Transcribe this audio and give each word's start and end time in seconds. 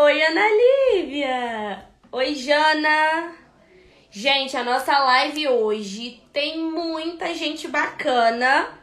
Oi, 0.00 0.22
Ana 0.22 0.46
Lívia! 0.48 1.84
Oi, 2.12 2.32
Jana! 2.36 3.34
Gente, 4.12 4.56
a 4.56 4.62
nossa 4.62 4.96
live 4.96 5.48
hoje 5.48 6.22
tem 6.32 6.56
muita 6.56 7.34
gente 7.34 7.66
bacana. 7.66 8.78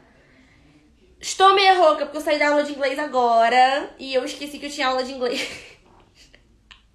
Estou 1.17 1.55
meio 1.55 1.77
rouca 1.77 2.05
porque 2.05 2.17
eu 2.17 2.21
saí 2.21 2.37
da 2.37 2.49
aula 2.49 2.65
de 2.65 2.73
inglês 2.73 2.99
agora 2.99 3.95
e 3.97 4.13
eu 4.13 4.25
esqueci 4.25 4.59
que 4.59 4.65
eu 4.65 4.69
tinha 4.69 4.87
aula 4.87 5.05
de 5.05 5.13
inglês. 5.13 5.79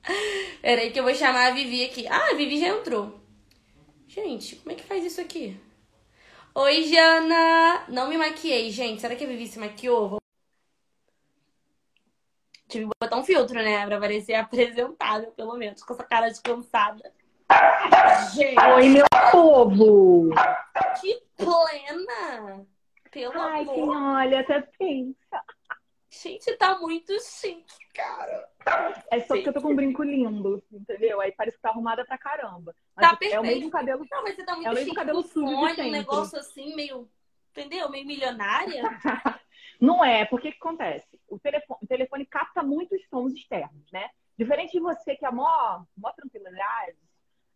Peraí 0.60 0.90
que 0.90 1.00
eu 1.00 1.04
vou 1.04 1.14
chamar 1.14 1.46
a 1.46 1.54
Vivi 1.54 1.86
aqui. 1.86 2.06
Ah, 2.06 2.32
a 2.32 2.34
Vivi 2.34 2.60
já 2.60 2.68
entrou. 2.68 3.18
Gente, 4.06 4.56
como 4.56 4.72
é 4.72 4.74
que 4.74 4.84
faz 4.84 5.02
isso 5.02 5.22
aqui? 5.22 5.58
Oi, 6.54 6.84
Jana! 6.84 7.86
Não 7.88 8.10
me 8.10 8.18
maquiei, 8.18 8.70
gente. 8.70 9.00
Será 9.00 9.16
que 9.16 9.24
a 9.24 9.28
Vivi 9.28 9.46
se 9.46 9.58
maquiou? 9.58 10.19
Tive 12.70 12.84
que 12.86 12.90
botar 13.00 13.16
um 13.16 13.24
filtro, 13.24 13.54
né? 13.56 13.84
Pra 13.86 13.98
parecer 14.00 14.34
apresentável, 14.36 15.30
pelo 15.32 15.56
menos, 15.56 15.82
com 15.82 15.92
essa 15.94 16.04
cara 16.04 16.28
de 16.28 16.40
cansada. 16.40 17.12
Gente. 18.34 18.58
Oi, 18.58 18.88
meu 18.88 19.04
povo! 19.32 20.30
Que 21.00 21.20
plena! 21.36 22.64
Pelo 23.10 23.40
Ai, 23.40 23.62
amor. 23.62 23.74
quem 23.74 23.88
olha 23.90 24.40
até 24.40 24.60
pensa. 24.78 25.42
Gente, 26.12 26.52
tá 26.56 26.78
muito 26.78 27.12
chique, 27.22 27.74
cara. 27.94 28.48
É 29.10 29.20
só 29.20 29.34
porque 29.34 29.48
eu 29.48 29.52
tô 29.52 29.60
com 29.62 29.72
um 29.72 29.76
brinco 29.76 30.02
lindo, 30.02 30.62
entendeu? 30.70 31.20
Aí 31.20 31.32
parece 31.32 31.56
que 31.56 31.62
tá 31.62 31.70
arrumada 31.70 32.04
pra 32.04 32.18
caramba. 32.18 32.74
Mas 32.96 33.06
Tá 33.06 33.12
é 33.12 33.14
o 33.14 33.18
perfeito. 33.18 33.42
mesmo 33.46 33.70
cabelo. 33.70 34.06
Não, 34.10 34.22
mas 34.22 34.36
você 34.36 34.44
tá 34.44 34.54
muito 34.54 34.66
É 34.66 34.70
o 34.70 34.74
mesmo 34.74 34.84
chique. 34.90 34.96
cabelo 34.96 35.22
com 35.22 35.28
sujo 35.28 35.46
fone, 35.56 35.82
um 35.82 35.90
negócio 35.90 36.38
assim, 36.38 36.74
meio... 36.76 37.08
Entendeu? 37.50 37.88
Meio 37.90 38.06
milionária. 38.06 38.82
Não 39.80 40.04
é, 40.04 40.24
porque 40.26 40.48
o 40.48 40.52
que 40.52 40.58
acontece? 40.58 41.18
O 41.28 41.38
telefone, 41.38 41.78
o 41.82 41.86
telefone 41.86 42.26
capta 42.26 42.62
muitos 42.62 43.00
sons 43.08 43.32
externos, 43.32 43.90
né? 43.90 44.10
Diferente 44.36 44.72
de 44.72 44.80
você 44.80 45.16
que 45.16 45.24
é 45.24 45.30
mó, 45.30 45.84
mó 45.96 46.12
tranquilidade, 46.12 46.96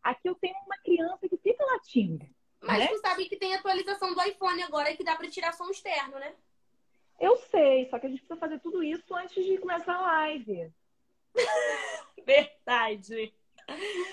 aqui 0.02 0.28
eu 0.28 0.34
tenho 0.34 0.56
uma 0.66 0.76
criança 0.78 1.28
que 1.28 1.36
fica 1.36 1.64
latindo. 1.64 2.26
Mas 2.62 2.78
Né? 2.78 2.86
tu 2.88 2.98
sabe 2.98 3.28
que 3.28 3.36
tem 3.36 3.54
atualização 3.54 4.14
do 4.14 4.22
iPhone 4.22 4.62
agora 4.62 4.94
que 4.96 5.04
dá 5.04 5.16
pra 5.16 5.28
tirar 5.28 5.52
som 5.52 5.68
externo, 5.70 6.18
né? 6.18 6.34
Eu 7.20 7.36
sei, 7.36 7.88
só 7.90 7.98
que 7.98 8.06
a 8.06 8.08
gente 8.08 8.18
precisa 8.20 8.40
fazer 8.40 8.58
tudo 8.60 8.82
isso 8.82 9.14
antes 9.14 9.44
de 9.44 9.58
começar 9.58 9.94
a 9.94 10.00
live. 10.00 10.72
Verdade. 12.26 13.34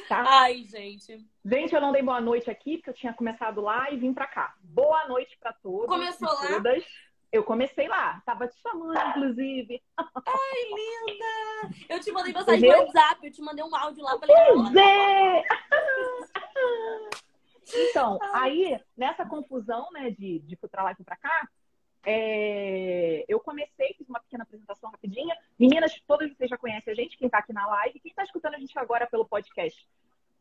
Tá? 0.08 0.24
Ai, 0.42 0.64
gente. 0.64 1.26
Gente, 1.44 1.74
eu 1.74 1.82
não 1.82 1.92
dei 1.92 2.02
boa 2.02 2.22
noite 2.22 2.50
aqui, 2.50 2.78
porque 2.78 2.90
eu 2.90 2.94
tinha 2.94 3.14
começado 3.14 3.60
lá 3.62 3.92
e 3.92 3.98
vim 3.98 4.14
pra 4.14 4.28
cá. 4.28 4.56
Boa 4.62 5.08
noite 5.08 5.38
pra 5.40 5.52
todos. 5.54 5.88
Começou 5.88 6.28
lá? 6.28 6.48
Todas. 6.48 6.86
Eu 7.32 7.44
comecei 7.44 7.88
lá. 7.88 8.22
Tava 8.26 8.48
te 8.48 8.60
chamando, 8.62 9.10
inclusive. 9.10 9.82
Ai, 9.98 10.64
linda! 10.70 11.76
Eu 11.88 12.00
te 12.00 12.12
mandei 12.12 12.34
mensagem 12.34 12.70
no? 12.70 12.78
WhatsApp, 12.78 13.26
eu 13.26 13.32
te 13.32 13.42
mandei 13.42 13.64
um 13.64 13.76
áudio 13.76 14.04
lá. 14.04 14.20
Falei, 14.20 14.36
Pois 14.36 14.76
é! 14.76 15.44
Então, 17.74 18.20
aí, 18.34 18.78
nessa 18.98 19.26
confusão, 19.26 19.88
né, 19.94 20.10
de, 20.12 20.40
de 20.40 20.56
fui 20.58 20.68
pra 20.68 20.84
lá 20.84 20.92
e 20.92 21.04
pra 21.04 21.16
cá, 21.16 21.48
é, 22.04 23.24
eu 23.28 23.40
comecei, 23.40 23.94
fiz 23.98 24.10
uma 24.10 24.20
pequena 24.20 24.44
apresentação 24.44 24.90
rapidinha. 24.90 25.38
Meninas, 25.60 26.02
todas 26.08 26.32
vocês 26.36 26.50
já 26.50 26.58
conhecem 26.58 26.92
a 26.92 26.96
gente, 26.96 27.18
quem 27.18 27.30
tá 27.30 27.38
aqui 27.38 27.54
na 27.54 27.66
live. 27.68 28.00
Quem 28.00 28.14
tá 28.14 28.24
escutando 28.24 28.56
a 28.56 28.60
gente 28.60 28.78
agora 28.78 29.08
pelo 29.08 29.26
podcast 29.26 29.88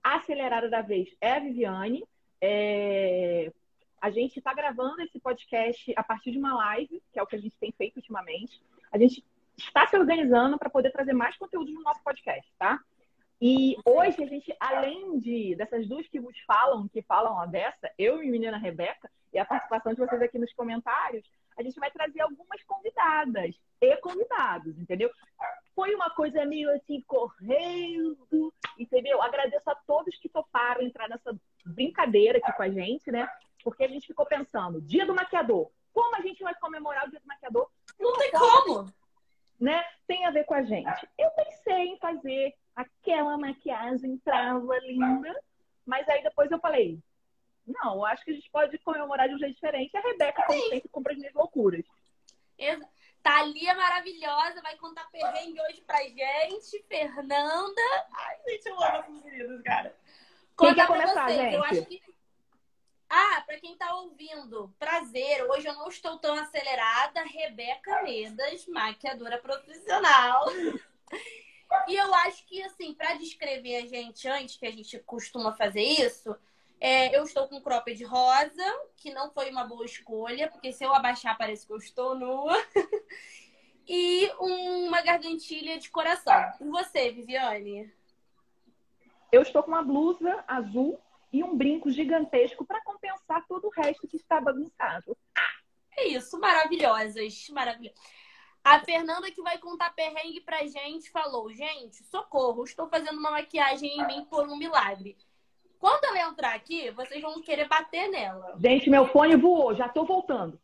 Acelerada 0.03 0.69
da 0.69 0.81
Vez 0.81 1.15
é 1.21 1.33
a 1.33 1.39
Viviane. 1.39 2.05
É, 2.41 3.53
a 4.01 4.11
gente 4.11 4.41
tá 4.41 4.55
gravando 4.55 5.03
esse 5.03 5.21
podcast 5.21 5.93
a 5.97 6.03
partir 6.03 6.33
de 6.33 6.39
uma 6.39 6.55
live, 6.55 7.03
que 7.13 7.19
é 7.19 7.23
o 7.23 7.27
que 7.27 7.37
a 7.37 7.41
gente 7.41 7.57
tem 7.59 7.71
feito 7.73 7.97
ultimamente. 7.97 8.63
A 8.91 8.99
gente 8.99 9.25
está 9.57 9.87
se 9.87 9.97
organizando 9.97 10.59
para 10.59 10.71
poder 10.71 10.91
trazer 10.91 11.13
mais 11.13 11.37
conteúdo 11.37 11.71
no 11.73 11.83
nosso 11.83 12.03
podcast, 12.03 12.51
tá? 12.59 12.81
E 13.41 13.77
hoje 13.85 14.23
a 14.23 14.27
gente, 14.27 14.55
além 14.59 15.19
de 15.19 15.55
dessas 15.57 15.87
duas 15.87 16.07
que 16.09 16.21
vos 16.21 16.39
falam, 16.41 16.89
que 16.89 17.03
falam 17.03 17.39
a 17.39 17.47
dessa, 17.47 17.91
eu 17.99 18.23
e 18.23 18.29
a 18.29 18.31
menina 18.31 18.59
Rebeca, 18.59 19.11
e 19.33 19.39
a 19.39 19.45
participação 19.45 19.93
de 19.95 20.01
vocês 20.01 20.21
aqui 20.21 20.39
nos 20.39 20.53
comentários, 20.53 21.25
a 21.57 21.63
gente 21.63 21.79
vai 21.79 21.91
trazer 21.91 22.21
algumas 22.21 22.63
convidadas 22.65 23.55
e 23.81 23.97
convidados, 23.99 24.79
entendeu? 24.79 25.11
Foi 25.75 25.95
uma 25.95 26.11
coisa 26.11 26.45
meio 26.45 26.71
assim, 26.75 27.03
correndo, 27.07 28.53
entendeu? 28.79 29.23
Agradeço 29.23 29.71
a 29.71 29.75
todos 29.75 30.17
que 30.19 30.29
toparam 30.29 30.83
entrar 30.83 31.09
nessa 31.09 31.35
brincadeira 31.65 32.39
aqui 32.39 32.53
com 32.53 32.63
a 32.63 32.71
gente, 32.71 33.11
né? 33.11 33.29
Porque 33.63 33.85
a 33.85 33.89
gente 33.89 34.07
ficou 34.07 34.27
pensando, 34.27 34.81
dia 34.81 35.05
do 35.07 35.15
maquiador, 35.15 35.71
como 35.93 36.17
a 36.17 36.21
gente 36.21 36.43
vai 36.43 36.55
comemorar 36.55 37.07
o 37.07 37.11
dia 37.11 37.21
do 37.21 37.27
maquiador? 37.27 37.69
Não 37.99 38.13
tem 38.17 38.31
como. 38.31 38.93
né, 39.61 39.85
tem 40.07 40.25
a 40.25 40.31
ver 40.31 40.45
com 40.45 40.55
a 40.55 40.63
gente. 40.63 41.09
Eu 41.19 41.31
pensei 41.33 41.89
em 41.89 41.99
fazer 41.99 42.55
aquela 42.75 43.37
maquiagem 43.37 44.17
trava 44.19 44.79
linda, 44.79 45.39
mas 45.85 46.09
aí 46.09 46.23
depois 46.23 46.51
eu 46.51 46.59
falei, 46.59 46.99
não, 47.67 47.95
eu 47.97 48.07
acho 48.07 48.25
que 48.25 48.31
a 48.31 48.35
gente 48.35 48.49
pode 48.51 48.79
comemorar 48.79 49.29
de 49.29 49.35
um 49.35 49.39
jeito 49.39 49.55
diferente. 49.55 49.95
A 49.97 50.01
Rebeca, 50.01 50.43
como 50.47 50.61
sempre, 50.69 50.89
compra 50.89 51.13
as 51.13 51.19
minhas 51.19 51.35
loucuras. 51.35 51.85
Exa- 52.59 52.89
Thalia 53.23 53.75
maravilhosa, 53.75 54.63
vai 54.63 54.77
contar 54.79 55.05
perrengue 55.11 55.61
hoje 55.61 55.83
pra 55.83 55.99
gente. 56.03 56.83
Fernanda. 56.89 57.83
Ai, 58.15 58.37
gente, 58.49 58.67
eu 58.67 58.75
amo 58.83 58.97
essas 58.97 59.09
meninas, 59.25 59.63
cara. 59.63 59.91
Quem 60.59 60.69
Contar 60.69 60.75
quer 60.75 60.87
pra 60.87 60.97
começar, 61.01 61.27
vocês, 61.29 61.39
eu 61.55 61.63
gente? 61.65 61.79
acho 61.79 61.87
que. 61.87 62.03
Ah, 63.13 63.43
pra 63.45 63.59
quem 63.59 63.77
tá 63.77 63.93
ouvindo, 63.97 64.73
prazer. 64.79 65.45
Hoje 65.51 65.67
eu 65.67 65.75
não 65.75 65.89
estou 65.89 66.17
tão 66.19 66.33
acelerada. 66.35 67.25
Rebeca 67.25 68.03
Medas, 68.05 68.69
maquiadora 68.69 69.37
profissional. 69.37 70.47
E 71.89 71.97
eu 71.97 72.15
acho 72.15 72.47
que, 72.47 72.63
assim, 72.63 72.95
pra 72.95 73.15
descrever 73.15 73.79
a 73.79 73.87
gente 73.87 74.29
antes, 74.29 74.57
que 74.57 74.65
a 74.65 74.71
gente 74.71 74.97
costuma 75.01 75.53
fazer 75.57 75.83
isso, 75.83 76.37
é, 76.81 77.17
eu 77.17 77.25
estou 77.25 77.49
com 77.49 77.61
cropped 77.61 78.03
rosa, 78.05 78.81
que 78.97 79.13
não 79.13 79.33
foi 79.33 79.51
uma 79.51 79.65
boa 79.65 79.85
escolha, 79.85 80.49
porque 80.49 80.73
se 80.73 80.85
eu 80.85 80.95
abaixar 80.95 81.37
parece 81.37 81.67
que 81.67 81.73
eu 81.73 81.79
estou 81.79 82.15
nua. 82.15 82.57
e 83.89 84.31
uma 84.39 85.03
gargantilha 85.03 85.81
de 85.81 85.91
coração. 85.91 86.53
E 86.61 86.65
você, 86.65 87.11
Viviane? 87.11 87.93
Eu 89.33 89.43
estou 89.43 89.65
com 89.65 89.73
uma 89.73 89.83
blusa 89.83 90.45
azul 90.47 91.01
e 91.33 91.43
um 91.45 91.57
brinco 91.57 91.91
gigantesco 91.91 92.65
para 92.65 92.83
compensar 92.83 93.47
todo 93.47 93.67
o 93.67 93.71
resto 93.71 94.09
que 94.09 94.17
está 94.17 94.41
bagunçado. 94.41 95.17
É 95.97 96.09
isso, 96.09 96.39
maravilhosas, 96.39 97.49
maravilhosas. 97.51 98.01
A 98.63 98.79
Fernanda 98.81 99.31
que 99.31 99.43
vai 99.43 99.59
contar 99.59 99.95
perrengue 99.95 100.41
pra 100.41 100.67
gente 100.67 101.11
falou: 101.11 101.53
gente, 101.53 102.05
socorro, 102.05 102.65
estou 102.65 102.89
fazendo 102.89 103.19
uma 103.19 103.31
maquiagem 103.31 104.01
em 104.01 104.07
mim 104.07 104.25
por 104.27 104.47
um 104.47 104.57
milagre. 104.57 105.17
Quando 105.79 106.05
ela 106.05 106.29
entrar 106.29 106.55
aqui, 106.55 106.91
vocês 106.91 107.23
vão 107.23 107.41
querer 107.41 107.67
bater 107.67 108.09
nela. 108.11 108.59
Gente, 108.61 108.91
meu 108.91 109.07
fone 109.07 109.35
voou, 109.35 109.75
já 109.75 109.87
estou 109.87 110.05
voltando. 110.05 110.61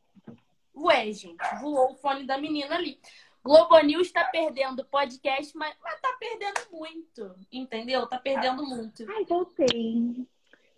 Ué, 0.77 1.10
gente, 1.10 1.43
voou 1.62 1.93
o 1.93 1.97
fone 1.97 2.27
da 2.27 2.37
menina 2.37 2.77
ali. 2.77 3.00
Globo 3.43 3.78
News 3.78 4.12
tá 4.12 4.25
perdendo 4.25 4.84
podcast, 4.84 5.56
mas, 5.56 5.75
mas 5.83 6.00
tá 6.00 6.15
perdendo 6.21 6.60
muito, 6.71 7.34
entendeu? 7.50 8.06
Tá 8.06 8.19
perdendo 8.19 8.66
muito. 8.66 9.10
Ai, 9.10 9.25
voltei. 9.25 10.27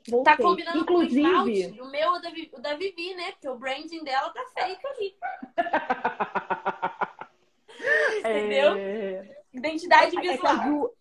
Voltei. 0.09 0.37
Tá 0.37 0.43
combinando 0.43 0.87
com 0.87 0.95
o 0.95 1.03
Inclusive, 1.03 1.23
esmalte? 1.23 1.81
O 1.81 1.91
meu, 1.91 2.13
o 2.13 2.19
da, 2.21 2.31
o 2.53 2.61
da 2.61 2.75
Vivi, 2.75 3.15
né? 3.15 3.33
Porque 3.33 3.49
o 3.49 3.59
branding 3.59 4.05
dela 4.05 4.31
tá 4.31 4.45
fake 4.55 4.87
ali. 4.87 5.17
Entendeu? 8.19 8.75
é... 8.77 9.39
Identidade 9.53 10.17
É 10.17 10.21
que 10.21 10.29
visual. 10.29 10.53
azul. 10.53 10.95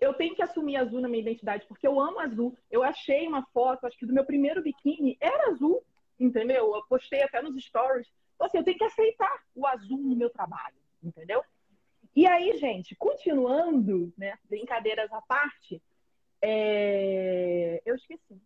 Eu 0.00 0.14
tenho 0.14 0.34
que 0.34 0.42
assumir 0.42 0.76
azul 0.76 1.00
na 1.00 1.08
minha 1.08 1.20
identidade, 1.22 1.66
porque 1.66 1.86
eu 1.86 2.00
amo 2.00 2.20
azul. 2.20 2.56
Eu 2.70 2.82
achei 2.84 3.26
uma 3.26 3.44
foto, 3.52 3.86
acho 3.86 3.98
que 3.98 4.06
do 4.06 4.14
meu 4.14 4.24
primeiro 4.24 4.62
biquíni 4.62 5.16
era 5.20 5.50
azul, 5.50 5.84
entendeu? 6.20 6.72
Eu 6.74 6.84
postei 6.88 7.22
até 7.22 7.42
nos 7.42 7.56
stories. 7.64 8.06
Então, 8.34 8.46
assim, 8.46 8.58
eu 8.58 8.64
tenho 8.64 8.78
que 8.78 8.84
aceitar 8.84 9.42
o 9.54 9.66
azul 9.66 9.98
no 9.98 10.14
meu 10.14 10.30
trabalho, 10.30 10.76
entendeu? 11.02 11.42
E 12.14 12.26
aí, 12.26 12.56
gente, 12.58 12.94
continuando, 12.94 14.12
né? 14.16 14.38
Brincadeiras 14.48 15.12
à 15.12 15.20
parte, 15.22 15.82
é, 16.42 17.80
eu 17.84 17.94
esqueci. 17.94 18.40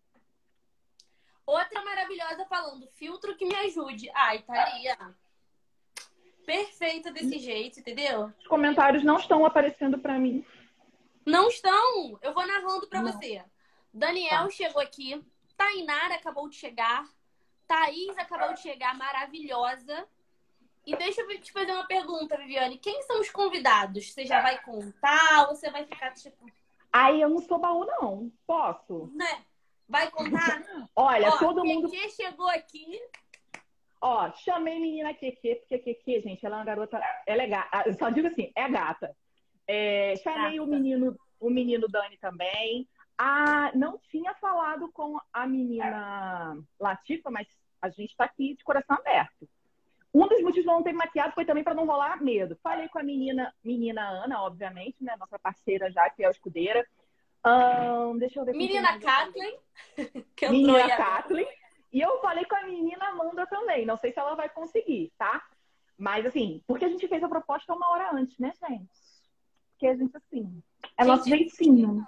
Outra 1.46 1.82
maravilhosa 1.84 2.44
falando, 2.46 2.88
filtro 2.94 3.36
que 3.36 3.44
me 3.46 3.54
ajude. 3.56 4.10
Ai, 4.14 4.42
Thalia. 4.42 4.96
Perfeita 6.44 7.10
desse 7.10 7.38
jeito, 7.38 7.80
entendeu? 7.80 8.32
Os 8.38 8.46
comentários 8.46 9.02
não 9.04 9.16
estão 9.16 9.44
aparecendo 9.44 9.98
pra 9.98 10.18
mim. 10.18 10.44
Não 11.24 11.48
estão. 11.48 12.18
Eu 12.22 12.32
vou 12.32 12.46
narrando 12.46 12.86
pra 12.86 13.02
Não. 13.02 13.10
você. 13.12 13.42
Daniel 13.92 14.44
Tá. 14.44 14.50
chegou 14.50 14.80
aqui. 14.80 15.24
Tainara 15.56 16.14
acabou 16.14 16.48
de 16.48 16.54
chegar. 16.56 17.04
Thaís 17.66 18.16
acabou 18.16 18.54
de 18.54 18.60
chegar, 18.60 18.94
maravilhosa. 18.96 20.06
E 20.84 20.94
deixa 20.96 21.22
eu 21.22 21.40
te 21.40 21.50
fazer 21.50 21.72
uma 21.72 21.86
pergunta, 21.86 22.36
Viviane. 22.36 22.78
Quem 22.78 23.02
são 23.02 23.20
os 23.20 23.28
convidados? 23.30 24.12
Você 24.12 24.24
já 24.24 24.40
vai 24.40 24.62
contar 24.62 25.48
ou 25.48 25.56
você 25.56 25.68
vai 25.68 25.84
ficar 25.84 26.12
tipo, 26.12 26.48
Aí 26.96 27.20
eu 27.20 27.28
não 27.28 27.40
sou 27.40 27.58
baú, 27.58 27.84
não. 27.84 28.32
Posso? 28.46 29.10
né? 29.14 29.44
Vai 29.86 30.10
contar? 30.10 30.64
Olha, 30.96 31.28
Ó, 31.28 31.38
todo 31.38 31.64
mundo. 31.64 31.90
Keke 31.90 32.10
chegou 32.10 32.48
aqui. 32.48 32.98
Ó, 34.00 34.32
chamei 34.32 34.80
menina 34.80 35.12
Keke, 35.12 35.56
porque 35.56 35.78
Keke, 35.78 36.20
gente, 36.20 36.44
ela 36.44 36.56
é 36.56 36.58
uma 36.58 36.64
garota. 36.64 37.00
Ela 37.26 37.42
é 37.42 37.46
gata. 37.46 37.82
Eu 37.86 37.94
só 37.94 38.08
digo 38.08 38.28
assim, 38.28 38.50
é 38.54 38.68
gata. 38.68 39.14
É, 39.66 40.16
chamei 40.16 40.58
o 40.58 40.66
menino, 40.66 41.16
o 41.38 41.50
menino 41.50 41.86
Dani 41.86 42.16
também. 42.18 42.88
Ah, 43.18 43.70
não 43.74 43.98
tinha 44.10 44.34
falado 44.34 44.90
com 44.92 45.18
a 45.32 45.46
menina 45.46 46.56
Latifa, 46.80 47.30
mas 47.30 47.46
a 47.80 47.88
gente 47.90 48.10
está 48.10 48.24
aqui 48.24 48.54
de 48.56 48.64
coração 48.64 48.96
aberto. 48.96 49.48
Um 50.16 50.26
dos 50.26 50.40
motivos 50.40 50.62
de 50.62 50.66
não 50.66 50.82
ter 50.82 50.94
maquiado 50.94 51.34
foi 51.34 51.44
também 51.44 51.62
para 51.62 51.74
não 51.74 51.84
rolar 51.84 52.22
medo. 52.22 52.56
Falei 52.62 52.88
com 52.88 52.98
a 52.98 53.02
menina, 53.02 53.52
menina 53.62 54.02
Ana, 54.08 54.42
obviamente, 54.44 55.04
né? 55.04 55.14
Nossa 55.18 55.38
parceira 55.38 55.90
já, 55.90 56.08
que 56.08 56.24
é 56.24 56.26
a 56.26 56.30
escudeira. 56.30 56.86
Um, 57.44 58.16
deixa 58.16 58.40
eu 58.40 58.44
ver. 58.46 58.54
Menina 58.54 58.98
Kathleen. 58.98 59.58
menina 60.50 60.96
Kathleen. 60.96 61.46
E 61.92 62.00
eu 62.00 62.18
falei 62.22 62.46
com 62.46 62.56
a 62.56 62.64
menina 62.64 63.08
Amanda 63.08 63.46
também. 63.46 63.84
Não 63.84 63.98
sei 63.98 64.10
se 64.10 64.18
ela 64.18 64.34
vai 64.34 64.48
conseguir, 64.48 65.12
tá? 65.18 65.44
Mas 65.98 66.24
assim, 66.24 66.62
porque 66.66 66.86
a 66.86 66.88
gente 66.88 67.06
fez 67.06 67.22
a 67.22 67.28
proposta 67.28 67.74
uma 67.74 67.90
hora 67.90 68.10
antes, 68.14 68.38
né, 68.38 68.52
gente? 68.66 68.88
Porque 69.72 69.86
a 69.86 69.94
gente, 69.94 70.16
assim, 70.16 70.62
é 70.96 71.04
gente, 71.04 71.14
nosso 71.14 71.28
jeitinho. 71.28 72.06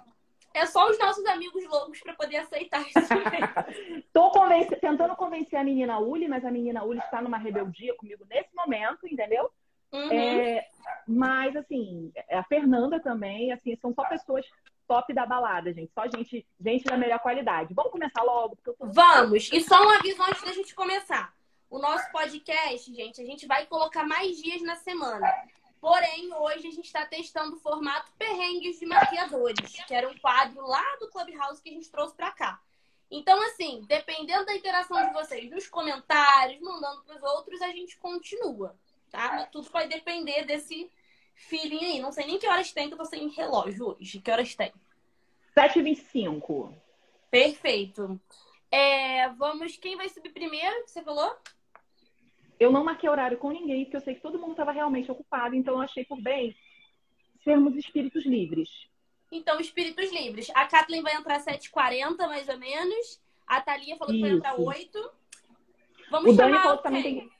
É 0.53 0.65
só 0.65 0.89
os 0.89 0.97
nossos 0.97 1.25
amigos 1.25 1.63
loucos 1.65 1.99
para 2.01 2.13
poder 2.13 2.37
aceitar 2.37 2.81
isso. 2.81 2.93
Tô 4.11 4.31
convenci... 4.31 4.75
tentando 4.77 5.15
convencer 5.15 5.59
a 5.59 5.63
menina 5.63 5.99
Uli, 5.99 6.27
mas 6.27 6.43
a 6.43 6.51
menina 6.51 6.83
Uli 6.83 6.99
está 6.99 7.21
numa 7.21 7.37
rebeldia 7.37 7.95
comigo 7.95 8.25
nesse 8.29 8.53
momento, 8.55 9.07
entendeu? 9.07 9.51
Uhum. 9.91 10.11
É... 10.11 10.67
mas, 11.07 11.55
assim, 11.55 12.11
a 12.29 12.43
Fernanda 12.43 12.99
também, 12.99 13.51
assim, 13.51 13.75
são 13.75 13.93
só 13.93 14.03
pessoas 14.05 14.45
top 14.87 15.13
da 15.13 15.25
balada, 15.25 15.71
gente. 15.71 15.91
Só 15.93 16.03
gente, 16.07 16.45
gente 16.59 16.83
da 16.85 16.97
melhor 16.97 17.19
qualidade. 17.19 17.73
Vamos 17.75 17.91
começar 17.91 18.23
logo? 18.23 18.57
Tô... 18.63 18.75
Vamos! 18.79 19.49
E 19.53 19.61
só 19.61 19.79
um 19.85 19.89
aviso 19.89 20.21
antes 20.23 20.43
da 20.43 20.51
gente 20.51 20.73
começar. 20.73 21.31
O 21.69 21.77
nosso 21.77 22.11
podcast, 22.11 22.91
gente, 22.91 23.21
a 23.21 23.25
gente 23.25 23.45
vai 23.45 23.67
colocar 23.67 24.03
mais 24.03 24.41
dias 24.41 24.63
na 24.63 24.75
semana. 24.75 25.31
Porém, 25.79 26.33
hoje 26.33 26.67
a 26.67 26.71
gente 26.71 26.85
está 26.85 27.05
testando 27.05 27.55
o 27.55 27.59
formato 27.59 28.11
Perrengues 28.17 28.79
de 28.79 28.85
Maquiadores, 28.85 29.71
que 29.85 29.93
era 29.93 30.09
um 30.09 30.17
quadro 30.17 30.61
lá 30.67 30.83
do 30.99 31.09
Clubhouse 31.09 31.61
que 31.61 31.69
a 31.69 31.73
gente 31.73 31.89
trouxe 31.89 32.15
para 32.15 32.31
cá. 32.31 32.61
Então, 33.09 33.41
assim, 33.47 33.83
dependendo 33.87 34.45
da 34.45 34.55
interação 34.55 35.03
de 35.07 35.13
vocês 35.13 35.49
nos 35.49 35.67
comentários, 35.67 36.61
mandando 36.61 37.01
para 37.03 37.15
os 37.15 37.23
outros, 37.23 37.61
a 37.61 37.69
gente 37.69 37.97
continua, 37.97 38.77
tá? 39.09 39.29
Mas 39.33 39.49
tudo 39.49 39.69
vai 39.71 39.87
depender 39.87 40.43
desse 40.43 40.91
feeling 41.33 41.83
aí. 41.85 41.99
Não 41.99 42.11
sei 42.11 42.27
nem 42.27 42.37
que 42.37 42.47
horas 42.47 42.71
tem, 42.71 42.87
que 42.87 42.93
eu 42.93 42.97
tô 42.97 43.05
sem 43.05 43.29
relógio 43.29 43.97
hoje. 43.97 44.19
Que 44.19 44.29
horas 44.29 44.53
tem? 44.53 44.71
7h25. 45.57 46.75
Perfeito. 47.31 48.19
É, 48.69 49.29
vamos, 49.29 49.77
quem 49.77 49.95
vai 49.95 50.09
subir 50.09 50.31
primeiro? 50.31 50.85
Você 50.85 51.01
falou? 51.01 51.35
Eu 52.59 52.71
não 52.71 52.83
marquei 52.83 53.09
horário 53.09 53.37
com 53.37 53.51
ninguém, 53.51 53.85
porque 53.85 53.97
eu 53.97 54.01
sei 54.01 54.15
que 54.15 54.21
todo 54.21 54.39
mundo 54.39 54.51
estava 54.51 54.71
realmente 54.71 55.11
ocupado, 55.11 55.55
então 55.55 55.75
eu 55.75 55.81
achei 55.81 56.03
por 56.03 56.21
bem 56.21 56.55
sermos 57.43 57.75
espíritos 57.75 58.25
livres. 58.25 58.69
Então, 59.31 59.59
espíritos 59.59 60.11
livres. 60.11 60.49
A 60.53 60.65
Kathleen 60.65 61.01
vai 61.01 61.15
entrar 61.15 61.37
às 61.37 61.45
7h40, 61.45 62.17
mais 62.27 62.49
ou 62.49 62.57
menos. 62.57 63.21
A 63.47 63.61
Thalia 63.61 63.95
falou 63.95 64.13
Isso. 64.13 64.23
que 64.23 64.29
vai 64.29 64.37
entrar 64.37 64.59
8 64.59 65.11
Vamos 66.09 66.33
o 66.33 66.37
Dani 66.37 66.51
chamar 66.51 66.63
falou 66.63 66.77
que 66.77 66.83
também 66.83 67.03
tem... 67.03 67.31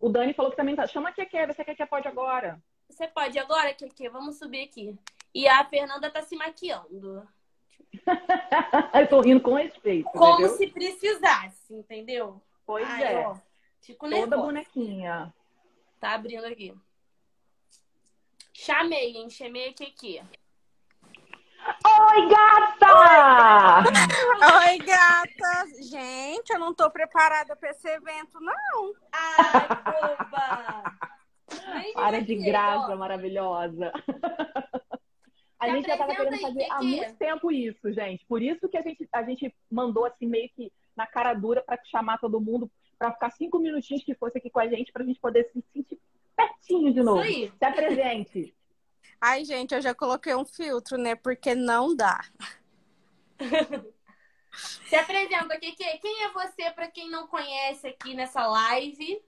O 0.00 0.08
Dani 0.08 0.34
falou 0.34 0.50
que 0.50 0.56
também 0.56 0.76
tá. 0.76 0.86
Chama 0.86 1.08
a 1.08 1.12
Keke, 1.12 1.46
você 1.46 1.64
quer 1.64 1.74
que 1.74 1.86
pode 1.86 2.06
agora. 2.06 2.62
Você 2.88 3.08
pode 3.08 3.38
agora, 3.38 3.72
Keke? 3.72 4.08
Vamos 4.10 4.38
subir 4.38 4.64
aqui. 4.64 4.98
E 5.34 5.48
a 5.48 5.64
Fernanda 5.64 6.10
tá 6.10 6.20
se 6.20 6.36
maquiando. 6.36 7.26
eu 9.00 9.08
tô 9.08 9.20
rindo 9.20 9.40
com 9.40 9.54
respeito. 9.54 10.04
Como 10.10 10.34
entendeu? 10.34 10.56
se 10.56 10.66
precisasse, 10.66 11.74
entendeu? 11.74 12.42
Pois 12.66 12.86
Ai, 12.86 13.14
é. 13.14 13.26
Ó. 13.26 13.36
Fico 13.84 14.06
nervosa. 14.06 14.30
Toda 14.30 14.42
bonequinha. 14.42 15.34
Tá 16.00 16.14
abrindo 16.14 16.46
aqui. 16.46 16.74
Chamei, 18.52 19.16
hein? 19.16 19.28
Chamei 19.28 19.68
aqui 19.68 19.84
aqui. 19.84 20.22
Oi, 21.86 22.28
gata! 22.28 22.86
Oi, 24.58 24.78
gata! 24.78 25.82
Gente, 25.82 26.50
eu 26.50 26.58
não 26.58 26.74
tô 26.74 26.90
preparada 26.90 27.54
para 27.56 27.70
esse 27.70 27.86
evento, 27.88 28.40
não. 28.40 28.94
Ai, 29.12 29.68
boba! 29.84 30.98
Para 31.94 32.20
de 32.22 32.36
graça, 32.36 32.92
ó. 32.92 32.96
maravilhosa. 32.96 33.92
A 35.58 35.68
gente 35.68 35.86
já 35.86 35.96
tava 35.96 36.14
querendo 36.14 36.40
fazer 36.40 36.66
há 36.70 36.82
muito 36.82 37.16
tempo 37.16 37.50
isso, 37.52 37.92
gente. 37.92 38.24
Por 38.26 38.42
isso 38.42 38.68
que 38.68 38.76
a 38.78 38.82
gente, 38.82 39.08
a 39.12 39.22
gente 39.22 39.54
mandou 39.70 40.06
assim 40.06 40.26
meio 40.26 40.48
que 40.50 40.72
na 40.96 41.06
cara 41.06 41.34
dura 41.34 41.62
para 41.62 41.82
chamar 41.84 42.18
todo 42.18 42.40
mundo 42.40 42.70
para 42.98 43.12
ficar 43.12 43.30
cinco 43.30 43.58
minutinhos 43.58 44.04
que 44.04 44.14
fosse 44.14 44.38
aqui 44.38 44.50
com 44.50 44.60
a 44.60 44.68
gente, 44.68 44.92
para 44.92 45.02
a 45.02 45.06
gente 45.06 45.20
poder 45.20 45.50
se 45.52 45.62
sentir 45.72 46.00
pertinho 46.36 46.92
de 46.92 47.02
novo. 47.02 47.22
Se 47.24 47.52
apresente. 47.60 48.54
Ai, 49.20 49.44
gente, 49.44 49.74
eu 49.74 49.80
já 49.80 49.94
coloquei 49.94 50.34
um 50.34 50.44
filtro, 50.44 50.98
né? 50.98 51.14
Porque 51.14 51.54
não 51.54 51.94
dá. 51.94 52.20
se 54.86 54.96
apresenta, 54.96 55.58
Kiki. 55.58 55.98
Quem 55.98 56.24
é 56.24 56.32
você, 56.32 56.70
para 56.72 56.88
quem 56.88 57.10
não 57.10 57.26
conhece 57.26 57.86
aqui 57.86 58.14
nessa 58.14 58.46
live? 58.46 59.22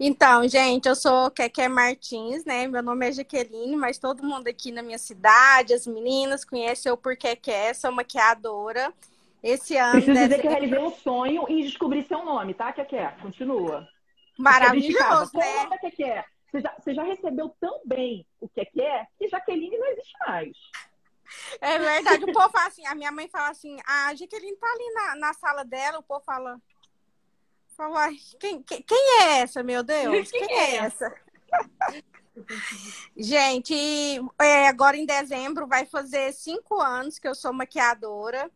Então, 0.00 0.48
gente, 0.48 0.88
eu 0.88 0.96
sou 0.96 1.30
Keké 1.30 1.68
Martins, 1.68 2.44
né? 2.44 2.66
Meu 2.66 2.82
nome 2.82 3.08
é 3.08 3.12
Jaqueline, 3.12 3.76
mas 3.76 3.98
todo 3.98 4.24
mundo 4.24 4.48
aqui 4.48 4.72
na 4.72 4.82
minha 4.82 4.98
cidade, 4.98 5.74
as 5.74 5.86
meninas, 5.86 6.44
conhecem 6.44 6.90
eu 6.90 6.96
por 6.96 7.16
Keké, 7.16 7.72
sou 7.74 7.92
maquiadora. 7.92 8.92
Esse 9.42 9.76
ano. 9.76 9.92
Preciso 9.92 10.14
dizer 10.14 10.40
que 10.40 10.46
eu 10.46 10.50
realizei 10.50 10.78
um 10.78 10.90
sonho 10.90 11.46
em 11.48 11.62
descobrir 11.62 12.06
seu 12.06 12.24
nome, 12.24 12.54
tá, 12.54 12.72
que 12.72 12.96
é? 12.96 13.08
Continua. 13.20 13.88
Maravilhoso, 14.38 15.36
né? 15.36 15.62
Como 15.62 15.74
é 15.74 15.90
que 15.90 16.04
é? 16.04 16.24
Você 16.50 16.60
já, 16.60 16.74
você 16.78 16.94
já 16.94 17.02
recebeu 17.02 17.48
tão 17.60 17.80
bem 17.84 18.26
o 18.40 18.48
que 18.48 18.60
é 18.60 18.64
que 18.64 18.82
é 18.82 19.06
que 19.18 19.28
Jaqueline 19.28 19.78
não 19.78 19.86
existe 19.88 20.14
mais. 20.26 20.56
É 21.60 21.78
verdade. 21.78 22.24
O 22.24 22.32
povo 22.32 22.50
fala 22.50 22.66
assim, 22.66 22.86
a 22.86 22.94
minha 22.94 23.10
mãe 23.10 23.28
fala 23.28 23.48
assim, 23.48 23.78
a 23.86 24.14
Jaqueline 24.14 24.56
tá 24.56 24.66
ali 24.66 24.92
na, 24.92 25.16
na 25.16 25.32
sala 25.32 25.64
dela, 25.64 25.98
o 25.98 26.02
povo 26.02 26.22
fala. 26.24 26.60
fala 27.74 28.08
quem, 28.38 28.62
quem, 28.62 28.82
quem 28.82 29.22
é 29.22 29.40
essa, 29.40 29.62
meu 29.62 29.82
Deus? 29.82 30.30
Quem, 30.30 30.46
quem 30.46 30.56
é 30.56 30.76
essa? 30.76 31.14
Gente, 33.16 33.74
é, 34.40 34.68
agora 34.68 34.96
em 34.96 35.06
dezembro 35.06 35.66
vai 35.66 35.86
fazer 35.86 36.32
cinco 36.32 36.80
anos 36.80 37.18
que 37.18 37.28
eu 37.28 37.34
sou 37.34 37.52
maquiadora. 37.52 38.50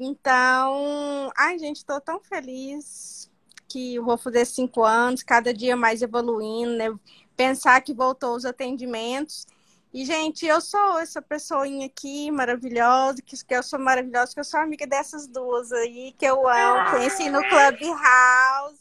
Então, 0.00 1.30
ai, 1.36 1.58
gente, 1.58 1.76
estou 1.76 2.00
tão 2.00 2.20
feliz 2.20 3.30
que 3.68 3.98
vou 4.00 4.16
fazer 4.16 4.44
cinco 4.44 4.82
anos, 4.84 5.22
cada 5.22 5.52
dia 5.52 5.76
mais 5.76 6.02
evoluindo, 6.02 6.76
né? 6.76 6.94
Pensar 7.36 7.80
que 7.80 7.94
voltou 7.94 8.36
os 8.36 8.44
atendimentos. 8.44 9.46
E, 9.92 10.04
gente, 10.04 10.44
eu 10.44 10.60
sou 10.60 10.98
essa 10.98 11.22
pessoinha 11.22 11.86
aqui 11.86 12.30
maravilhosa, 12.30 13.22
que, 13.22 13.36
que 13.44 13.54
eu 13.54 13.62
sou 13.62 13.78
maravilhosa, 13.78 14.34
que 14.34 14.40
eu 14.40 14.44
sou 14.44 14.60
amiga 14.60 14.86
dessas 14.86 15.26
duas 15.28 15.70
aí, 15.72 16.12
que 16.18 16.24
eu 16.26 16.48
amo, 16.48 16.90
conheci 16.90 17.30
no 17.30 17.40
Clubhouse. 17.48 18.80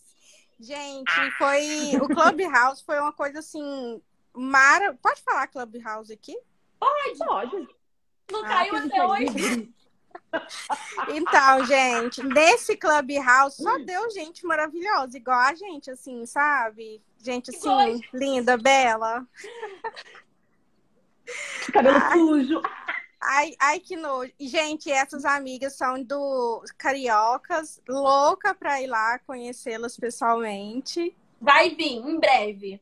Gente, 0.59 1.11
foi. 1.37 1.97
O 2.01 2.07
Clubhouse 2.07 2.83
foi 2.83 2.99
uma 2.99 3.13
coisa 3.13 3.39
assim. 3.39 4.01
Mara... 4.33 4.95
Pode 4.95 5.21
falar 5.21 5.47
Clubhouse 5.47 6.11
aqui? 6.11 6.35
Pode! 6.79 7.17
Pode. 7.19 7.67
Não 8.31 8.43
ah, 8.45 8.47
caiu 8.47 8.75
até 8.77 9.05
hoje. 9.05 9.73
Então, 11.09 11.65
gente, 11.65 12.23
nesse 12.23 12.75
Clubhouse 12.75 13.61
só 13.61 13.77
deu 13.79 14.09
gente 14.11 14.45
maravilhosa, 14.45 15.17
igual 15.17 15.39
a 15.39 15.53
gente, 15.53 15.91
assim, 15.91 16.25
sabe? 16.25 17.01
Gente, 17.19 17.51
assim, 17.51 18.01
linda, 18.13 18.57
bela. 18.57 19.25
Cabelo 21.71 21.97
ai, 21.97 22.19
sujo. 22.19 22.61
Ai, 23.21 23.53
ai, 23.59 23.79
que 23.79 23.95
nojo. 23.95 24.31
Gente, 24.39 24.91
essas 24.91 25.23
amigas 25.23 25.75
são 25.75 26.03
do 26.03 26.61
Cariocas, 26.77 27.81
louca 27.87 28.53
pra 28.53 28.81
ir 28.81 28.87
lá 28.87 29.17
conhecê-las 29.19 29.95
pessoalmente. 29.95 31.15
Vai 31.39 31.69
vir, 31.69 31.97
em 31.97 32.19
breve. 32.19 32.81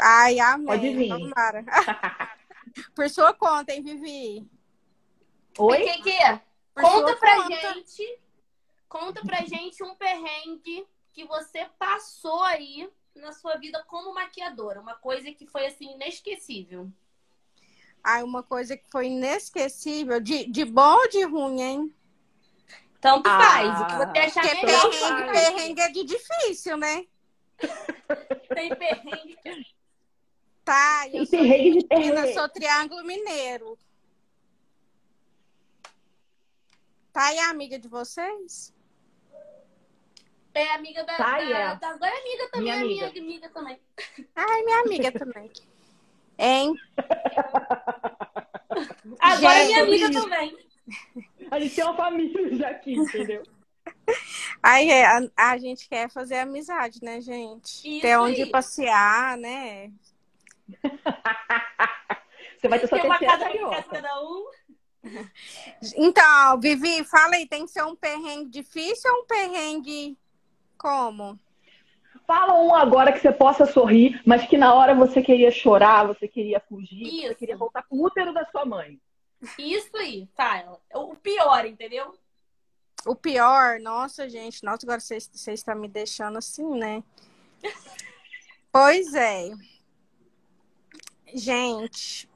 Ai, 0.00 0.38
amém. 0.38 0.66
Pode 0.66 0.94
vir. 0.94 1.10
Por 2.94 3.10
sua 3.10 3.34
conta, 3.34 3.72
hein, 3.72 3.82
Vivi? 3.82 4.48
Oi? 5.58 5.82
O 5.82 5.84
que, 5.84 6.02
que 6.02 6.10
é? 6.10 6.40
Conta 6.74 7.16
pra 7.16 7.36
conta. 7.36 7.74
gente, 7.74 8.20
conta 8.88 9.22
pra 9.22 9.44
gente 9.44 9.82
um 9.82 9.94
perrengue 9.94 10.86
que 11.12 11.24
você 11.24 11.66
passou 11.78 12.42
aí 12.44 12.90
na 13.14 13.32
sua 13.32 13.56
vida 13.56 13.84
como 13.86 14.14
maquiadora, 14.14 14.80
uma 14.80 14.94
coisa 14.94 15.30
que 15.32 15.46
foi 15.46 15.66
assim 15.66 15.92
inesquecível. 15.94 16.90
Ah, 18.02 18.24
uma 18.24 18.42
coisa 18.42 18.76
que 18.76 18.88
foi 18.90 19.06
inesquecível, 19.06 20.20
de, 20.20 20.46
de 20.46 20.64
bom 20.64 20.94
ou 20.94 21.08
de 21.08 21.22
ruim, 21.24 21.60
hein? 21.60 21.94
Tanto 23.00 23.28
ah, 23.28 23.38
faz, 23.38 23.80
o 23.80 23.86
que 23.86 23.94
você 23.94 24.18
achar 24.18 24.54
melhor. 24.54 24.90
Perrengue, 24.90 25.32
perrengue 25.32 25.80
é 25.80 25.88
de 25.88 26.04
difícil, 26.04 26.76
né? 26.76 27.06
Tem 28.54 28.74
perrengue. 28.74 29.38
Tá, 30.64 31.08
eu 31.12 31.26
sou, 31.26 31.38
perrengue 31.38 31.86
de 31.88 32.34
sou 32.34 32.48
triângulo 32.48 33.04
mineiro. 33.04 33.78
Thay 37.12 37.36
é 37.38 37.44
amiga 37.50 37.78
de 37.78 37.88
vocês? 37.88 38.74
É 40.54 40.74
amiga 40.74 41.02
da, 41.04 41.16
Thay, 41.16 41.48
da, 41.48 41.58
é. 41.58 41.76
da, 41.76 41.88
Agora 41.90 42.12
é 42.14 42.20
amiga 42.20 42.48
também, 42.50 42.62
minha 42.62 42.74
é 42.74 42.78
amiga. 42.80 43.10
minha 43.12 43.22
amiga 43.24 43.48
também. 43.50 43.80
Ai, 44.36 44.62
minha 44.62 44.80
amiga 44.80 45.12
também. 45.12 45.50
Hein? 46.38 46.74
Agora 49.20 49.54
é 49.58 49.66
minha 49.66 49.82
amiga 49.82 50.12
também. 50.12 50.56
A 51.50 51.58
gente 51.60 51.74
tem 51.74 51.84
uma 51.84 51.96
família 51.96 52.54
já 52.56 52.68
aqui, 52.68 52.94
entendeu? 52.94 53.42
Aí 54.62 54.90
é, 54.90 55.06
a, 55.06 55.20
a 55.36 55.58
gente 55.58 55.88
quer 55.88 56.10
fazer 56.10 56.36
amizade, 56.38 57.00
né, 57.02 57.20
gente? 57.20 57.88
Isso 57.88 58.00
Ter 58.02 58.16
onde 58.18 58.42
aí. 58.42 58.50
passear, 58.50 59.36
né? 59.38 59.90
Você 62.58 62.68
vai 62.68 62.78
ter 62.78 62.86
sua 62.86 62.98
Tem 62.98 63.06
uma 63.08 63.18
casa 63.18 63.44
carioca. 63.44 63.82
cada 63.84 64.22
um. 64.22 64.44
Então, 65.96 66.60
Vivi, 66.60 67.02
fala 67.04 67.34
aí, 67.34 67.46
tem 67.46 67.64
que 67.64 67.72
ser 67.72 67.82
um 67.82 67.96
perrengue 67.96 68.48
difícil 68.48 69.12
ou 69.12 69.22
um 69.22 69.26
perrengue 69.26 70.16
como? 70.78 71.38
Fala 72.26 72.54
um 72.60 72.74
agora 72.74 73.12
que 73.12 73.18
você 73.18 73.32
possa 73.32 73.66
sorrir, 73.66 74.20
mas 74.24 74.46
que 74.46 74.56
na 74.56 74.72
hora 74.74 74.94
você 74.94 75.20
queria 75.20 75.50
chorar, 75.50 76.06
você 76.06 76.28
queria 76.28 76.60
fugir, 76.60 77.04
você 77.04 77.26
Isso. 77.26 77.34
queria 77.34 77.56
voltar 77.56 77.82
pro 77.82 78.00
útero 78.00 78.32
da 78.32 78.44
sua 78.46 78.64
mãe. 78.64 79.00
Isso 79.58 79.96
aí, 79.96 80.28
fala. 80.36 80.80
O 80.94 81.16
pior, 81.16 81.66
entendeu? 81.66 82.14
O 83.04 83.16
pior, 83.16 83.80
nossa, 83.80 84.28
gente, 84.28 84.62
nossa, 84.62 84.86
agora 84.86 85.00
vocês 85.00 85.28
vocês 85.32 85.60
estão 85.60 85.74
me 85.74 85.88
deixando 85.88 86.38
assim, 86.38 86.68
né? 86.78 87.02
Pois 88.72 89.12
é. 89.12 89.50
Gente, 91.34 92.26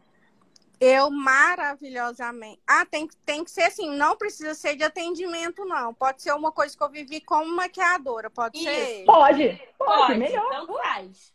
eu 0.80 1.10
maravilhosamente. 1.10 2.60
Ah, 2.66 2.84
tem, 2.84 3.08
tem 3.24 3.44
que 3.44 3.50
ser 3.50 3.62
assim, 3.62 3.96
não 3.96 4.16
precisa 4.16 4.54
ser 4.54 4.76
de 4.76 4.84
atendimento, 4.84 5.64
não. 5.64 5.94
Pode 5.94 6.22
ser 6.22 6.32
uma 6.32 6.52
coisa 6.52 6.76
que 6.76 6.82
eu 6.82 6.90
vivi 6.90 7.20
como 7.20 7.54
maquiadora, 7.54 8.28
pode 8.28 8.58
Isso. 8.58 8.66
ser? 8.66 9.04
Pode, 9.04 9.62
pode, 9.78 10.06
Pode, 10.06 10.18
melhor. 10.18 10.44
então 10.46 10.66
faz. 10.76 11.32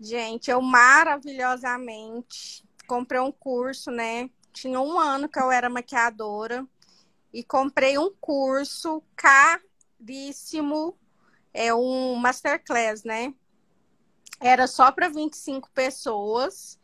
Gente, 0.00 0.50
eu 0.50 0.62
maravilhosamente 0.62 2.64
comprei 2.86 3.20
um 3.20 3.32
curso, 3.32 3.90
né? 3.90 4.30
Tinha 4.52 4.80
um 4.80 4.98
ano 4.98 5.28
que 5.28 5.38
eu 5.38 5.50
era 5.50 5.68
maquiadora 5.68 6.64
e 7.32 7.42
comprei 7.42 7.98
um 7.98 8.10
curso 8.20 9.02
caríssimo, 9.16 10.96
é 11.52 11.74
um 11.74 12.14
masterclass, 12.14 13.02
né? 13.02 13.34
Era 14.40 14.68
só 14.68 14.92
para 14.92 15.08
25 15.08 15.68
pessoas. 15.70 16.77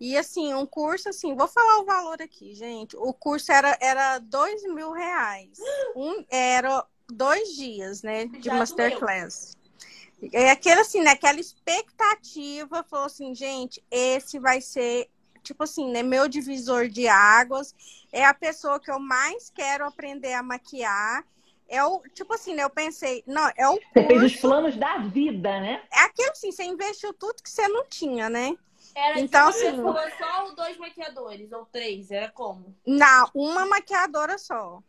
E 0.00 0.16
assim, 0.16 0.54
um 0.54 0.64
curso 0.64 1.08
assim, 1.08 1.34
vou 1.34 1.48
falar 1.48 1.80
o 1.80 1.84
valor 1.84 2.22
aqui, 2.22 2.54
gente. 2.54 2.96
O 2.96 3.12
curso 3.12 3.50
era, 3.50 3.76
era 3.80 4.18
dois 4.18 4.62
mil 4.62 4.92
reais. 4.92 5.58
Um, 5.96 6.24
era 6.30 6.84
dois 7.10 7.56
dias, 7.56 8.02
né? 8.02 8.26
De 8.26 8.42
Já 8.44 8.54
masterclass. 8.54 9.56
É 10.32 10.50
aquele 10.50 10.80
assim, 10.80 11.00
né? 11.00 11.10
Aquela 11.10 11.40
expectativa, 11.40 12.84
falou 12.88 13.06
assim, 13.06 13.34
gente, 13.34 13.82
esse 13.90 14.38
vai 14.38 14.60
ser, 14.60 15.08
tipo 15.42 15.64
assim, 15.64 15.90
né? 15.90 16.02
Meu 16.02 16.28
divisor 16.28 16.88
de 16.88 17.08
águas. 17.08 17.74
É 18.12 18.24
a 18.24 18.34
pessoa 18.34 18.78
que 18.78 18.90
eu 18.90 19.00
mais 19.00 19.50
quero 19.50 19.84
aprender 19.84 20.34
a 20.34 20.42
maquiar. 20.42 21.24
É 21.68 21.82
o, 21.84 22.00
tipo 22.14 22.32
assim, 22.34 22.54
né? 22.54 22.62
Eu 22.62 22.70
pensei, 22.70 23.22
não, 23.26 23.50
é 23.56 23.68
o 23.68 23.74
Você 23.74 24.06
fez 24.06 24.22
os 24.22 24.32
curso. 24.32 24.48
planos 24.48 24.76
da 24.76 24.98
vida, 24.98 25.60
né? 25.60 25.82
É 25.92 26.00
aquilo 26.02 26.30
assim, 26.30 26.52
você 26.52 26.64
investiu 26.64 27.12
tudo 27.12 27.42
que 27.42 27.50
você 27.50 27.66
não 27.68 27.84
tinha, 27.86 28.30
né? 28.30 28.56
Era 28.94 29.20
Então, 29.20 29.42
uma 29.42 29.50
assim- 29.50 30.16
só 30.18 30.44
ou 30.44 30.54
dois 30.54 30.76
maquiadores? 30.78 31.52
Ou 31.52 31.64
três? 31.66 32.10
Era 32.10 32.30
como? 32.30 32.74
Não, 32.86 33.30
uma 33.34 33.66
maquiadora 33.66 34.38
só. 34.38 34.82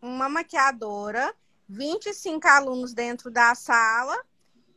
Uma 0.00 0.28
maquiadora, 0.28 1.34
25 1.68 2.46
alunos 2.48 2.92
dentro 2.92 3.30
da 3.30 3.54
sala 3.54 4.16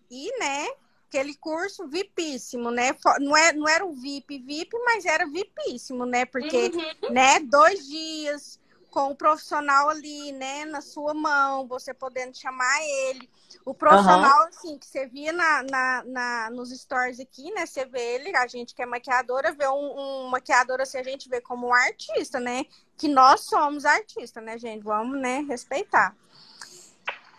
e, 0.10 0.39
né, 0.39 0.68
aquele 1.08 1.36
curso 1.36 1.88
VIPíssimo, 1.88 2.72
né? 2.72 2.96
Não, 3.20 3.36
é, 3.36 3.54
não 3.54 3.68
era 3.68 3.86
o 3.86 3.94
VIP, 3.94 4.39
VIP, 4.39 4.78
mas 4.86 5.06
era 5.06 5.25
VIPíssimo, 5.28 6.06
né? 6.06 6.25
Porque, 6.25 6.72
Uhum. 7.04 7.13
né, 7.13 7.39
dois 7.39 7.88
dias 7.88 8.59
com 8.89 9.12
o 9.12 9.15
profissional 9.15 9.89
ali, 9.89 10.31
né, 10.31 10.65
na 10.65 10.81
sua 10.81 11.13
mão, 11.13 11.67
você 11.67 11.93
podendo 11.93 12.38
chamar 12.38 12.81
ele. 12.84 13.29
O 13.65 13.74
profissional, 13.74 14.48
assim, 14.48 14.77
que 14.77 14.86
você 14.86 15.05
via 15.08 15.31
na, 15.31 15.63
na, 15.63 16.03
na- 16.05 16.50
nos 16.51 16.69
stories 16.72 17.19
aqui, 17.19 17.51
né? 17.51 17.65
Você 17.65 17.86
vê 17.86 18.15
ele, 18.15 18.36
a 18.36 18.48
gente 18.48 18.74
que 18.74 18.81
é 18.81 18.86
maquiadora, 18.86 19.51
vê 19.53 19.67
um, 19.67 20.00
um 20.25 20.29
maquiador 20.29 20.81
assim, 20.81 20.98
a 20.98 21.03
gente 21.03 21.29
vê 21.29 21.39
como 21.41 21.67
um 21.67 21.74
artista, 21.74 22.39
né? 22.39 22.65
Que 22.98 23.08
nós 23.08 23.41
somos 23.41 23.86
artistas, 23.86 24.43
né, 24.43 24.58
gente? 24.58 24.84
Vamos, 24.84 25.19
né, 25.19 25.41
respeitar. 25.48 26.15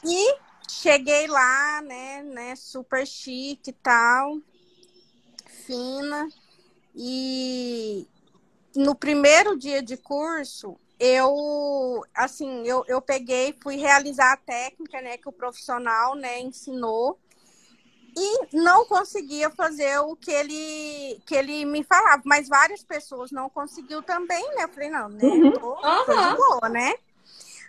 E 0.04 0.36
cheguei 0.68 1.26
lá, 1.26 1.82
né, 1.82 2.22
né, 2.22 2.56
super 2.56 3.06
chique 3.06 3.70
e 3.70 3.74
tal, 3.74 4.38
fina. 5.46 6.28
E 6.94 8.06
no 8.74 8.94
primeiro 8.94 9.56
dia 9.58 9.82
de 9.82 9.96
curso, 9.96 10.78
eu, 11.00 12.04
assim, 12.14 12.62
eu, 12.66 12.84
eu 12.86 13.00
peguei, 13.00 13.56
fui 13.62 13.76
realizar 13.76 14.32
a 14.34 14.36
técnica, 14.36 15.00
né, 15.00 15.16
que 15.16 15.28
o 15.28 15.32
profissional, 15.32 16.14
né, 16.14 16.38
ensinou. 16.40 17.18
E 18.14 18.56
não 18.56 18.84
conseguia 18.84 19.48
fazer 19.50 19.98
o 20.00 20.14
que 20.14 20.30
ele, 20.30 21.22
que 21.24 21.34
ele 21.34 21.64
me 21.64 21.82
falava, 21.82 22.20
mas 22.26 22.48
várias 22.48 22.82
pessoas 22.82 23.30
não 23.30 23.48
conseguiu 23.48 24.02
também, 24.02 24.42
né? 24.56 24.64
Eu 24.64 24.68
falei, 24.68 24.90
não, 24.90 25.08
né? 25.08 25.22
Uhum. 25.22 25.52
Tô, 25.52 25.76
tô 25.76 26.16
de 26.16 26.36
boa, 26.36 26.68
né? 26.68 26.94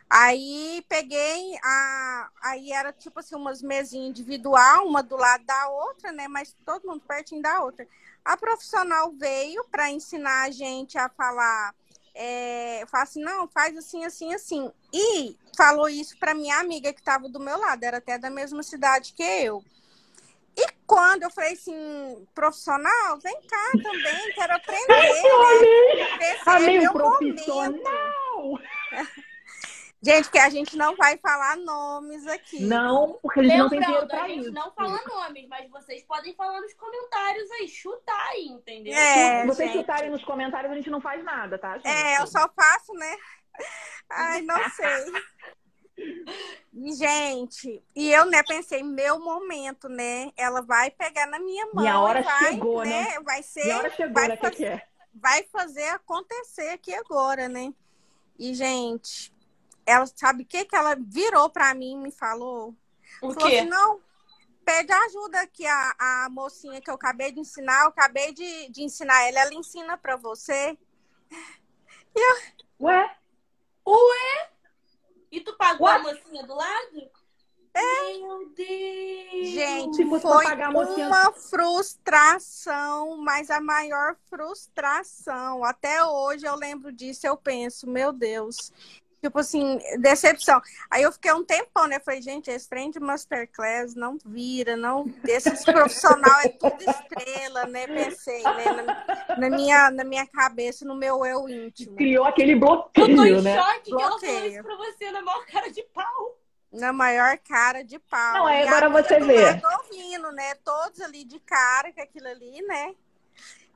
Aí 0.10 0.84
peguei 0.90 1.58
a. 1.64 2.30
Aí 2.42 2.74
era 2.74 2.92
tipo 2.92 3.20
assim, 3.20 3.36
umas 3.36 3.62
mesinhas 3.62 4.10
individual, 4.10 4.86
uma 4.86 5.02
do 5.02 5.16
lado 5.16 5.46
da 5.46 5.70
outra, 5.70 6.12
né? 6.12 6.28
Mas 6.28 6.54
todo 6.66 6.88
mundo 6.88 7.02
pertinho 7.08 7.42
da 7.42 7.64
outra. 7.64 7.88
A 8.26 8.36
profissional 8.36 9.14
veio 9.14 9.64
para 9.72 9.90
ensinar 9.90 10.48
a 10.48 10.52
gente 10.52 10.98
a 10.98 11.08
falar. 11.08 11.74
É, 12.14 12.84
fala 12.88 13.04
assim, 13.04 13.22
não, 13.22 13.48
faz 13.48 13.78
assim, 13.78 14.04
assim, 14.06 14.34
assim. 14.34 14.72
E 14.94 15.36
falou 15.56 15.88
isso 15.88 16.18
para 16.20 16.34
minha 16.34 16.58
amiga 16.60 16.94
que 16.94 17.00
estava 17.00 17.30
do 17.30 17.40
meu 17.40 17.58
lado, 17.58 17.84
era 17.84 17.98
até 17.98 18.18
da 18.18 18.30
mesma 18.30 18.64
cidade 18.64 19.14
que 19.14 19.24
eu. 19.24 19.64
E 20.58 20.68
quando 20.86 21.24
eu 21.24 21.32
falei 21.32 21.54
assim, 21.54 22.28
profissional, 22.36 23.18
vem 23.24 23.42
cá 23.44 23.72
também, 23.72 24.34
quero 24.34 24.54
aprender, 24.56 24.88
né? 24.88 26.34
Esse 26.34 26.50
é 26.50 26.80
meu 26.80 26.94
momento. 26.94 27.42
Gente, 30.04 30.32
que 30.32 30.40
a 30.40 30.50
gente 30.50 30.76
não 30.76 30.96
vai 30.96 31.16
falar 31.18 31.56
nomes 31.58 32.26
aqui. 32.26 32.62
Não, 32.64 33.20
porque 33.22 33.40
a 33.42 33.44
gente 33.44 33.58
não 33.58 33.70
tem 33.70 33.80
dinheiro 33.80 34.02
Lembrando, 34.02 34.14
a 34.20 34.20
pra 34.20 34.28
gente 34.30 34.42
isso. 34.42 34.52
não 34.52 34.72
fala 34.74 35.00
nomes, 35.08 35.48
mas 35.48 35.70
vocês 35.70 36.04
podem 36.04 36.34
falar 36.36 36.60
nos 36.60 36.74
comentários 36.74 37.52
aí, 37.52 37.68
chutar 37.68 38.28
aí, 38.30 38.46
entendeu? 38.48 38.94
É, 38.96 39.42
Se 39.42 39.48
vocês 39.48 39.70
gente. 39.72 39.80
chutarem 39.82 40.10
nos 40.10 40.24
comentários, 40.26 40.72
a 40.72 40.76
gente 40.76 40.90
não 40.90 41.00
faz 41.02 41.24
nada, 41.24 41.60
tá, 41.60 41.76
gente? 41.78 41.88
É, 41.88 42.20
eu 42.20 42.26
só 42.26 42.50
faço, 42.56 42.94
né? 42.94 43.16
Ai, 44.10 44.42
não 44.42 44.58
sei. 44.72 45.14
E, 46.74 46.94
Gente, 46.96 47.84
e 47.96 48.12
eu, 48.12 48.26
né, 48.26 48.42
pensei, 48.44 48.82
meu 48.82 49.20
momento, 49.20 49.88
né? 49.88 50.32
Ela 50.36 50.62
vai 50.62 50.90
pegar 50.90 51.28
na 51.28 51.38
minha 51.38 51.66
mão. 51.68 51.84
Minha 51.84 52.00
hora 52.00 52.22
e 52.22 52.24
vai, 52.24 52.40
chegou, 52.46 52.84
né? 52.84 53.20
Vai 53.20 53.44
ser. 53.44 53.68
E 53.68 53.72
a 53.72 53.78
hora 53.78 53.90
chegou, 53.92 54.14
vai 54.14 54.28
né? 54.30 54.36
Que 54.36 54.42
fazer- 54.42 54.56
que 54.56 54.66
é? 54.66 54.88
vai 55.14 55.44
fazer 55.44 55.90
acontecer 55.90 56.70
aqui 56.70 56.92
agora, 56.96 57.48
né? 57.48 57.72
E, 58.40 58.56
gente, 58.56 59.32
ela 59.92 60.06
sabe 60.08 60.44
o 60.44 60.46
que 60.46 60.66
que 60.66 60.76
ela 60.76 60.96
virou 60.96 61.50
pra 61.50 61.74
mim 61.74 61.94
e 61.94 61.98
me 61.98 62.12
falou? 62.12 62.76
O 63.22 63.34
Falou 63.34 63.48
assim, 63.48 63.50
quê? 63.50 63.62
não, 63.64 64.02
pede 64.66 64.92
ajuda 64.92 65.42
aqui 65.42 65.66
a, 65.66 65.96
a 66.00 66.30
mocinha 66.30 66.82
que 66.82 66.90
eu 66.90 66.96
acabei 66.96 67.32
de 67.32 67.40
ensinar, 67.40 67.84
eu 67.84 67.90
acabei 67.90 68.34
de, 68.34 68.70
de 68.70 68.84
ensinar 68.84 69.22
ela, 69.28 69.40
ela 69.40 69.54
ensina 69.54 69.98
pra 69.98 70.16
você. 70.16 70.78
Ué? 72.80 73.18
E 75.32 75.40
tu 75.42 75.56
pagou 75.58 75.88
What? 75.88 76.00
a 76.00 76.14
mocinha 76.14 76.44
do 76.44 76.56
lado? 76.56 77.12
Meu 77.74 78.50
Deus! 78.50 79.48
Gente, 79.50 80.06
fosse 80.06 80.22
foi 80.22 80.46
uma 81.06 81.32
frustração, 81.32 83.18
mas 83.18 83.50
a 83.50 83.62
maior 83.62 84.18
frustração. 84.30 85.64
Até 85.64 86.04
hoje 86.04 86.46
eu 86.46 86.56
lembro 86.56 86.92
disso, 86.92 87.26
eu 87.26 87.38
penso, 87.38 87.88
meu 87.88 88.12
Deus. 88.12 88.74
Tipo 89.22 89.38
assim, 89.40 89.80
decepção. 90.00 90.60
Aí 90.90 91.04
eu 91.04 91.12
fiquei 91.12 91.32
um 91.32 91.44
tempão, 91.44 91.86
né? 91.88 92.00
Falei, 92.00 92.24
gente, 92.24 92.50
esse 92.50 92.68
trem 92.68 92.90
de 92.90 93.00
masterclass 93.00 93.94
não 93.94 94.18
vira, 94.26 94.76
não. 94.76 95.06
Esses 95.28 95.64
profissional 95.64 96.40
é 96.44 96.50
tudo 96.50 96.82
estrela, 96.82 97.68
né? 97.68 97.86
Pensei, 97.86 98.42
né? 98.42 98.66
Na, 98.72 99.38
na 99.38 99.50
minha, 99.50 99.92
na 99.92 100.04
minha 100.04 100.26
cabeça, 100.26 100.84
no 100.86 100.96
meu 100.96 101.24
eu 101.24 101.48
íntimo. 101.48 101.96
Criou 101.96 102.26
aquele 102.26 102.54
Eu 102.54 102.60
tô 102.60 102.66
bloqueio, 102.66 103.38
em 103.38 103.42
né? 103.44 103.58
choque 103.62 103.82
que 103.82 103.92
ela 103.92 104.02
falou 104.02 104.20
Bloqueio. 104.20 104.52
isso 104.54 104.64
pra 104.64 104.76
você 104.76 105.12
na 105.12 105.22
maior 105.22 105.46
cara 105.46 105.72
de 105.72 105.84
pau. 105.84 106.38
Na 106.74 106.94
maior 106.94 107.38
cara 107.38 107.84
de 107.84 108.00
pau. 108.00 108.34
Não, 108.34 108.48
aí 108.48 108.68
agora 108.68 108.90
você 108.90 109.20
vê. 109.20 109.40
lado 109.40 109.62
ouvindo, 109.84 110.32
né? 110.32 110.56
Todos 110.64 111.00
ali 111.02 111.26
de 111.26 111.40
cara 111.42 111.94
com 111.94 112.02
aquilo 112.02 112.28
ali, 112.28 112.62
né? 112.64 112.96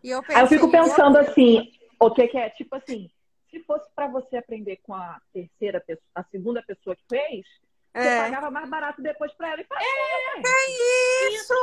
E 0.03 0.09
eu 0.09 0.21
pensei, 0.21 0.35
Aí 0.37 0.43
eu 0.43 0.47
fico 0.47 0.71
pensando 0.71 1.17
assim, 1.17 1.71
o 1.99 2.09
que 2.09 2.27
que 2.29 2.37
é? 2.37 2.49
Tipo 2.51 2.75
assim, 2.77 3.09
se 3.55 3.63
fosse 3.63 3.89
pra 3.95 4.07
você 4.07 4.35
aprender 4.35 4.77
com 4.83 4.93
a 4.93 5.21
terceira 5.31 5.79
pessoa, 5.79 6.05
a 6.13 6.23
segunda 6.25 6.61
pessoa 6.61 6.93
que 6.95 7.03
fez, 7.09 7.45
Você 7.93 8.17
pagava 8.17 8.51
mais 8.51 8.69
barato 8.69 9.01
depois 9.01 9.31
pra 9.33 9.51
ela 9.51 9.61
e 9.61 9.63
pra 9.63 9.77
é, 9.81 10.41
é 10.45 11.29
isso! 11.29 11.53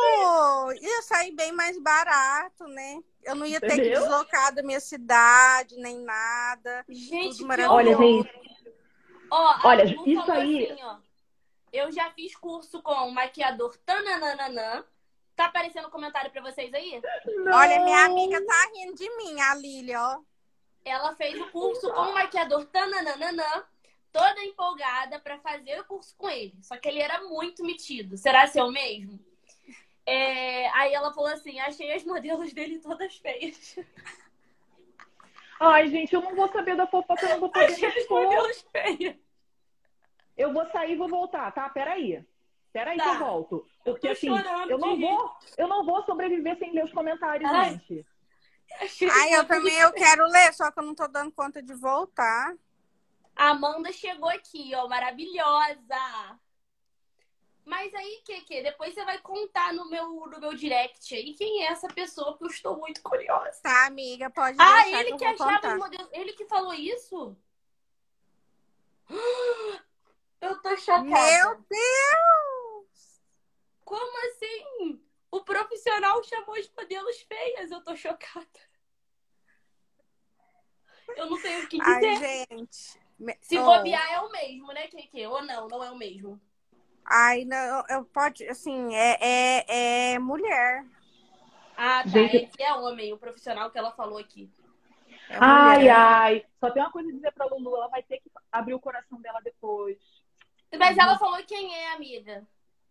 Ia 0.81 1.03
sair 1.03 1.33
bem 1.33 1.53
mais 1.53 1.79
barato, 1.79 2.67
né? 2.69 3.03
Eu 3.23 3.35
não 3.35 3.45
ia 3.45 3.59
Entendeu? 3.59 3.77
ter 3.77 3.83
que 3.83 3.91
deslocar 3.91 4.55
da 4.55 4.63
minha 4.63 4.81
cidade, 4.81 5.77
nem 5.77 5.99
nada. 5.99 6.85
Gente, 6.89 7.45
olha, 7.69 7.95
gente. 7.95 8.43
Ó, 9.31 9.59
olha, 9.65 9.85
isso 9.85 10.33
aí. 10.33 10.73
Assim, 10.73 10.83
ó, 10.83 10.97
eu 11.73 11.93
já 11.93 12.11
fiz 12.13 12.35
curso 12.35 12.83
com 12.83 13.11
maquiador 13.11 13.77
Tananana. 13.85 14.87
Tá 15.37 15.47
aparecendo 15.47 15.91
comentário 15.91 16.31
pra 16.31 16.43
vocês 16.43 16.73
aí? 16.73 17.01
Não. 17.27 17.59
Olha, 17.59 17.85
minha 17.85 18.05
amiga 18.05 18.45
tá 18.45 18.71
rindo 18.75 18.95
de 18.95 19.17
mim, 19.17 19.41
a 19.41 19.55
Lília, 19.55 20.01
ó. 20.03 20.21
Ela 20.85 21.15
fez 21.15 21.41
o 21.41 21.51
curso 21.51 21.93
com 21.93 22.01
o 22.01 22.15
maquiador 22.15 22.67
Tananana 22.67 23.65
toda 24.13 24.45
empolgada 24.45 25.19
para 25.19 25.39
fazer 25.39 25.81
o 25.81 25.85
curso 25.85 26.15
com 26.17 26.29
ele. 26.29 26.55
Só 26.61 26.77
que 26.77 26.89
ele 26.89 27.01
era 27.01 27.23
muito 27.23 27.65
metido. 27.65 28.17
Será 28.17 28.47
seu 28.47 28.71
mesmo? 28.71 29.19
É... 30.05 30.69
Aí 30.71 30.93
ela 30.93 31.13
falou 31.13 31.31
assim: 31.31 31.59
achei 31.61 31.93
as 31.93 32.05
modelos 32.05 32.53
dele 32.53 32.79
todas 32.79 33.17
feias. 33.17 33.77
Ai, 35.59 35.89
gente, 35.89 36.13
eu 36.13 36.21
não 36.21 36.35
vou 36.35 36.49
saber 36.51 36.77
da 36.77 36.89
fofoca, 36.89 37.25
eu 37.25 37.31
não 37.31 37.41
vou 37.41 37.49
poder 37.49 37.67
achei 37.73 37.89
as 37.89 38.09
modelos 38.09 38.67
feias. 38.73 39.17
Eu 40.37 40.53
vou 40.53 40.67
sair 40.71 40.93
e 40.93 40.97
vou 40.97 41.09
voltar, 41.09 41.53
tá? 41.53 41.69
Peraí. 41.69 42.25
Peraí 42.73 42.97
tá. 42.97 43.05
que 43.05 43.11
eu 43.11 43.19
volto. 43.19 43.67
Porque 43.85 44.09
eu 44.09 44.13
assim, 44.13 44.29
eu 44.69 44.79
não 44.79 44.99
vou, 44.99 45.37
eu 45.59 45.69
não 45.69 45.85
vou 45.85 46.03
sobreviver 46.05 46.59
sem 46.59 46.73
ler 46.73 46.85
os 46.85 46.93
comentários, 46.93 47.49
Ai. 47.51 47.71
gente. 47.71 48.07
Ai, 49.13 49.35
eu 49.35 49.47
também 49.47 49.77
eu 49.79 49.93
quero 49.93 50.27
ler, 50.29 50.53
só 50.53 50.71
que 50.71 50.79
eu 50.79 50.85
não 50.85 50.95
tô 50.95 51.07
dando 51.09 51.33
conta 51.33 51.63
de 51.63 51.75
voltar. 51.75 52.55
A 53.35 53.51
Amanda 53.51 53.93
chegou 53.93 54.29
aqui, 54.29 54.73
ó, 54.75 54.89
maravilhosa. 54.89 56.39
Mas 57.65 57.95
aí, 57.95 58.23
que 58.25 58.63
depois 58.63 58.93
você 58.93 59.05
vai 59.05 59.19
contar 59.19 59.73
no 59.73 59.89
meu, 59.89 60.09
no 60.27 60.41
meu 60.41 60.55
direct 60.55 61.15
aí 61.15 61.33
quem 61.35 61.65
é 61.65 61.69
essa 61.69 61.87
pessoa, 61.89 62.33
porque 62.33 62.45
eu 62.45 62.51
estou 62.51 62.77
muito 62.77 63.01
curiosa. 63.03 63.61
Tá, 63.63 63.87
amiga, 63.87 64.29
pode 64.31 64.57
Ah, 64.61 64.89
ele 64.89 65.13
que, 65.13 65.19
que 65.19 65.25
achava 65.25 65.69
os 65.69 65.79
modelos. 65.79 66.09
Ele 66.13 66.33
que 66.33 66.45
falou 66.47 66.75
isso? 66.75 67.37
Eu 70.41 70.61
tô 70.61 70.77
chocada. 70.77 71.05
Meu 71.05 71.65
Deus! 71.71 73.23
Como 73.85 74.27
assim? 74.27 75.01
O 75.43 75.45
profissional 75.45 76.23
chamou 76.23 76.55
os 76.55 76.71
modelos 76.79 77.21
feias. 77.23 77.69
Eu 77.73 77.83
tô 77.83 77.97
chocada. 77.97 78.47
Eu 81.17 81.29
não 81.29 81.37
sei 81.37 81.65
o 81.65 81.69
que 81.69 81.79
dizer. 81.79 81.91
Ai, 81.91 82.47
gente. 82.49 83.01
Se 83.41 83.59
oh. 83.59 83.65
bobear 83.65 84.13
é 84.13 84.21
o 84.21 84.31
mesmo, 84.31 84.69
né, 84.69 84.87
Keke? 84.87 85.27
Ou 85.27 85.43
não, 85.43 85.67
não 85.67 85.83
é 85.83 85.91
o 85.91 85.97
mesmo? 85.97 86.41
Ai, 87.05 87.45
não, 87.45 87.85
eu 87.89 88.05
pode, 88.05 88.49
assim, 88.49 88.95
é, 88.95 89.19
é, 89.21 90.13
é 90.13 90.19
mulher. 90.21 90.87
Ah, 91.77 92.05
tá. 92.05 92.09
Gente... 92.09 92.37
Esse 92.37 92.63
é 92.63 92.73
homem, 92.75 93.13
o 93.13 93.19
profissional 93.19 93.69
que 93.69 93.79
ela 93.79 93.91
falou 93.91 94.19
aqui. 94.19 94.49
É 95.29 95.37
ai, 95.41 95.89
ai. 95.89 96.47
Só 96.61 96.71
tem 96.71 96.81
uma 96.81 96.93
coisa 96.93 97.09
a 97.09 97.13
dizer 97.13 97.33
pra 97.33 97.47
Lulu, 97.47 97.75
ela 97.75 97.89
vai 97.89 98.05
ter 98.05 98.19
que 98.21 98.31
abrir 98.53 98.75
o 98.75 98.81
coração 98.81 99.21
dela 99.21 99.41
depois. 99.43 99.99
Mas 100.79 100.97
ela 100.97 101.19
falou 101.19 101.45
quem 101.45 101.75
é, 101.75 101.95
amiga. 101.95 102.47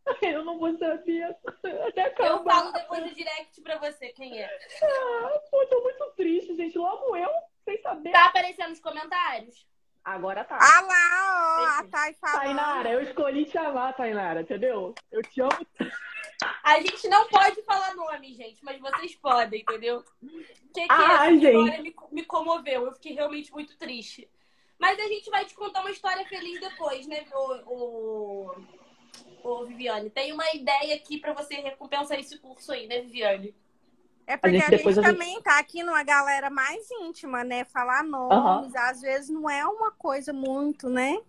Eu 0.21 0.43
não 0.43 0.57
vou 0.57 0.77
saber. 0.77 1.23
Até 1.23 2.27
eu 2.27 2.43
falo 2.43 2.71
depois 2.71 3.03
do 3.03 3.15
direct 3.15 3.61
pra 3.61 3.77
você 3.77 4.09
quem 4.09 4.39
é. 4.39 4.49
Ah, 4.83 5.39
pô, 5.49 5.65
tô 5.67 5.81
muito 5.81 6.11
triste, 6.15 6.55
gente. 6.55 6.77
Logo 6.77 7.15
eu, 7.15 7.29
sem 7.63 7.81
saber. 7.81 8.11
Tá 8.11 8.25
aparecendo 8.25 8.69
nos 8.69 8.79
comentários? 8.79 9.65
Agora 10.03 10.43
tá. 10.43 10.57
Ah 10.59 10.81
lá, 10.81 11.79
ó, 11.79 11.79
a 11.79 11.87
Thay 11.87 12.13
falando. 12.15 12.41
Tainara, 12.41 12.89
eu 12.89 13.01
escolhi 13.01 13.45
te 13.45 13.57
amar, 13.57 13.95
Tainara, 13.95 14.41
entendeu? 14.41 14.95
Eu 15.11 15.21
te 15.21 15.41
amo. 15.41 15.67
A 16.63 16.79
gente 16.79 17.07
não 17.07 17.27
pode 17.27 17.61
falar 17.61 17.93
nome, 17.93 18.33
gente, 18.33 18.63
mas 18.63 18.79
vocês 18.79 19.15
podem, 19.15 19.61
entendeu? 19.61 20.03
Que 20.73 20.81
que 20.81 20.87
Ai, 20.89 21.35
essa 21.37 21.47
história 21.47 21.83
me, 21.83 21.95
me 22.11 22.25
comoveu. 22.25 22.85
Eu 22.85 22.93
fiquei 22.93 23.13
realmente 23.13 23.51
muito 23.51 23.77
triste. 23.77 24.27
Mas 24.79 24.97
a 24.97 25.07
gente 25.07 25.29
vai 25.29 25.45
te 25.45 25.53
contar 25.53 25.81
uma 25.81 25.91
história 25.91 26.25
feliz 26.25 26.59
depois, 26.59 27.05
né, 27.05 27.23
o, 27.31 27.53
o, 27.67 28.55
o 29.43 29.65
Viviane? 29.65 30.09
Tem 30.09 30.31
uma 30.33 30.53
ideia 30.53 30.95
aqui 30.95 31.17
para 31.17 31.33
você 31.33 31.55
recompensar 31.55 32.19
esse 32.19 32.37
curso 32.39 32.71
aí, 32.71 32.87
né, 32.87 33.01
Viviane? 33.01 33.55
É 34.27 34.37
porque 34.37 34.57
a 34.57 34.59
gente, 34.59 34.75
a 34.75 34.77
gente 34.77 35.01
também 35.01 35.33
gente... 35.33 35.43
tá 35.43 35.59
aqui 35.59 35.83
numa 35.83 36.03
galera 36.03 36.49
mais 36.49 36.89
íntima, 36.91 37.43
né? 37.43 37.65
Falar 37.65 38.03
nomes, 38.03 38.73
uhum. 38.73 38.79
às 38.79 39.01
vezes 39.01 39.29
não 39.29 39.49
é 39.49 39.65
uma 39.65 39.91
coisa 39.91 40.31
muito, 40.31 40.89
né? 40.89 41.21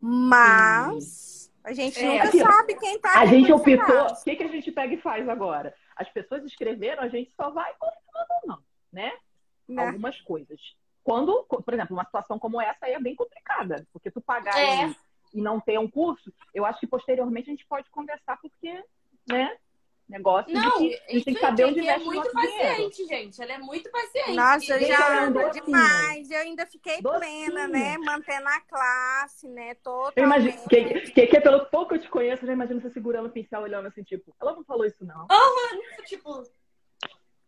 Mas 0.00 1.50
a 1.64 1.72
gente 1.72 1.98
é, 1.98 2.08
nunca 2.08 2.28
aqui, 2.28 2.38
sabe 2.38 2.74
quem 2.76 2.98
tá 3.00 3.20
A 3.20 3.26
gente 3.26 3.52
optou, 3.52 4.06
o 4.06 4.24
que, 4.24 4.36
que 4.36 4.44
a 4.44 4.48
gente 4.48 4.70
pega 4.70 4.94
e 4.94 5.00
faz 5.00 5.28
agora? 5.28 5.74
As 5.96 6.08
pessoas 6.10 6.44
escreveram, 6.44 7.02
a 7.02 7.08
gente 7.08 7.32
só 7.32 7.50
vai 7.50 7.72
confirmando 7.78 8.28
ou 8.42 8.48
não, 8.48 8.58
né? 8.92 9.12
né? 9.68 9.86
Algumas 9.86 10.20
coisas. 10.20 10.60
Quando, 11.02 11.44
por 11.44 11.74
exemplo, 11.74 11.96
uma 11.96 12.04
situação 12.04 12.38
como 12.38 12.60
essa 12.60 12.86
aí 12.86 12.92
é 12.92 13.00
bem 13.00 13.14
complicada, 13.14 13.86
porque 13.92 14.10
tu 14.10 14.20
pagar 14.20 14.58
é. 14.58 14.94
E, 15.32 15.40
não 15.40 15.60
ter 15.60 15.78
um 15.78 15.90
curso, 15.90 16.32
eu 16.54 16.64
acho 16.64 16.80
que 16.80 16.86
posteriormente 16.86 17.48
a 17.48 17.52
gente 17.52 17.66
pode 17.66 17.88
conversar, 17.90 18.38
porque, 18.40 18.82
né? 19.28 19.56
Negócio 20.08 20.50
não, 20.50 20.62
de 20.62 20.70
que 20.70 21.02
a 21.06 21.12
gente 21.12 21.24
tem 21.26 21.34
que 21.34 21.40
saber 21.40 21.66
onde 21.66 21.86
é 21.86 21.98
muito 21.98 22.32
paciente, 22.32 22.96
dinheiro. 22.96 23.24
gente. 23.24 23.42
Ela 23.42 23.52
é 23.52 23.58
muito 23.58 23.90
paciente. 23.90 24.32
Nossa, 24.32 24.72
eu 24.72 24.88
já 24.88 25.24
ando 25.24 25.50
demais. 25.50 26.30
Eu 26.30 26.38
ainda 26.38 26.64
fiquei 26.64 27.02
docinho. 27.02 27.20
plena, 27.20 27.68
né? 27.68 27.98
Mantendo 27.98 28.48
a 28.48 28.58
classe, 28.60 29.46
né? 29.48 29.74
Totalmente. 29.74 30.16
Eu 30.16 30.24
imagino, 30.24 30.66
que, 30.66 31.10
que, 31.10 31.26
que, 31.26 31.40
pelo 31.42 31.66
pouco 31.66 31.90
que 31.90 31.96
eu 31.96 32.00
te 32.00 32.08
conheço, 32.08 32.42
eu 32.42 32.46
já 32.46 32.54
imagino 32.54 32.80
você 32.80 32.88
segurando 32.88 33.26
o 33.26 33.30
pincel, 33.30 33.60
olhando 33.60 33.88
assim, 33.88 34.02
tipo, 34.02 34.34
ela 34.40 34.54
não 34.54 34.64
falou 34.64 34.86
isso, 34.86 35.04
não. 35.04 35.26
Uhum, 35.30 36.04
tipo... 36.06 36.42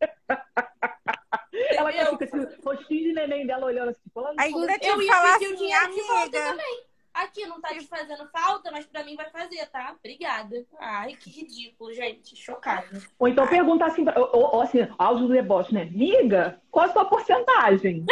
ela 1.76 1.92
fica 2.18 2.24
assim, 2.24 2.60
rostinho 2.62 3.02
de 3.04 3.12
neném 3.14 3.46
dela 3.46 3.64
olhando 3.64 3.88
assim, 3.88 4.02
tipo, 4.02 4.20
ela 4.20 4.34
não 4.34 4.44
Ainda 4.44 4.78
tinha 4.78 4.98
que 4.98 5.06
falar 5.06 5.36
assim, 5.36 5.72
amiga. 5.72 6.56
Aqui 7.12 7.44
não 7.46 7.60
tá 7.60 7.70
te 7.70 7.86
fazendo 7.86 8.28
falta, 8.28 8.70
mas 8.70 8.86
pra 8.86 9.04
mim 9.04 9.16
vai 9.16 9.28
fazer, 9.30 9.66
tá? 9.66 9.94
Obrigada. 9.98 10.64
Ai, 10.78 11.14
que 11.14 11.28
ridículo, 11.30 11.92
gente. 11.92 12.36
Chocada. 12.36 12.86
Ou 13.18 13.28
então 13.28 13.46
perguntar 13.46 13.86
assim, 13.86 14.04
ou, 14.32 14.54
ou 14.54 14.60
assim, 14.62 14.88
áudio 14.96 15.26
do 15.26 15.32
deboche, 15.32 15.74
né? 15.74 15.84
Miga, 15.86 16.60
qual 16.70 16.86
a 16.86 16.92
sua 16.92 17.04
porcentagem? 17.04 18.04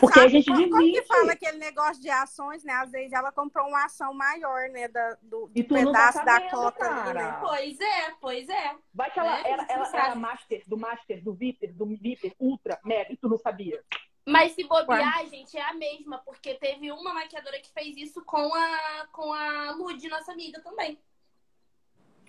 Porque 0.00 0.20
a 0.20 0.28
gente 0.28 0.52
divide. 0.52 0.70
Como 0.70 0.92
que 0.92 1.02
fala 1.02 1.32
aquele 1.32 1.58
negócio 1.58 2.00
de 2.00 2.10
ações, 2.10 2.62
né? 2.62 2.72
Às 2.74 2.90
vezes 2.90 3.12
ela 3.12 3.32
comprou 3.32 3.66
uma 3.66 3.84
ação 3.86 4.14
maior, 4.14 4.68
né? 4.70 4.88
Da, 4.88 5.16
do, 5.22 5.48
do 5.48 5.64
pedaço 5.64 6.18
tá 6.18 6.24
da 6.24 6.50
cota. 6.50 6.84
Ali, 6.84 7.14
né? 7.14 7.38
Pois 7.40 7.80
é, 7.80 8.10
pois 8.20 8.48
é. 8.48 8.74
Vai 8.94 9.10
que 9.10 9.18
ela, 9.18 9.40
é, 9.40 9.50
ela, 9.50 9.66
ela 9.68 9.88
era 9.88 10.14
master, 10.14 10.62
do 10.66 10.76
master, 10.76 11.22
do 11.24 11.34
viper, 11.34 11.72
do 11.74 11.86
viper, 11.86 12.32
ultra, 12.38 12.78
mega, 12.84 13.12
e 13.12 13.16
tu 13.16 13.28
não 13.28 13.38
sabia. 13.38 13.82
Mas 14.26 14.52
se 14.52 14.64
bobear, 14.64 15.26
gente, 15.26 15.56
é 15.56 15.62
a 15.62 15.74
mesma, 15.74 16.18
porque 16.18 16.54
teve 16.54 16.92
uma 16.92 17.14
maquiadora 17.14 17.58
que 17.60 17.72
fez 17.72 17.96
isso 17.96 18.22
com 18.24 18.54
a, 18.54 19.08
com 19.12 19.32
a 19.32 19.72
Lud, 19.72 20.08
nossa 20.08 20.32
amiga 20.32 20.60
também. 20.60 20.98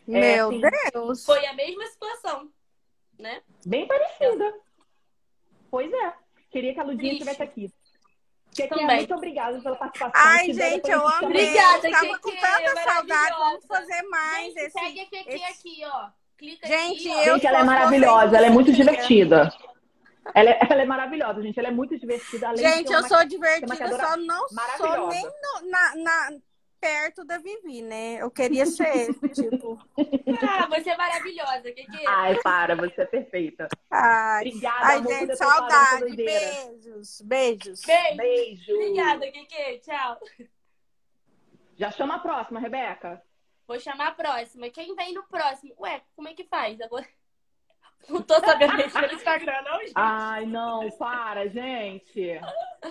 Meu 0.08 0.52
é, 0.52 0.72
Deus! 0.92 1.26
Foi 1.26 1.46
a 1.46 1.54
mesma 1.54 1.86
situação, 1.88 2.52
né? 3.20 3.42
Bem 3.66 3.88
parecida. 3.88 4.54
Pois 5.70 5.92
é. 5.92 6.14
Queria 6.50 6.74
que 6.74 6.80
a 6.80 6.84
Ludinha 6.84 7.14
estivesse 7.14 7.44
aqui. 7.44 7.72
Que 8.54 8.68
também. 8.68 8.98
muito 8.98 9.14
obrigada 9.14 9.62
pela 9.62 9.76
participação. 9.78 10.22
Ai, 10.22 10.52
gente, 10.52 10.92
eu 10.92 11.08
amei. 11.08 11.30
Obrigada, 11.30 11.88
eu 11.88 11.92
tava 11.92 12.20
com 12.20 12.32
tanta 12.32 12.84
saudade. 12.84 13.38
Vamos 13.38 13.66
fazer 13.66 14.02
mais. 14.04 14.54
Gente, 14.54 14.60
esse, 14.60 14.72
segue 14.72 15.00
a 15.00 15.06
Keke 15.06 15.30
esse... 15.30 15.44
aqui, 15.46 15.82
ó. 15.86 16.10
Clica 16.38 16.68
gente, 16.68 17.10
aqui, 17.10 17.28
eu 17.28 17.36
gente, 17.36 17.48
ela 17.48 17.60
é 17.60 17.64
maravilhosa. 17.64 18.36
Ela 18.36 18.48
é 18.48 18.50
muito 18.50 18.74
divertida. 18.74 19.54
Ela 20.34 20.52
é, 20.52 20.60
ela 20.70 20.82
é, 20.82 20.86
maravilhosa, 20.86 21.42
gente. 21.42 21.58
Ela 21.60 21.70
é 21.70 21.72
muito 21.72 21.98
divertida. 21.98 22.50
Além 22.50 22.66
gente, 22.66 22.92
eu 22.92 23.04
sou 23.08 23.26
divertida, 23.26 23.76
só 23.76 24.18
não 24.18 24.48
sou 24.78 25.08
nem 25.10 25.24
no, 25.24 25.70
na, 25.70 25.96
na, 25.96 26.40
perto 26.80 27.24
da 27.24 27.38
Vivi, 27.38 27.82
né? 27.82 28.18
Eu 28.22 28.32
queria 28.32 28.66
ser, 28.66 29.14
tipo. 29.34 29.80
Ah, 30.42 30.68
você 30.68 30.90
é 30.90 30.98
maravilhosa, 30.98 31.72
Kiki. 31.72 32.06
Ai, 32.08 32.40
para, 32.42 32.76
você 32.76 33.02
é 33.02 33.06
perfeita. 33.06 33.68
Ai, 33.90 34.48
Obrigada, 34.48 34.86
Ai 34.86 34.98
amor, 34.98 35.14
gente, 35.14 35.36
saudade. 35.36 36.16
Beijos, 36.16 37.22
beijos. 37.22 37.82
Beijo. 37.86 38.18
Beijo. 38.18 38.74
Obrigada, 38.74 39.32
Kiki. 39.32 39.80
Tchau. 39.80 40.20
Já 41.78 41.92
chama 41.92 42.16
a 42.16 42.20
próxima, 42.20 42.60
Rebeca. 42.60 43.22
Vou 43.68 43.80
chamar 43.80 44.08
a 44.08 44.12
próxima. 44.12 44.70
Quem 44.70 44.94
vem 44.96 45.14
no 45.14 45.24
próximo? 45.24 45.74
Ué, 45.80 46.02
como 46.16 46.28
é 46.28 46.34
que 46.34 46.44
faz 46.44 46.82
agora? 46.82 47.08
Não 48.10 48.22
tô 48.22 48.40
sabendo 48.40 48.76
mexer 48.76 49.08
no 49.08 49.14
Instagram, 49.14 49.62
não, 49.64 49.80
gente. 49.80 49.94
Ai, 49.96 50.46
não, 50.46 50.90
para, 50.98 51.48
gente. 51.48 52.40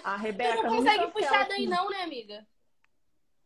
A 0.05 0.17
Rebeca. 0.17 0.57
Você 0.57 0.63
não 0.63 0.77
consegue 0.77 1.07
puxar 1.13 1.49
daí, 1.49 1.67
não, 1.67 1.91
né, 1.91 2.03
amiga? 2.03 2.47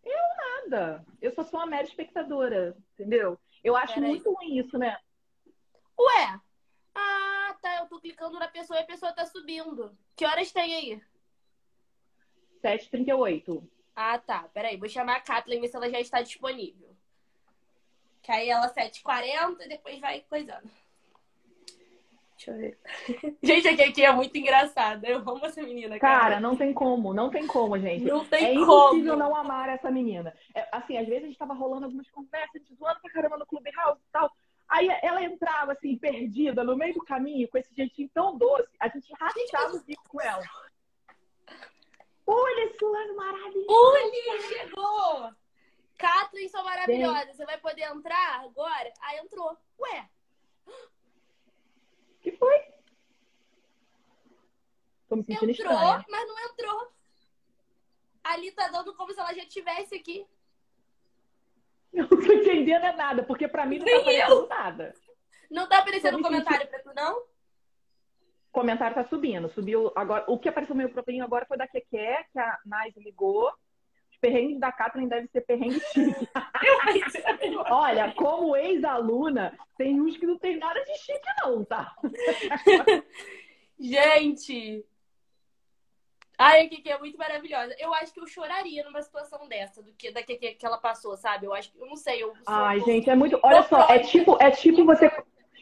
Eu 0.04 0.18
nada. 0.36 1.04
Eu 1.20 1.32
só 1.32 1.42
sou 1.44 1.60
uma 1.60 1.66
mera 1.66 1.84
espectadora, 1.84 2.76
entendeu? 2.92 3.38
Eu 3.62 3.74
acho 3.76 3.94
Pera 3.94 4.06
muito 4.06 4.28
aí. 4.28 4.34
ruim 4.34 4.58
isso, 4.58 4.78
né? 4.78 4.98
Ué. 5.98 6.40
Ah, 6.94 7.56
tá. 7.60 7.76
Eu 7.78 7.86
tô 7.86 7.98
clicando 7.98 8.38
na 8.38 8.48
pessoa 8.48 8.78
e 8.78 8.82
a 8.82 8.86
pessoa 8.86 9.12
tá 9.12 9.24
subindo. 9.24 9.96
Que 10.14 10.26
horas 10.26 10.52
tem 10.52 10.74
aí? 10.74 11.02
7h38. 12.62 13.66
Ah, 13.96 14.18
tá. 14.18 14.48
Peraí, 14.52 14.76
vou 14.76 14.88
chamar 14.88 15.16
a 15.16 15.20
Kathleen 15.20 15.60
ver 15.60 15.68
se 15.68 15.76
ela 15.76 15.88
já 15.88 16.00
está 16.00 16.20
disponível. 16.20 16.94
Que 18.22 18.32
aí 18.32 18.48
ela 18.48 18.72
7h40 18.72 19.62
e 19.62 19.68
depois 19.68 19.98
vai 20.00 20.20
coisando. 20.22 20.70
Deixa 22.44 22.50
eu 22.50 22.56
ver. 22.56 22.78
Gente, 23.42 23.68
aqui, 23.68 23.82
aqui 23.82 24.04
é 24.04 24.12
muito 24.12 24.36
engraçada. 24.36 25.06
Eu 25.08 25.18
amo 25.18 25.46
essa 25.46 25.62
menina, 25.62 25.98
cara. 25.98 26.20
Cara, 26.20 26.40
não 26.40 26.56
tem 26.56 26.72
como, 26.74 27.14
não 27.14 27.30
tem 27.30 27.46
como, 27.46 27.78
gente. 27.78 28.04
Não 28.04 28.24
tem 28.24 28.44
é 28.44 28.54
como. 28.54 28.62
impossível 28.62 29.16
não 29.16 29.34
amar 29.34 29.68
essa 29.70 29.90
menina. 29.90 30.34
É, 30.54 30.68
assim, 30.72 30.98
às 30.98 31.06
vezes 31.06 31.24
a 31.24 31.26
gente 31.26 31.38
tava 31.38 31.54
rolando 31.54 31.86
algumas 31.86 32.10
conversas, 32.10 32.62
zoando 32.78 33.00
pra 33.00 33.10
caramba 33.10 33.38
no 33.38 33.46
Clubhouse 33.46 34.00
e 34.00 34.12
tal. 34.12 34.30
Aí 34.68 34.88
ela 35.02 35.22
entrava, 35.22 35.72
assim, 35.72 35.96
perdida, 35.96 36.64
no 36.64 36.76
meio 36.76 36.94
do 36.94 37.04
caminho, 37.04 37.48
com 37.48 37.58
esse 37.58 37.74
jeitinho 37.74 38.10
tão 38.12 38.36
doce. 38.36 38.68
A 38.80 38.88
gente 38.88 39.12
rachava 39.18 39.76
o 39.76 39.84
bico 39.84 40.04
com 40.08 40.20
ela. 40.20 40.42
Olha 42.26 42.64
esse 42.64 42.84
lance 42.84 43.12
maravilhoso! 43.12 43.68
Uli, 43.68 44.42
chegou! 44.42 45.30
Kathleen, 45.98 46.48
são 46.48 46.64
maravilhosas. 46.64 47.36
Você 47.36 47.44
vai 47.44 47.58
poder 47.58 47.82
entrar 47.82 48.40
agora? 48.40 48.92
Ah, 49.00 49.16
entrou. 49.16 49.56
Ué, 49.78 50.08
que 52.24 52.32
foi? 52.32 52.58
Tô 55.08 55.16
me 55.16 55.24
sentindo 55.24 55.50
entrou, 55.50 55.72
estranha. 55.72 56.04
mas 56.08 56.26
não 56.26 56.38
entrou. 56.50 56.92
Ali 58.24 58.50
tá 58.52 58.68
dando 58.68 58.94
como 58.94 59.12
se 59.12 59.20
ela 59.20 59.34
já 59.34 59.42
estivesse 59.42 59.94
aqui. 59.94 60.26
Eu 61.92 62.08
não 62.08 62.08
tô 62.08 62.32
entendendo 62.32 62.84
é 62.86 62.96
nada, 62.96 63.22
porque 63.22 63.46
pra 63.46 63.66
mim 63.66 63.78
não 63.78 63.84
tá 63.84 63.92
Nem 63.92 64.00
aparecendo 64.00 64.48
nada. 64.48 64.94
Não 65.50 65.68
tá 65.68 65.78
aparecendo 65.78 66.22
comentário 66.22 66.66
pra 66.66 66.78
tu, 66.80 66.94
não? 66.94 67.18
O 67.18 67.26
comentário 68.50 68.94
tá 68.94 69.04
subindo. 69.04 69.48
Subiu 69.50 69.92
agora. 69.94 70.24
O 70.26 70.38
que 70.38 70.48
apareceu 70.48 70.74
no 70.74 70.82
meu 70.82 71.24
agora 71.24 71.44
foi 71.44 71.58
da 71.58 71.68
Keké, 71.68 72.24
que 72.32 72.38
a 72.38 72.58
Nais 72.64 72.96
ligou. 72.96 73.52
Os 74.24 74.30
perrengues 74.30 74.58
da 74.58 74.72
Catherine 74.72 75.08
devem 75.08 75.26
ser 75.26 75.42
perrengues 75.42 75.82
chique. 75.92 76.28
Olha, 77.70 78.12
como 78.12 78.56
ex-aluna, 78.56 79.56
tem 79.76 80.00
uns 80.00 80.16
que 80.16 80.26
não 80.26 80.38
tem 80.38 80.56
nada 80.56 80.82
de 80.82 80.96
chique, 80.98 81.28
não, 81.42 81.62
tá? 81.64 81.94
Gente! 83.78 84.84
Ai, 86.38 86.62
a 86.62 86.68
Kiki 86.68 86.90
é 86.90 86.98
muito 86.98 87.18
maravilhosa. 87.18 87.76
Eu 87.78 87.92
acho 87.94 88.12
que 88.12 88.18
eu 88.18 88.26
choraria 88.26 88.82
numa 88.82 89.02
situação 89.02 89.46
dessa, 89.46 89.82
do 89.82 89.92
que 89.92 90.10
da 90.10 90.22
Kiki 90.22 90.54
que 90.54 90.66
ela 90.66 90.78
passou, 90.78 91.16
sabe? 91.16 91.46
Eu 91.46 91.52
acho 91.52 91.70
que, 91.70 91.78
eu 91.78 91.86
não 91.86 91.96
sei, 91.96 92.22
eu 92.22 92.32
Ai, 92.46 92.80
um 92.80 92.84
gente, 92.84 93.08
é 93.08 93.14
muito. 93.14 93.38
Olha 93.42 93.62
só, 93.62 93.86
é 93.88 93.98
tipo, 93.98 94.36
é 94.40 94.50
tipo 94.50 94.84
você. 94.84 95.10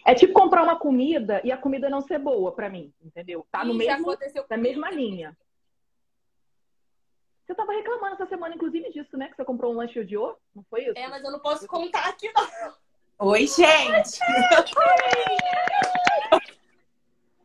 É 0.05 0.15
tipo 0.15 0.33
comprar 0.33 0.63
uma 0.63 0.77
comida 0.77 1.41
e 1.45 1.53
a 1.53 1.57
comida 1.57 1.91
não 1.91 2.01
ser 2.01 2.19
boa 2.19 2.53
pra 2.53 2.71
mim, 2.71 2.93
entendeu? 3.03 3.47
Tá 3.51 3.65
no 3.65 3.75
mesmo, 3.75 4.11
aconteceu 4.11 4.45
na 4.49 4.57
mesma 4.57 4.91
linha. 4.91 5.37
Você 7.53 7.57
tava 7.57 7.73
reclamando 7.73 8.15
essa 8.15 8.25
semana, 8.27 8.55
inclusive, 8.55 8.91
disso, 8.91 9.15
né? 9.15 9.29
Que 9.29 9.37
você 9.37 9.45
comprou 9.45 9.75
um 9.75 9.77
lanche 9.77 9.99
e 9.99 10.03
odiou? 10.03 10.39
Não 10.57 10.65
foi 10.71 10.85
isso? 10.85 10.95
É, 10.97 11.07
mas 11.07 11.23
eu 11.23 11.31
não 11.31 11.39
posso 11.39 11.67
contar 11.67 12.09
aqui, 12.09 12.33
não. 12.35 12.49
Oi, 13.29 13.47
gente! 13.47 14.19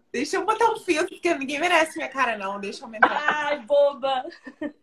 Deixa 0.10 0.38
eu 0.38 0.46
botar 0.46 0.72
um 0.72 0.80
filtro, 0.80 1.14
porque 1.14 1.34
ninguém 1.34 1.60
merece 1.60 1.98
minha 1.98 2.08
cara, 2.08 2.38
não. 2.38 2.58
Deixa 2.58 2.80
eu 2.80 2.86
aumentar. 2.86 3.10
Ai, 3.12 3.60
boba. 3.60 4.24
Gente, 4.62 4.74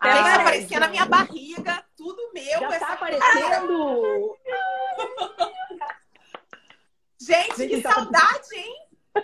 Ai, 0.00 0.36
tá 0.38 0.42
parecendo 0.42 0.84
a 0.84 0.88
minha 0.88 1.06
barriga, 1.06 1.84
tudo 1.96 2.32
meu. 2.34 2.58
Já 2.58 2.66
essa 2.66 2.86
tá 2.86 2.92
aparecendo! 2.94 4.36
Gente, 7.20 7.56
Gente, 7.56 7.76
que 7.76 7.82
tá- 7.82 7.94
saudade, 7.94 8.48
hein? 8.52 8.76
Tá 9.14 9.22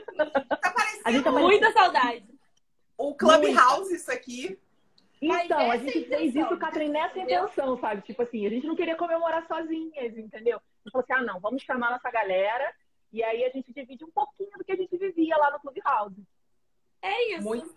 A 0.62 0.70
parecendo 0.70 1.10
gente 1.10 1.24
tá 1.24 1.32
Muita 1.32 1.72
saudade. 1.72 2.24
o 2.96 3.12
Clubhouse 3.16 3.92
isso 3.92 4.12
aqui. 4.12 4.56
Então, 5.20 5.70
a 5.70 5.76
é 5.76 5.78
gente 5.78 5.88
a 5.88 5.92
fez 5.92 6.30
intenção, 6.30 6.42
isso, 6.52 6.58
Catherine, 6.58 6.92
nessa 6.92 7.18
entendeu? 7.18 7.44
intenção, 7.44 7.78
sabe? 7.78 8.02
Tipo 8.02 8.22
assim, 8.22 8.46
a 8.46 8.50
gente 8.50 8.66
não 8.66 8.76
queria 8.76 8.96
comemorar 8.96 9.46
sozinhas, 9.46 10.16
entendeu? 10.16 10.58
A 10.58 10.78
gente 10.84 10.92
falou 10.92 11.04
assim, 11.04 11.12
ah, 11.12 11.22
não, 11.32 11.40
vamos 11.40 11.62
chamar 11.62 11.90
nossa 11.90 12.10
galera 12.10 12.72
e 13.12 13.22
aí 13.22 13.44
a 13.44 13.50
gente 13.50 13.72
divide 13.72 14.04
um 14.04 14.10
pouquinho 14.10 14.50
do 14.56 14.64
que 14.64 14.72
a 14.72 14.76
gente 14.76 14.96
vivia 14.96 15.36
lá 15.36 15.50
no 15.50 15.60
Clubhouse. 15.60 16.22
É 17.00 17.34
isso. 17.34 17.44
Muito, 17.44 17.74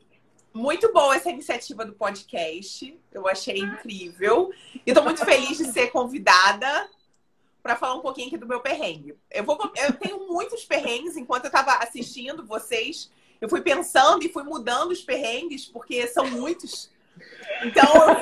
muito 0.54 0.92
boa 0.92 1.16
essa 1.16 1.30
iniciativa 1.30 1.86
do 1.86 1.94
podcast. 1.94 3.00
Eu 3.12 3.28
achei 3.28 3.60
incrível. 3.60 4.52
E 4.86 4.94
tô 4.94 5.02
muito 5.02 5.24
feliz 5.24 5.58
de 5.58 5.66
ser 5.66 5.92
convidada 5.92 6.90
para 7.64 7.76
falar 7.76 7.96
um 7.96 8.02
pouquinho 8.02 8.28
aqui 8.28 8.38
do 8.38 8.48
meu 8.48 8.60
perrengue. 8.60 9.16
Eu, 9.30 9.44
vou, 9.44 9.58
eu 9.78 9.94
tenho 9.94 10.28
muitos 10.28 10.66
perrengues 10.66 11.16
enquanto 11.16 11.46
eu 11.46 11.52
tava 11.52 11.76
assistindo 11.76 12.46
vocês. 12.46 13.12
Eu 13.40 13.48
fui 13.48 13.62
pensando 13.62 14.24
e 14.24 14.30
fui 14.30 14.44
mudando 14.44 14.92
os 14.92 15.02
perrengues, 15.02 15.66
porque 15.66 16.08
são 16.08 16.30
muitos. 16.30 16.92
Então, 17.64 17.86
eu 17.94 18.18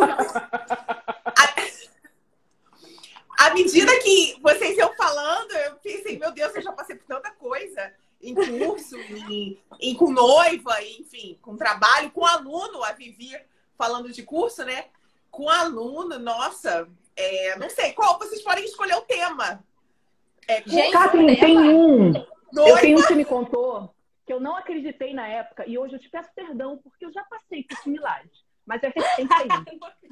à, 3.37 3.53
medida 3.53 3.91
que 3.99 4.37
vocês 4.41 4.77
iam 4.77 4.93
falando, 4.95 5.51
eu 5.51 5.75
pensei, 5.75 6.17
meu 6.17 6.31
Deus, 6.31 6.53
eu 6.55 6.61
já 6.61 6.71
passei 6.71 6.95
por 6.95 7.05
tanta 7.05 7.31
coisa 7.31 7.93
em 8.21 8.35
curso, 8.35 8.97
em, 8.99 9.57
em- 9.79 9.95
com 9.95 10.11
noiva, 10.11 10.81
enfim, 10.83 11.37
com 11.41 11.55
trabalho, 11.55 12.11
com 12.11 12.25
aluno, 12.25 12.83
a 12.83 12.91
Vivi 12.91 13.31
falando 13.77 14.11
de 14.11 14.23
curso, 14.23 14.63
né? 14.65 14.85
Com 15.31 15.49
aluno, 15.49 16.19
nossa, 16.19 16.87
é, 17.15 17.55
não 17.57 17.69
sei, 17.69 17.93
qual 17.93 18.17
vocês 18.19 18.41
podem 18.41 18.65
escolher 18.65 18.95
o 18.95 19.01
tema. 19.01 19.63
É, 20.47 20.61
Gente, 20.65 20.91
Catherine, 20.91 21.39
tem 21.39 21.57
um. 21.57 22.13
Eu 22.15 22.27
noiva, 22.51 22.81
tenho 22.81 22.99
um 22.99 23.03
que 23.03 23.15
me 23.15 23.23
contou 23.25 23.93
que 24.25 24.33
eu 24.33 24.39
não 24.39 24.55
acreditei 24.57 25.13
na 25.13 25.27
época 25.27 25.63
e 25.67 25.77
hoje 25.77 25.95
eu 25.95 25.99
te 25.99 26.09
peço 26.09 26.29
perdão 26.35 26.77
porque 26.77 27.05
eu 27.05 27.11
já 27.13 27.23
passei 27.23 27.63
por 27.63 27.77
similares. 27.77 28.29
Mas 28.69 28.83
é 28.83 28.89
recente 28.89 29.33
ainda. 29.33 29.65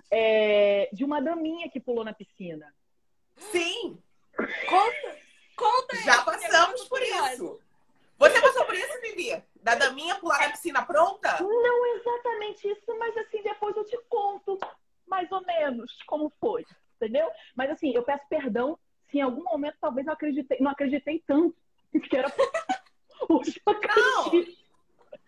É, 0.10 0.90
de 0.92 1.06
uma 1.06 1.22
daminha 1.22 1.70
que 1.70 1.80
pulou 1.80 2.04
na 2.04 2.12
piscina. 2.12 2.74
sim, 3.36 4.02
Conta, 4.68 5.18
conta 5.56 5.96
já 5.98 6.14
que 6.24 6.30
é 6.30 6.34
passamos 6.34 6.84
por 6.86 7.00
curiosa. 7.00 7.34
isso. 7.34 7.62
Você 8.18 8.42
passou 8.42 8.66
por 8.66 8.74
isso, 8.74 9.02
Vivi? 9.02 9.44
Da 9.62 9.76
daminha 9.76 10.16
pular 10.16 10.40
na 10.40 10.50
piscina 10.50 10.84
pronta? 10.84 11.38
Não 11.40 11.96
exatamente 11.98 12.68
isso, 12.68 12.98
mas 12.98 13.16
assim, 13.18 13.44
depois 13.44 13.78
eu 13.78 13.86
te 13.86 13.98
conto 14.10 14.58
mais 15.06 15.32
ou 15.32 15.44
menos 15.46 15.92
como 16.08 16.32
foi, 16.40 16.66
entendeu? 16.96 17.30
Mas 17.56 17.70
assim, 17.70 17.92
eu 17.94 18.02
peço 18.04 18.28
perdão 18.28 18.78
se 19.12 19.20
em 19.20 19.22
algum 19.22 19.44
momento 19.44 19.78
talvez 19.80 20.08
eu 20.08 20.14
acreditei, 20.14 20.58
não 20.60 20.72
acreditei 20.72 21.24
tanto 21.28 21.56
que 22.10 22.18
era 22.18 22.28
hoje 23.30 23.62
eu 23.66 23.72
acredito. 23.74 24.67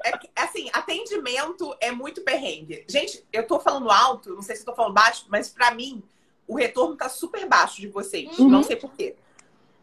É 0.03 0.17
que, 0.17 0.29
assim, 0.35 0.69
atendimento 0.73 1.75
é 1.81 1.91
muito 1.91 2.21
perrengue. 2.21 2.85
Gente, 2.87 3.25
eu 3.33 3.45
tô 3.45 3.59
falando 3.59 3.89
alto, 3.91 4.33
não 4.35 4.41
sei 4.41 4.55
se 4.55 4.61
eu 4.61 4.65
tô 4.67 4.73
falando 4.75 4.93
baixo, 4.93 5.25
mas 5.29 5.49
pra 5.49 5.71
mim, 5.71 6.01
o 6.47 6.55
retorno 6.55 6.95
tá 6.95 7.09
super 7.09 7.45
baixo 7.47 7.81
de 7.81 7.87
vocês. 7.87 8.37
Uhum. 8.39 8.49
Não 8.49 8.63
sei 8.63 8.75
por 8.75 8.91
quê. 8.93 9.15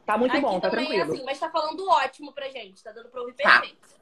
Tá 0.07 0.17
muito 0.17 0.33
Aqui 0.33 0.41
bom, 0.41 0.59
tá 0.61 0.71
também 0.71 0.85
é 0.87 0.89
tranquilo. 0.95 1.13
assim, 1.15 1.25
mas 1.25 1.39
tá 1.39 1.51
falando 1.51 1.87
ótimo 1.89 2.33
pra 2.33 2.49
gente. 2.49 2.83
Tá 2.83 2.93
dando 2.93 3.09
pra 3.09 3.21
ouvir 3.21 3.35
Tá. 3.35 3.61
perfeito. 3.61 3.97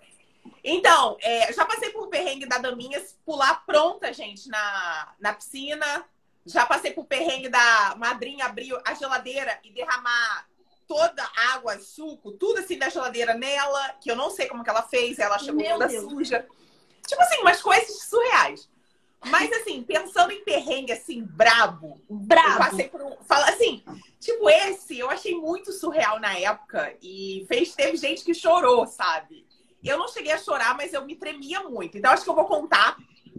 Então, 0.62 1.16
é, 1.20 1.52
já 1.52 1.64
passei 1.64 1.90
por 1.90 2.08
perrengue 2.08 2.46
da 2.46 2.58
Daminha 2.58 3.02
pular 3.24 3.64
pronta, 3.66 4.12
gente, 4.12 4.48
na, 4.48 5.14
na 5.18 5.32
piscina. 5.32 6.04
Já 6.46 6.66
passei 6.66 6.92
por 6.92 7.06
perrengue 7.06 7.48
da 7.48 7.94
madrinha 7.96 8.44
abrir 8.44 8.78
a 8.86 8.92
geladeira 8.94 9.58
e 9.64 9.70
derramar 9.72 10.46
toda 10.86 11.28
água, 11.52 11.78
suco, 11.78 12.32
tudo 12.32 12.58
assim 12.60 12.78
da 12.78 12.88
geladeira 12.88 13.34
nela, 13.34 13.90
que 14.00 14.10
eu 14.10 14.16
não 14.16 14.30
sei 14.30 14.46
como 14.46 14.62
que 14.64 14.70
ela 14.70 14.82
fez, 14.82 15.18
ela 15.18 15.38
chegou 15.38 15.60
Meu 15.60 15.72
toda 15.72 15.88
Deus. 15.88 16.10
suja. 16.10 16.46
Tipo 17.06 17.22
assim, 17.22 17.40
umas 17.40 17.60
coisas 17.60 18.02
surreais. 18.04 18.68
Mas 19.26 19.50
assim, 19.52 19.82
pensando 19.82 20.32
em 20.32 20.44
perrengue 20.44 20.92
assim, 20.92 21.22
brabo, 21.22 22.00
eu 22.10 22.16
Bravo. 22.16 22.58
passei 22.58 22.88
por 22.88 23.00
um. 23.02 23.16
Fala 23.26 23.48
assim, 23.48 23.82
tipo, 24.20 24.48
esse 24.50 24.98
eu 24.98 25.08
achei 25.10 25.34
muito 25.34 25.72
surreal 25.72 26.20
na 26.20 26.36
época. 26.38 26.94
E 27.02 27.44
fez, 27.48 27.74
teve 27.74 27.96
gente 27.96 28.22
que 28.22 28.34
chorou, 28.34 28.86
sabe? 28.86 29.46
Eu 29.82 29.98
não 29.98 30.08
cheguei 30.08 30.32
a 30.32 30.38
chorar, 30.38 30.76
mas 30.76 30.92
eu 30.92 31.04
me 31.06 31.16
tremia 31.16 31.62
muito. 31.62 31.96
Então, 31.96 32.10
acho 32.10 32.24
que 32.24 32.30
eu 32.30 32.34
vou 32.34 32.44
contar 32.46 32.96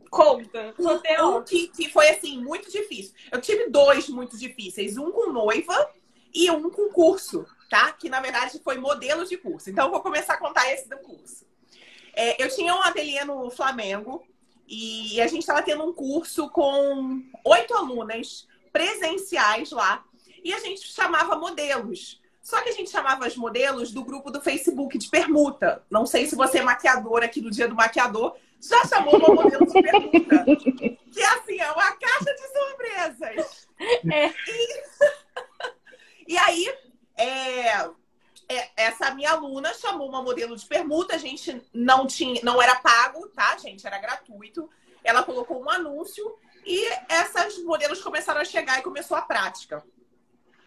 Conta. 0.09 0.73
um 0.79 0.83
Conteúdo. 0.83 1.43
que, 1.45 1.67
que 1.69 1.89
foi, 1.89 2.09
assim, 2.09 2.41
muito 2.43 2.71
difícil. 2.71 3.13
Eu 3.31 3.41
tive 3.41 3.69
dois 3.69 4.07
muito 4.09 4.37
difíceis. 4.37 4.97
Um 4.97 5.11
com 5.11 5.31
noiva 5.31 5.91
e 6.35 6.51
um 6.51 6.69
com 6.69 6.89
curso, 6.89 7.45
tá? 7.69 7.93
Que, 7.93 8.09
na 8.09 8.19
verdade, 8.19 8.59
foi 8.61 8.77
modelo 8.77 9.25
de 9.25 9.37
curso. 9.37 9.69
Então, 9.69 9.85
eu 9.85 9.91
vou 9.91 10.01
começar 10.01 10.33
a 10.33 10.37
contar 10.37 10.69
esse 10.69 10.89
do 10.89 10.97
curso. 10.97 11.45
É, 12.13 12.43
eu 12.43 12.53
tinha 12.53 12.75
um 12.75 12.81
ateliê 12.81 13.23
no 13.23 13.49
Flamengo 13.49 14.21
e 14.67 15.21
a 15.21 15.27
gente 15.27 15.41
estava 15.41 15.61
tendo 15.61 15.85
um 15.85 15.93
curso 15.93 16.49
com 16.49 17.23
oito 17.45 17.73
alunas 17.73 18.47
presenciais 18.73 19.71
lá. 19.71 20.03
E 20.43 20.53
a 20.53 20.59
gente 20.59 20.85
chamava 20.87 21.37
modelos. 21.37 22.21
Só 22.41 22.61
que 22.61 22.69
a 22.69 22.73
gente 22.73 22.91
chamava 22.91 23.25
as 23.25 23.35
modelos 23.35 23.91
do 23.91 24.03
grupo 24.03 24.29
do 24.29 24.41
Facebook 24.41 24.97
de 24.97 25.09
permuta. 25.09 25.83
Não 25.89 26.05
sei 26.05 26.27
se 26.27 26.35
você 26.35 26.59
é 26.59 26.63
maquiadora 26.63 27.25
aqui 27.25 27.41
no 27.41 27.49
dia 27.49 27.67
do 27.67 27.73
maquiador, 27.73 28.35
já 28.61 28.85
chamou 28.85 29.15
uma 29.17 29.33
modelo 29.33 29.65
de 29.65 29.81
permuta. 29.81 30.45
que 31.11 31.23
assim, 31.23 31.59
é 31.59 31.71
uma 31.71 31.91
caixa 31.93 32.35
de 32.35 32.47
surpresas. 32.53 33.67
É. 34.11 34.27
E, 34.27 34.83
e 36.27 36.37
aí, 36.37 36.73
é, 37.17 37.89
é, 38.47 38.69
essa 38.77 39.13
minha 39.13 39.31
aluna 39.31 39.73
chamou 39.73 40.07
uma 40.07 40.21
modelo 40.21 40.55
de 40.55 40.65
permuta, 40.65 41.15
a 41.15 41.17
gente 41.17 41.61
não 41.73 42.05
tinha, 42.05 42.39
não 42.43 42.61
era 42.61 42.75
pago, 42.75 43.27
tá, 43.29 43.57
gente? 43.57 43.85
Era 43.85 43.99
gratuito. 43.99 44.69
Ela 45.03 45.23
colocou 45.23 45.61
um 45.61 45.69
anúncio 45.69 46.35
E 46.65 46.83
essas 47.07 47.59
modelos 47.59 48.01
começaram 48.01 48.41
a 48.41 48.45
chegar 48.45 48.79
e 48.79 48.83
começou 48.83 49.15
a 49.15 49.21
prática. 49.21 49.83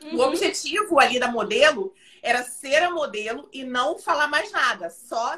Uhum. 0.02 0.16
O 0.16 0.20
objetivo 0.20 1.00
ali 1.00 1.18
da 1.18 1.26
modelo 1.28 1.92
era 2.22 2.44
ser 2.44 2.84
a 2.84 2.90
modelo 2.90 3.48
e 3.52 3.64
não 3.64 3.98
falar 3.98 4.28
mais 4.28 4.52
nada, 4.52 4.90
só, 4.90 5.36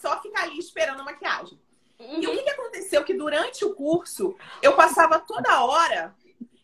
só 0.00 0.20
ficar 0.22 0.44
ali 0.44 0.58
esperando 0.58 1.00
a 1.00 1.04
maquiagem. 1.04 1.60
Uhum. 1.98 2.22
E 2.22 2.26
o 2.26 2.30
que, 2.30 2.42
que 2.42 2.50
aconteceu? 2.50 3.04
Que 3.04 3.12
durante 3.12 3.64
o 3.66 3.74
curso 3.74 4.34
eu 4.62 4.74
passava 4.74 5.18
toda 5.18 5.62
hora 5.62 6.16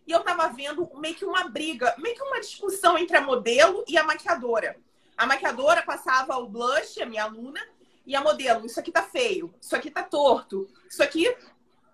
e 0.06 0.12
eu 0.12 0.20
tava 0.20 0.48
vendo 0.48 0.90
meio 0.96 1.14
que 1.14 1.24
uma 1.24 1.44
briga, 1.48 1.94
meio 1.98 2.14
que 2.14 2.22
uma 2.22 2.40
discussão 2.40 2.98
entre 2.98 3.16
a 3.16 3.20
modelo 3.20 3.84
e 3.88 3.96
a 3.96 4.04
maquiadora. 4.04 4.76
A 5.16 5.26
maquiadora 5.26 5.82
passava 5.82 6.36
o 6.36 6.48
blush, 6.48 7.00
a 7.00 7.06
minha 7.06 7.24
aluna, 7.24 7.60
e 8.06 8.14
a 8.14 8.20
modelo, 8.20 8.66
isso 8.66 8.78
aqui 8.78 8.92
tá 8.92 9.02
feio, 9.02 9.54
isso 9.60 9.74
aqui 9.74 9.90
tá 9.90 10.02
torto, 10.02 10.68
isso 10.88 11.02
aqui. 11.02 11.34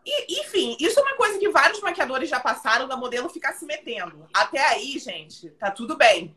E, 0.04 0.40
enfim, 0.40 0.76
isso 0.80 0.98
é 0.98 1.02
uma 1.02 1.16
coisa 1.16 1.38
que 1.38 1.48
vários 1.50 1.80
maquiadores 1.80 2.28
já 2.28 2.40
passaram 2.40 2.88
da 2.88 2.96
modelo 2.96 3.28
ficar 3.28 3.52
se 3.52 3.64
metendo. 3.64 4.26
Até 4.34 4.66
aí, 4.66 4.98
gente, 4.98 5.50
tá 5.50 5.70
tudo 5.70 5.96
bem. 5.96 6.34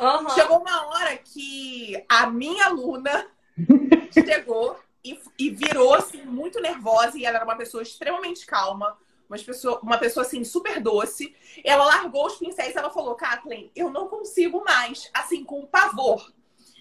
Uhum. 0.00 0.30
Chegou 0.30 0.60
uma 0.60 0.86
hora 0.88 1.16
que 1.18 2.04
a 2.08 2.26
minha 2.26 2.66
aluna 2.66 3.28
chegou 4.12 4.78
e, 5.04 5.20
e 5.38 5.50
virou 5.50 5.94
assim, 5.94 6.22
muito 6.24 6.60
nervosa, 6.60 7.18
e 7.18 7.24
ela 7.24 7.36
era 7.36 7.44
uma 7.44 7.56
pessoa 7.56 7.82
extremamente 7.82 8.46
calma, 8.46 8.96
pessoa, 9.40 9.78
uma 9.82 9.98
pessoa 9.98 10.26
assim, 10.26 10.42
super 10.44 10.80
doce. 10.80 11.34
Ela 11.64 11.84
largou 11.84 12.26
os 12.26 12.36
pincéis 12.36 12.74
e 12.74 12.78
ela 12.78 12.90
falou: 12.90 13.14
Kathleen, 13.14 13.70
eu 13.74 13.90
não 13.90 14.08
consigo 14.08 14.62
mais, 14.64 15.08
assim, 15.14 15.44
com 15.44 15.64
pavor. 15.64 16.32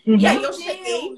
Uhum. 0.05 0.17
E 0.17 0.25
aí 0.25 0.43
eu 0.43 0.51
cheguei. 0.51 1.17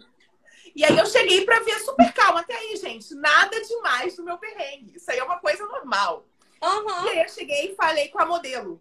E 0.76 0.84
aí 0.84 0.98
eu 0.98 1.06
cheguei 1.06 1.46
pra 1.46 1.60
ver 1.60 1.80
super 1.80 2.12
calma. 2.14 2.42
Até 2.42 2.56
aí, 2.56 2.76
gente, 2.76 3.14
nada 3.16 3.62
demais 3.62 4.16
do 4.16 4.24
meu 4.24 4.38
perrengue. 4.38 4.98
Isso 4.98 5.10
aí 5.10 5.20
é 5.20 5.24
uma 5.24 5.40
coisa 5.40 5.66
normal. 5.66 6.26
Uhum. 6.62 7.06
E 7.06 7.10
aí 7.10 7.22
eu 7.22 7.30
cheguei 7.30 7.72
e 7.72 7.76
falei 7.76 8.10
com 8.10 8.20
a 8.20 8.26
modelo. 8.26 8.80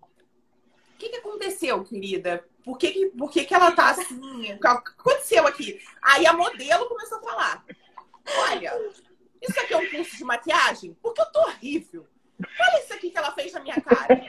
O 0.94 0.98
que, 0.98 1.08
que 1.08 1.16
aconteceu, 1.16 1.82
querida? 1.84 2.44
Por 2.64 2.78
que, 2.78 2.92
que, 2.92 3.06
por 3.06 3.30
que, 3.30 3.44
que 3.44 3.54
ela 3.54 3.72
tá 3.72 3.90
assim? 3.90 4.52
O 4.52 4.60
que 4.60 4.66
aconteceu 4.66 5.46
aqui? 5.46 5.80
Aí 6.00 6.26
a 6.26 6.32
modelo 6.32 6.86
começou 6.86 7.18
a 7.18 7.22
falar. 7.22 7.64
Olha, 8.38 8.72
isso 9.40 9.58
aqui 9.60 9.74
é 9.74 9.76
um 9.76 9.90
curso 9.90 10.16
de 10.16 10.24
maquiagem? 10.24 10.96
Porque 11.02 11.20
eu 11.20 11.32
tô 11.32 11.40
horrível. 11.40 12.06
Olha 12.60 12.82
isso 12.82 12.92
aqui 12.92 13.10
que 13.10 13.18
ela 13.18 13.32
fez 13.32 13.52
na 13.52 13.60
minha 13.60 13.80
cara. 13.80 14.20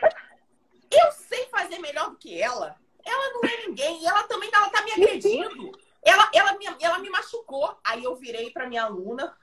Eu 0.92 1.12
sei 1.12 1.46
fazer 1.48 1.80
melhor 1.80 2.12
do 2.12 2.18
que 2.18 2.40
ela. 2.40 2.76
Ela 3.04 3.34
não 3.34 3.42
é 3.50 3.68
ninguém. 3.68 4.02
E 4.02 4.06
ela 4.06 4.24
também 4.24 4.50
ela 4.54 4.70
tá 4.70 4.82
me 4.84 4.92
agredindo. 4.92 5.72
Ela, 6.02 6.30
ela, 6.34 6.58
me, 6.58 6.66
ela 6.80 7.00
me 7.00 7.10
machucou. 7.10 7.78
Aí 7.84 8.04
eu 8.04 8.16
virei 8.16 8.52
pra 8.52 8.68
minha 8.68 8.84
aluna. 8.84 9.36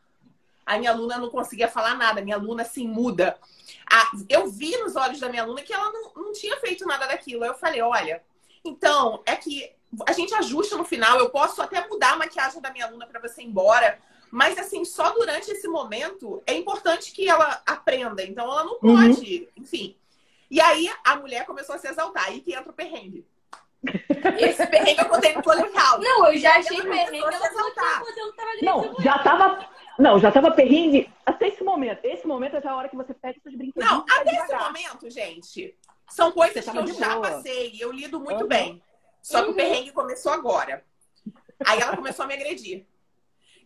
A 0.65 0.79
minha 0.79 0.91
aluna 0.91 1.19
não 1.19 1.31
conseguia 1.31 1.69
falar 1.69 1.97
nada. 1.97 2.23
Minha 2.23 2.37
aluna 2.37 2.63
assim 2.63 2.87
muda. 2.87 3.39
Ah, 3.91 4.11
eu 4.29 4.49
vi 4.49 4.77
nos 4.77 4.97
olhos 4.97 5.21
da 5.21 5.29
minha 5.29 5.43
aluna 5.43 5.63
que 5.63 5.73
ela 5.73 5.91
não, 5.91 6.13
não 6.15 6.33
tinha 6.33 6.57
feito 6.59 6.87
nada 6.87 7.07
daquilo. 7.07 7.43
Aí 7.43 7.51
eu 7.51 7.55
falei, 7.55 7.83
olha, 7.83 8.23
então, 8.65 9.23
é 9.27 9.35
que 9.37 9.75
a 10.07 10.13
gente 10.13 10.35
ajusta 10.35 10.77
no 10.77 10.85
final. 10.85 11.19
Eu 11.19 11.31
posso 11.31 11.61
até 11.61 11.87
mudar 11.89 12.13
a 12.13 12.17
maquiagem 12.17 12.61
da 12.61 12.71
minha 12.71 12.87
aluna 12.87 13.07
para 13.07 13.21
você 13.21 13.43
ir 13.43 13.47
embora. 13.47 13.99
Mas, 14.31 14.57
assim, 14.59 14.85
só 14.85 15.11
durante 15.11 15.51
esse 15.51 15.67
momento 15.67 16.43
é 16.47 16.55
importante 16.55 17.13
que 17.13 17.29
ela 17.29 17.61
aprenda. 17.67 18.23
Então, 18.23 18.45
ela 18.45 18.65
não 18.65 18.79
Uhum. 18.83 18.97
pode, 19.15 19.49
enfim. 19.57 19.97
E 20.51 20.61
aí, 20.61 20.91
a 21.05 21.17
mulher 21.17 21.45
começou 21.47 21.75
a 21.75 21.79
se 21.79 21.89
exaltar. 21.89 22.27
Aí 22.27 22.41
que 22.41 22.55
entra 22.55 22.71
o 22.71 22.75
perrengue. 22.75 23.25
Esse 24.39 24.67
perrengue 24.67 25.01
eu 25.01 25.09
contei 25.09 25.35
no 25.35 25.43
House. 25.73 26.05
Não, 26.05 26.27
eu 26.27 26.39
já 26.39 26.57
achei 26.59 26.83
perrengue. 26.83 27.19
Ela 27.19 27.33
se 27.33 27.55
falou 27.55 27.73
que 27.73 27.81
modelo 27.81 28.33
tava 28.35 28.51
Não, 28.63 29.01
já 29.01 29.19
tava. 29.21 29.69
Não, 29.99 30.19
já 30.19 30.31
tava 30.33 30.51
perrengue 30.53 31.11
até 31.25 31.49
esse 31.49 31.63
momento. 31.65 32.05
Esse 32.05 32.27
momento 32.27 32.57
é 32.57 32.61
já 32.61 32.71
a 32.73 32.77
hora 32.77 32.89
que 32.89 32.97
você 32.97 33.15
pega 33.15 33.39
seus 33.43 33.55
brinquedinhos. 33.55 33.91
Não, 33.91 34.05
até 34.11 34.33
esse 34.33 34.43
devagar. 34.47 34.65
momento, 34.67 35.11
gente, 35.11 35.75
são 36.09 36.31
coisas 36.33 36.65
que 36.69 36.77
eu 36.77 36.87
já 36.89 37.15
boa. 37.17 37.31
passei 37.31 37.71
e 37.73 37.81
eu 37.81 37.91
lido 37.93 38.19
muito 38.21 38.43
Uhum. 38.43 38.49
bem. 38.49 38.83
Só 39.23 39.41
que 39.41 39.47
Uhum. 39.47 39.53
o 39.53 39.57
perrengue 39.57 39.93
começou 39.93 40.33
agora. 40.33 40.85
Aí 41.67 41.81
ela 41.81 41.97
começou 41.97 42.25
a 42.25 42.29
me 42.29 42.35
agredir. 42.35 42.87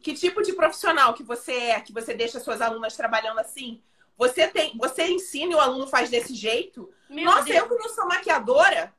Que 0.04 0.12
tipo 0.12 0.42
de 0.42 0.52
profissional 0.52 1.14
que 1.14 1.22
você 1.22 1.52
é, 1.52 1.80
que 1.80 1.90
você 1.90 2.12
deixa 2.12 2.38
suas 2.38 2.60
alunas 2.60 2.94
trabalhando 2.94 3.38
assim? 3.38 3.80
Você 4.18 4.46
tem, 4.46 4.76
você 4.76 5.06
ensina 5.06 5.52
e 5.52 5.54
o 5.54 5.60
aluno 5.60 5.86
faz 5.86 6.10
desse 6.10 6.34
jeito? 6.34 6.92
Meu 7.08 7.24
Nossa, 7.24 7.44
Deus. 7.44 7.56
eu 7.56 7.68
que 7.70 7.74
não 7.74 7.88
sou 7.88 8.06
maquiadora, 8.06 8.94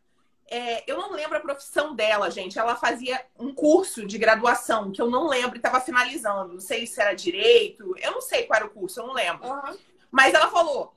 é, 0.49 0.83
eu 0.91 0.97
não 0.97 1.11
lembro 1.11 1.37
a 1.37 1.41
profissão 1.41 1.93
dela, 1.93 2.31
gente. 2.31 2.57
Ela 2.57 2.75
fazia 2.75 3.23
um 3.37 3.53
curso 3.53 4.03
de 4.03 4.17
graduação 4.17 4.91
que 4.91 4.99
eu 4.99 5.07
não 5.07 5.27
lembro 5.27 5.55
e 5.55 5.59
estava 5.59 5.79
finalizando. 5.79 6.53
Não 6.53 6.59
sei 6.59 6.87
se 6.87 6.99
era 6.99 7.13
direito, 7.13 7.95
eu 7.99 8.11
não 8.11 8.21
sei 8.21 8.45
qual 8.45 8.57
era 8.57 8.65
o 8.65 8.71
curso, 8.71 8.99
eu 8.99 9.05
não 9.05 9.13
lembro. 9.13 9.47
Uhum. 9.47 9.77
Mas 10.09 10.33
ela 10.33 10.49
falou: 10.49 10.91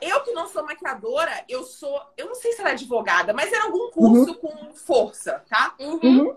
eu 0.00 0.22
que 0.22 0.32
não 0.32 0.48
sou 0.48 0.64
maquiadora, 0.64 1.44
eu 1.50 1.64
sou. 1.64 2.02
Eu 2.16 2.28
não 2.28 2.34
sei 2.34 2.52
se 2.52 2.62
era 2.62 2.70
advogada, 2.70 3.34
mas 3.34 3.52
era 3.52 3.64
algum 3.64 3.90
curso 3.90 4.34
com 4.36 4.72
força, 4.72 5.44
tá? 5.50 5.74
Uhum. 5.78 6.34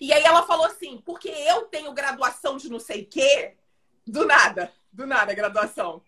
E 0.00 0.12
aí 0.12 0.22
ela 0.22 0.42
falou 0.42 0.66
assim: 0.66 1.02
porque 1.04 1.28
eu 1.28 1.62
tenho 1.62 1.92
graduação 1.92 2.56
de 2.56 2.70
não 2.70 2.80
sei 2.80 3.02
o 3.02 3.06
quê, 3.06 3.56
do 4.06 4.26
nada, 4.26 4.72
do 4.92 5.06
nada, 5.06 5.34
graduação. 5.34 6.02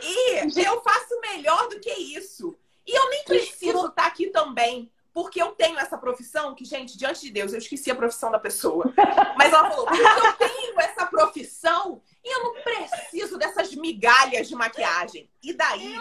E 0.00 0.64
eu 0.64 0.82
faço 0.82 1.20
melhor 1.20 1.68
do 1.68 1.80
que 1.80 1.90
isso. 1.90 2.56
E 2.86 2.94
eu 2.94 3.10
nem 3.10 3.24
preciso 3.24 3.86
estar 3.86 4.06
aqui 4.06 4.30
também. 4.30 4.90
Porque 5.12 5.42
eu 5.42 5.52
tenho 5.52 5.78
essa 5.78 5.98
profissão 5.98 6.54
que, 6.54 6.64
gente, 6.64 6.96
diante 6.96 7.20
de 7.20 7.30
Deus, 7.30 7.52
eu 7.52 7.58
esqueci 7.58 7.90
a 7.90 7.94
profissão 7.94 8.30
da 8.30 8.38
pessoa. 8.38 8.92
Mas 9.36 9.52
ela 9.52 9.70
falou, 9.70 9.86
porque 9.86 10.00
eu 10.00 10.32
tenho 10.48 10.80
essa 10.80 11.04
profissão 11.04 12.00
e 12.24 12.34
eu 12.34 12.42
não 12.44 12.62
preciso 12.62 13.36
dessas 13.36 13.74
migalhas 13.74 14.48
de 14.48 14.54
maquiagem. 14.54 15.28
E 15.42 15.52
daí, 15.52 15.94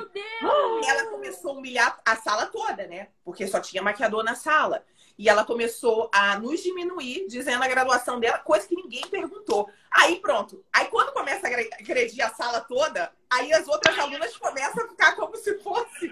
ela 0.88 1.08
começou 1.08 1.52
a 1.52 1.54
humilhar 1.56 2.00
a 2.06 2.16
sala 2.16 2.46
toda, 2.46 2.88
né? 2.88 3.10
Porque 3.24 3.46
só 3.48 3.60
tinha 3.60 3.84
maquiador 3.84 4.24
na 4.24 4.36
sala. 4.36 4.86
E 5.22 5.30
ela 5.30 5.46
começou 5.46 6.10
a 6.12 6.40
nos 6.40 6.64
diminuir, 6.64 7.28
dizendo 7.28 7.64
a 7.64 7.68
graduação 7.68 8.20
dela, 8.20 8.40
coisa 8.40 8.68
que 8.68 8.76
ninguém 8.76 9.06
perguntou. 9.08 9.70
Aí 9.92 10.16
pronto. 10.20 10.66
Aí 10.74 10.88
quando 10.88 11.14
começa 11.14 11.46
a 11.46 11.50
agre- 11.52 11.70
agredir 11.80 12.26
a 12.26 12.34
sala 12.34 12.60
toda, 12.62 13.14
aí 13.30 13.54
as 13.54 13.68
outras 13.68 14.00
alunas 14.00 14.36
começam 14.36 14.84
a 14.84 14.88
ficar 14.90 15.16
como 15.16 15.36
se 15.38 15.60
fosse 15.60 16.12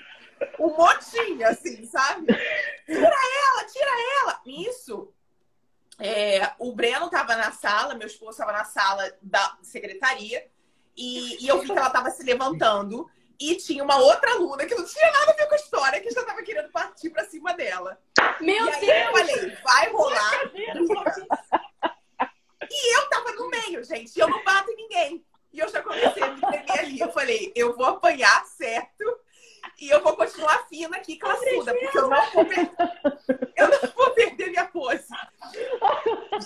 um 0.59 0.67
montinho, 0.77 1.43
assim, 1.47 1.87
sabe? 1.87 2.27
Tira 2.85 3.11
ela, 3.47 3.63
tira 3.65 3.91
ela! 4.21 4.41
Isso. 4.45 5.11
é, 5.97 6.53
o 6.59 6.71
Breno 6.71 7.09
tava 7.09 7.35
na 7.35 7.51
sala, 7.51 7.95
meu 7.95 8.05
esposo 8.07 8.37
tava 8.37 8.51
na 8.51 8.63
sala 8.63 9.11
da 9.23 9.57
secretaria, 9.63 10.47
e, 10.95 11.43
e 11.43 11.47
eu 11.47 11.59
vi 11.61 11.65
que 11.65 11.71
ela 11.71 11.89
tava 11.89 12.11
se 12.11 12.21
levantando. 12.23 13.09
E 13.41 13.55
tinha 13.55 13.81
uma 13.83 13.95
outra 13.95 14.31
aluna 14.33 14.65
que 14.65 14.75
não 14.75 14.85
tinha 14.85 15.09
nada 15.11 15.31
a 15.31 15.35
ver 15.35 15.47
com 15.47 15.53
a 15.53 15.57
história, 15.57 16.01
que 16.01 16.11
já 16.11 16.25
tava 16.25 16.43
querendo 16.43 16.69
partir 16.71 17.09
pra 17.09 17.23
cima 17.25 17.53
dela. 17.53 17.97
Meu 18.41 18.67
e 18.67 18.79
Deus. 18.79 18.83
eu 18.83 19.11
falei, 19.11 19.57
vai 19.63 19.91
rolar. 19.91 20.51
E 22.71 22.95
eu 22.95 23.09
tava 23.09 23.31
no 23.33 23.49
meio, 23.49 23.83
gente. 23.83 24.15
e 24.15 24.19
Eu 24.19 24.27
não 24.27 24.43
bato 24.43 24.71
em 24.71 24.75
ninguém. 24.75 25.25
E 25.51 25.59
eu 25.59 25.67
já 25.69 25.81
comecei 25.81 26.21
a 26.21 26.31
me 26.31 26.41
tremer 26.41 26.79
ali. 26.79 26.99
Eu 26.99 27.11
falei, 27.11 27.51
eu 27.55 27.75
vou 27.75 27.85
apanhar 27.85 28.45
certo. 28.45 29.03
E 29.79 29.89
eu 29.89 30.03
vou 30.03 30.15
continuar 30.15 30.67
fina 30.67 30.97
aqui, 30.97 31.15
classuda, 31.15 31.73
porque 31.73 31.97
eu 31.97 32.09
não 32.09 32.31
vou 32.31 32.45
perder, 32.45 32.71
eu 33.55 33.67
não 33.69 33.91
vou 33.95 34.11
perder 34.11 34.49
minha 34.49 34.65
pose. 34.65 35.07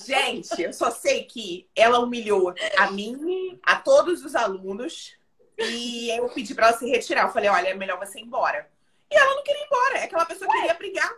Gente, 0.06 0.62
eu 0.62 0.72
só 0.72 0.92
sei 0.92 1.24
que 1.24 1.68
ela 1.76 1.98
humilhou 1.98 2.54
a 2.78 2.92
mim, 2.92 3.60
a 3.64 3.76
todos 3.78 4.24
os 4.24 4.36
alunos. 4.36 5.18
E 5.58 6.10
eu 6.16 6.30
pedi 6.30 6.54
pra 6.54 6.68
ela 6.68 6.78
se 6.78 6.88
retirar. 6.88 7.24
Eu 7.24 7.34
falei, 7.34 7.50
olha, 7.50 7.70
é 7.70 7.74
melhor 7.74 7.98
você 7.98 8.20
ir 8.20 8.24
embora. 8.24 8.70
E 9.10 9.16
ela 9.16 9.36
não 9.36 9.44
queria 9.44 9.62
ir 9.62 9.66
embora. 9.66 9.98
É 9.98 10.04
aquela 10.04 10.26
pessoa 10.26 10.50
que 10.50 10.58
queria 10.58 10.74
brigar. 10.76 11.12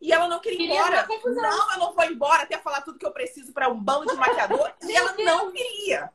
E 0.00 0.12
ela 0.12 0.26
não 0.28 0.40
queria 0.40 0.56
ir 0.56 0.60
Queria 0.62 0.76
embora. 0.76 0.98
arrumar 1.00 1.14
confusão. 1.14 1.42
Não, 1.42 1.72
eu 1.72 1.78
não 1.78 1.92
vou 1.94 2.04
embora 2.04 2.42
até 2.44 2.56
falar 2.58 2.80
tudo 2.82 2.98
que 2.98 3.04
eu 3.06 3.12
preciso 3.12 3.52
pra 3.52 3.68
um 3.68 3.78
bando 3.78 4.06
de 4.06 4.14
maquiador. 4.16 4.72
e 4.82 4.96
ela 4.96 5.12
Deus. 5.12 5.26
não 5.28 5.52
queria. 5.52 6.10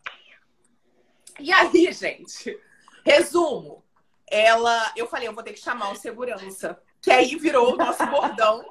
E 1.40 1.52
aí, 1.54 1.92
gente, 1.94 2.60
resumo. 3.06 3.84
Ela, 4.28 4.92
eu 4.96 5.06
falei, 5.08 5.28
eu 5.28 5.34
vou 5.34 5.44
ter 5.44 5.54
que 5.54 5.60
chamar 5.60 5.92
o 5.92 5.96
segurança. 5.96 6.82
Que 7.00 7.12
aí 7.12 7.36
virou 7.36 7.74
o 7.74 7.78
nosso 7.78 8.04
bordão. 8.10 8.66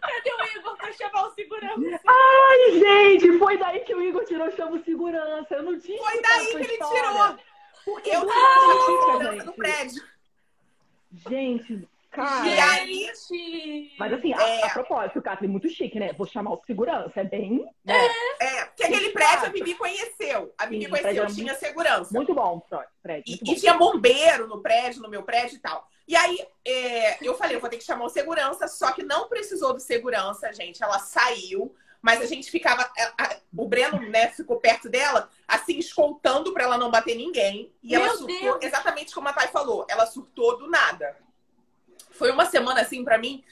Cadê 0.00 0.32
o 0.32 0.58
Igor 0.58 0.76
pra 0.76 0.92
chamar 0.92 1.26
o 1.26 1.34
segurança? 1.34 2.02
Ai, 2.06 2.72
gente, 2.78 3.38
foi 3.38 3.58
daí 3.58 3.80
que 3.80 3.94
o 3.94 4.02
Igor 4.02 4.24
tirou 4.24 4.50
chamo 4.52 4.82
segurança. 4.84 5.54
Eu 5.54 5.62
não 5.62 5.78
tinha 5.78 6.02
Foi 6.02 6.22
daí 6.22 6.46
que 6.46 6.56
ele 6.56 6.72
história. 6.72 7.02
tirou. 7.02 7.38
Porque 7.84 8.10
Eu 8.10 8.26
tava 8.26 8.74
o 8.76 8.84
segurança 8.86 9.32
gente. 9.32 9.44
no 9.46 9.52
prédio. 9.54 10.02
Gente, 11.28 11.88
cara. 12.10 12.46
E 12.48 12.58
aí, 12.58 13.10
Gente. 13.30 13.94
Mas 13.98 14.12
assim, 14.12 14.32
a, 14.34 14.42
É. 14.42 14.64
a 14.64 14.70
propósito, 14.70 15.22
Kathleen, 15.22 15.50
muito 15.50 15.68
chique, 15.68 15.98
né? 15.98 16.12
Vou 16.12 16.26
chamar 16.26 16.52
o 16.52 16.62
segurança. 16.66 17.20
É 17.20 17.24
bem. 17.24 17.64
né? 17.84 17.94
é, 18.40 18.64
porque 18.66 18.84
aquele 18.84 19.10
prédio 19.10 19.46
a 19.46 19.50
Bibi 19.50 19.74
conheceu. 19.74 20.52
A 20.58 20.66
Bibi 20.66 20.84
Sim, 20.84 20.90
conheceu, 20.90 21.14
prédio 21.14 21.34
tinha 21.34 21.54
segurança. 21.54 22.10
Muito 22.12 22.34
bom. 22.34 22.62
E, 23.26 23.30
Muito 23.30 23.42
e 23.42 23.44
bom. 23.44 23.54
tinha 23.54 23.74
bombeiro 23.74 24.46
no 24.46 24.60
prédio, 24.60 25.02
no 25.02 25.08
meu 25.08 25.22
prédio 25.22 25.56
e 25.56 25.60
tal. 25.60 25.86
E 26.06 26.16
aí, 26.16 26.38
é, 26.66 27.24
eu 27.26 27.34
falei, 27.36 27.56
eu 27.56 27.60
vou 27.60 27.70
ter 27.70 27.76
que 27.76 27.84
chamar 27.84 28.04
o 28.04 28.08
segurança, 28.08 28.66
só 28.68 28.92
que 28.92 29.02
não 29.04 29.28
precisou 29.28 29.72
do 29.72 29.80
segurança, 29.80 30.52
gente. 30.52 30.82
Ela 30.82 30.98
saiu, 30.98 31.74
mas 32.02 32.20
a 32.20 32.26
gente 32.26 32.50
ficava. 32.50 32.82
A, 32.82 33.24
a, 33.24 33.36
o 33.56 33.68
Breno, 33.68 34.00
né, 34.10 34.28
ficou 34.28 34.58
perto 34.58 34.88
dela, 34.88 35.30
assim, 35.46 35.78
escoltando 35.78 36.52
para 36.52 36.64
ela 36.64 36.76
não 36.76 36.90
bater 36.90 37.16
ninguém. 37.16 37.72
E 37.80 37.90
Meu 37.90 38.00
ela 38.00 38.16
surtou, 38.16 38.58
Deus. 38.58 38.58
exatamente 38.60 39.14
como 39.14 39.28
a 39.28 39.32
Thay 39.32 39.48
falou, 39.48 39.86
ela 39.88 40.04
surtou 40.04 40.58
do 40.58 40.68
nada. 40.68 41.16
Foi 42.10 42.32
uma 42.32 42.44
semana, 42.44 42.80
assim, 42.80 43.04
para 43.04 43.16
mim, 43.18 43.44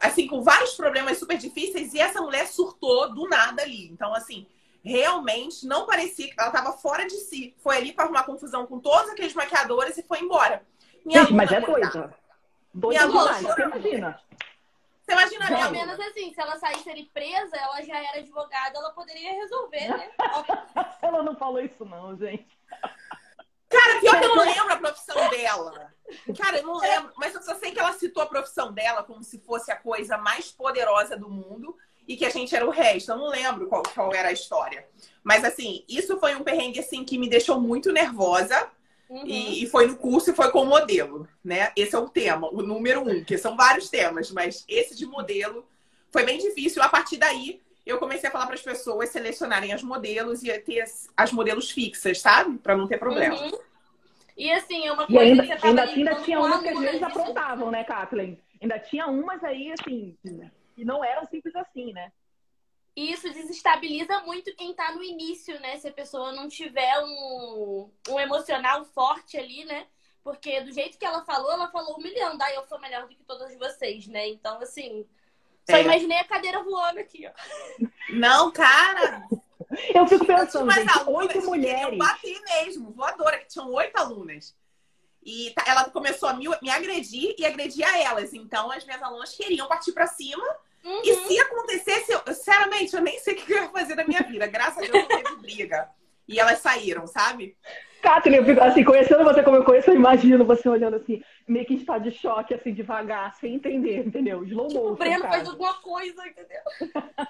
assim, 0.00 0.26
com 0.26 0.42
vários 0.42 0.74
problemas 0.74 1.18
super 1.18 1.36
difíceis, 1.36 1.92
e 1.92 2.00
essa 2.00 2.20
mulher 2.22 2.46
surtou 2.46 3.14
do 3.14 3.28
nada 3.28 3.62
ali. 3.62 3.88
Então, 3.90 4.14
assim, 4.14 4.46
realmente 4.82 5.66
não 5.66 5.84
parecia 5.84 6.28
que 6.28 6.40
ela 6.40 6.50
tava 6.50 6.72
fora 6.72 7.06
de 7.06 7.16
si. 7.16 7.54
Foi 7.58 7.76
ali 7.76 7.92
para 7.92 8.04
arrumar 8.04 8.24
confusão 8.24 8.66
com 8.66 8.80
todos 8.80 9.10
aqueles 9.10 9.34
maquiadores 9.34 9.98
e 9.98 10.02
foi 10.02 10.20
embora. 10.20 10.62
Minha 11.04 11.20
Gente, 11.20 11.34
mas 11.34 11.52
é 11.52 11.60
doida. 11.60 12.14
Doida 12.72 13.06
Minha 13.06 13.18
demais, 13.18 13.58
imagina. 13.58 14.20
Você 15.08 15.12
imagina 15.36 15.46
Pelo 15.46 15.70
menos 15.70 16.00
assim, 16.00 16.34
se 16.34 16.40
ela 16.40 16.58
saísse 16.58 16.90
ali 16.90 17.06
presa, 17.06 17.56
ela 17.56 17.80
já 17.82 17.96
era 17.96 18.18
advogada, 18.18 18.78
ela 18.78 18.90
poderia 18.90 19.32
resolver, 19.32 19.88
né? 19.88 20.10
Ela 21.00 21.22
não 21.22 21.34
falou 21.34 21.60
isso, 21.60 21.84
não, 21.84 22.14
gente. 22.16 22.46
Cara, 23.68 24.00
pior 24.00 24.18
que 24.18 24.26
eu 24.26 24.36
não 24.36 24.44
lembro 24.44 24.72
a 24.72 24.76
profissão 24.76 25.30
dela. 25.30 25.94
Cara, 26.36 26.58
eu 26.58 26.66
não 26.66 26.76
lembro. 26.76 27.12
Mas 27.16 27.34
eu 27.34 27.42
só 27.42 27.54
sei 27.54 27.72
que 27.72 27.78
ela 27.78 27.92
citou 27.92 28.22
a 28.22 28.26
profissão 28.26 28.72
dela 28.72 29.02
como 29.02 29.22
se 29.22 29.38
fosse 29.38 29.70
a 29.70 29.76
coisa 29.76 30.18
mais 30.18 30.50
poderosa 30.50 31.16
do 31.16 31.30
mundo 31.30 31.74
e 32.06 32.16
que 32.16 32.26
a 32.26 32.30
gente 32.30 32.54
era 32.54 32.66
o 32.66 32.70
resto. 32.70 33.12
Eu 33.12 33.16
não 33.16 33.28
lembro 33.28 33.66
qual, 33.68 33.82
qual 33.82 34.14
era 34.14 34.28
a 34.28 34.32
história. 34.32 34.86
Mas, 35.22 35.44
assim, 35.44 35.84
isso 35.88 36.18
foi 36.18 36.34
um 36.34 36.44
perrengue, 36.44 36.80
assim, 36.80 37.04
que 37.04 37.18
me 37.18 37.28
deixou 37.30 37.58
muito 37.60 37.92
nervosa. 37.92 38.70
Uhum. 39.08 39.24
E, 39.24 39.64
e 39.64 39.66
foi 39.66 39.86
no 39.86 39.96
curso 39.96 40.30
e 40.30 40.34
foi 40.34 40.50
com 40.50 40.66
modelo, 40.66 41.26
né? 41.42 41.72
Esse 41.74 41.94
é 41.94 41.98
o 41.98 42.08
tema, 42.08 42.48
o 42.52 42.62
número 42.62 43.00
um, 43.00 43.24
que 43.24 43.38
são 43.38 43.56
vários 43.56 43.88
temas, 43.88 44.30
mas 44.30 44.64
esse 44.68 44.94
de 44.94 45.06
modelo 45.06 45.66
foi 46.10 46.24
bem 46.24 46.38
difícil. 46.38 46.82
A 46.82 46.88
partir 46.88 47.16
daí, 47.16 47.62
eu 47.86 47.98
comecei 47.98 48.28
a 48.28 48.32
falar 48.32 48.46
para 48.46 48.54
as 48.54 48.62
pessoas 48.62 49.08
selecionarem 49.08 49.72
as 49.72 49.82
modelos 49.82 50.42
e 50.42 50.58
ter 50.58 50.82
as, 50.82 51.08
as 51.16 51.32
modelos 51.32 51.70
fixas, 51.70 52.20
sabe? 52.20 52.58
Para 52.58 52.76
não 52.76 52.86
ter 52.86 52.98
problema. 52.98 53.34
Uhum. 53.34 53.58
E 54.36 54.52
assim, 54.52 54.86
é 54.86 54.92
uma 54.92 55.04
E 55.04 55.06
coisa 55.06 55.22
ainda, 55.22 55.42
que 55.42 55.60
você 55.60 55.66
ainda, 55.66 55.82
ali 55.82 55.92
ainda 55.94 56.14
tinha 56.16 56.38
umas 56.38 56.62
que 56.62 56.68
às 56.68 56.78
vezes 56.78 57.02
aprontavam, 57.02 57.70
né, 57.70 57.84
Kathleen? 57.84 58.38
Ainda 58.60 58.78
tinha 58.78 59.06
umas 59.06 59.42
aí, 59.42 59.72
assim, 59.72 60.16
que 60.74 60.84
não 60.84 61.02
eram 61.02 61.24
simples 61.26 61.56
assim, 61.56 61.92
né? 61.92 62.12
E 62.98 63.12
isso 63.12 63.32
desestabiliza 63.32 64.20
muito 64.22 64.52
quem 64.56 64.74
tá 64.74 64.90
no 64.92 65.04
início, 65.04 65.60
né? 65.60 65.76
Se 65.78 65.86
a 65.86 65.92
pessoa 65.92 66.32
não 66.32 66.48
tiver 66.48 66.98
um, 66.98 67.88
um 68.08 68.18
emocional 68.18 68.84
forte 68.86 69.36
ali, 69.38 69.64
né? 69.64 69.86
Porque 70.24 70.60
do 70.62 70.72
jeito 70.72 70.98
que 70.98 71.04
ela 71.04 71.24
falou, 71.24 71.52
ela 71.52 71.70
falou 71.70 71.96
um 71.96 72.02
milhão. 72.02 72.36
Daí 72.36 72.56
eu 72.56 72.66
sou 72.66 72.80
melhor 72.80 73.02
do 73.06 73.14
que 73.14 73.22
todas 73.22 73.56
vocês, 73.56 74.08
né? 74.08 74.28
Então, 74.28 74.60
assim. 74.60 75.06
Só 75.70 75.76
É. 75.76 75.82
imaginei 75.82 76.18
a 76.18 76.24
cadeira 76.24 76.60
voando 76.64 76.98
aqui, 76.98 77.24
ó. 77.28 77.32
Não, 78.14 78.50
cara, 78.50 79.22
Eu 79.94 80.04
fico 80.08 80.24
eu 80.24 80.36
pensando, 80.36 80.64
umas 80.64 80.74
gente, 80.74 80.98
alunas 80.98 81.34
oito 81.36 81.46
mulheres. 81.46 81.98
bater 81.98 82.40
mesmo, 82.42 82.90
voadora, 82.90 83.38
que 83.38 83.46
tinham 83.46 83.70
oito 83.74 83.96
alunas. 83.96 84.56
E 85.22 85.52
tá- 85.54 85.62
ela 85.68 85.88
começou 85.90 86.28
a 86.28 86.32
me, 86.32 86.46
me 86.62 86.70
agredir 86.70 87.36
e 87.38 87.46
agredir 87.46 87.86
a 87.86 87.96
elas. 87.96 88.34
Então, 88.34 88.72
as 88.72 88.84
minhas 88.84 89.02
alunas 89.02 89.32
queriam 89.36 89.68
partir 89.68 89.92
pra 89.92 90.06
cima. 90.08 90.44
Uhum. 90.84 91.02
E 91.04 91.14
se 91.14 91.38
acontecesse, 91.40 92.12
eu, 92.12 92.20
sinceramente, 92.34 92.94
eu 92.94 93.02
nem 93.02 93.18
sei 93.18 93.34
o 93.34 93.36
que 93.36 93.52
eu 93.52 93.62
ia 93.62 93.68
fazer 93.70 93.94
da 93.94 94.06
minha 94.06 94.22
vida. 94.22 94.46
Graças 94.46 94.78
a 94.78 94.80
Deus 94.80 94.92
não 94.92 95.08
teve 95.08 95.36
briga. 95.36 95.88
E 96.26 96.38
elas 96.38 96.58
saíram, 96.60 97.06
sabe? 97.06 97.56
Kathleen, 98.02 98.38
eu 98.38 98.44
fico, 98.44 98.60
assim, 98.60 98.84
conhecendo 98.84 99.24
você 99.24 99.42
como 99.42 99.56
eu 99.56 99.64
conheço, 99.64 99.90
eu 99.90 99.94
imagino 99.96 100.44
você 100.44 100.68
olhando 100.68 100.96
assim, 100.96 101.22
meio 101.46 101.66
que 101.66 101.74
está 101.74 101.98
de 101.98 102.12
choque, 102.12 102.54
assim, 102.54 102.72
devagar, 102.72 103.34
sem 103.34 103.54
entender, 103.54 104.06
entendeu? 104.06 104.44
Slow 104.44 104.68
Tipo, 104.68 104.80
o 104.80 104.82
motion, 104.90 104.96
Breno 104.96 105.22
cara. 105.22 105.34
faz 105.34 105.48
alguma 105.48 105.74
coisa, 105.74 106.22
entendeu? 106.26 106.62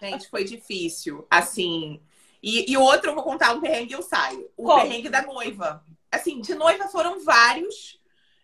Gente, 0.02 0.28
foi 0.28 0.44
difícil. 0.44 1.26
Assim. 1.30 2.00
E, 2.42 2.70
e 2.70 2.76
outro, 2.76 3.10
eu 3.10 3.14
vou 3.14 3.24
contar 3.24 3.54
um 3.54 3.60
perrengue 3.60 3.92
e 3.92 3.96
eu 3.96 4.02
saio. 4.02 4.48
O 4.56 4.64
Qual? 4.64 4.82
perrengue 4.82 5.08
da 5.08 5.22
noiva. 5.22 5.82
Assim, 6.12 6.40
de 6.40 6.54
noiva 6.54 6.86
foram 6.88 7.24
vários. 7.24 7.97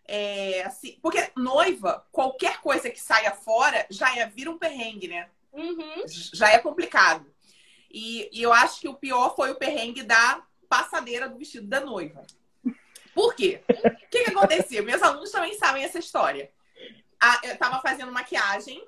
É, 0.07 0.63
assim, 0.65 0.99
porque 1.01 1.31
noiva, 1.37 2.07
qualquer 2.13 2.61
coisa 2.61 2.91
que 2.91 3.01
saia 3.01 3.33
fora 3.33 3.87
já 3.89 4.15
é, 4.19 4.27
vira 4.29 4.51
um 4.51 4.59
perrengue, 4.59 5.09
né? 5.09 5.29
Uhum. 5.53 6.03
Já 6.07 6.51
é 6.51 6.59
complicado. 6.59 7.33
E, 7.91 8.29
e 8.33 8.43
eu 8.43 8.53
acho 8.53 8.81
que 8.81 8.89
o 8.89 8.95
pior 8.95 9.35
foi 9.37 9.51
o 9.51 9.55
perrengue 9.55 10.03
da 10.03 10.43
passadeira 10.69 11.29
do 11.29 11.39
vestido 11.39 11.67
da 11.67 11.81
noiva. 11.81 12.27
Por 13.15 13.35
quê? 13.35 13.63
O 13.69 14.09
que, 14.11 14.25
que 14.25 14.31
aconteceu? 14.31 14.83
Meus 14.83 15.01
alunos 15.03 15.31
também 15.31 15.57
sabem 15.57 15.85
essa 15.85 15.99
história. 16.01 16.51
A- 17.21 17.41
eu 17.45 17.57
tava 17.57 17.81
fazendo 17.81 18.11
maquiagem 18.13 18.85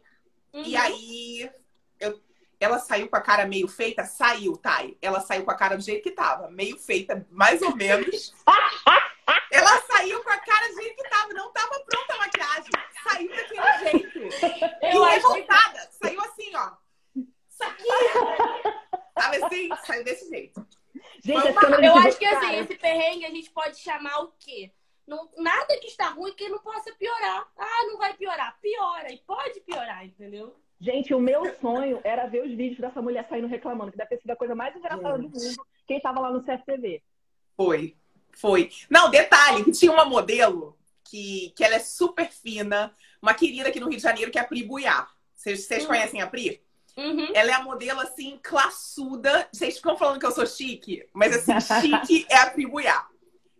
Uhum. 0.52 0.62
e 0.64 0.76
aí 0.76 1.50
eu- 2.00 2.20
ela 2.58 2.78
saiu 2.78 3.08
com 3.08 3.16
a 3.16 3.20
cara 3.20 3.46
meio 3.46 3.68
feita? 3.68 4.04
Saiu, 4.04 4.56
Thay. 4.56 4.96
Ela 5.02 5.20
saiu 5.20 5.44
com 5.44 5.50
a 5.50 5.54
cara 5.56 5.76
do 5.76 5.82
jeito 5.82 6.02
que 6.02 6.10
tava, 6.10 6.50
meio 6.50 6.78
feita, 6.78 7.26
mais 7.30 7.60
ou 7.62 7.74
menos. 7.76 8.34
ela 9.52 9.80
saiu 9.82 10.22
com 10.22 10.30
a 10.30 10.38
cara 10.38 10.68
do 10.68 10.74
jeito 10.82 10.96
que 11.02 11.08
tava, 11.08 11.32
não 11.34 11.52
tava 11.52 11.80
pronta 11.80 12.14
a 12.14 12.18
maquiagem. 12.18 12.70
Saiu 13.04 13.28
daquele 13.28 13.90
jeito. 13.90 14.18
Eu 14.82 15.04
e 15.04 15.08
acho 15.08 15.26
que- 15.28 15.34
revoltada. 15.34 15.88
Saiu 16.02 16.20
assim, 16.22 16.56
ó. 16.56 16.72
Isso 17.16 17.62
aqui. 17.64 17.84
Tava 19.14 19.46
assim, 19.46 19.68
saiu 19.86 20.04
desse 20.04 20.28
jeito. 20.28 20.66
Gente, 21.22 21.46
Eu 21.84 21.96
acho 21.96 22.18
que 22.18 22.24
assim, 22.26 22.56
esse 22.58 22.74
perrengue 22.76 23.24
a 23.26 23.30
gente 23.30 23.50
pode 23.50 23.78
chamar 23.78 24.20
o 24.20 24.32
quê? 24.38 24.72
Não, 25.06 25.30
nada 25.36 25.78
que 25.78 25.86
está 25.86 26.08
ruim 26.08 26.32
que 26.34 26.48
não 26.48 26.58
possa 26.58 26.92
piorar. 26.94 27.46
Ah, 27.56 27.84
não 27.86 27.96
vai 27.96 28.14
piorar. 28.14 28.58
Piora. 28.60 29.12
E 29.12 29.18
pode 29.18 29.60
piorar, 29.60 30.04
entendeu? 30.04 30.56
Gente, 30.78 31.14
o 31.14 31.20
meu 31.20 31.54
sonho 31.56 32.00
era 32.04 32.26
ver 32.26 32.44
os 32.44 32.50
vídeos 32.54 32.78
dessa 32.80 33.00
mulher 33.00 33.26
saindo 33.28 33.46
reclamando, 33.46 33.90
que 33.92 33.96
deve 33.96 34.10
ter 34.10 34.20
sido 34.20 34.30
a 34.30 34.36
coisa 34.36 34.54
mais 34.54 34.76
engraçada 34.76 35.16
do 35.16 35.22
mundo. 35.24 35.38
Quem 35.86 36.00
tava 36.00 36.20
lá 36.20 36.30
no 36.30 36.42
CFTV. 36.42 37.02
Foi. 37.56 37.96
Foi. 38.36 38.70
Não, 38.90 39.10
detalhe, 39.10 39.64
que 39.64 39.72
tinha 39.72 39.90
uma 39.90 40.04
modelo 40.04 40.76
que, 41.04 41.52
que 41.56 41.64
ela 41.64 41.76
é 41.76 41.78
super 41.78 42.30
fina, 42.30 42.94
uma 43.22 43.32
querida 43.32 43.68
aqui 43.70 43.80
no 43.80 43.88
Rio 43.88 43.96
de 43.96 44.02
Janeiro, 44.02 44.30
que 44.30 44.38
é 44.38 44.42
a 44.42 44.46
Pri 44.46 44.62
Buiar. 44.62 45.10
Vocês, 45.34 45.64
vocês 45.66 45.84
Hum. 45.84 45.88
conhecem 45.88 46.20
a 46.20 46.26
Pri? 46.26 46.62
Uhum. 46.96 47.28
Ela 47.34 47.50
é 47.50 47.54
a 47.54 47.62
modelo, 47.62 48.00
assim, 48.00 48.38
classuda. 48.42 49.48
Vocês 49.52 49.76
ficam 49.76 49.96
falando 49.96 50.18
que 50.18 50.26
eu 50.26 50.30
sou 50.32 50.46
chique, 50.46 51.06
mas, 51.12 51.34
assim, 51.34 51.80
chique 51.80 52.26
é 52.30 52.36
a 52.36 52.50
Pri 52.50 52.66
Buiar. 52.66 53.08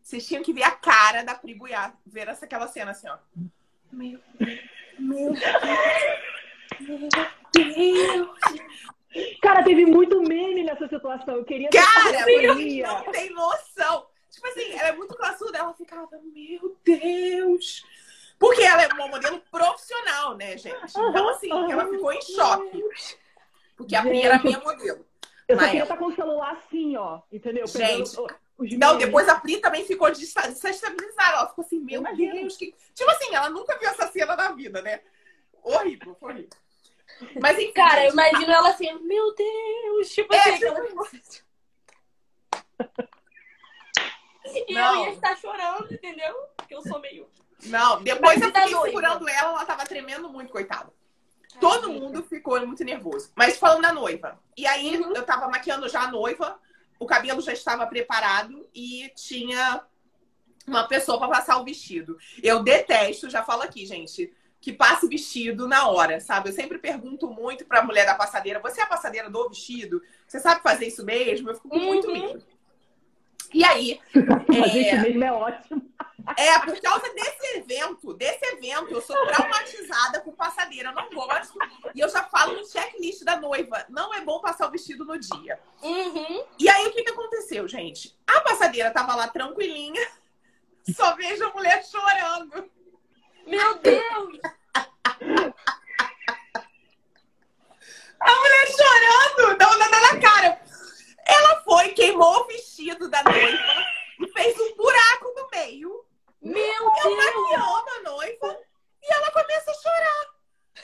Vocês 0.03 0.27
tinham 0.27 0.43
que 0.43 0.53
ver 0.53 0.63
a 0.63 0.71
cara 0.71 1.23
da 1.23 1.35
Pri 1.35 1.55
Buiar, 1.55 1.99
ver 2.07 2.29
essa, 2.29 2.45
aquela 2.45 2.67
cena, 2.69 2.91
assim, 2.93 3.09
ó. 3.09 3.17
Meu 3.93 4.21
Deus, 4.39 4.61
meu 4.99 5.33
Deus, 5.33 5.41
meu 6.81 6.99
Deus. 7.53 8.29
Cara, 9.41 9.63
teve 9.65 9.87
muito 9.87 10.21
meme 10.23 10.63
nessa 10.63 10.89
situação. 10.89 11.37
Eu 11.37 11.45
queria 11.45 11.71
ter 11.71 11.79
Cara, 11.83 12.13
parceria. 12.19 12.87
não 12.87 13.13
tem 13.13 13.31
noção. 13.31 14.07
Tipo 14.31 14.47
assim, 14.49 14.73
ela 14.73 14.89
é 14.89 14.93
muito 14.93 15.15
classuda. 15.15 15.59
Ela 15.59 15.75
ficava, 15.75 16.09
meu 16.35 16.77
Deus. 16.85 17.85
Porque 18.39 18.63
ela 18.63 18.83
é 18.83 18.89
uma 18.89 19.09
modelo 19.09 19.41
profissional, 19.51 20.37
né, 20.37 20.59
gente? 20.59 20.91
Então, 20.91 21.29
assim, 21.31 21.51
ela 21.51 21.89
ficou 21.89 22.13
em 22.13 22.21
choque. 22.21 22.85
Porque 23.77 23.97
a 23.97 24.03
Pri 24.03 24.15
Gente, 24.15 24.27
era 24.27 24.43
minha 24.43 24.61
modelo. 24.61 25.07
Eu 25.49 25.59
só 25.59 25.65
queria 25.65 25.83
estar 25.83 25.97
com 25.97 26.07
o 26.07 26.15
celular 26.15 26.53
assim, 26.53 26.97
ó. 26.97 27.21
Entendeu? 27.33 27.67
Gente, 27.67 28.17
Não, 28.77 28.99
depois 28.99 29.29
a 29.29 29.39
Pri 29.41 29.59
também 29.59 29.85
ficou 29.85 30.11
desestabilizada. 30.11 31.37
Ela 31.37 31.49
ficou 31.49 31.65
assim, 31.65 31.81
meu 31.81 32.01
Imagina. 32.01 32.35
Deus. 32.35 32.57
Que... 32.57 32.75
Tipo 32.95 33.11
assim, 33.11 33.35
ela 33.35 33.49
nunca 33.49 33.79
viu 33.79 33.89
essa 33.89 34.07
cena 34.09 34.37
na 34.37 34.53
vida, 34.53 34.83
né? 34.83 35.01
Horrível, 35.63 36.17
horrível. 36.21 36.51
Mas 37.41 37.59
enfim, 37.59 37.73
Cara, 37.73 38.05
eu 38.05 38.11
gente, 38.11 38.13
imagino 38.13 38.53
ela 38.53 38.69
assim, 38.71 38.93
meu 39.01 39.35
Deus, 39.35 40.09
tipo 40.11 40.35
É, 40.35 40.39
assim, 40.39 40.65
aquela- 40.67 41.07
E 44.69 44.75
Não. 44.75 44.95
eu 44.97 45.05
ia 45.07 45.13
estar 45.15 45.37
chorando, 45.37 45.93
entendeu? 45.93 46.35
Porque 46.57 46.75
eu 46.75 46.83
sou 46.83 47.01
meio. 47.01 47.29
Não, 47.65 48.03
depois 48.03 48.39
Mas 48.39 48.43
eu 48.43 48.53
da 48.53 48.61
fiquei 48.61 48.75
noiva? 48.75 48.87
segurando 48.89 49.29
ela, 49.29 49.51
ela 49.51 49.65
tava 49.65 49.85
tremendo 49.85 50.29
muito, 50.29 50.53
coitada. 50.53 50.93
Todo 51.61 51.91
mundo 51.91 52.23
ficou 52.23 52.65
muito 52.67 52.85
nervoso. 52.85 53.33
Mas 53.35 53.59
falando 53.59 53.83
da 53.83 53.93
noiva. 53.93 54.39
E 54.57 54.67
aí 54.67 54.99
Uhum. 54.99 55.15
eu 55.15 55.25
tava 55.25 55.49
maquiando 55.49 55.89
já 55.89 56.03
a 56.03 56.11
noiva, 56.11 56.61
o 56.99 57.07
cabelo 57.07 57.41
já 57.41 57.53
estava 57.53 57.87
preparado 57.87 58.69
e 58.75 59.11
tinha 59.17 59.83
uma 60.67 60.87
pessoa 60.87 61.19
pra 61.19 61.29
passar 61.29 61.57
o 61.59 61.65
vestido. 61.65 62.19
Eu 62.43 62.63
detesto, 62.63 63.31
já 63.31 63.43
falo 63.43 63.63
aqui, 63.63 63.85
gente, 63.87 64.33
que 64.67 64.73
passe 64.73 65.07
vestido 65.07 65.69
na 65.69 65.87
hora, 65.89 66.19
sabe? 66.19 66.49
Eu 66.49 66.53
sempre 66.53 66.77
pergunto 66.77 67.31
muito 67.31 67.65
pra 67.65 67.85
mulher 67.85 68.05
da 68.05 68.17
passadeira: 68.17 68.59
você 68.59 68.81
é 68.81 68.83
a 68.83 68.89
passadeira 68.89 69.31
do 69.31 69.49
vestido? 69.49 70.03
Você 70.27 70.41
sabe 70.41 70.61
fazer 70.61 70.89
isso 70.89 71.05
mesmo? 71.05 71.49
Eu 71.49 71.55
fico 71.55 71.69
com 71.69 71.79
muito 71.79 72.09
Uhum. 72.09 72.13
medo. 72.13 72.45
E 73.55 73.65
aí, 73.65 74.01
A 74.65 74.67
gente 74.67 74.89
é, 74.89 74.99
mesmo 75.03 75.23
é 75.23 75.31
ótimo. 75.33 75.89
é, 76.37 76.59
por 76.59 76.81
causa 76.81 77.15
desse 77.15 77.59
evento, 77.59 78.13
desse 78.15 78.45
evento, 78.45 78.91
eu 78.91 79.01
sou 79.01 79.17
traumatizada 79.29 80.21
com 80.23 80.33
passadeira. 80.33 80.89
Eu 80.89 80.95
não 80.97 81.11
gosto. 81.11 81.57
E 81.95 82.01
eu 82.01 82.09
já 82.09 82.25
falo 82.25 82.55
no 82.57 82.67
checklist 82.67 83.23
da 83.23 83.39
noiva. 83.39 83.87
Não 83.89 84.13
é 84.13 84.21
bom 84.23 84.41
passar 84.41 84.67
o 84.67 84.73
vestido 84.73 85.05
no 85.05 85.17
dia. 85.17 85.61
Uhum. 85.81 86.45
E 86.59 86.69
aí, 86.69 86.89
o 86.89 86.93
que, 86.93 87.05
que 87.05 87.11
aconteceu, 87.13 87.69
gente? 87.69 88.19
A 88.27 88.41
passadeira 88.41 88.91
tava 88.91 89.15
lá 89.15 89.29
tranquilinha. 89.29 90.05
Só 90.93 91.15
vejo 91.15 91.45
a 91.45 91.53
mulher 91.53 91.85
chorando. 91.85 92.69
Meu 93.47 93.79
Deus! 93.79 94.41
A 98.21 98.35
mulher 98.35 98.67
chorando, 98.67 99.57
dá 99.57 99.69
uma 99.69 99.89
na 99.89 100.21
cara. 100.21 100.61
Ela 101.25 101.63
foi, 101.63 101.91
queimou 101.91 102.41
o 102.41 102.47
vestido 102.49 103.09
da 103.09 103.23
noiva 103.23 103.59
e 104.21 104.29
fez 104.33 104.59
um 104.59 104.75
buraco 104.75 105.33
no 105.37 105.49
meio. 105.51 106.05
Meu 106.43 106.59
eu 106.59 107.03
Deus! 107.03 107.17
maquiou 107.17 107.85
a 107.89 108.03
noiva 108.03 108.59
e 109.01 109.15
ela 109.15 109.31
começa 109.31 109.71
a 109.71 109.75
chorar. 109.75 110.35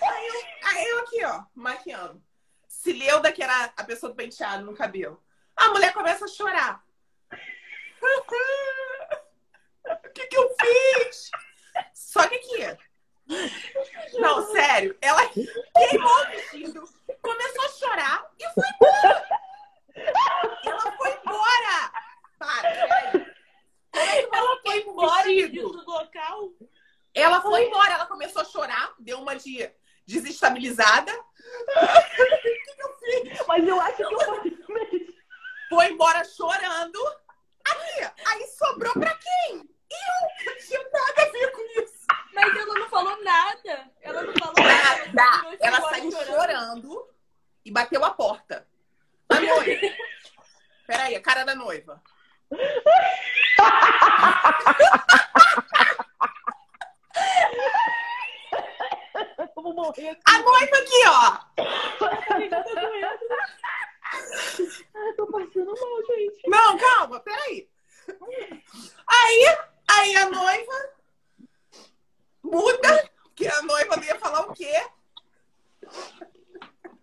Aí 0.00 0.26
eu, 0.28 0.34
aí 0.68 0.84
eu 0.86 0.98
aqui, 1.00 1.24
ó, 1.24 1.42
maquiando. 1.54 2.22
Se 2.68 2.92
leu 2.92 3.20
que 3.32 3.42
era 3.42 3.72
a 3.76 3.84
pessoa 3.84 4.10
do 4.10 4.16
penteado 4.16 4.64
no 4.64 4.74
cabelo. 4.74 5.20
A 5.56 5.68
mulher 5.70 5.92
começa 5.92 6.26
a 6.26 6.28
chorar. 6.28 6.84
o 9.84 10.10
que, 10.14 10.26
que 10.26 10.36
eu 10.36 10.54
fiz? 10.60 11.30
Só 11.94 12.26
que 12.28 12.34
aqui. 12.34 12.76
Não, 14.18 14.50
sério. 14.52 14.96
Ela 15.00 15.28
queimou 15.28 16.20
o 16.20 16.26
vestido, 16.26 16.88
começou 17.20 17.64
a 17.64 17.68
chorar 17.68 18.30
e 18.38 18.44
foi 18.54 18.64
embora. 18.74 19.28
Ela 20.64 20.92
foi 20.96 21.10
embora. 21.10 21.92
Para, 22.38 22.70
peraí. 22.70 23.32
Ela 24.32 24.60
foi 24.62 24.80
embora 24.80 25.48
do 25.48 25.90
local. 25.90 26.52
Ela 27.14 27.40
foi 27.42 27.66
embora, 27.66 27.94
ela 27.94 28.06
começou 28.06 28.42
a 28.42 28.44
chorar, 28.44 28.94
deu 28.98 29.20
uma 29.20 29.36
de 29.36 29.70
desestabilizada. 30.06 31.12
Mas 33.46 33.66
eu 33.66 33.80
acho 33.80 33.96
que 33.96 34.02
eu 34.02 34.44
mesmo. 34.44 35.12
Foi 35.68 35.86
embora 35.90 36.24
chorando. 36.24 36.98
Aí, 37.64 38.10
aí 38.26 38.46
sobrou 38.48 38.92
pra 38.94 39.14
quem? 39.14 39.71
Eu! 39.92 40.46
Não 40.46 40.58
tinha 40.58 40.82
nada 40.82 41.22
a 41.22 41.30
ver 41.30 41.50
com 41.52 41.62
isso. 41.82 42.06
Mas 42.34 42.56
ela 42.56 42.74
não 42.74 42.88
falou 42.88 43.22
nada. 43.22 43.90
Ela 44.00 44.22
não 44.22 44.34
falou 44.34 44.54
nada. 44.56 45.12
Nada. 45.12 45.56
Ela 45.60 45.80
saiu 45.82 46.10
chorando 46.10 47.08
e 47.64 47.70
bateu 47.70 48.04
a 48.04 48.10
porta. 48.10 48.66
A 49.28 49.40
noiva. 49.40 49.96
Peraí, 50.86 51.14
a 51.14 51.22
cara 51.22 51.44
da 51.44 51.54
noiva. 51.54 52.02
Eu 59.38 59.62
vou 59.62 59.74
morrer 59.74 60.10
aqui. 60.10 60.22
A 60.26 60.38
noiva 60.38 60.76
aqui, 60.76 61.06
ó. 61.06 61.38
Ai, 64.94 65.12
tô 65.16 65.26
passando 65.26 65.74
mal, 65.80 66.06
gente. 66.06 66.48
Não, 66.48 66.76
calma, 66.78 67.20
peraí. 67.20 67.70
Aí, 69.06 69.56
aí 69.88 70.16
a 70.16 70.28
noiva 70.30 70.90
muda, 72.42 73.10
que 73.34 73.46
a 73.46 73.62
noiva 73.62 74.04
ia 74.04 74.18
falar 74.18 74.42
o 74.48 74.52
quê? 74.52 74.72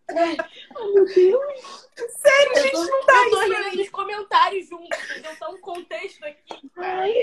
Ai, 0.10 0.38
meu 0.74 1.06
Deus. 1.06 1.88
Sério, 2.18 2.52
Eu 2.56 2.62
gente, 2.64 2.72
tô, 2.72 2.84
não 2.86 3.06
dá 3.06 3.14
eu 3.14 3.72
tô 3.72 3.78
dos 3.78 3.90
comentários 3.90 4.68
juntos, 4.68 5.00
entendeu? 5.12 5.36
Tá 5.38 5.50
um 5.50 5.62
contexto 5.62 6.24
aqui. 6.26 6.72
Ai. 6.78 7.14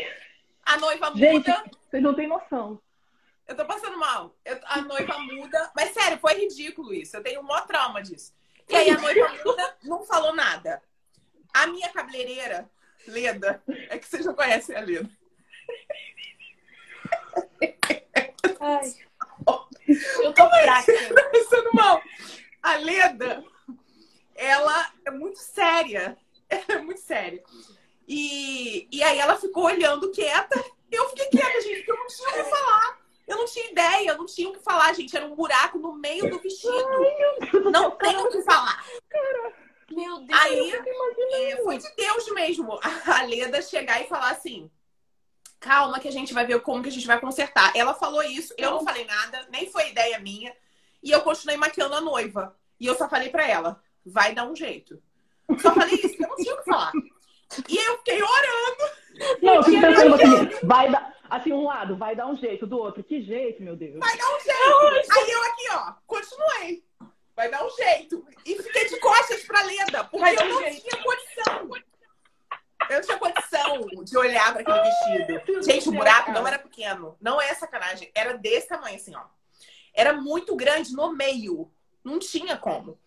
A 0.64 0.76
noiva 0.78 1.12
Gente, 1.14 1.48
muda. 1.48 1.64
vocês 1.88 2.02
não 2.02 2.14
têm 2.14 2.28
noção. 2.28 2.80
Eu 3.46 3.56
tô 3.56 3.64
passando 3.64 3.96
mal. 3.98 4.34
Eu- 4.44 4.60
a 4.64 4.80
noiva 4.82 5.18
muda. 5.18 5.72
Mas 5.74 5.90
sério, 5.92 6.18
foi 6.18 6.34
ridículo 6.34 6.92
isso. 6.94 7.16
Eu 7.16 7.22
tenho 7.22 7.40
um 7.40 7.44
maior 7.44 7.66
trauma 7.66 8.02
disso. 8.02 8.32
E 8.68 8.74
aí 8.76 8.90
a 8.90 8.98
noiva 8.98 9.28
muda, 9.44 9.76
não 9.82 10.04
falou 10.04 10.34
nada. 10.34 10.82
A 11.54 11.66
minha 11.68 11.88
cabeleireira, 11.92 12.68
Leda, 13.06 13.62
é 13.88 13.98
que 13.98 14.06
vocês 14.06 14.24
não 14.26 14.34
conhecem 14.34 14.76
a 14.76 14.80
Leda. 14.80 15.08
Ai. 18.60 18.94
Eu 20.22 20.32
tô 20.32 20.48
fraca. 20.48 20.92
Tô 21.08 21.30
passando 21.30 21.70
mal. 21.72 22.02
A 22.62 22.76
Leda, 22.76 23.44
ela 24.34 24.92
é 25.04 25.10
muito 25.10 25.38
séria. 25.38 26.16
É 26.68 26.78
muito 26.78 27.00
séria. 27.00 27.42
E, 28.06 28.86
e 28.90 29.02
aí 29.02 29.18
ela 29.18 29.36
ficou 29.36 29.64
olhando 29.64 30.12
quieta. 30.12 30.64
Eu 30.90 31.08
fiquei 31.08 31.26
quieta, 31.26 31.60
gente, 31.60 31.78
porque 31.78 31.90
eu 31.90 31.96
não 31.96 32.06
tinha 32.06 32.28
o 32.28 32.32
que 32.32 32.44
falar. 32.44 32.98
Eu 33.26 33.36
não 33.38 33.44
tinha 33.46 33.70
ideia, 33.70 34.10
eu 34.10 34.18
não 34.18 34.26
tinha 34.26 34.48
o 34.48 34.52
que 34.52 34.62
falar, 34.62 34.92
gente. 34.94 35.16
Era 35.16 35.26
um 35.26 35.34
buraco 35.34 35.78
no 35.78 35.94
meio 35.94 36.30
do 36.30 36.38
vestido. 36.38 37.70
Não 37.72 37.90
tem 37.92 38.16
o 38.16 38.30
que 38.30 38.42
falar. 38.42 38.84
Meu 39.90 40.20
Deus. 40.20 40.40
Aí 40.40 40.72
é, 40.72 41.56
foi 41.62 41.78
de 41.78 41.90
Deus 41.96 42.30
mesmo 42.32 42.78
a 42.82 43.22
Leda 43.22 43.60
chegar 43.62 44.00
e 44.00 44.08
falar 44.08 44.30
assim: 44.30 44.70
calma, 45.58 45.98
que 45.98 46.08
a 46.08 46.12
gente 46.12 46.25
vai 46.36 46.46
ver 46.46 46.60
como 46.60 46.82
que 46.82 46.88
a 46.88 46.92
gente 46.92 47.06
vai 47.06 47.18
consertar. 47.18 47.72
Ela 47.74 47.94
falou 47.94 48.22
isso, 48.22 48.54
eu 48.56 48.70
não 48.70 48.84
falei 48.84 49.04
nada, 49.04 49.46
nem 49.50 49.70
foi 49.70 49.88
ideia 49.88 50.18
minha. 50.20 50.54
E 51.02 51.10
eu 51.10 51.22
continuei 51.22 51.56
maquiando 51.56 51.94
a 51.94 52.00
noiva. 52.00 52.54
E 52.78 52.86
eu 52.86 52.94
só 52.94 53.08
falei 53.08 53.30
pra 53.30 53.48
ela: 53.48 53.82
vai 54.04 54.34
dar 54.34 54.44
um 54.44 54.54
jeito. 54.54 55.02
Só 55.60 55.72
falei 55.72 55.94
isso, 55.94 56.16
eu 56.22 56.28
não 56.28 56.36
tinha 56.36 56.54
o 56.54 56.58
que 56.58 56.64
falar. 56.64 56.92
E 57.68 57.76
eu 57.76 57.98
fiquei 57.98 58.20
orando, 58.22 59.38
Não, 59.40 59.54
eu 59.54 59.62
fico 59.62 59.80
pensando 59.80 60.14
assim, 60.14 60.66
vai 60.66 60.90
dar. 60.90 61.16
Assim, 61.28 61.52
um 61.52 61.64
lado 61.64 61.96
vai 61.96 62.14
dar 62.14 62.26
um 62.28 62.36
jeito, 62.36 62.66
do 62.66 62.78
outro, 62.78 63.02
que 63.02 63.20
jeito, 63.20 63.62
meu 63.62 63.74
Deus. 63.74 63.98
vai 63.98 64.16
dar 64.16 64.26
um 64.28 64.40
jeito. 64.40 65.12
Aí 65.12 65.30
eu 65.30 65.42
aqui, 65.42 65.66
ó, 65.72 65.92
continuei. 66.06 66.84
Vai 67.34 67.50
dar 67.50 67.64
um 67.64 67.70
jeito. 67.70 68.24
E 68.44 68.56
fiquei 68.62 68.88
de 68.88 69.00
costas 69.00 69.42
pra 69.42 69.62
Leda, 69.62 70.04
porque 70.04 70.24
eu 70.24 70.48
não 70.48 70.60
jeito. 70.62 70.82
tinha 70.82 71.02
condição. 71.02 71.70
Eu 72.88 72.96
não 72.96 73.02
tinha 73.02 73.18
condição 73.18 74.04
de 74.04 74.16
olhar 74.18 74.52
para 74.54 74.62
aquele 74.62 74.82
vestido. 74.82 75.62
Gente, 75.62 75.88
o 75.88 75.92
buraco 75.92 76.32
não 76.32 76.46
era 76.46 76.58
pequeno. 76.58 77.16
Não 77.20 77.40
é 77.40 77.52
sacanagem. 77.54 78.10
Era 78.14 78.34
desse 78.36 78.68
tamanho, 78.68 78.96
assim, 78.96 79.14
ó. 79.14 79.24
Era 79.94 80.12
muito 80.12 80.54
grande 80.56 80.92
no 80.92 81.12
meio. 81.12 81.70
Não 82.04 82.18
tinha 82.18 82.56
como. 82.56 82.98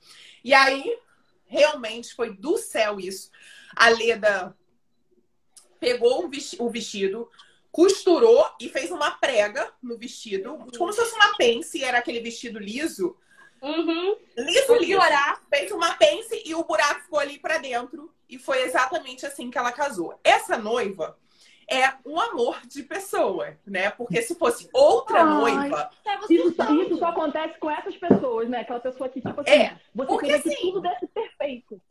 E 0.44 0.54
aí, 0.54 0.98
realmente, 1.46 2.14
foi 2.16 2.36
do 2.36 2.58
céu 2.58 3.00
isso. 3.00 3.32
A 3.76 3.90
Leda 3.90 4.56
pegou 5.80 6.26
o 6.26 6.30
vesti- 6.30 6.58
o 6.60 6.70
vestido, 6.70 7.30
costurou 7.72 8.46
e 8.60 8.68
fez 8.68 8.92
uma 8.92 9.12
prega 9.12 9.72
no 9.82 9.98
vestido. 9.98 10.58
Como 10.78 10.92
se 10.92 11.00
fosse 11.00 11.16
uma 11.16 11.36
pence. 11.38 11.84
Era 11.84 12.00
aquele 12.00 12.20
vestido 12.20 12.60
liso. 12.60 13.16
Uhum. 13.62 14.18
Liso, 14.38 14.68
Vou 14.68 14.78
liso 14.78 14.88
piorar. 14.88 15.42
fez 15.50 15.72
uma 15.72 15.94
pence 15.96 16.42
e 16.46 16.56
o 16.56 16.64
buraco 16.64 17.02
ficou 17.02 17.20
ali 17.20 17.38
pra 17.40 17.58
dentro. 17.58 18.14
E 18.30 18.38
foi 18.38 18.62
exatamente 18.62 19.26
assim 19.26 19.50
que 19.50 19.58
ela 19.58 19.72
casou. 19.72 20.20
Essa 20.24 20.58
noiva 20.58 21.18
é 21.70 21.94
um 22.06 22.20
amor 22.20 22.62
de 22.68 22.84
pessoa, 22.84 23.58
né? 23.66 23.90
Porque 23.92 24.22
se 24.22 24.36
fosse 24.36 24.70
outra 24.74 25.22
Ai. 25.22 25.26
noiva, 25.34 25.90
Tava 26.04 26.26
Isso, 26.30 26.56
isso 26.82 26.98
só 26.98 27.08
acontece 27.08 27.58
com 27.60 27.70
essas 27.72 27.96
pessoas, 27.98 28.48
né? 28.50 28.62
Aquela 28.62 28.80
pessoa 28.80 29.10
que, 29.10 29.20
tipo 29.22 29.42
assim, 29.42 29.50
É, 29.52 29.70
você 29.94 30.08
porque 30.08 30.26
queria 30.28 30.42
que 30.42 30.50
assim- 30.50 30.62
tudo 30.62 30.82
desse 30.82 31.08
perfeito. 31.08 31.82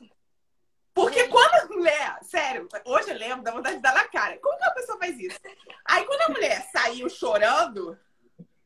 porque 0.94 1.28
quando 1.28 1.54
a 1.54 1.66
mulher, 1.76 2.18
sério, 2.22 2.68
hoje 2.84 3.10
eu 3.10 3.16
lembro, 3.16 3.42
dá 3.44 3.52
vontade 3.52 3.76
de 3.76 3.82
dar 3.82 3.94
na 3.94 4.04
cara. 4.08 4.36
Como 4.38 4.58
que 4.58 4.64
a 4.64 4.70
pessoa 4.72 4.98
faz 4.98 5.18
isso? 5.18 5.38
Aí 5.84 6.04
quando 6.04 6.22
a 6.22 6.28
mulher 6.32 6.68
saiu 6.72 7.08
chorando, 7.08 7.98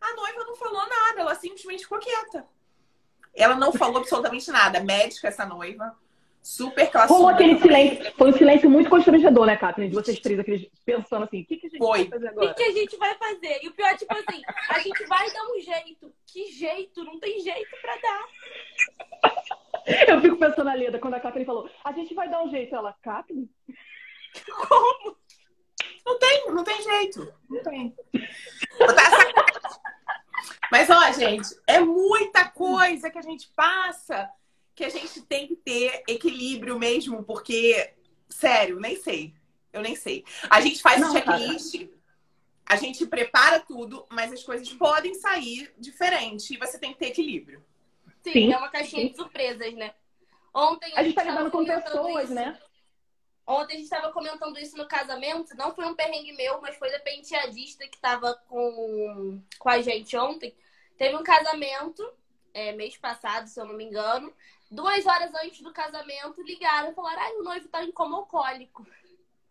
a 0.01 0.15
noiva 0.15 0.45
não 0.45 0.57
falou 0.57 0.87
nada, 0.89 1.21
ela 1.21 1.35
simplesmente 1.35 1.83
ficou 1.85 1.99
quieta. 1.99 2.47
Ela 3.35 3.55
não 3.55 3.73
falou 3.73 3.99
absolutamente 3.99 4.51
nada. 4.51 4.81
Médica 4.81 5.29
essa 5.29 5.45
noiva, 5.47 5.95
super 6.43 6.91
classuda. 6.91 7.15
Rolou 7.15 7.29
aquele 7.31 7.59
silêncio. 7.61 8.13
Foi 8.17 8.31
um 8.31 8.37
silêncio 8.37 8.69
muito 8.69 8.91
constrangedor, 8.91 9.47
né, 9.47 9.57
Catherine? 9.57 9.89
De 9.91 9.95
vocês 9.95 10.19
três, 10.19 10.39
aqueles 10.39 10.69
pensando 10.85 11.25
assim, 11.25 11.43
o 11.43 11.47
que, 11.47 11.57
que 11.57 11.67
a 11.67 11.71
gente 11.71 11.79
Foi. 11.79 11.99
vai 12.01 12.09
fazer 12.09 12.27
O 12.27 12.31
agora? 12.31 12.55
que, 12.55 12.65
que 12.65 12.69
a 12.69 12.73
gente 12.73 12.97
vai 12.97 13.15
fazer? 13.15 13.61
E 13.63 13.69
o 13.69 13.73
pior, 13.73 13.97
tipo 13.97 14.13
assim, 14.15 14.43
a 14.69 14.79
gente 14.81 15.07
vai 15.07 15.31
dar 15.33 15.45
um 15.45 15.61
jeito. 15.61 16.13
Que 16.27 16.51
jeito? 16.53 17.05
Não 17.05 17.19
tem 17.21 17.39
jeito 17.41 17.71
pra 17.81 17.97
dar. 17.97 18.25
Eu 20.09 20.21
fico 20.21 20.37
pensando 20.37 20.65
na 20.65 20.75
Leda, 20.75 20.99
quando 20.99 21.15
a 21.15 21.21
Catherine 21.21 21.47
falou, 21.47 21.69
a 21.85 21.93
gente 21.93 22.15
vai 22.15 22.29
dar 22.29 22.43
um 22.43 22.51
jeito. 22.51 22.75
Ela, 22.75 22.95
Catherine? 23.03 23.49
Não 26.05 26.19
tem, 26.19 26.47
não 26.53 26.65
tem 26.65 26.83
jeito. 26.83 27.33
Não 27.49 27.63
tem. 27.63 27.95
Mas, 30.71 30.89
ó, 30.89 31.13
gente, 31.13 31.49
é 31.67 31.81
muita 31.81 32.49
coisa 32.49 33.11
que 33.11 33.19
a 33.19 33.23
gente 33.23 33.49
passa 33.55 34.29
que 34.75 34.85
a 34.85 34.89
gente 34.89 35.21
tem 35.23 35.47
que 35.47 35.57
ter 35.57 36.03
equilíbrio 36.09 36.79
mesmo, 36.79 37.23
porque, 37.23 37.93
sério, 38.29 38.81
nem 38.81 38.97
sei. 38.97 39.35
Eu 39.73 39.83
nem 39.83 39.97
sei. 39.97 40.25
A 40.51 40.61
gente 40.61 40.83
faz 40.83 41.03
o 41.03 41.13
checklist, 41.13 41.89
a 42.67 42.77
gente 42.77 43.07
prepara 43.07 43.61
tudo, 43.61 44.07
mas 44.11 44.33
as 44.33 44.43
coisas 44.43 44.71
podem 44.75 45.15
sair 45.15 45.73
diferente 45.79 46.55
e 46.55 46.59
você 46.59 46.79
tem 46.79 46.93
que 46.93 46.99
ter 46.99 47.07
equilíbrio. 47.07 47.65
Sim, 48.23 48.33
Sim. 48.33 48.53
é 48.53 48.57
uma 48.59 48.69
caixinha 48.69 49.09
de 49.09 49.17
surpresas, 49.17 49.75
né? 49.75 49.95
Ontem 50.55 50.93
A 50.95 51.03
gente 51.03 51.15
tá 51.15 51.23
tava 51.23 51.39
lidando 51.39 51.51
com 51.51 51.59
comentando 51.59 51.83
pessoas, 51.85 52.25
isso. 52.25 52.35
né? 52.35 52.61
Ontem 53.47 53.75
a 53.75 53.79
gente 53.79 53.89
tava 53.89 54.13
comentando 54.13 54.59
isso 54.59 54.77
no 54.77 54.87
casamento. 54.87 55.57
Não 55.57 55.75
foi 55.75 55.87
um 55.87 55.95
perrengue 55.95 56.33
meu, 56.33 56.61
mas 56.61 56.77
foi 56.77 56.91
da 56.91 57.01
penteadista 57.01 57.89
que 57.89 57.99
tava 57.99 58.35
com, 58.49 59.43
com 59.59 59.69
a 59.69 59.81
gente 59.81 60.17
ontem. 60.17 60.55
Teve 60.97 61.17
um 61.17 61.23
casamento, 61.23 62.09
é, 62.55 62.73
mês 62.73 62.97
passado, 62.97 63.49
se 63.49 63.59
eu 63.61 63.65
não 63.65 63.75
me 63.75 63.85
engano. 63.85 64.33
Duas 64.73 65.05
horas 65.07 65.35
antes 65.35 65.61
do 65.61 65.71
casamento, 65.71 66.43
ligaram 66.43 66.91
e 66.91 66.95
falaram: 66.95 67.21
ai, 67.21 67.33
o 67.37 67.43
noivo 67.43 67.69
tá 67.69 67.85
em 67.85 67.93
coma 67.93 68.17
alcoólico. 68.17 68.87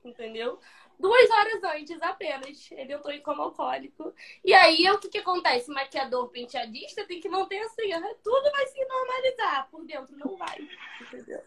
Entendeu? 0.03 0.59
Duas 0.99 1.29
horas 1.29 1.63
antes 1.63 2.01
apenas. 2.01 2.71
Ele 2.71 2.93
entrou 2.93 3.13
em 3.13 3.21
coma 3.21 3.43
alcoólico. 3.43 4.13
E 4.43 4.51
aí, 4.51 4.89
o 4.89 4.97
que 4.99 5.09
que 5.09 5.19
acontece? 5.19 5.69
Maquiador 5.69 6.29
penteadista 6.29 7.05
tem 7.05 7.19
que 7.19 7.29
manter 7.29 7.59
assim, 7.59 7.93
ó, 7.93 8.15
tudo 8.23 8.51
vai 8.51 8.65
se 8.65 8.83
normalizar. 8.83 9.69
Por 9.69 9.85
dentro 9.85 10.17
não 10.17 10.35
vai. 10.37 10.67
Entendeu? 11.01 11.43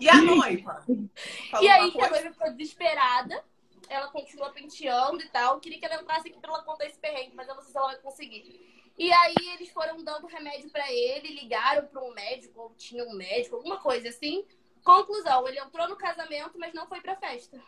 E 0.00 0.08
a 0.08 0.16
noiva? 0.22 0.84
E 1.60 1.68
aí 1.68 1.92
a 2.00 2.08
noiva 2.08 2.32
ficou 2.32 2.52
desesperada. 2.52 3.44
ela 3.88 4.08
continua 4.08 4.50
penteando 4.52 5.20
e 5.22 5.28
tal. 5.28 5.58
Queria 5.60 5.78
que 5.80 5.86
ela 5.86 6.00
entrasse 6.00 6.28
aqui 6.28 6.38
pra 6.38 6.50
ela 6.50 6.62
contar 6.62 6.86
esse 6.86 6.98
perrengue, 7.00 7.34
mas 7.34 7.48
eu 7.48 7.54
não 7.56 7.62
sei 7.62 7.72
se 7.72 7.78
ela 7.78 7.88
vai 7.88 7.98
conseguir. 7.98 8.83
E 8.96 9.12
aí 9.12 9.34
eles 9.54 9.70
foram 9.70 10.02
dando 10.04 10.26
remédio 10.26 10.70
para 10.70 10.90
ele, 10.92 11.34
ligaram 11.34 11.86
para 11.86 12.02
um 12.02 12.12
médico, 12.12 12.60
ou 12.60 12.74
tinha 12.76 13.04
um 13.04 13.14
médico, 13.14 13.56
alguma 13.56 13.78
coisa 13.78 14.08
assim. 14.08 14.44
Conclusão, 14.84 15.48
ele 15.48 15.58
entrou 15.58 15.88
no 15.88 15.96
casamento, 15.96 16.58
mas 16.58 16.72
não 16.72 16.86
foi 16.86 17.00
pra 17.00 17.16
festa. 17.16 17.60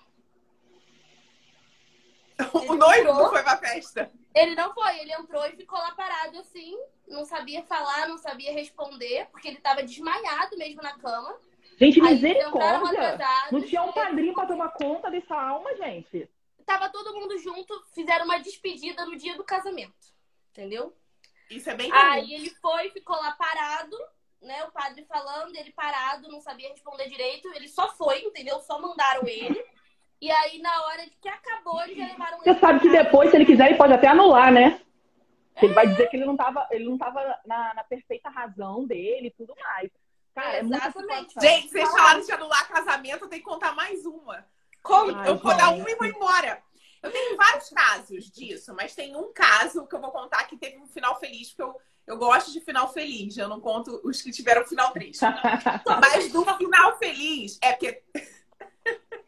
o 2.53 2.75
noivo 2.75 3.13
não 3.15 3.31
foi 3.31 3.43
pra 3.43 3.57
festa. 3.57 4.13
Ele 4.35 4.55
não 4.55 4.73
foi, 4.75 5.01
ele 5.01 5.13
entrou 5.15 5.45
e 5.47 5.57
ficou 5.57 5.79
lá 5.79 5.93
parado 5.93 6.39
assim, 6.39 6.79
não 7.09 7.25
sabia 7.25 7.63
falar, 7.65 8.07
não 8.07 8.19
sabia 8.19 8.53
responder, 8.53 9.27
porque 9.31 9.49
ele 9.49 9.61
tava 9.61 9.83
desmaiado 9.83 10.57
mesmo 10.59 10.83
na 10.83 10.97
cama. 10.99 11.41
Gente, 11.79 12.01
Aí 12.01 12.15
misericórdia! 12.15 12.49
entraram 12.49 12.87
atrasados. 12.87 13.53
Não 13.53 13.63
tinha 13.63 13.83
um 13.83 13.93
padrinho 13.93 14.35
pra 14.35 14.47
tomar 14.47 14.71
conta 14.71 15.11
dessa 15.11 15.35
alma, 15.35 15.75
gente. 15.77 16.29
Tava 16.65 16.89
todo 16.91 17.15
mundo 17.15 17.39
junto, 17.39 17.83
fizeram 17.95 18.25
uma 18.25 18.39
despedida 18.39 19.05
no 19.07 19.17
dia 19.17 19.37
do 19.37 19.45
casamento. 19.45 20.15
Entendeu? 20.53 20.95
Isso 21.51 21.71
é 21.71 21.75
bem 21.75 21.91
comum. 21.91 22.03
Aí 22.03 22.35
ele 22.35 22.51
foi, 22.61 22.91
ficou 22.91 23.17
lá 23.17 23.33
parado, 23.33 23.97
né? 24.43 24.65
O 24.65 24.73
padre 24.73 25.05
falando, 25.05 25.55
ele 25.55 25.73
parado, 25.73 26.29
não 26.29 26.41
sabia 26.41 26.69
responder 26.69 27.09
direito. 27.09 27.53
Ele 27.55 27.69
só 27.69 27.89
foi, 27.95 28.21
entendeu? 28.21 28.61
Só 28.61 28.81
mandaram 28.81 29.27
ele. 29.27 29.63
E 30.21 30.31
aí, 30.31 30.61
na 30.61 30.83
hora 30.87 31.05
de 31.05 31.17
que 31.21 31.29
acabou, 31.29 31.83
eles 31.83 31.97
já 31.97 32.07
levaram 32.07 32.39
ele. 32.39 32.55
Você 32.55 32.61
sabe 32.61 32.81
que 32.81 32.89
depois, 32.89 33.31
se 33.31 33.37
ele 33.37 33.45
quiser, 33.45 33.67
ele 33.67 33.79
pode 33.79 33.93
até 33.93 34.09
anular, 34.09 34.51
né? 34.51 34.81
Ele 35.63 35.73
vai 35.73 35.87
dizer 35.87 36.09
que 36.09 36.17
ele 36.17 36.27
não 36.27 36.37
tava, 36.37 36.67
ele 36.71 36.85
não 36.85 36.99
tava 36.99 37.21
na, 37.47 37.75
na 37.75 37.85
perfeita 37.85 38.29
razão 38.29 38.87
dele 38.87 39.29
e 39.29 39.31
tudo 39.31 39.55
mais. 39.59 39.91
Cara, 40.35 40.59
é 40.59 40.63
muita 40.63 40.89
Exatamente. 40.89 41.35
Gente, 41.41 41.69
vocês 41.71 41.91
falaram 41.91 42.21
de 42.21 42.33
anular 42.33 42.69
casamento, 42.69 43.25
eu 43.25 43.29
tenho 43.29 43.43
que 43.43 43.49
contar 43.49 43.75
mais 43.75 44.05
uma. 44.05 44.47
Como? 44.83 45.17
Ai, 45.17 45.29
eu 45.29 45.37
vou 45.39 45.57
dar 45.57 45.71
uma 45.71 45.91
e 45.91 45.95
vou 45.95 46.07
embora. 46.07 46.63
Eu 47.03 47.11
tenho 47.11 47.37
vários 47.37 47.69
casos 47.71 48.31
disso, 48.31 48.75
mas 48.75 48.95
tem 48.95 49.17
um 49.17 49.33
caso 49.33 49.87
que 49.87 49.95
eu 49.95 50.01
vou 50.01 50.11
contar 50.11 50.45
que 50.45 50.57
teve 50.57 50.79
um 50.79 50.87
final 50.87 51.19
feliz, 51.19 51.49
porque 51.51 51.63
eu, 51.63 51.81
eu 52.07 52.17
gosto 52.17 52.53
de 52.53 52.61
final 52.61 52.93
feliz, 52.93 53.37
eu 53.37 53.49
não 53.49 53.61
conto 53.61 54.01
os 54.05 54.23
que 54.23 54.31
tiveram 54.31 54.65
final 54.67 54.93
triste. 54.93 55.23
Mas 56.01 56.33
do 56.33 56.45
final 56.57 56.99
feliz 56.99 57.59
é 57.61 57.73
porque. 57.73 58.03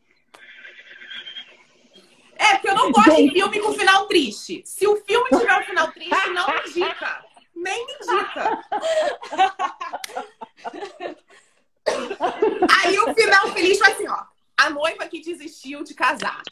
É 2.40 2.54
porque 2.54 2.70
eu 2.70 2.74
não 2.76 2.92
gosto 2.92 3.16
de 3.16 3.32
filme 3.32 3.60
com 3.60 3.72
final 3.72 4.06
triste. 4.06 4.62
Se 4.64 4.86
o 4.86 4.94
filme 5.04 5.28
tiver 5.28 5.58
um 5.58 5.64
final 5.64 5.90
triste, 5.90 6.30
não 6.30 6.46
me 6.46 6.70
indica. 6.70 7.24
Nem 7.52 7.84
me 7.84 7.92
indica. 7.94 8.60
Aí 12.80 12.98
o 13.00 13.12
final 13.12 13.52
feliz 13.52 13.78
foi 13.78 13.92
assim, 13.92 14.08
ó. 14.08 14.24
A 14.56 14.70
noiva 14.70 15.08
que 15.08 15.20
desistiu 15.20 15.82
de 15.82 15.94
casar. 15.94 16.42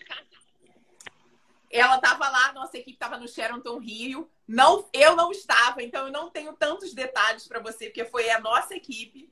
Ela 1.71 1.99
tava 1.99 2.29
lá, 2.29 2.53
nossa 2.53 2.79
equipe 2.79 2.99
tava 2.99 3.19
no 3.19 3.29
Sheraton 3.29 3.79
Rio. 3.79 4.31
Não, 4.47 4.89
eu 4.93 5.17
não 5.17 5.33
estava, 5.33 5.83
então 5.83 6.07
eu 6.07 6.13
não 6.13 6.31
tenho 6.31 6.53
tantos 6.53 6.95
detalhes 6.95 7.47
pra 7.47 7.61
você, 7.61 7.87
porque 7.87 8.05
foi 8.05 8.31
a 8.31 8.41
nossa 8.41 8.75
equipe. 8.75 9.29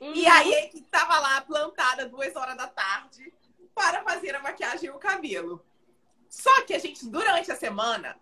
E 0.00 0.26
aí 0.26 0.54
a 0.54 0.64
equipe 0.64 0.88
tava 0.90 1.18
lá 1.18 1.40
plantada 1.40 2.08
duas 2.08 2.36
horas 2.36 2.56
da 2.56 2.68
tarde 2.68 3.32
para 3.74 4.02
fazer 4.02 4.34
a 4.34 4.42
maquiagem 4.42 4.88
e 4.88 4.90
o 4.90 4.98
cabelo. 4.98 5.64
Só 6.28 6.62
que 6.62 6.74
a 6.74 6.78
gente, 6.78 7.06
durante 7.06 7.50
a 7.50 7.56
semana, 7.56 8.16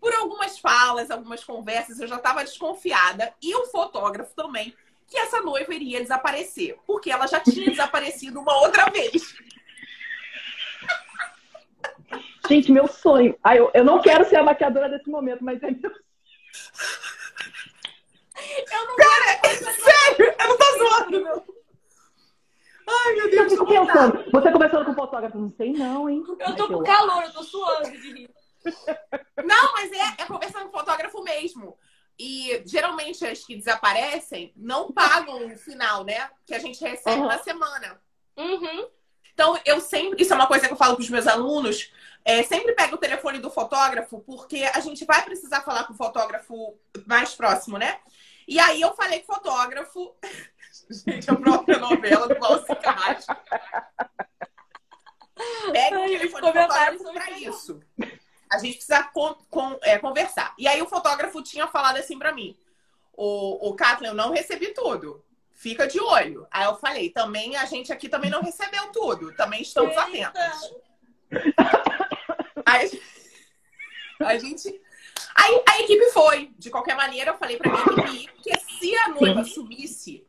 por 0.00 0.14
algumas 0.14 0.58
falas, 0.58 1.10
algumas 1.10 1.42
conversas, 1.42 2.00
eu 2.00 2.06
já 2.06 2.16
estava 2.16 2.44
desconfiada, 2.44 3.34
e 3.42 3.54
o 3.54 3.66
fotógrafo 3.66 4.34
também, 4.34 4.74
que 5.06 5.18
essa 5.18 5.40
noiva 5.40 5.74
iria 5.74 6.00
desaparecer, 6.00 6.78
porque 6.86 7.10
ela 7.10 7.26
já 7.26 7.40
tinha 7.40 7.68
desaparecido 7.70 8.40
uma 8.40 8.56
outra 8.60 8.88
vez. 8.90 9.34
Gente, 12.48 12.72
meu 12.72 12.88
sonho. 12.88 13.36
Ai, 13.44 13.58
eu, 13.58 13.70
eu 13.74 13.84
não 13.84 14.00
quero 14.00 14.24
ser 14.28 14.36
a 14.36 14.42
maquiadora 14.42 14.88
desse 14.88 15.08
momento, 15.10 15.44
mas 15.44 15.62
é 15.62 15.70
meu 15.70 15.90
Eu 18.70 18.86
não 18.86 18.96
Sério, 19.74 20.34
eu 20.40 20.48
não 20.48 20.56
tô 20.58 20.78
zoando, 20.78 21.20
não. 21.20 21.44
Ai, 22.90 23.14
meu 23.14 23.24
Eu 23.26 23.30
Deus, 23.30 23.52
fico 23.52 23.64
eu 23.72 23.80
contar. 23.80 23.92
pensando, 24.10 24.30
você 24.32 24.52
conversando 24.52 24.84
com 24.86 24.92
o 24.92 24.94
fotógrafo, 24.94 25.38
não 25.38 25.50
sei 25.50 25.72
não, 25.72 26.08
hein? 26.08 26.22
Eu 26.26 26.36
tô 26.36 26.44
Mas 26.44 26.66
com 26.68 26.72
eu 26.74 26.82
calor, 26.82 27.22
eu 27.22 27.32
tô 27.32 27.42
suando 27.42 27.90
de 27.90 28.12
rir. 28.12 28.30
Não, 29.44 29.72
mas 29.72 29.90
é, 29.92 30.22
é 30.22 30.26
conversando 30.26 30.68
com 30.68 30.76
o 30.76 30.80
fotógrafo 30.80 31.22
mesmo. 31.22 31.78
E 32.18 32.60
geralmente 32.66 33.24
as 33.24 33.44
que 33.44 33.54
desaparecem 33.56 34.52
não 34.56 34.90
pagam 34.90 35.46
o 35.46 35.56
final, 35.56 36.02
né? 36.04 36.28
Que 36.44 36.54
a 36.54 36.58
gente 36.58 36.80
recebe 36.82 37.20
Uhum. 37.20 37.26
na 37.28 37.38
semana. 37.38 38.00
Uhum. 38.36 38.88
Então, 39.38 39.56
eu 39.64 39.80
sempre. 39.80 40.20
Isso 40.20 40.32
é 40.32 40.36
uma 40.36 40.48
coisa 40.48 40.66
que 40.66 40.72
eu 40.72 40.76
falo 40.76 40.96
para 40.96 41.02
os 41.04 41.08
meus 41.10 41.28
alunos. 41.28 41.92
É, 42.24 42.42
sempre 42.42 42.72
pega 42.72 42.92
o 42.92 42.98
telefone 42.98 43.38
do 43.38 43.48
fotógrafo, 43.48 44.18
porque 44.26 44.64
a 44.74 44.80
gente 44.80 45.04
vai 45.04 45.24
precisar 45.24 45.60
falar 45.60 45.84
com 45.84 45.92
o 45.92 45.96
fotógrafo 45.96 46.76
mais 47.06 47.36
próximo, 47.36 47.78
né? 47.78 48.00
E 48.48 48.58
aí 48.58 48.80
eu 48.80 48.92
falei 48.94 49.20
com 49.20 49.32
o 49.32 49.36
fotógrafo. 49.36 50.12
Gente, 50.90 51.30
a 51.30 51.34
própria 51.36 51.78
novela 51.78 52.26
do 52.28 52.34
Carrasco. 52.76 53.36
Pega 55.72 56.00
o 56.00 56.04
telefone 56.06 56.46
do 56.46 56.52
fotógrafo 56.52 57.12
para 57.12 57.30
isso. 57.38 57.80
A 58.50 58.58
gente 58.58 58.74
precisa 58.76 59.02
con- 59.04 59.36
con- 59.50 59.78
é, 59.82 59.98
conversar. 59.98 60.54
E 60.58 60.66
aí 60.66 60.80
o 60.82 60.88
fotógrafo 60.88 61.42
tinha 61.42 61.66
falado 61.68 61.98
assim 61.98 62.18
para 62.18 62.32
mim: 62.32 62.58
O, 63.12 63.68
o 63.68 63.74
Kathleen, 63.76 64.10
eu 64.10 64.16
não 64.16 64.32
recebi 64.32 64.68
tudo. 64.74 65.22
Fica 65.58 65.88
de 65.88 65.98
olho. 65.98 66.46
Aí 66.52 66.66
eu 66.66 66.76
falei, 66.76 67.10
também 67.10 67.56
a 67.56 67.64
gente 67.64 67.92
aqui 67.92 68.08
também 68.08 68.30
não 68.30 68.40
recebeu 68.40 68.92
tudo. 68.92 69.34
Também 69.34 69.60
estamos 69.60 69.90
Eita. 69.90 70.02
atentos. 70.02 70.74
Aí 72.64 73.00
a 74.20 74.38
gente. 74.38 74.80
Aí 75.34 75.62
a 75.68 75.80
equipe 75.80 76.12
foi. 76.12 76.52
De 76.56 76.70
qualquer 76.70 76.94
maneira, 76.94 77.32
eu 77.32 77.36
falei 77.36 77.56
pra 77.56 77.72
minha 77.72 77.82
equipe 77.82 78.22
ir, 78.22 78.30
porque 78.34 78.56
se 78.56 78.94
a 78.98 79.08
noiva 79.08 79.42
sumisse, 79.42 80.24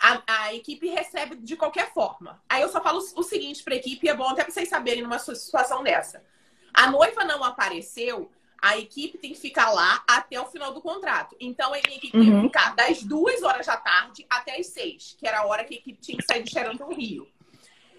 a, 0.00 0.20
a 0.26 0.54
equipe 0.54 0.88
recebe 0.88 1.36
de 1.36 1.54
qualquer 1.54 1.92
forma. 1.92 2.42
Aí 2.48 2.60
eu 2.60 2.68
só 2.68 2.82
falo 2.82 2.98
o 2.98 3.22
seguinte 3.22 3.62
pra 3.62 3.76
equipe, 3.76 4.04
e 4.04 4.10
é 4.10 4.14
bom 4.14 4.28
até 4.28 4.42
pra 4.42 4.52
vocês 4.52 4.68
saberem 4.68 5.04
numa 5.04 5.20
situação 5.20 5.84
dessa. 5.84 6.24
A 6.72 6.90
noiva 6.90 7.24
não 7.24 7.44
apareceu, 7.44 8.28
a 8.60 8.78
equipe 8.78 9.18
tem 9.18 9.32
que 9.32 9.38
ficar 9.40 9.70
lá 9.70 10.02
até 10.08 10.40
o 10.40 10.46
final 10.46 10.72
do 10.72 10.80
contrato. 10.80 11.36
Então 11.38 11.68
a 11.68 11.80
minha 11.86 11.98
equipe 11.98 12.12
tem 12.12 12.24
que 12.24 12.30
Uhum. 12.30 12.42
ficar 12.42 12.74
das 12.74 13.02
duas 13.02 13.42
horas 13.42 13.66
da 13.66 13.76
tarde 13.76 14.26
até 14.28 14.58
as 14.58 14.68
seis, 14.68 15.16
que 15.18 15.26
era 15.26 15.40
a 15.40 15.46
hora 15.46 15.64
que 15.64 15.74
a 15.74 15.78
equipe 15.78 16.00
tinha 16.00 16.18
que 16.18 16.24
sair 16.24 16.42
do 16.42 16.50
Xeranton 16.50 16.92
Rio. 16.92 17.28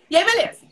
E 0.10 0.16
aí, 0.16 0.24
beleza. 0.24 0.68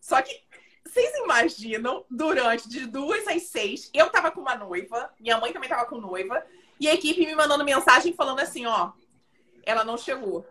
Só 0.00 0.20
que 0.22 0.42
vocês 0.84 1.14
imaginam, 1.18 2.04
durante 2.10 2.68
de 2.68 2.86
duas 2.86 3.26
às 3.28 3.42
seis, 3.44 3.90
eu 3.92 4.08
tava 4.10 4.30
com 4.30 4.40
uma 4.40 4.56
noiva, 4.56 5.12
minha 5.20 5.38
mãe 5.38 5.52
também 5.52 5.68
tava 5.68 5.84
com 5.86 6.00
noiva, 6.00 6.44
e 6.80 6.88
a 6.88 6.94
equipe 6.94 7.26
me 7.26 7.34
mandando 7.34 7.64
mensagem 7.64 8.14
falando 8.14 8.40
assim, 8.40 8.66
ó, 8.66 8.92
ela 9.64 9.84
não 9.84 9.98
chegou. 9.98 10.46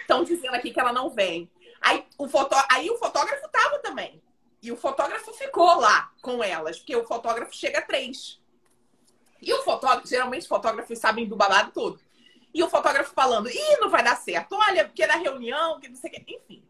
Estão 0.00 0.22
dizendo 0.24 0.54
aqui 0.54 0.70
que 0.72 0.80
ela 0.80 0.92
não 0.92 1.08
vem. 1.08 1.50
Aí 1.80 2.04
o, 2.18 2.28
fotó... 2.28 2.62
Aí 2.70 2.90
o 2.90 2.98
fotógrafo 2.98 3.48
tava 3.48 3.78
também. 3.78 4.20
E 4.62 4.70
o 4.70 4.76
fotógrafo 4.76 5.32
ficou 5.32 5.80
lá 5.80 6.12
com 6.20 6.42
elas, 6.42 6.78
porque 6.78 6.94
o 6.94 7.04
fotógrafo 7.04 7.54
chega 7.54 7.78
a 7.78 7.82
três. 7.82 8.40
E 9.40 9.52
o 9.52 9.62
fotógrafo, 9.62 10.06
geralmente 10.06 10.42
os 10.42 10.48
fotógrafos 10.48 10.98
sabem 10.98 11.26
do 11.26 11.36
babado 11.36 11.72
todo. 11.72 12.00
E 12.52 12.62
o 12.62 12.68
fotógrafo 12.68 13.14
falando, 13.14 13.48
ih, 13.48 13.76
não 13.80 13.88
vai 13.88 14.02
dar 14.02 14.16
certo. 14.16 14.54
Olha, 14.54 14.84
porque 14.84 15.06
na 15.06 15.16
reunião, 15.16 15.80
que 15.80 15.88
não 15.88 15.96
sei 15.96 16.10
o 16.10 16.12
quê. 16.12 16.24
Enfim. 16.28 16.62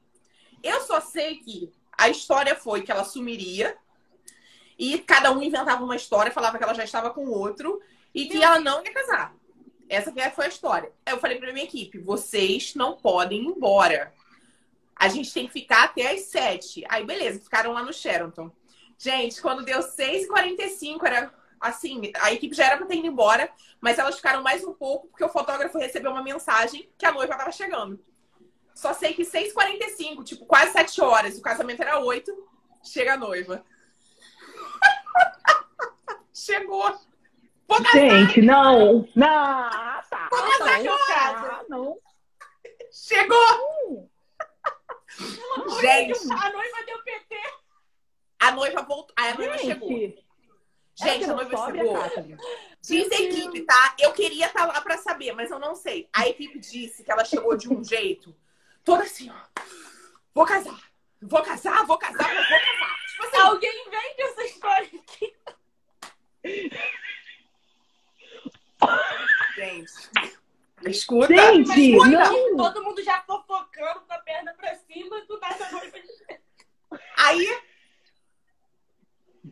Eu 0.63 0.81
só 0.83 1.01
sei 1.01 1.37
que 1.37 1.73
a 1.97 2.09
história 2.09 2.55
foi 2.55 2.83
que 2.83 2.93
ela 2.93 3.05
sumiria 3.05 3.77
e 4.79 4.99
cada 4.99 5.33
um 5.33 5.43
inventava 5.43 5.83
uma 5.85 5.97
história, 5.97 6.33
falava 6.33 6.59
que 6.59 6.65
ela 6.65 6.75
já 6.75 6.85
estava 6.85 7.11
com 7.11 7.29
outro 7.29 7.83
e 8.15 8.27
que 8.27 8.43
ela 8.43 8.61
não 8.61 8.85
ia 8.85 8.93
casar. 8.93 9.35
Essa 9.89 10.13
que 10.13 10.31
foi 10.31 10.45
a 10.47 10.49
história. 10.49 10.93
Eu 11.05 11.19
falei 11.19 11.39
pra 11.39 11.53
minha 11.53 11.65
equipe: 11.65 11.99
vocês 11.99 12.75
não 12.75 12.97
podem 12.97 13.43
ir 13.43 13.47
embora. 13.47 14.15
A 15.01 15.09
gente 15.09 15.33
tem 15.33 15.47
que 15.47 15.53
ficar 15.55 15.85
até 15.85 16.13
as 16.13 16.27
sete. 16.27 16.85
Aí, 16.87 17.03
beleza, 17.07 17.41
ficaram 17.41 17.73
lá 17.73 17.83
no 17.83 17.91
Sheraton. 17.91 18.53
Gente, 18.99 19.41
quando 19.41 19.65
deu 19.65 19.81
6h45, 19.81 21.07
era 21.07 21.33
assim, 21.59 22.13
a 22.21 22.31
equipe 22.35 22.55
já 22.55 22.67
era 22.67 22.77
pra 22.77 22.85
ter 22.85 22.97
ido 22.97 23.07
embora, 23.07 23.51
mas 23.81 23.99
elas 23.99 24.17
ficaram 24.17 24.43
mais 24.43 24.63
um 24.63 24.75
pouco 24.75 25.09
porque 25.09 25.25
o 25.25 25.31
fotógrafo 25.31 25.79
recebeu 25.79 26.11
uma 26.11 26.23
mensagem 26.23 26.87
que 26.99 27.07
a 27.07 27.13
noiva 27.13 27.35
tava 27.35 27.51
chegando. 27.51 27.99
Só 28.75 28.93
sei 28.93 29.15
que 29.15 29.23
6h45, 29.23 30.23
tipo, 30.23 30.45
quase 30.45 30.73
7 30.73 31.01
horas, 31.01 31.39
o 31.39 31.43
casamento 31.43 31.81
era 31.81 31.99
8, 31.99 32.31
chega 32.85 33.15
a 33.15 33.17
noiva. 33.17 33.65
Chegou. 36.35 36.99
Vou 37.69 37.83
casar, 37.83 37.93
Gente, 37.93 38.43
não. 38.43 39.07
Não. 39.15 39.29
Ah, 39.29 40.03
tá. 40.11 40.29
Vou 40.31 40.43
casar 40.43 40.83
não, 40.83 40.99
chocada. 40.99 41.49
ah, 41.49 41.65
não. 41.69 41.99
chegou! 42.91 44.10
Gente, 45.81 46.33
A 46.33 46.51
noiva 46.53 46.85
deu 46.87 47.03
PT. 47.03 47.37
a 48.41 48.51
noiva 48.53 48.83
voltou. 48.83 49.15
Aí 49.17 49.31
a 49.31 49.35
noiva 49.35 49.59
chegou. 49.59 49.89
Gente, 49.89 50.25
Gente, 50.97 51.23
essa 51.25 51.33
a 51.33 51.37
noiva 51.37 51.67
chegou. 51.67 51.99
Diz 52.83 53.11
a 53.13 53.15
equipe, 53.23 53.61
tá? 53.63 53.95
Eu 53.99 54.13
queria 54.13 54.47
estar 54.47 54.67
lá 54.67 54.81
pra 54.81 54.99
saber, 54.99 55.33
mas 55.33 55.51
eu 55.51 55.59
não 55.59 55.75
sei. 55.75 56.09
A 56.13 56.27
equipe 56.29 56.59
disse 56.59 57.05
que 57.05 57.11
ela 57.13 57.25
chegou 57.25 57.57
de 57.57 57.73
um 57.73 57.83
jeito, 57.85 58.35
toda 58.85 59.03
assim, 59.05 59.31
ó. 59.31 59.63
Vou 60.35 60.45
casar. 60.47 60.81
Vou 61.23 61.43
casar, 61.43 61.85
vou 61.87 61.99
casar, 61.99 62.17
vou 62.35 62.45
casar. 62.45 62.97
Tipo 63.11 63.25
assim, 63.27 63.37
Alguém 63.47 63.85
vende 63.91 64.23
essa 64.23 64.45
história 64.45 64.89
aqui. 64.89 65.37
Gente. 69.57 69.93
Escuta. 70.87 71.27
Gente, 71.35 71.91
escuta. 71.91 72.09
não. 72.09 72.57
Todo 72.57 72.83
mundo 72.85 73.03
já 73.03 73.21
fofocando 73.23 74.01
com 74.01 74.13
a 74.15 74.19
perna 74.21 74.55
pra 74.55 74.75
cima 74.77 75.21
do 75.27 75.39
nada 75.39 75.71
noiva. 75.71 75.99
Aí, 77.31 77.63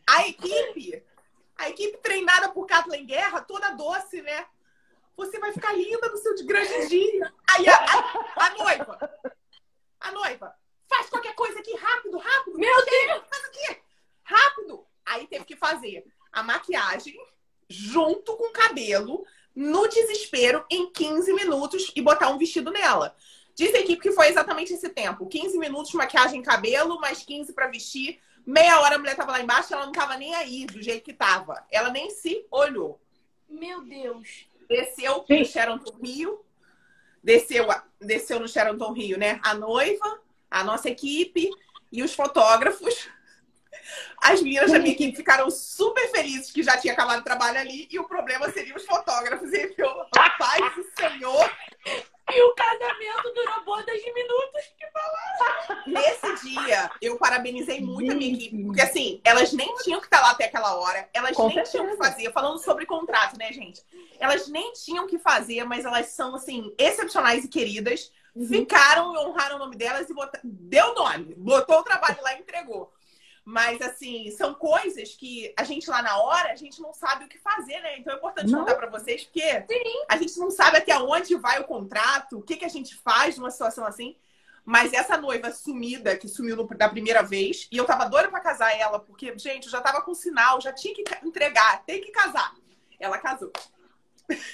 a 0.07 0.29
equipe, 0.29 1.03
a 1.57 1.69
equipe 1.71 1.99
treinada 1.99 2.51
por 2.51 2.67
Kathleen 2.67 3.07
Guerra, 3.07 3.41
toda 3.41 3.71
doce, 3.71 4.21
né? 4.23 4.47
Você 5.17 5.39
vai 5.39 5.53
ficar 5.53 5.73
linda 5.73 6.09
no 6.09 6.17
seu 6.19 6.35
de 6.35 6.45
grande 6.45 6.89
dia. 6.89 7.33
Aí 7.51 7.69
a, 7.69 7.75
a- 7.77 8.47
a 8.47 8.51
noiva, 8.57 9.21
a 10.01 10.13
noiva, 10.13 10.55
faz 10.89 11.09
qualquer 11.11 11.35
coisa 11.35 11.59
aqui, 11.59 11.75
rápido, 11.77 12.19
rápido. 12.19 12.59
Meu 12.59 12.85
Deus! 12.85 13.23
Faz 13.29 13.45
aqui, 13.47 13.83
rápido. 14.23 14.87
Aí 15.05 15.27
teve 15.27 15.45
que 15.45 15.57
fazer 15.57 16.05
a 16.33 16.43
maquiagem 16.43 17.17
junto 17.69 18.37
com 18.37 18.45
o 18.49 18.53
cabelo, 18.53 19.27
no 19.55 19.89
desespero, 19.89 20.65
em 20.71 20.91
15 20.93 21.33
minutos 21.33 21.91
e 21.97 22.01
botar 22.01 22.29
um 22.29 22.39
vestido 22.39 22.71
nela. 22.71 23.17
Diz 23.59 23.75
a 23.75 23.81
equipe 23.81 24.01
que 24.01 24.13
foi 24.13 24.29
exatamente 24.29 24.73
esse 24.73 24.89
tempo. 24.89 25.27
15 25.27 25.59
minutos, 25.59 25.93
maquiagem 25.93 26.41
e 26.41 26.45
cabelo, 26.45 27.01
mais 27.01 27.25
15 27.25 27.53
pra 27.53 27.67
vestir. 27.67 28.21
Meia 28.47 28.79
hora 28.79 28.95
a 28.95 28.99
mulher 29.01 29.17
tava 29.17 29.33
lá 29.33 29.41
embaixo, 29.43 29.75
ela 29.75 29.85
não 29.85 29.91
tava 29.91 30.17
nem 30.17 30.33
aí 30.33 30.65
do 30.65 30.81
jeito 30.81 31.03
que 31.03 31.13
tava. 31.13 31.67
Ela 31.69 31.91
nem 31.91 32.09
se 32.09 32.47
olhou. 32.53 33.01
Meu 33.49 33.85
Deus. 33.85 34.47
Desceu 34.69 35.25
Sim. 35.27 35.41
no 35.41 35.45
Sheraton 35.45 35.99
Rio. 36.01 36.45
Desceu, 37.21 37.67
desceu 38.01 38.39
no 38.39 38.47
Sheraton 38.47 38.93
Rio, 38.93 39.19
né? 39.19 39.41
A 39.43 39.55
noiva, 39.55 40.21
a 40.49 40.63
nossa 40.63 40.89
equipe 40.89 41.51
e 41.91 42.01
os 42.01 42.15
fotógrafos. 42.15 43.09
As 44.23 44.41
meninas 44.41 44.71
da 44.71 44.79
minha 44.79 44.93
equipe 44.93 45.17
ficaram 45.17 45.51
super 45.51 46.09
felizes 46.13 46.53
que 46.53 46.63
já 46.63 46.77
tinha 46.77 46.93
acabado 46.93 47.23
o 47.23 47.25
trabalho 47.25 47.59
ali 47.59 47.89
e 47.91 47.99
o 47.99 48.07
problema 48.07 48.53
seria 48.53 48.77
os 48.77 48.87
fotógrafos. 48.87 49.53
E 49.53 49.75
eu, 49.77 50.07
paz 50.39 50.75
do 50.77 50.85
Senhor, 50.97 51.51
E 52.35 52.43
o 52.43 52.55
casamento 52.55 53.33
durou 53.35 53.65
bodas 53.65 54.01
de 54.03 54.13
minutos. 54.13 54.63
Nesse 55.87 56.47
dia, 56.47 56.91
eu 57.01 57.17
parabenizei 57.17 57.81
muito 57.81 58.13
a 58.13 58.15
minha 58.15 58.35
equipe, 58.35 58.65
porque 58.65 58.83
assim, 58.83 59.21
elas 59.25 59.53
nem 59.53 59.75
tinham 59.77 60.01
que 60.01 60.07
estar 60.07 60.21
lá 60.21 60.31
até 60.33 60.45
aquela 60.45 60.77
hora, 60.77 61.09
elas 61.15 61.35
Com 61.35 61.47
nem 61.47 61.55
certeza. 61.55 61.79
tinham 61.79 61.91
que 61.91 61.97
fazer, 61.97 62.33
falando 62.33 62.59
sobre 62.59 62.85
contrato, 62.85 63.39
né, 63.39 63.53
gente? 63.53 63.83
Elas 64.19 64.49
nem 64.49 64.73
tinham 64.73 65.07
que 65.07 65.19
fazer, 65.19 65.65
mas 65.65 65.85
elas 65.85 66.09
são, 66.09 66.35
assim, 66.35 66.75
excepcionais 66.79 67.45
e 67.45 67.49
queridas, 67.49 68.13
ficaram 68.49 69.15
e 69.15 69.19
honraram 69.19 69.57
o 69.57 69.59
nome 69.59 69.77
delas 69.77 70.09
e 70.11 70.15
botaram, 70.15 70.43
deu 70.45 70.95
nome, 70.95 71.35
botou 71.37 71.79
o 71.79 71.83
trabalho 71.83 72.19
lá 72.23 72.35
e 72.35 72.41
entregou. 72.41 72.93
Mas, 73.51 73.81
assim, 73.81 74.31
são 74.33 74.53
coisas 74.53 75.15
que 75.15 75.55
a 75.57 75.65
gente 75.65 75.89
lá 75.89 76.03
na 76.03 76.19
hora, 76.19 76.53
a 76.53 76.55
gente 76.55 76.83
não 76.83 76.93
sabe 76.93 77.25
o 77.25 77.29
que 77.29 77.39
fazer, 77.39 77.81
né? 77.81 77.97
Então 77.97 78.13
é 78.13 78.17
importante 78.19 78.51
Não. 78.53 78.59
contar 78.59 78.75
pra 78.75 78.91
vocês, 78.91 79.25
porque 79.25 79.65
a 80.07 80.17
gente 80.19 80.39
não 80.39 80.51
sabe 80.51 80.77
até 80.77 80.99
onde 80.99 81.35
vai 81.35 81.59
o 81.59 81.65
contrato, 81.65 82.37
o 82.41 82.43
que, 82.43 82.59
que 82.59 82.65
a 82.67 82.69
gente 82.69 82.95
faz 82.97 83.39
numa 83.39 83.51
situação 83.51 83.87
assim. 83.87 84.15
Mas 84.67 84.93
essa 84.93 85.17
noiva 85.17 85.51
sumida, 85.51 86.15
que 86.15 86.29
sumiu 86.29 86.57
no- 86.57 86.67
da 86.67 86.91
primeira 86.91 87.23
vez, 87.23 87.67
e 87.73 87.79
eu 87.79 87.87
tava 87.87 88.05
doida 88.07 88.29
pra 88.29 88.39
casar 88.39 88.79
ela, 88.79 88.99
porque, 89.01 89.33
gente, 89.39 89.65
eu 89.65 89.71
já 89.73 89.81
tava 89.81 90.03
com 90.03 90.13
sinal, 90.13 90.61
já 90.61 90.71
tinha 90.75 90.93
que 90.95 91.03
entregar, 91.25 91.83
tem 91.87 92.03
que 92.03 92.11
casar. 92.11 92.55
Ela 93.01 93.17
casou. 93.17 93.51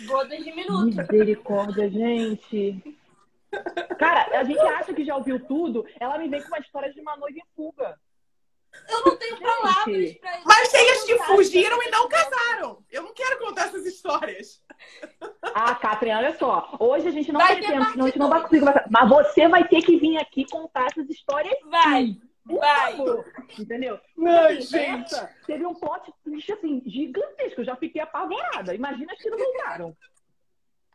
Bodas 0.06 0.38
de 0.44 0.52
minutos. 0.54 0.94
Misericórdia, 0.94 1.90
gente. 1.90 2.96
Cara, 3.98 4.38
a 4.38 4.44
gente 4.44 4.60
acha 4.60 4.94
que 4.94 5.04
já 5.04 5.16
ouviu 5.16 5.44
tudo. 5.44 5.84
Ela 5.98 6.16
me 6.16 6.28
vem 6.28 6.40
com 6.42 6.46
uma 6.46 6.60
história 6.60 6.92
de 6.94 7.00
uma 7.00 7.16
noiva 7.16 7.36
em 7.38 7.44
fuga. 7.56 7.98
Eu 8.88 9.04
não 9.04 9.16
tenho 9.16 9.40
palavras 9.40 9.84
pra 9.84 9.92
isso. 9.92 10.18
Mas 10.44 10.68
tem 10.72 10.90
as 10.90 11.04
que 11.04 11.18
fugiram 11.20 11.82
e 11.82 11.90
não 11.90 12.08
casaram. 12.08 12.84
Eu 12.90 13.02
não 13.02 13.14
quero 13.14 13.38
contar 13.38 13.66
essas 13.66 13.86
histórias. 13.86 14.62
Ah, 15.54 15.74
Catherine, 15.74 16.16
olha 16.18 16.36
só. 16.36 16.76
Hoje 16.78 17.08
a 17.08 17.10
gente 17.10 17.32
não 17.32 17.40
Vai 17.40 17.54
vai 17.54 17.62
ter 17.62 17.66
ter, 17.72 17.78
parte 17.78 17.96
não, 17.96 18.04
a 18.04 18.08
gente 18.08 18.18
não 18.18 18.28
vai 18.28 18.40
conseguir 18.42 18.60
conversar. 18.60 18.86
Mas 18.90 19.08
você 19.08 19.48
vai 19.48 19.66
ter 19.68 19.82
que 19.82 19.96
vir 19.98 20.18
aqui 20.18 20.44
contar 20.50 20.86
essas 20.86 21.08
histórias. 21.08 21.54
Vai, 21.70 22.16
Por 22.46 22.58
vai. 22.60 22.96
favor. 22.96 23.24
Entendeu? 23.58 23.98
Ai, 24.26 24.58
Assim, 24.58 24.66
gente. 24.66 25.14
essa 25.14 25.30
teve 25.46 25.64
um 25.66 25.74
plot 25.74 26.12
twist 26.22 26.52
assim, 26.52 26.82
gigantesco. 26.86 27.60
Eu 27.60 27.64
já 27.64 27.76
fiquei 27.76 28.02
apavorada. 28.02 28.74
Imagina 28.74 29.12
as 29.12 29.18
que 29.18 29.30
não 29.30 29.38
voltaram. 29.38 29.96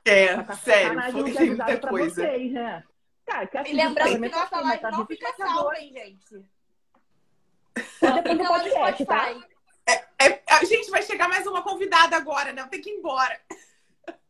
É, 0.05 0.41
Tá 0.43 0.53
sério, 0.53 0.93
não 0.95 1.11
foi 1.11 1.45
muita 1.45 1.77
coisa. 1.88 2.15
vocês, 2.23 2.51
né? 2.51 2.84
Cara, 3.25 3.47
que 3.47 3.57
E 3.57 3.59
assim, 3.59 3.73
lembrando 3.73 4.11
que 4.21 4.30
nossa 4.30 4.55
assim, 4.55 4.67
live 4.67 4.86
a 4.86 4.91
não 4.91 5.05
fica 5.05 5.34
salva, 5.34 5.80
hein, 5.80 5.93
gente? 5.93 6.45
Depois 7.76 8.38
do 8.38 8.45
podcast, 8.45 9.05
tá? 9.05 9.30
Spotify. 9.30 9.49
É, 10.22 10.41
a 10.47 10.63
gente 10.65 10.91
vai 10.91 11.01
chegar 11.01 11.28
mais 11.28 11.47
uma 11.47 11.63
convidada 11.63 12.15
agora, 12.15 12.51
né? 12.53 12.61
Eu 12.61 12.67
tenho 12.67 12.84
que 12.84 12.89
ir 12.89 12.97
embora. 12.97 13.39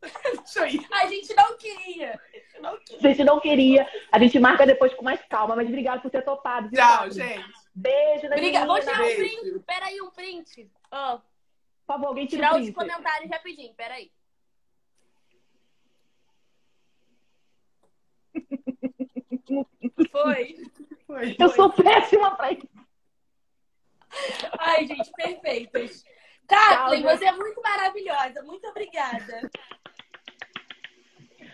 Deixa 0.00 0.60
eu 0.60 0.66
ir. 0.66 0.86
A 0.90 1.06
gente 1.06 1.34
não 1.34 1.58
queria. 1.58 2.20
Não 2.60 2.78
quero. 2.78 2.98
A 2.98 3.08
gente 3.08 3.24
não 3.24 3.40
queria. 3.40 3.88
A 4.12 4.18
gente 4.18 4.38
marca 4.38 4.66
depois 4.66 4.94
com 4.94 5.02
mais 5.02 5.20
calma, 5.28 5.56
mas 5.56 5.68
obrigado 5.68 6.00
por 6.00 6.10
ter 6.10 6.22
topado. 6.24 6.68
viu, 6.68 6.78
Tchau, 6.78 7.10
gente. 7.10 7.44
Beijo 7.74 8.28
da 8.28 8.36
Obrigada. 8.36 8.66
Vou 8.66 8.80
tirar 8.80 9.02
um 9.02 9.14
print. 9.14 9.58
Peraí, 9.66 10.00
um 10.00 10.10
print. 10.10 10.70
Ó, 10.90 11.18
Por 11.18 11.24
favor, 11.86 12.06
alguém 12.08 12.26
tira 12.26 12.46
tirar 12.46 12.60
o 12.60 12.62
os 12.62 12.70
comentários 12.70 13.30
rapidinho. 13.30 13.74
Peraí. 13.74 14.10
Foi. 20.10 20.56
Foi. 21.06 21.36
Eu 21.38 21.48
sou 21.50 21.70
péssima 21.72 22.36
pra 22.36 22.52
isso. 22.52 22.68
Ai, 24.58 24.86
gente, 24.86 25.10
perfeitas. 25.12 26.04
Kathleen, 26.46 27.02
você 27.02 27.24
é 27.24 27.32
muito 27.32 27.62
maravilhosa. 27.62 28.42
Muito 28.42 28.66
obrigada. 28.66 29.50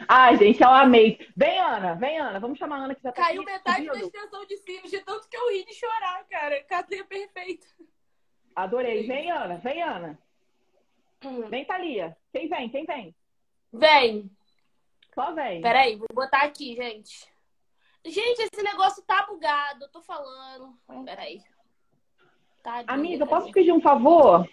Ai, 0.08 0.36
gente, 0.36 0.62
eu 0.62 0.68
amei. 0.68 1.18
Vem, 1.36 1.58
Ana, 1.58 1.94
vem, 1.94 2.18
Ana. 2.18 2.38
Vamos 2.38 2.58
chamar 2.58 2.76
a 2.76 2.84
Ana 2.84 2.94
que 2.94 3.02
já 3.02 3.12
tá 3.12 3.22
Caiu 3.22 3.42
aqui 3.42 3.52
metade 3.52 3.86
da 3.86 3.98
extensão 3.98 4.46
de 4.46 4.56
cílios 4.58 4.90
de 4.90 5.00
tanto 5.00 5.28
que 5.28 5.36
eu 5.36 5.50
ri 5.50 5.64
de 5.64 5.74
chorar, 5.74 6.24
cara. 6.28 6.62
Kathleen 6.64 7.02
é 7.02 7.04
perfeita. 7.04 7.66
Adorei. 8.54 9.06
Vem, 9.06 9.30
Ana, 9.30 9.56
vem, 9.58 9.82
Ana. 9.82 10.18
Vem, 11.50 11.64
Thalia. 11.64 12.16
Quem 12.32 12.48
vem? 12.48 12.70
Quem 12.70 12.84
vem? 12.84 13.16
Vem. 13.72 14.30
Só 15.14 15.32
vem. 15.32 15.60
Peraí, 15.60 15.96
vou 15.96 16.08
botar 16.12 16.42
aqui, 16.42 16.74
gente. 16.74 17.26
Gente, 18.04 18.42
esse 18.42 18.62
negócio 18.62 19.02
tá 19.02 19.26
bugado. 19.26 19.84
Eu 19.84 19.90
tô 19.90 20.02
falando. 20.02 20.78
Peraí. 21.04 21.42
Tadinha, 22.66 22.92
Amiga, 22.92 23.24
posso 23.24 23.52
pedir 23.52 23.70
um 23.70 23.80
favor? 23.80 24.44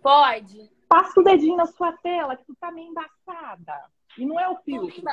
Pode. 0.00 0.70
Passa 0.88 1.20
o 1.20 1.22
dedinho 1.22 1.54
na 1.54 1.66
sua 1.66 1.92
tela, 1.98 2.34
que 2.34 2.46
tu 2.46 2.56
tá 2.58 2.72
meio 2.72 2.88
embaçada. 2.88 3.90
E 4.16 4.24
não 4.24 4.40
é 4.40 4.48
o 4.48 4.56
filtro. 4.56 5.04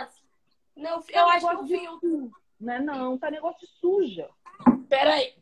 Não, 0.73 1.03
É 1.09 1.19
eu 1.19 1.25
um 1.25 1.29
acho 1.29 1.39
que 1.45 1.53
negócio 1.53 1.65
o 1.65 1.67
filtro. 1.67 2.31
Não 2.57 2.73
é 2.73 2.79
não, 2.79 3.17
tá 3.17 3.29
negócio 3.29 3.67
suja. 3.67 4.29
Peraí. 4.87 5.33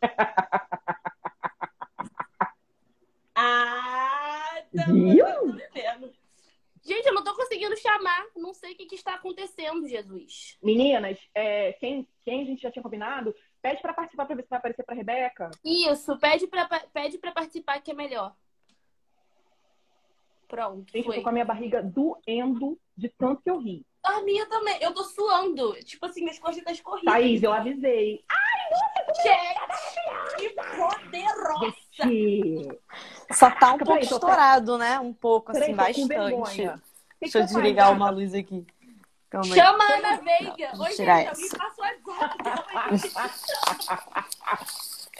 Ah, 3.40 4.64
tá. 4.76 4.84
Viu? 4.92 5.24
tá. 5.24 6.08
Gente, 6.82 7.06
eu 7.06 7.14
não 7.14 7.22
tô 7.22 7.36
conseguindo 7.36 7.76
chamar. 7.76 8.26
Não 8.34 8.54
sei 8.54 8.72
o 8.72 8.76
que, 8.76 8.86
que 8.86 8.94
está 8.94 9.14
acontecendo, 9.14 9.86
Jesus. 9.86 10.58
Meninas, 10.62 11.18
é, 11.34 11.74
quem, 11.74 12.08
quem 12.24 12.42
a 12.42 12.44
gente 12.44 12.62
já 12.62 12.70
tinha 12.70 12.82
combinado, 12.82 13.34
pede 13.60 13.82
pra 13.82 13.92
participar 13.92 14.26
pra 14.26 14.34
ver 14.36 14.42
se 14.42 14.48
vai 14.48 14.58
aparecer 14.58 14.82
pra 14.84 14.94
Rebeca. 14.94 15.50
Isso, 15.64 16.16
pede 16.18 16.46
pra, 16.46 16.66
pede 16.92 17.18
pra 17.18 17.32
participar 17.32 17.80
que 17.80 17.90
é 17.90 17.94
melhor. 17.94 18.34
Pronto, 20.48 20.90
Gente, 20.90 20.98
eu 20.98 21.04
foi. 21.04 21.16
tô 21.16 21.22
com 21.22 21.28
a 21.28 21.32
minha 21.32 21.44
barriga 21.44 21.82
doendo 21.82 22.78
de 22.96 23.08
tanto 23.10 23.42
que 23.42 23.50
eu 23.50 23.58
ri. 23.58 23.84
A 24.02 24.22
minha 24.22 24.46
também. 24.46 24.78
Eu 24.80 24.94
tô 24.94 25.04
suando. 25.04 25.74
Tipo 25.84 26.06
assim, 26.06 26.22
minhas 26.22 26.38
costas 26.38 26.58
estão 26.58 26.72
escorridas. 26.72 27.12
Thaís, 27.12 27.42
eu 27.42 27.52
avisei. 27.52 28.24
Gente, 29.22 30.36
que 30.38 30.50
poderosa. 30.50 31.74
Gente, 31.92 32.78
Só 33.32 33.50
tá 33.50 33.72
um 33.74 33.78
Peraí, 33.78 33.84
pouco 33.86 34.08
tô- 34.08 34.14
estourado, 34.14 34.78
né? 34.78 34.98
Um 35.00 35.12
pouco, 35.12 35.52
peraí, 35.52 35.72
assim, 35.72 36.06
bastante. 36.06 36.80
Deixa 37.20 37.38
eu 37.38 37.42
eu 37.42 37.46
desligar 37.46 37.92
uma 37.92 38.08
luz 38.08 38.32
aqui. 38.32 38.64
Calma 39.30 39.54
aí. 39.54 39.60
Chama 39.60 39.84
a 39.84 39.92
Ana 39.98 40.16
Veiga. 40.22 40.70
Não, 40.72 40.80
Oi, 40.80 40.86
gente, 40.86 40.96
tirar 40.96 41.28
alguém 41.28 41.44
essa. 41.46 41.58
passa 41.58 41.74
o 41.76 41.84
WhatsApp. 41.84 42.38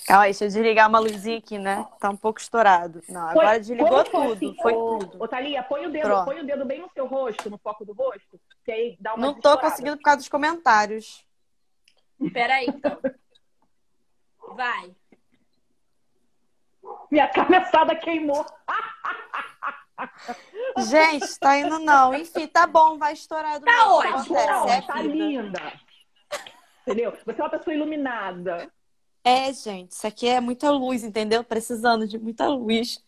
Calma 0.07 0.23
aí. 0.23 0.29
Aí, 0.29 0.31
deixa 0.31 0.45
eu 0.45 0.49
desligar 0.49 0.89
uma 0.89 0.99
luzinha 0.99 1.37
aqui, 1.37 1.59
né? 1.59 1.87
Tá 2.01 2.09
um 2.09 2.17
pouco 2.17 2.41
estourado. 2.41 3.03
Não, 3.09 3.21
Põe- 3.21 3.31
agora 3.45 3.61
desligou 3.61 4.05
tudo. 4.05 4.33
assim, 4.33 4.57
Foi 4.63 4.73
ô, 4.73 4.99
tudo. 4.99 5.23
Ô, 5.23 5.29
Thalia, 5.29 5.63
põe 5.63 5.85
o 5.87 5.91
dedo, 5.91 6.05
Pronto. 6.07 6.25
põe 6.25 6.41
o 6.41 6.47
dedo 6.47 6.65
bem 6.65 6.81
no 6.81 6.89
seu 6.95 7.07
rosto, 7.07 7.51
no 7.51 7.59
foco 7.59 7.85
do 7.85 7.93
rosto, 7.93 8.41
que 8.65 8.73
aí 8.73 8.97
dá 8.99 9.13
uma 9.15 9.27
Não 9.27 9.35
tô 9.39 9.59
conseguindo 9.59 9.99
por 9.99 10.03
causa 10.05 10.17
dos 10.19 10.29
comentários. 10.31 11.27
Peraí, 12.33 12.67
então. 12.69 12.99
Vai. 14.55 14.95
Minha 17.11 17.29
cabeçada 17.29 17.95
queimou. 17.95 18.47
Gente, 20.79 21.39
tá 21.41 21.57
indo 21.59 21.79
não. 21.81 22.15
Enfim, 22.15 22.47
tá 22.47 22.67
bom, 22.67 22.97
vai 22.99 23.13
estourar 23.13 23.59
do 23.59 23.65
Tá 23.65 23.93
ótimo. 23.93 24.37
É 24.37 24.81
tá 24.83 24.95
vida. 25.03 25.09
linda. 25.15 25.73
Entendeu? 26.83 27.13
Você 27.27 27.41
é 27.41 27.45
uma 27.45 27.51
pessoa 27.51 27.75
iluminada. 27.75 28.71
É, 29.25 29.53
gente, 29.53 29.93
isso 29.93 30.07
aqui 30.07 30.27
é 30.29 30.41
muita 30.41 30.71
luz, 30.71 31.03
entendeu? 31.05 31.43
Precisando 31.45 32.07
de 32.07 32.19
muita 32.19 32.49
luz. 32.49 33.03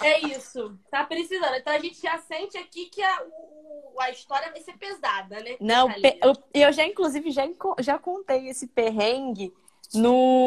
É 0.00 0.20
isso. 0.26 0.78
Tá 0.90 1.04
precisando. 1.04 1.54
Então 1.56 1.72
a 1.74 1.78
gente 1.78 2.00
já 2.00 2.18
sente 2.18 2.56
aqui 2.56 2.86
que 2.86 3.02
a, 3.02 3.22
o- 3.22 3.96
a 4.00 4.10
história 4.10 4.50
vai 4.50 4.60
ser 4.60 4.76
pesada, 4.78 5.40
né? 5.40 5.56
Não, 5.60 5.92
pe- 5.92 6.18
eu, 6.22 6.32
eu 6.54 6.72
já, 6.72 6.84
inclusive, 6.84 7.30
já, 7.30 7.42
já 7.80 7.98
contei 7.98 8.48
esse 8.48 8.66
perrengue 8.68 9.52
no. 9.94 10.44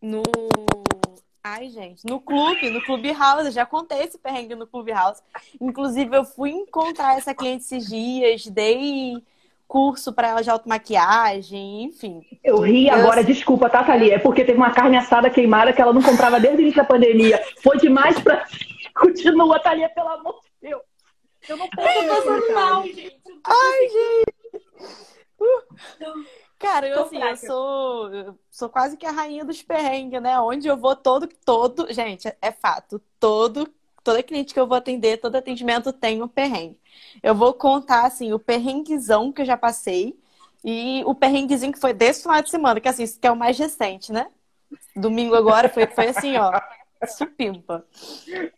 No. 0.00 0.22
Ai, 1.46 1.68
gente, 1.68 2.06
no 2.06 2.18
clube, 2.22 2.70
no 2.70 2.82
Clubhouse. 2.82 3.44
Eu 3.44 3.52
já 3.52 3.66
contei 3.66 3.98
esse 4.00 4.16
perrengue 4.16 4.54
no 4.54 4.66
Clubhouse. 4.66 5.20
Inclusive, 5.60 6.16
eu 6.16 6.24
fui 6.24 6.50
encontrar 6.50 7.18
essa 7.18 7.34
cliente 7.34 7.64
esses 7.64 7.86
dias, 7.86 8.46
dei 8.46 9.22
curso 9.68 10.10
para 10.14 10.28
ela 10.28 10.42
de 10.42 10.48
automaquiagem, 10.48 11.84
enfim. 11.84 12.22
Eu 12.42 12.60
ri 12.60 12.88
Eu- 12.88 12.94
agora, 12.94 13.22
desculpa, 13.22 13.68
tá, 13.68 13.84
Thalia? 13.84 14.14
É 14.14 14.18
porque 14.18 14.42
teve 14.42 14.56
uma 14.56 14.70
carne 14.72 14.96
assada 14.96 15.28
queimada 15.28 15.70
que 15.70 15.82
ela 15.82 15.92
não 15.92 16.02
comprava 16.02 16.40
desde 16.40 16.60
o 16.60 16.62
início 16.62 16.80
da 16.80 16.88
pandemia. 16.88 17.38
Foi 17.62 17.76
demais 17.76 18.18
pra. 18.20 18.46
Continua, 18.96 19.58
Thalia, 19.60 19.90
pelo 19.90 20.08
amor 20.08 20.40
de 20.40 20.68
Deus. 20.70 20.82
Eu 21.46 21.58
não 21.58 21.68
posso 21.68 21.88
Eu 21.88 22.02
tô 22.08 22.08
passando 22.08 22.54
mal, 22.54 22.82
gente. 22.84 23.20
Eu 25.38 25.64
tô- 25.98 26.24
Cara, 26.64 26.88
eu 26.88 27.02
assim, 27.02 27.18
eu 27.18 27.36
sou, 27.36 28.14
eu 28.14 28.38
sou 28.50 28.68
quase 28.68 28.96
que 28.96 29.06
a 29.06 29.10
rainha 29.10 29.44
dos 29.44 29.62
perrengues, 29.62 30.20
né? 30.20 30.40
Onde 30.40 30.66
eu 30.66 30.76
vou 30.76 30.96
todo, 30.96 31.28
todo, 31.44 31.92
gente, 31.92 32.32
é 32.40 32.50
fato, 32.50 33.00
todo, 33.20 33.68
toda 34.02 34.22
cliente 34.22 34.54
que 34.54 34.60
eu 34.60 34.66
vou 34.66 34.76
atender, 34.76 35.20
todo 35.20 35.36
atendimento 35.36 35.92
tem 35.92 36.22
um 36.22 36.28
perrengue. 36.28 36.78
Eu 37.22 37.34
vou 37.34 37.52
contar, 37.52 38.06
assim, 38.06 38.32
o 38.32 38.38
perrenguezão 38.38 39.30
que 39.30 39.42
eu 39.42 39.46
já 39.46 39.56
passei 39.56 40.18
e 40.64 41.02
o 41.06 41.14
perrenguezinho 41.14 41.72
que 41.72 41.78
foi 41.78 41.92
desse 41.92 42.22
final 42.22 42.40
de 42.42 42.50
semana, 42.50 42.80
que 42.80 42.88
assim, 42.88 43.04
que 43.06 43.26
é 43.26 43.30
o 43.30 43.36
mais 43.36 43.58
recente, 43.58 44.10
né? 44.12 44.28
Domingo 44.96 45.34
agora 45.34 45.68
foi, 45.68 45.86
foi 45.86 46.08
assim, 46.08 46.36
ó, 46.36 46.52
supimpa. 47.06 47.84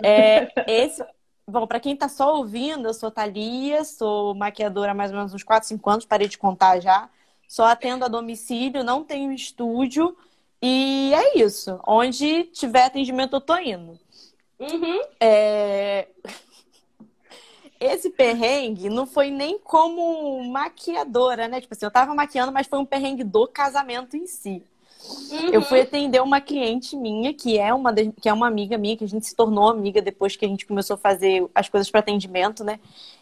É, 0.03 0.49
esse, 0.67 1.05
bom, 1.47 1.67
pra 1.67 1.81
quem 1.81 1.97
tá 1.97 2.09
só 2.09 2.37
ouvindo, 2.37 2.89
eu 2.89 2.95
sou 2.95 3.11
Thalia, 3.11 3.85
sou 3.85 4.35
maquiadora 4.35 4.93
há 4.93 4.95
mais 4.95 5.11
ou 5.11 5.17
menos 5.17 5.35
uns 5.35 5.43
4, 5.43 5.69
5 5.69 5.91
anos, 5.91 6.05
parei 6.05 6.29
de 6.29 6.39
contar 6.39 6.81
já. 6.81 7.09
Só 7.49 7.65
atendo 7.65 8.05
a 8.05 8.09
domicílio, 8.09 8.85
não 8.85 9.05
tenho 9.05 9.33
estúdio. 9.33 10.17
E 10.61 11.13
é 11.15 11.39
isso. 11.39 11.79
Onde 11.87 12.45
tiver 12.45 12.85
atendimento, 12.85 13.37
eu 13.37 13.41
tô 13.41 13.57
indo. 13.59 13.99
Uhum. 14.59 15.01
É, 15.21 16.09
Esse 17.79 18.09
perrengue 18.11 18.89
não 18.89 19.07
foi 19.07 19.31
nem 19.31 19.59
como 19.59 20.43
maquiadora, 20.45 21.47
né? 21.47 21.61
Tipo 21.61 21.75
assim, 21.75 21.85
eu 21.85 21.91
tava 21.91 22.15
maquiando, 22.15 22.53
mas 22.53 22.67
foi 22.67 22.79
um 22.79 22.87
perrengue 22.87 23.23
do 23.23 23.47
casamento 23.47 24.17
em 24.17 24.27
si. 24.27 24.63
Uhum. 25.31 25.51
Eu 25.53 25.63
fui 25.63 25.81
atender 25.81 26.21
uma 26.23 26.41
cliente 26.41 26.97
minha, 26.97 27.33
que 27.35 27.59
é 27.59 27.73
uma, 27.73 27.95
que 27.95 28.29
é 28.29 28.33
uma 28.33 28.47
amiga 28.49 28.79
minha, 28.79 28.97
que 28.97 29.05
a 29.05 29.09
gente 29.09 29.27
se 29.27 29.37
tornou 29.37 29.69
amiga 29.69 30.01
depois 30.01 30.37
que 30.37 30.45
a 30.45 30.49
gente 30.49 30.67
começou 30.67 30.95
a 30.95 30.99
fazer 30.99 31.47
as 31.55 31.69
coisas 31.69 31.91
para 31.91 32.01
atendimento, 32.01 32.65
né? 32.65 32.81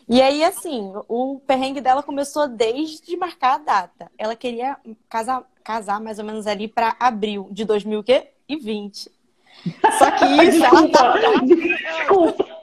E 0.09 0.21
aí, 0.21 0.45
assim, 0.45 0.93
o 1.09 1.41
perrengue 1.47 1.81
dela 1.81 2.03
começou 2.03 2.47
desde 2.47 3.17
marcar 3.17 3.55
a 3.55 3.59
data. 3.59 4.13
Ela 4.19 4.37
queria 4.37 4.77
casar, 5.09 5.43
casar 5.63 6.01
mais 6.01 6.19
ou 6.19 6.25
menos 6.25 6.47
ali 6.47 6.69
para 6.69 6.97
abril 7.01 7.49
de 7.51 7.65
2020. 7.65 9.11
Só 9.99 10.11
que 10.11 10.25
isso 10.45 10.65
ela 10.65 10.89
tava 10.91 11.19
Desculpa. 11.45 12.55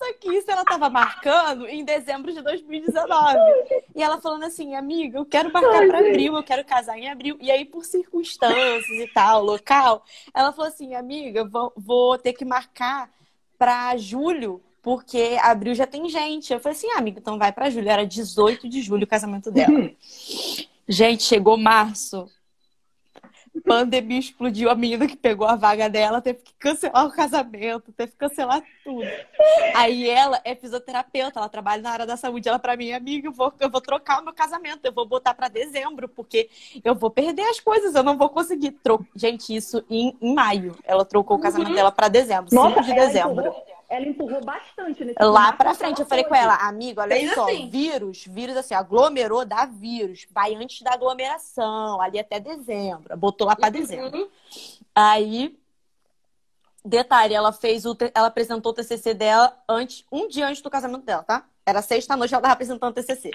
Só 0.00 0.14
que 0.14 0.32
isso 0.32 0.50
ela 0.50 0.64
tava 0.64 0.88
marcando 0.88 1.66
em 1.66 1.84
dezembro 1.84 2.32
de 2.32 2.40
2019. 2.40 3.38
E 3.94 4.02
ela 4.02 4.18
falando 4.18 4.44
assim, 4.44 4.74
amiga, 4.74 5.18
eu 5.18 5.26
quero 5.26 5.52
marcar 5.52 5.86
pra 5.86 5.98
abril, 5.98 6.36
eu 6.36 6.42
quero 6.42 6.64
casar 6.64 6.96
em 6.96 7.10
abril. 7.10 7.36
E 7.38 7.50
aí, 7.50 7.66
por 7.66 7.84
circunstâncias 7.84 8.88
e 8.88 9.06
tal, 9.12 9.44
local, 9.44 10.02
ela 10.32 10.52
falou 10.52 10.68
assim, 10.68 10.94
amiga, 10.94 11.44
vou, 11.44 11.70
vou 11.76 12.16
ter 12.16 12.32
que 12.32 12.46
marcar 12.46 13.10
pra 13.58 13.94
julho, 13.98 14.62
porque 14.82 15.38
abril 15.42 15.74
já 15.74 15.86
tem 15.86 16.08
gente. 16.08 16.52
Eu 16.52 16.60
falei 16.60 16.76
assim, 16.76 16.88
ah, 16.94 16.98
amiga, 16.98 17.18
então 17.18 17.38
vai 17.38 17.52
pra 17.52 17.70
julho. 17.70 17.88
Era 17.88 18.06
18 18.06 18.68
de 18.68 18.80
julho 18.82 19.04
o 19.04 19.08
casamento 19.08 19.50
dela. 19.52 19.90
Gente, 20.88 21.22
chegou 21.22 21.56
março. 21.56 22.28
Pandemia 23.64 24.18
explodiu, 24.18 24.70
a 24.70 24.74
menina 24.74 25.06
que 25.06 25.16
pegou 25.16 25.46
a 25.46 25.56
vaga 25.56 25.88
dela 25.88 26.20
teve 26.20 26.38
que 26.38 26.54
cancelar 26.54 27.06
o 27.06 27.10
casamento, 27.10 27.92
teve 27.92 28.12
que 28.12 28.18
cancelar 28.18 28.62
tudo. 28.84 29.04
Aí 29.74 30.08
ela 30.08 30.40
é 30.44 30.54
fisioterapeuta, 30.54 31.38
ela 31.38 31.48
trabalha 31.48 31.82
na 31.82 31.90
área 31.90 32.06
da 32.06 32.16
saúde. 32.16 32.48
Ela 32.48 32.58
pra 32.58 32.76
mim, 32.76 32.92
amiga, 32.92 33.28
eu 33.28 33.32
vou, 33.32 33.52
eu 33.58 33.68
vou 33.68 33.80
trocar 33.80 34.20
o 34.20 34.24
meu 34.24 34.32
casamento, 34.32 34.84
eu 34.84 34.92
vou 34.92 35.06
botar 35.06 35.34
pra 35.34 35.48
dezembro, 35.48 36.08
porque 36.08 36.48
eu 36.82 36.94
vou 36.94 37.10
perder 37.10 37.42
as 37.42 37.60
coisas, 37.60 37.94
eu 37.94 38.02
não 38.02 38.16
vou 38.16 38.28
conseguir. 38.28 38.70
Tro... 38.70 39.04
Gente, 39.16 39.54
isso 39.54 39.84
em, 39.90 40.16
em 40.20 40.34
maio. 40.34 40.76
Ela 40.84 41.04
trocou 41.04 41.36
o 41.36 41.40
casamento 41.40 41.74
dela 41.74 41.90
pra 41.92 42.08
dezembro, 42.08 42.50
5 42.50 42.82
de 42.82 42.90
ela 42.92 43.06
dezembro. 43.06 43.40
empurrou, 43.46 43.64
ela 43.90 44.06
empurrou 44.06 44.40
bastante 44.42 45.04
nesse 45.04 45.20
Lá 45.20 45.52
pra 45.52 45.74
frente, 45.74 46.00
eu 46.00 46.06
falei 46.06 46.22
com 46.24 46.34
ela, 46.34 46.54
amigo, 46.54 47.00
olha 47.00 47.16
Fez 47.16 47.34
só, 47.34 47.44
assim. 47.44 47.68
vírus, 47.68 48.24
vírus 48.24 48.56
assim, 48.56 48.72
aglomerou, 48.72 49.44
dá 49.44 49.66
vírus. 49.66 50.28
Vai 50.30 50.54
antes 50.54 50.80
da 50.82 50.94
aglomeração, 50.94 52.00
ali 52.00 52.16
até 52.20 52.38
dezembro. 52.38 53.16
Botou 53.16 53.48
lá 53.48 53.56
pra 53.56 53.68
dezembro. 53.68 54.16
Uhum. 54.16 54.28
Aí, 54.94 55.58
detalhe, 56.84 57.34
ela 57.34 57.52
fez 57.52 57.84
o, 57.84 57.96
ela 58.14 58.28
apresentou 58.28 58.70
o 58.70 58.74
TCC 58.74 59.12
dela 59.12 59.60
antes, 59.68 60.04
um 60.10 60.28
dia 60.28 60.46
antes 60.46 60.62
do 60.62 60.70
casamento 60.70 61.04
dela, 61.04 61.24
tá? 61.24 61.44
Era 61.66 61.82
sexta-noite, 61.82 62.32
ela 62.32 62.42
tava 62.42 62.54
apresentando 62.54 62.92
o 62.92 62.94
TCC. 62.94 63.32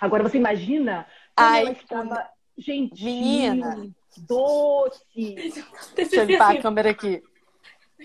Agora 0.00 0.22
você 0.22 0.38
imagina 0.38 1.04
como 1.36 1.48
Ai, 1.48 1.62
ela 1.62 1.72
estava 1.72 2.28
gentil, 2.56 3.06
Menina. 3.06 3.88
doce. 4.18 5.52
Deixa 5.96 6.16
eu 6.16 6.24
limpar 6.24 6.52
a 6.56 6.62
câmera 6.62 6.90
aqui. 6.90 7.20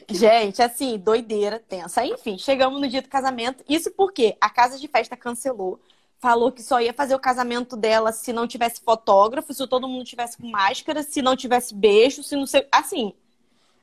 Gente, 0.10 0.62
assim, 0.62 0.98
doideira, 0.98 1.60
tensa. 1.60 2.06
Enfim, 2.06 2.38
chegamos 2.38 2.80
no 2.80 2.88
dia 2.88 3.02
do 3.02 3.10
casamento. 3.10 3.64
Isso 3.68 3.92
porque 3.92 4.36
a 4.40 4.50
casa 4.50 4.78
de 4.80 4.88
festa 4.88 5.18
cancelou. 5.18 5.80
Falou 6.20 6.52
que 6.52 6.62
só 6.62 6.82
ia 6.82 6.94
fazer 6.94 7.16
o 7.16 7.20
casamento 7.20 7.78
dela 7.78 8.12
se 8.12 8.34
não 8.34 8.46
tivesse 8.46 8.82
fotógrafo, 8.82 9.54
se 9.54 9.66
todo 9.68 9.88
mundo 9.88 10.04
tivesse 10.04 10.38
com 10.38 10.50
máscara, 10.50 11.02
se 11.02 11.22
não 11.22 11.36
tivesse 11.36 11.74
beijo, 11.74 12.24
se 12.24 12.36
não 12.36 12.46
sei. 12.46 12.68
Assim. 12.72 13.14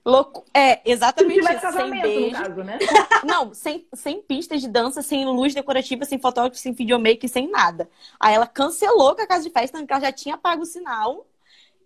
Louco. 0.04 0.44
É, 0.54 0.80
exatamente 0.88 1.40
isso. 1.40 1.72
Sem 1.72 1.90
beijo. 2.00 2.36
caso, 2.36 2.62
né? 2.62 2.78
Não, 3.26 3.52
sem, 3.52 3.84
sem 3.92 4.22
pistas 4.22 4.60
de 4.60 4.68
dança, 4.68 5.02
sem 5.02 5.24
luz 5.26 5.52
decorativa, 5.52 6.04
sem 6.04 6.16
fotógrafo, 6.16 6.56
sem 6.56 6.72
videomaker, 6.72 7.28
sem 7.28 7.50
nada. 7.50 7.90
Aí 8.20 8.32
ela 8.32 8.46
cancelou 8.46 9.16
com 9.16 9.22
a 9.22 9.26
casa 9.26 9.42
de 9.42 9.50
festa, 9.50 9.76
porque 9.78 9.92
ela 9.92 10.02
já 10.02 10.12
tinha 10.12 10.38
pago 10.38 10.62
o 10.62 10.66
sinal. 10.66 11.26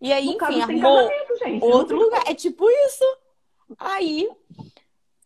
E 0.02 0.12
aí, 0.12 0.26
No 0.26 0.36
caso, 0.36 0.52
enfim, 0.52 0.80
casamento, 0.80 1.38
gente. 1.38 1.64
outro 1.64 1.96
lugar. 1.98 2.22
É 2.26 2.34
tipo 2.34 2.68
isso. 2.68 3.04
Aí, 3.78 4.28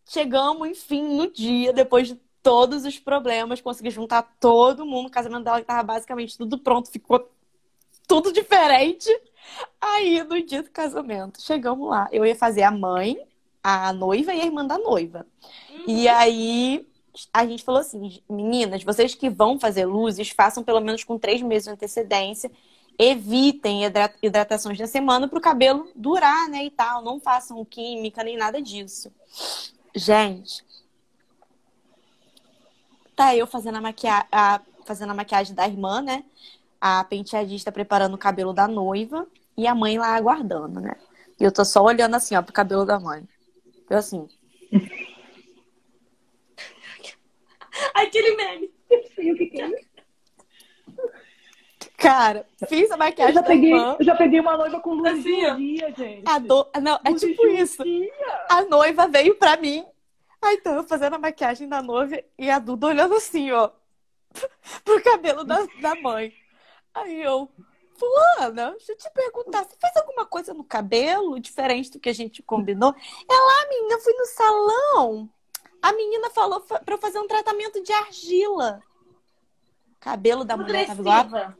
chegamos, 0.06 0.68
enfim, 0.68 1.02
no 1.02 1.30
dia, 1.30 1.72
depois 1.72 2.08
de 2.08 2.20
todos 2.42 2.84
os 2.84 2.98
problemas, 2.98 3.60
consegui 3.60 3.90
juntar 3.90 4.22
todo 4.38 4.84
mundo. 4.84 5.06
O 5.06 5.10
casamento 5.10 5.44
dela 5.44 5.60
que 5.60 5.66
tava 5.66 5.82
basicamente 5.82 6.36
tudo 6.36 6.58
pronto, 6.58 6.90
ficou 6.90 7.30
tudo 8.06 8.32
diferente. 8.32 9.08
Aí, 9.80 10.22
no 10.22 10.40
dia 10.42 10.62
do 10.62 10.70
casamento, 10.70 11.40
chegamos 11.40 11.88
lá. 11.88 12.08
Eu 12.12 12.24
ia 12.24 12.36
fazer 12.36 12.62
a 12.62 12.70
mãe, 12.70 13.18
a 13.62 13.92
noiva 13.92 14.34
e 14.34 14.40
a 14.40 14.44
irmã 14.44 14.66
da 14.66 14.78
noiva. 14.78 15.26
E 15.86 16.06
aí, 16.08 16.86
a 17.32 17.46
gente 17.46 17.62
falou 17.64 17.80
assim: 17.80 18.20
meninas, 18.28 18.82
vocês 18.82 19.14
que 19.14 19.30
vão 19.30 19.58
fazer 19.58 19.86
luzes, 19.86 20.30
façam 20.30 20.62
pelo 20.62 20.80
menos 20.80 21.04
com 21.04 21.18
três 21.18 21.40
meses 21.42 21.64
de 21.64 21.70
antecedência. 21.70 22.50
Evitem 22.98 23.84
hidra- 23.84 24.14
hidratações 24.22 24.78
na 24.78 24.86
semana 24.86 25.28
para 25.28 25.38
o 25.38 25.42
cabelo 25.42 25.90
durar, 25.94 26.48
né? 26.48 26.64
E 26.64 26.70
tal. 26.70 27.02
Não 27.02 27.20
façam 27.20 27.64
química 27.64 28.22
nem 28.22 28.36
nada 28.36 28.60
disso. 28.62 29.12
Gente, 29.94 30.64
tá 33.14 33.34
eu 33.36 33.46
fazendo 33.46 33.76
a, 33.78 33.80
maquia... 33.80 34.26
a... 34.30 34.60
fazendo 34.84 35.10
a 35.10 35.14
maquiagem 35.14 35.54
da 35.54 35.66
irmã, 35.66 36.00
né? 36.00 36.24
A 36.80 37.04
penteadista 37.04 37.72
preparando 37.72 38.14
o 38.14 38.18
cabelo 38.18 38.52
da 38.52 38.68
noiva 38.68 39.26
e 39.56 39.66
a 39.66 39.74
mãe 39.74 39.98
lá 39.98 40.14
aguardando, 40.14 40.80
né? 40.80 40.94
E 41.40 41.44
eu 41.44 41.52
tô 41.52 41.64
só 41.64 41.82
olhando 41.82 42.14
assim, 42.14 42.36
ó, 42.36 42.42
pro 42.42 42.52
cabelo 42.52 42.84
da 42.84 43.00
mãe. 43.00 43.26
Eu 43.88 43.98
assim, 43.98 44.28
Aquele 47.94 48.36
meme. 48.36 48.70
Eu 48.90 49.02
sei 49.14 49.32
o 49.32 49.36
que 49.36 49.46
que 49.46 49.60
é. 49.60 49.83
Cara, 52.08 52.46
fiz 52.68 52.90
a 52.90 52.94
Eu 52.94 52.98
maquiagem 52.98 53.34
já, 53.34 53.40
da 53.40 53.46
peguei, 53.46 53.72
irmã. 53.72 53.96
eu 53.98 54.04
já 54.04 54.14
peguei 54.14 54.40
uma 54.40 54.56
noiva 54.56 54.80
com 54.80 54.94
luz 54.94 55.18
Assim, 55.18 55.56
dia, 55.56 55.94
gente. 55.96 56.22
A 56.28 56.38
do... 56.38 56.66
Não, 56.82 57.00
é 57.04 57.10
Luz 57.10 57.20
tipo 57.20 57.46
isso. 57.48 57.82
dia. 57.82 58.12
A 58.48 58.62
noiva 58.62 59.08
veio 59.08 59.34
pra 59.36 59.56
mim. 59.56 59.84
Aí 60.42 60.56
então 60.56 60.74
eu 60.74 60.84
fazendo 60.84 61.14
a 61.14 61.18
maquiagem 61.18 61.68
da 61.68 61.80
noiva 61.82 62.22
e 62.38 62.50
a 62.50 62.58
Duda 62.58 62.88
olhando 62.88 63.14
assim, 63.14 63.50
ó, 63.52 63.70
pro 64.84 65.02
cabelo 65.02 65.42
da, 65.44 65.66
da 65.80 65.94
mãe. 65.94 66.32
Aí 66.92 67.22
eu, 67.22 67.48
Fulana, 67.96 68.72
deixa 68.72 68.92
eu 68.92 68.96
te 68.98 69.10
perguntar, 69.10 69.64
você 69.64 69.76
fez 69.80 69.96
alguma 69.96 70.26
coisa 70.26 70.52
no 70.52 70.62
cabelo 70.62 71.40
diferente 71.40 71.90
do 71.90 71.98
que 71.98 72.08
a 72.10 72.14
gente 72.14 72.42
combinou? 72.42 72.94
Ela, 73.28 73.52
ah, 73.62 73.68
menina, 73.70 73.94
eu 73.94 74.00
fui 74.00 74.12
no 74.12 74.26
salão. 74.26 75.30
A 75.80 75.92
menina 75.92 76.28
falou 76.30 76.60
fa- 76.60 76.80
pra 76.80 76.94
eu 76.94 76.98
fazer 76.98 77.18
um 77.18 77.26
tratamento 77.26 77.82
de 77.82 77.92
argila. 77.92 78.80
Cabelo 80.00 80.44
da 80.44 80.56
mulher 80.56 80.86
tava 80.86 81.00
igual. 81.00 81.54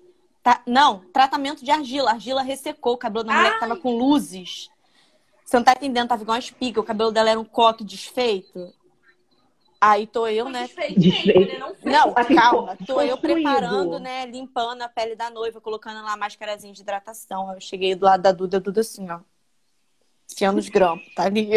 Tá, 0.45 0.61
não, 0.67 0.99
tratamento 1.11 1.65
de 1.65 1.71
argila. 1.71 2.11
A 2.11 2.13
argila 2.13 2.43
ressecou 2.43 2.93
o 2.93 2.99
cabelo 2.99 3.25
da 3.25 3.33
mulher 3.33 3.55
que 3.55 3.61
tava 3.61 3.77
com 3.77 3.97
luzes. 3.97 4.69
Você 5.43 5.57
não 5.57 5.65
tá 5.65 5.73
entendendo, 5.73 6.07
tava 6.07 6.23
igual 6.23 6.35
uma 6.35 6.39
espiga. 6.39 6.79
O 6.79 6.85
cabelo 6.85 7.11
dela 7.11 7.31
era 7.31 7.41
um 7.41 7.45
coque 7.47 7.83
desfeito. 7.83 8.71
Aí 9.81 10.07
tô 10.07 10.27
eu, 10.29 10.51
né? 10.51 10.65
Desfeito 10.65 11.01
mesmo, 11.01 11.47
né? 11.47 11.59
Não 11.59 11.75
fez. 11.75 11.95
Não, 11.95 12.13
Assim, 12.15 12.35
calma. 12.35 12.77
Tô 12.87 13.01
eu 13.01 13.17
preparando, 13.17 13.99
né? 13.99 14.27
Limpando 14.27 14.83
a 14.83 14.89
pele 14.89 15.17
da 15.17 15.31
noiva, 15.31 15.63
colocando 15.63 16.05
lá 16.05 16.13
a 16.13 16.17
máscarazinha 16.17 16.75
de 16.75 16.83
hidratação. 16.83 17.49
Aí 17.49 17.57
eu 17.57 17.61
cheguei 17.63 17.95
do 17.95 18.05
lado 18.05 18.21
da 18.21 18.31
Duda, 18.31 18.61
Duda 18.61 18.83
assim, 18.83 19.11
ó. 19.11 19.21
Enfiando 20.31 20.59
os 20.59 20.69
grampos, 20.69 21.11
tá 21.15 21.25
ali. 21.25 21.55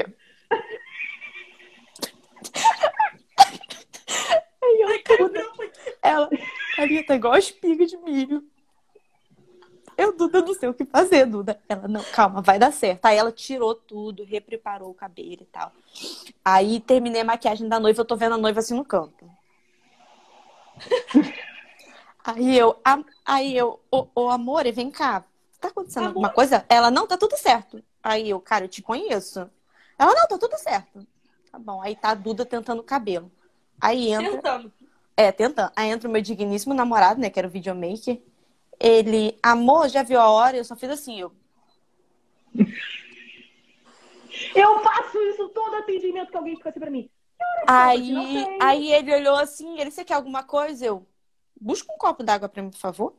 Aí 4.63 4.79
eu, 4.79 5.17
Duda, 5.17 5.45
ela, 6.01 6.29
ali 6.77 7.03
tá 7.03 7.15
igual 7.15 7.33
a 7.33 7.39
espiga 7.39 7.85
de 7.85 7.97
milho. 7.97 8.49
Eu, 9.97 10.15
Duda, 10.15 10.41
não 10.41 10.53
sei 10.53 10.69
o 10.69 10.73
que 10.73 10.85
fazer, 10.85 11.25
Duda. 11.25 11.59
Ela, 11.67 11.87
não, 11.87 12.03
calma, 12.03 12.41
vai 12.41 12.59
dar 12.59 12.71
certo. 12.71 13.05
Aí 13.05 13.17
ela 13.17 13.31
tirou 13.31 13.73
tudo, 13.75 14.23
repreparou 14.23 14.91
o 14.91 14.93
cabelo 14.93 15.41
e 15.41 15.45
tal. 15.45 15.71
Aí 16.45 16.79
terminei 16.79 17.21
a 17.21 17.25
maquiagem 17.25 17.67
da 17.67 17.79
noiva, 17.79 18.01
eu 18.01 18.05
tô 18.05 18.15
vendo 18.15 18.35
a 18.35 18.37
noiva 18.37 18.59
assim 18.59 18.75
no 18.75 18.85
canto. 18.85 19.29
Aí 22.23 22.57
eu, 22.57 22.77
a- 22.83 23.03
aí 23.25 23.55
eu, 23.55 23.79
ô, 23.91 24.07
ô 24.15 24.29
amor, 24.29 24.69
vem 24.73 24.91
cá. 24.91 25.23
Tá 25.59 25.69
acontecendo 25.69 26.07
alguma 26.07 26.29
coisa? 26.29 26.65
Ela, 26.69 26.91
não, 26.91 27.07
tá 27.07 27.17
tudo 27.17 27.35
certo. 27.37 27.81
Aí 28.03 28.29
eu, 28.29 28.39
cara, 28.39 28.65
eu 28.65 28.69
te 28.69 28.81
conheço. 28.81 29.49
Ela, 29.97 30.13
não, 30.13 30.27
tá 30.27 30.37
tudo 30.37 30.57
certo. 30.57 31.05
Tá 31.51 31.57
bom. 31.57 31.81
Aí 31.81 31.95
tá 31.95 32.09
a 32.09 32.13
Duda 32.13 32.45
tentando 32.45 32.79
o 32.79 32.83
cabelo. 32.83 33.31
Aí 33.81 34.09
entra. 34.11 34.31
Tentando. 34.33 34.73
É, 35.15 35.31
tentando. 35.31 35.71
Aí 35.75 35.89
entra 35.89 36.07
o 36.07 36.11
meu 36.11 36.21
digníssimo 36.21 36.73
namorado, 36.73 37.19
né? 37.19 37.29
Que 37.29 37.39
era 37.39 37.47
o 37.47 37.51
videomaker. 37.51 38.21
Ele, 38.79 39.37
amor, 39.41 39.89
já 39.89 40.03
viu 40.03 40.19
a 40.19 40.29
hora? 40.29 40.57
Eu 40.57 40.63
só 40.63 40.75
fiz 40.75 40.89
assim, 40.89 41.19
eu. 41.19 41.31
Eu 44.55 44.79
faço 44.79 45.17
isso 45.29 45.49
todo 45.49 45.75
atendimento 45.75 46.29
que 46.29 46.37
alguém 46.37 46.55
fica 46.55 46.69
assim 46.69 46.79
pra 46.79 46.91
mim. 46.91 47.09
Aí, 47.67 48.11
não 48.11 48.23
sei. 48.25 48.57
aí 48.61 48.91
ele 48.91 49.13
olhou 49.13 49.35
assim, 49.35 49.79
ele, 49.79 49.91
você 49.91 50.03
quer 50.03 50.13
alguma 50.13 50.43
coisa? 50.43 50.85
Eu, 50.85 51.05
busca 51.59 51.91
um 51.91 51.97
copo 51.97 52.23
d'água 52.23 52.47
pra 52.47 52.61
mim, 52.61 52.69
por 52.69 52.79
favor. 52.79 53.13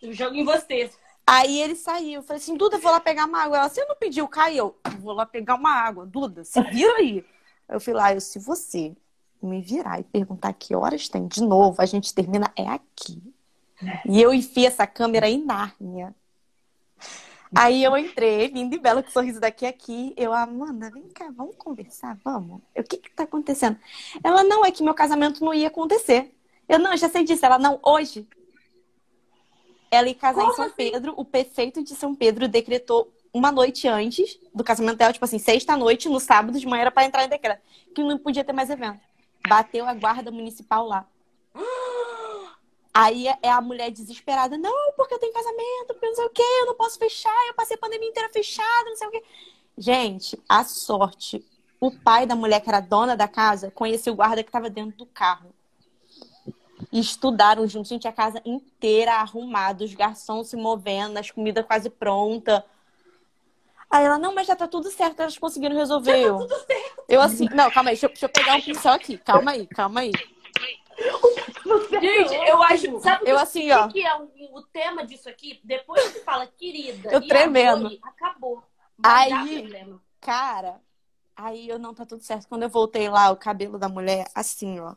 Eu 0.00 0.12
jogo 0.12 0.34
em 0.34 0.44
você. 0.44 0.90
Aí 1.26 1.60
ele 1.60 1.76
saiu. 1.76 2.20
Eu 2.20 2.22
falei 2.22 2.42
assim, 2.42 2.56
Duda, 2.56 2.76
eu 2.76 2.80
vou 2.80 2.90
lá 2.90 3.00
pegar 3.00 3.26
uma 3.26 3.42
água. 3.42 3.58
Ela, 3.58 3.68
você 3.68 3.84
não 3.84 3.96
pediu, 3.96 4.26
caiu. 4.28 4.76
Eu 4.84 4.98
vou 4.98 5.12
lá 5.12 5.24
pegar 5.24 5.54
uma 5.54 5.70
água. 5.70 6.06
Duda, 6.06 6.44
se 6.44 6.60
vira 6.62 6.96
aí. 6.96 7.24
Eu 7.68 7.80
fui 7.80 7.92
lá, 7.92 8.12
eu, 8.12 8.20
se 8.20 8.38
você 8.38 8.94
me 9.40 9.60
virar 9.60 10.00
e 10.00 10.04
perguntar 10.04 10.52
que 10.52 10.74
horas 10.74 11.08
tem 11.08 11.26
de 11.26 11.42
novo, 11.42 11.80
a 11.80 11.86
gente 11.86 12.14
termina 12.14 12.52
é 12.56 12.68
aqui. 12.68 13.31
E 14.08 14.20
eu 14.20 14.32
enfiei 14.32 14.66
essa 14.66 14.86
câmera 14.86 15.28
em 15.28 15.44
Nárnia. 15.44 16.14
Aí 17.54 17.84
eu 17.84 17.96
entrei, 17.98 18.46
lindo 18.46 18.74
e 18.74 18.78
belo, 18.78 19.02
com 19.02 19.10
sorriso 19.10 19.38
daqui 19.38 19.66
a 19.66 19.68
aqui. 19.68 20.14
Eu, 20.16 20.32
Amanda, 20.32 20.90
vem 20.90 21.08
cá, 21.08 21.30
vamos 21.36 21.54
conversar, 21.56 22.16
vamos. 22.24 22.62
Eu, 22.74 22.82
o 22.82 22.86
que 22.86 22.96
que 22.96 23.10
tá 23.10 23.24
acontecendo? 23.24 23.78
Ela, 24.24 24.42
não, 24.42 24.64
é 24.64 24.70
que 24.70 24.82
meu 24.82 24.94
casamento 24.94 25.44
não 25.44 25.52
ia 25.52 25.68
acontecer. 25.68 26.34
Eu, 26.66 26.78
não, 26.78 26.96
já 26.96 27.10
sei 27.10 27.24
disso. 27.24 27.44
Ela, 27.44 27.58
não, 27.58 27.78
hoje. 27.82 28.26
Ela 29.90 30.08
ia 30.08 30.14
casar 30.14 30.40
em 30.40 30.44
Como 30.44 30.56
São 30.56 30.64
assim? 30.64 30.74
Pedro. 30.74 31.12
O 31.14 31.24
prefeito 31.26 31.84
de 31.84 31.94
São 31.94 32.14
Pedro 32.14 32.48
decretou 32.48 33.12
uma 33.34 33.52
noite 33.52 33.86
antes 33.86 34.38
do 34.54 34.64
casamento 34.64 34.96
dela, 34.96 35.12
tipo 35.12 35.24
assim, 35.24 35.38
sexta-noite, 35.38 36.08
no 36.08 36.20
sábado 36.20 36.58
de 36.58 36.66
manhã 36.66 36.82
era 36.82 36.90
pra 36.90 37.04
entrar 37.04 37.24
em 37.24 37.28
decreto. 37.28 37.60
Que 37.94 38.02
não 38.02 38.16
podia 38.16 38.44
ter 38.44 38.54
mais 38.54 38.70
evento. 38.70 39.00
Bateu 39.46 39.86
a 39.86 39.92
guarda 39.92 40.30
municipal 40.30 40.86
lá. 40.86 41.06
Aí 42.94 43.26
é 43.42 43.50
a 43.50 43.60
mulher 43.60 43.90
desesperada, 43.90 44.58
não, 44.58 44.92
porque 44.96 45.14
eu 45.14 45.18
tenho 45.18 45.32
casamento, 45.32 45.94
porque 45.94 46.06
não 46.06 46.14
sei 46.14 46.24
o 46.26 46.30
quê, 46.30 46.42
eu 46.60 46.66
não 46.66 46.74
posso 46.74 46.98
fechar, 46.98 47.34
eu 47.48 47.54
passei 47.54 47.74
a 47.76 47.80
pandemia 47.80 48.08
inteira 48.08 48.28
fechada, 48.30 48.84
não 48.90 48.96
sei 48.96 49.08
o 49.08 49.10
quê. 49.10 49.24
Gente, 49.78 50.38
a 50.46 50.62
sorte, 50.62 51.42
o 51.80 51.90
pai 51.90 52.26
da 52.26 52.36
mulher 52.36 52.60
que 52.60 52.68
era 52.68 52.80
dona 52.80 53.16
da 53.16 53.26
casa 53.26 53.70
conheceu 53.70 54.12
o 54.12 54.16
guarda 54.16 54.42
que 54.42 54.50
estava 54.50 54.68
dentro 54.68 54.96
do 54.98 55.06
carro. 55.06 55.54
E 56.92 57.00
estudaram 57.00 57.66
juntos, 57.66 57.88
gente, 57.88 58.06
a 58.06 58.12
casa 58.12 58.42
inteira 58.44 59.14
arrumada, 59.14 59.84
os 59.84 59.94
garçons 59.94 60.48
se 60.48 60.56
movendo, 60.56 61.16
as 61.16 61.30
comidas 61.30 61.64
quase 61.64 61.88
prontas. 61.88 62.62
Aí 63.88 64.04
ela, 64.04 64.18
não, 64.18 64.34
mas 64.34 64.46
já 64.46 64.54
tá 64.54 64.68
tudo 64.68 64.90
certo, 64.90 65.20
elas 65.20 65.38
conseguiram 65.38 65.76
resolver. 65.76 66.24
eu. 66.24 66.46
eu 67.08 67.20
assim, 67.22 67.48
não, 67.54 67.70
calma 67.70 67.90
aí, 67.90 67.94
deixa, 67.94 68.06
eu- 68.06 68.10
deixa 68.10 68.26
eu 68.26 68.30
pegar 68.30 68.56
um 68.56 68.60
pincel 68.60 68.92
aqui, 68.92 69.16
calma 69.16 69.52
aí, 69.52 69.66
calma 69.66 70.00
aí. 70.00 70.12
Gente, 72.00 72.34
eu 72.48 72.62
acho. 72.62 73.00
Sabe 73.00 73.24
o 73.24 73.28
Eu 73.28 73.36
que- 73.36 73.42
assim, 73.42 73.70
o 73.70 73.76
ó. 73.76 73.88
que 73.88 74.04
é 74.04 74.16
o, 74.16 74.30
o 74.58 74.62
tema 74.62 75.04
disso 75.06 75.28
aqui? 75.28 75.60
Depois 75.64 76.10
que 76.12 76.20
fala 76.20 76.46
querida. 76.46 77.10
Eu 77.12 77.20
e 77.20 77.28
tremendo. 77.28 77.86
amor, 77.86 77.98
acabou. 78.02 78.62
Aí- 79.02 79.60
problema. 79.62 80.02
Cara, 80.20 80.80
aí 81.36 81.68
eu 81.68 81.78
não 81.78 81.92
tá 81.94 82.06
tudo 82.06 82.22
certo. 82.22 82.48
Quando 82.48 82.62
eu 82.62 82.68
voltei 82.68 83.08
lá, 83.08 83.30
o 83.30 83.36
cabelo 83.36 83.78
da 83.78 83.88
mulher, 83.88 84.28
assim, 84.34 84.78
ó, 84.80 84.94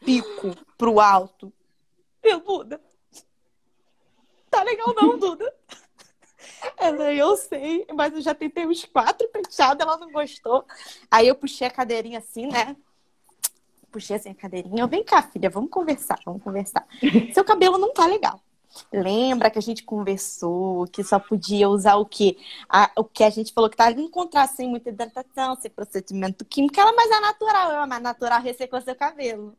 pico 0.00 0.54
pro 0.78 0.98
alto. 1.00 1.52
Meu, 2.22 2.40
Duda. 2.40 2.80
Tá 4.50 4.62
legal 4.62 4.94
não, 4.94 5.16
Duda. 5.18 5.54
Ela, 6.78 7.12
eu 7.12 7.36
sei, 7.36 7.86
mas 7.94 8.14
eu 8.14 8.20
já 8.22 8.34
tentei 8.34 8.66
uns 8.66 8.84
quatro 8.84 9.28
penteados, 9.28 9.84
ela 9.84 9.96
não 9.98 10.10
gostou. 10.10 10.64
Aí 11.10 11.28
eu 11.28 11.34
puxei 11.34 11.66
a 11.66 11.70
cadeirinha 11.70 12.18
assim, 12.18 12.46
né? 12.46 12.76
Puxei 13.94 14.16
assim 14.16 14.30
a 14.30 14.34
cadeirinha. 14.34 14.82
Eu, 14.82 14.88
vem 14.88 15.04
cá, 15.04 15.22
filha, 15.22 15.48
vamos 15.48 15.70
conversar, 15.70 16.18
vamos 16.26 16.42
conversar. 16.42 16.84
Seu 17.32 17.44
cabelo 17.44 17.78
não 17.78 17.92
tá 17.92 18.04
legal. 18.06 18.40
Lembra 18.92 19.50
que 19.50 19.58
a 19.58 19.62
gente 19.62 19.84
conversou 19.84 20.88
que 20.88 21.04
só 21.04 21.20
podia 21.20 21.68
usar 21.68 21.94
o 21.94 22.04
quê? 22.04 22.36
A- 22.68 22.90
o 22.96 23.04
que 23.04 23.22
a 23.22 23.30
gente 23.30 23.52
falou 23.52 23.70
que 23.70 23.76
tá 23.76 23.88
encontrar 23.92 24.48
sem 24.48 24.68
muita 24.68 24.88
hidratação, 24.88 25.54
sem 25.54 25.70
procedimento 25.70 26.44
químico, 26.44 26.80
ela, 26.80 26.92
mas 26.92 27.08
é 27.08 27.20
natural. 27.20 27.70
Eu, 27.70 27.86
mas 27.86 28.02
natural 28.02 28.42
ressecou 28.42 28.80
seu 28.80 28.96
cabelo. 28.96 29.56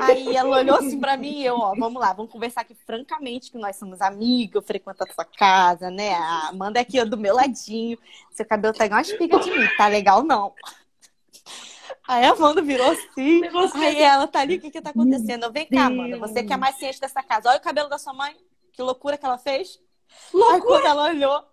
Aí 0.00 0.34
ela 0.34 0.56
olhou 0.58 0.76
assim 0.76 0.98
pra 0.98 1.16
mim 1.16 1.40
e 1.40 1.44
eu, 1.44 1.56
ó, 1.58 1.74
vamos 1.74 2.00
lá, 2.00 2.12
vamos 2.14 2.32
conversar 2.32 2.62
aqui 2.62 2.74
francamente, 2.86 3.50
que 3.50 3.58
nós 3.58 3.76
somos 3.76 4.00
amigos, 4.00 4.54
eu 4.54 4.62
frequento 4.62 5.04
a 5.04 5.12
sua 5.12 5.24
casa, 5.26 5.90
né? 5.90 6.14
A 6.14 6.48
Amanda 6.48 6.78
é 6.78 6.82
aqui 6.82 7.04
do 7.04 7.18
meu 7.18 7.34
ladinho. 7.34 7.98
Seu 8.30 8.46
cabelo 8.46 8.72
tá 8.72 8.86
igual 8.86 8.98
uma 8.98 9.02
espiga 9.02 9.38
de 9.40 9.50
mim, 9.50 9.66
tá 9.76 9.88
legal 9.88 10.22
não. 10.22 10.54
Aí 12.08 12.24
a 12.24 12.30
Amanda 12.32 12.62
virou 12.62 12.90
assim. 12.90 13.40
Negócio 13.40 13.80
Aí 13.80 14.00
ela 14.00 14.26
tá 14.26 14.40
ali, 14.40 14.56
o 14.56 14.60
que 14.60 14.70
que 14.70 14.80
tá 14.80 14.90
acontecendo? 14.90 15.50
Vem 15.52 15.66
cá, 15.66 15.86
Amanda, 15.86 16.16
Deus. 16.16 16.30
você 16.30 16.42
que 16.44 16.52
é 16.52 16.56
mais 16.56 16.76
ciente 16.76 17.00
dessa 17.00 17.22
casa. 17.22 17.48
Olha 17.48 17.58
o 17.58 17.62
cabelo 17.62 17.88
da 17.88 17.98
sua 17.98 18.12
mãe, 18.12 18.36
que 18.72 18.82
loucura 18.82 19.16
que 19.18 19.24
ela 19.26 19.38
fez. 19.38 19.80
Aí 20.08 20.40
Loucura. 20.40 20.60
quando 20.62 20.86
ela 20.86 21.04
olhou, 21.08 21.44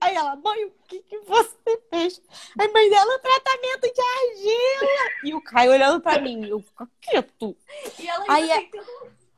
aí 0.00 0.14
ela, 0.14 0.36
mãe, 0.36 0.64
o 0.64 0.72
que 0.88 1.00
que 1.00 1.18
você 1.20 1.82
fez? 1.90 2.20
Aí 2.58 2.72
mãe 2.72 2.88
dela, 2.90 3.18
tratamento 3.18 3.82
de 3.82 4.00
argila. 4.00 5.10
E 5.24 5.34
o 5.34 5.40
Caio 5.42 5.72
olhando 5.72 6.00
pra 6.00 6.18
mim, 6.18 6.46
eu, 6.46 6.58
o 6.58 6.86
que 7.00 7.22
tu? 7.38 7.54
E 7.98 8.08
ela 8.08 8.24
Aí 8.28 8.50
é- 8.50 8.70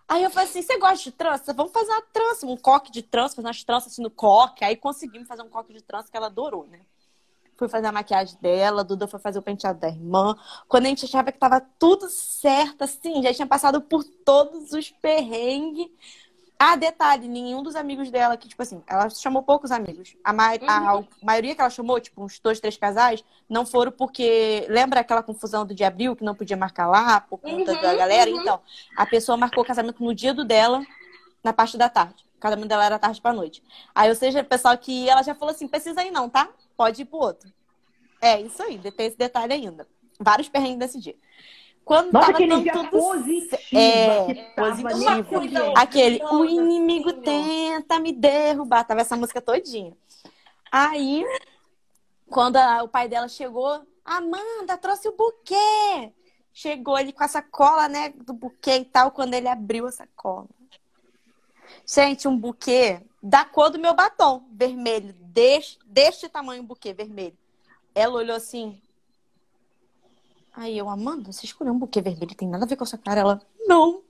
Aí 0.08 0.22
eu 0.22 0.30
falei 0.30 0.48
assim, 0.48 0.62
você 0.62 0.78
gosta 0.78 1.02
de 1.02 1.10
trança? 1.10 1.52
Vamos 1.52 1.72
fazer 1.72 1.90
uma 1.90 2.02
trança, 2.12 2.46
um 2.46 2.56
coque 2.56 2.92
de 2.92 3.02
trança, 3.02 3.34
fazer 3.34 3.48
umas 3.48 3.64
tranças 3.64 3.90
assim 3.92 4.02
no 4.02 4.10
coque. 4.10 4.64
Aí 4.64 4.76
conseguimos 4.76 5.26
fazer 5.26 5.42
um 5.42 5.48
coque 5.48 5.72
de 5.72 5.82
trança 5.82 6.08
que 6.08 6.16
ela 6.16 6.26
adorou, 6.26 6.64
né? 6.68 6.80
Fui 7.56 7.68
fazer 7.68 7.86
a 7.86 7.92
maquiagem 7.92 8.36
dela, 8.40 8.82
a 8.82 8.84
Duda 8.84 9.06
foi 9.08 9.18
fazer 9.20 9.38
o 9.38 9.42
penteado 9.42 9.80
da 9.80 9.88
irmã. 9.88 10.36
Quando 10.68 10.86
a 10.86 10.88
gente 10.88 11.04
achava 11.06 11.32
que 11.32 11.38
tava 11.38 11.60
tudo 11.78 12.08
certo, 12.08 12.82
assim, 12.82 13.22
já 13.22 13.32
tinha 13.32 13.46
passado 13.46 13.80
por 13.80 14.04
todos 14.24 14.72
os 14.72 14.90
perrengues. 14.90 15.88
Ah, 16.58 16.74
detalhe, 16.74 17.28
nenhum 17.28 17.62
dos 17.62 17.76
amigos 17.76 18.10
dela, 18.10 18.34
que, 18.36 18.48
tipo 18.48 18.62
assim, 18.62 18.82
ela 18.86 19.10
chamou 19.10 19.42
poucos 19.42 19.70
amigos. 19.70 20.16
A, 20.24 20.32
ma- 20.32 20.52
a- 20.66 20.98
a 21.00 21.04
maioria 21.22 21.54
que 21.54 21.60
ela 21.60 21.68
chamou, 21.68 22.00
tipo, 22.00 22.24
uns 22.24 22.38
dois, 22.40 22.58
três 22.60 22.78
casais, 22.78 23.22
não 23.48 23.66
foram 23.66 23.92
porque. 23.92 24.66
Lembra 24.70 25.00
aquela 25.00 25.22
confusão 25.22 25.66
do 25.66 25.74
de 25.74 25.84
abril 25.84 26.16
que 26.16 26.24
não 26.24 26.34
podia 26.34 26.56
marcar 26.56 26.86
lá 26.88 27.20
por 27.20 27.38
conta 27.38 27.72
Uhum, 27.72 27.76
da 27.76 27.94
galera? 27.94 28.30
uhum. 28.30 28.30
Então, 28.30 28.60
a 28.96 29.04
pessoa 29.04 29.36
marcou 29.36 29.62
o 29.62 29.66
casamento 29.66 30.02
no 30.02 30.14
dia 30.14 30.32
do 30.32 30.44
dela, 30.46 30.86
na 31.44 31.52
parte 31.52 31.76
da 31.76 31.88
tarde. 31.90 32.24
O 32.36 32.40
casamento 32.40 32.68
dela 32.68 32.84
era 32.86 32.98
tarde 32.98 33.20
pra 33.20 33.32
noite. 33.34 33.62
Aí, 33.94 34.08
ou 34.08 34.14
seja, 34.16 34.40
o 34.40 34.44
pessoal 34.44 34.76
que 34.78 34.92
ia, 35.04 35.12
ela 35.12 35.22
já 35.22 35.34
falou 35.34 35.54
assim: 35.54 35.68
precisa 35.68 36.02
ir 36.04 36.10
não, 36.10 36.28
tá? 36.28 36.48
Pode 36.76 37.02
ir 37.02 37.04
pro 37.04 37.18
outro. 37.18 37.50
É, 38.20 38.40
isso 38.40 38.62
aí, 38.62 38.78
tem 38.78 39.06
esse 39.06 39.16
detalhe 39.16 39.52
ainda. 39.52 39.86
Vários 40.18 40.48
perrengues 40.48 40.78
desse 40.78 41.00
dia. 41.00 41.16
Quando 41.84 42.12
Nossa, 42.12 42.26
tava 42.26 42.38
aquele 42.38 42.60
dia 42.62 42.72
tudo 42.72 42.88
positiva 42.90 43.62
É, 43.72 44.34
positivo. 44.56 45.40
nesse. 45.40 45.58
Aquele, 45.76 46.24
o 46.24 46.44
inimigo 46.44 47.10
Senhor. 47.10 47.22
tenta 47.22 48.00
me 48.00 48.12
derrubar. 48.12 48.84
Tava 48.84 49.02
essa 49.02 49.16
música 49.16 49.40
todinha. 49.40 49.96
Aí, 50.72 51.24
quando 52.28 52.56
a- 52.56 52.82
o 52.82 52.88
pai 52.88 53.08
dela 53.08 53.28
chegou, 53.28 53.86
Amanda, 54.04 54.76
trouxe 54.76 55.08
o 55.08 55.16
buquê. 55.16 56.12
Chegou 56.52 56.98
ele 56.98 57.12
com 57.12 57.22
a 57.22 57.28
sacola, 57.28 57.88
né, 57.88 58.08
do 58.08 58.32
buquê 58.32 58.78
e 58.78 58.84
tal, 58.84 59.10
quando 59.10 59.34
ele 59.34 59.46
abriu 59.46 59.86
a 59.86 59.92
sacola. 59.92 60.46
Gente, 61.86 62.26
um 62.26 62.36
buquê 62.36 63.00
da 63.26 63.44
cor 63.44 63.70
do 63.70 63.78
meu 63.78 63.92
batom, 63.92 64.44
vermelho, 64.52 65.12
deste, 65.18 65.80
deste 65.84 66.28
tamanho 66.28 66.62
o 66.62 66.66
buquê, 66.66 66.94
vermelho. 66.94 67.36
Ela 67.92 68.14
olhou 68.14 68.36
assim. 68.36 68.80
Aí 70.52 70.78
eu, 70.78 70.88
Amanda, 70.88 71.32
você 71.32 71.44
escolheu 71.44 71.72
um 71.72 71.78
buquê 71.78 72.00
vermelho, 72.00 72.36
tem 72.36 72.48
nada 72.48 72.64
a 72.64 72.68
ver 72.68 72.76
com 72.76 72.84
a 72.84 72.86
sua 72.86 72.98
cara. 72.98 73.20
Ela, 73.20 73.42
não. 73.66 74.00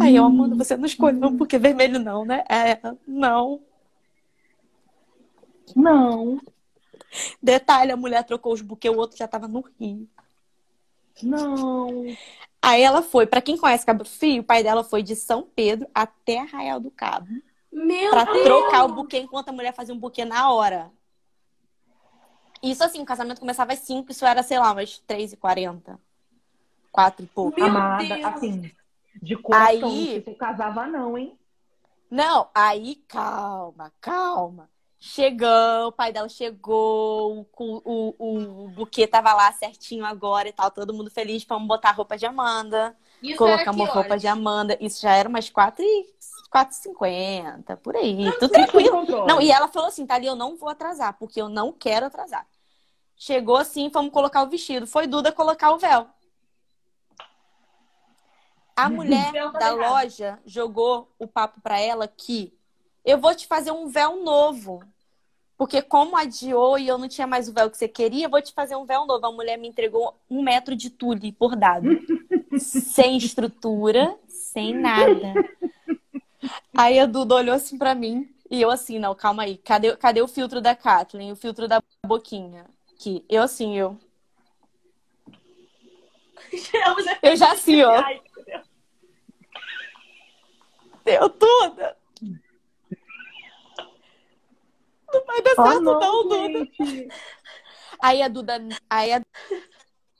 Aí 0.00 0.16
eu, 0.16 0.24
Amanda, 0.24 0.56
você 0.56 0.76
não 0.76 0.84
escolheu 0.84 1.28
um 1.28 1.36
buquê 1.36 1.60
vermelho, 1.60 2.00
não, 2.00 2.24
né? 2.24 2.44
É, 2.48 2.80
não. 3.06 3.62
Não, 5.76 6.40
Detalhe, 7.40 7.92
a 7.92 7.96
mulher 7.96 8.24
trocou 8.24 8.52
os 8.52 8.60
buquês, 8.62 8.92
o 8.92 8.98
outro 8.98 9.16
já 9.16 9.28
tava 9.28 9.46
no 9.46 9.64
Rio. 9.78 10.08
não. 11.22 12.04
Aí 12.60 12.82
ela 12.82 13.00
foi, 13.00 13.26
pra 13.26 13.40
quem 13.40 13.56
conhece 13.56 13.86
Cabo 13.86 14.04
Frio, 14.04 14.42
o 14.42 14.44
pai 14.44 14.64
dela 14.64 14.82
foi 14.82 15.02
de 15.02 15.14
São 15.14 15.48
Pedro 15.54 15.86
até 15.94 16.40
Arraial 16.40 16.80
do 16.80 16.90
Cabo. 16.90 17.28
Meu 17.76 18.10
Pra 18.10 18.24
Deus! 18.24 18.42
trocar 18.44 18.84
o 18.84 18.88
buquê 18.94 19.18
enquanto 19.18 19.50
a 19.50 19.52
mulher 19.52 19.74
fazia 19.74 19.94
um 19.94 19.98
buquê 19.98 20.24
na 20.24 20.50
hora. 20.50 20.90
Isso 22.62 22.82
assim, 22.82 23.02
o 23.02 23.04
casamento 23.06 23.38
começava 23.40 23.72
às 23.74 23.80
5, 23.80 24.10
isso 24.10 24.24
era, 24.24 24.42
sei 24.42 24.58
lá, 24.58 24.72
umas 24.72 24.98
3h40. 25.06 25.98
4 26.90 27.24
e 27.24 27.28
pouco. 27.28 27.60
Meu 27.60 27.68
Amada, 27.68 28.02
Deus. 28.04 28.24
assim, 28.24 28.72
de 29.22 29.36
coração, 29.36 29.88
Aí- 29.90 30.22
se 30.24 30.30
eu 30.30 30.34
casava 30.36 30.86
não, 30.86 31.18
hein? 31.18 31.38
Não, 32.10 32.48
aí 32.54 32.96
calma, 33.08 33.92
calma. 34.00 34.70
Chegou, 34.98 35.88
o 35.88 35.92
pai 35.92 36.10
dela 36.12 36.28
chegou, 36.28 37.40
o, 37.40 37.46
o, 37.84 38.14
o, 38.18 38.64
o 38.64 38.68
buquê 38.68 39.06
tava 39.06 39.34
lá 39.34 39.52
certinho 39.52 40.06
agora 40.06 40.48
e 40.48 40.52
tal, 40.52 40.70
todo 40.70 40.94
mundo 40.94 41.10
feliz. 41.10 41.44
Vamos 41.44 41.68
botar 41.68 41.90
a 41.90 41.92
roupa 41.92 42.16
de 42.16 42.24
Amanda, 42.24 42.96
Isso 43.22 43.44
era 43.46 43.64
colocamos 43.64 43.86
que 43.88 43.92
roupa 43.94 44.08
horas? 44.10 44.20
de 44.22 44.28
Amanda. 44.28 44.78
Isso 44.80 45.02
já 45.02 45.12
era 45.14 45.28
umas 45.28 45.50
4 45.50 45.84
e 45.84 46.06
4h50, 46.56 47.76
por 47.76 47.94
aí, 47.94 48.16
tudo 48.32 48.38
Tudo 48.38 48.48
tranquilo. 48.50 49.26
Não, 49.26 49.40
e 49.42 49.50
ela 49.50 49.68
falou 49.68 49.88
assim, 49.88 50.06
Thalia, 50.06 50.30
eu 50.30 50.36
não 50.36 50.56
vou 50.56 50.68
atrasar, 50.68 51.16
porque 51.18 51.40
eu 51.40 51.48
não 51.48 51.70
quero 51.70 52.06
atrasar. 52.06 52.46
Chegou 53.14 53.56
assim, 53.56 53.90
fomos 53.90 54.12
colocar 54.12 54.42
o 54.42 54.48
vestido. 54.48 54.86
Foi 54.86 55.06
Duda 55.06 55.32
colocar 55.32 55.72
o 55.72 55.78
véu. 55.78 56.06
A 58.74 58.88
mulher 58.90 59.32
tá 59.32 59.58
da 59.58 59.72
loja 59.72 60.38
jogou 60.44 61.10
o 61.18 61.26
papo 61.26 61.60
pra 61.60 61.78
ela 61.78 62.06
que 62.08 62.54
eu 63.04 63.18
vou 63.18 63.34
te 63.34 63.46
fazer 63.46 63.70
um 63.70 63.88
véu 63.88 64.22
novo. 64.22 64.82
Porque 65.58 65.80
como 65.80 66.16
adiou 66.16 66.78
e 66.78 66.86
eu 66.86 66.98
não 66.98 67.08
tinha 67.08 67.26
mais 67.26 67.48
o 67.48 67.52
véu 67.52 67.70
que 67.70 67.78
você 67.78 67.88
queria, 67.88 68.26
eu 68.26 68.30
vou 68.30 68.42
te 68.42 68.52
fazer 68.52 68.76
um 68.76 68.84
véu 68.84 69.06
novo. 69.06 69.24
A 69.24 69.32
mulher 69.32 69.56
me 69.56 69.68
entregou 69.68 70.14
um 70.28 70.42
metro 70.42 70.76
de 70.76 70.90
tule 70.90 71.32
bordado. 71.32 71.88
sem 72.58 73.16
estrutura, 73.16 74.14
sem 74.26 74.74
nada. 74.74 75.32
Aí 76.76 76.98
a 76.98 77.06
Duda 77.06 77.34
olhou 77.34 77.54
assim 77.54 77.78
pra 77.78 77.94
mim 77.94 78.28
e 78.50 78.60
eu 78.60 78.70
assim, 78.70 78.98
não, 78.98 79.14
calma 79.14 79.42
aí. 79.44 79.58
Cadê, 79.58 79.96
cadê 79.96 80.22
o 80.22 80.28
filtro 80.28 80.60
da 80.60 80.74
Kathleen? 80.74 81.32
O 81.32 81.36
filtro 81.36 81.66
da 81.66 81.82
boquinha? 82.04 82.66
Aqui. 82.92 83.24
Eu 83.28 83.42
assim, 83.42 83.76
eu. 83.76 83.98
Eu 87.22 87.36
já 87.36 87.52
assim, 87.52 87.82
ó. 87.82 87.92
Ai, 87.92 88.20
Deu 91.04 91.28
tudo. 91.30 91.82
Não 95.12 95.24
vai 95.24 95.40
dar 95.40 95.54
certo, 95.54 95.80
não, 95.80 96.00
não, 96.00 96.28
Duda. 96.28 96.68
Aí 98.02 98.22
a 98.22 98.28
Duda, 98.28 98.58
aí 98.90 99.12
a 99.12 99.22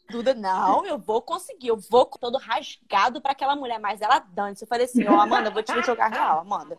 Duda, 0.08 0.34
não, 0.34 0.86
eu 0.86 0.98
vou 0.98 1.20
conseguir, 1.20 1.68
eu 1.68 1.76
vou 1.76 2.06
todo 2.06 2.38
rasgado 2.38 3.20
pra 3.20 3.32
aquela 3.32 3.56
mulher, 3.56 3.80
mas 3.80 4.00
ela 4.00 4.20
dane. 4.20 4.56
Eu 4.60 4.66
falei 4.66 4.86
assim, 4.86 5.04
ó, 5.06 5.20
Amanda, 5.20 5.48
eu 5.48 5.52
vou 5.52 5.62
te 5.62 5.82
jogar 5.82 6.08
real, 6.08 6.40
Amanda. 6.40 6.78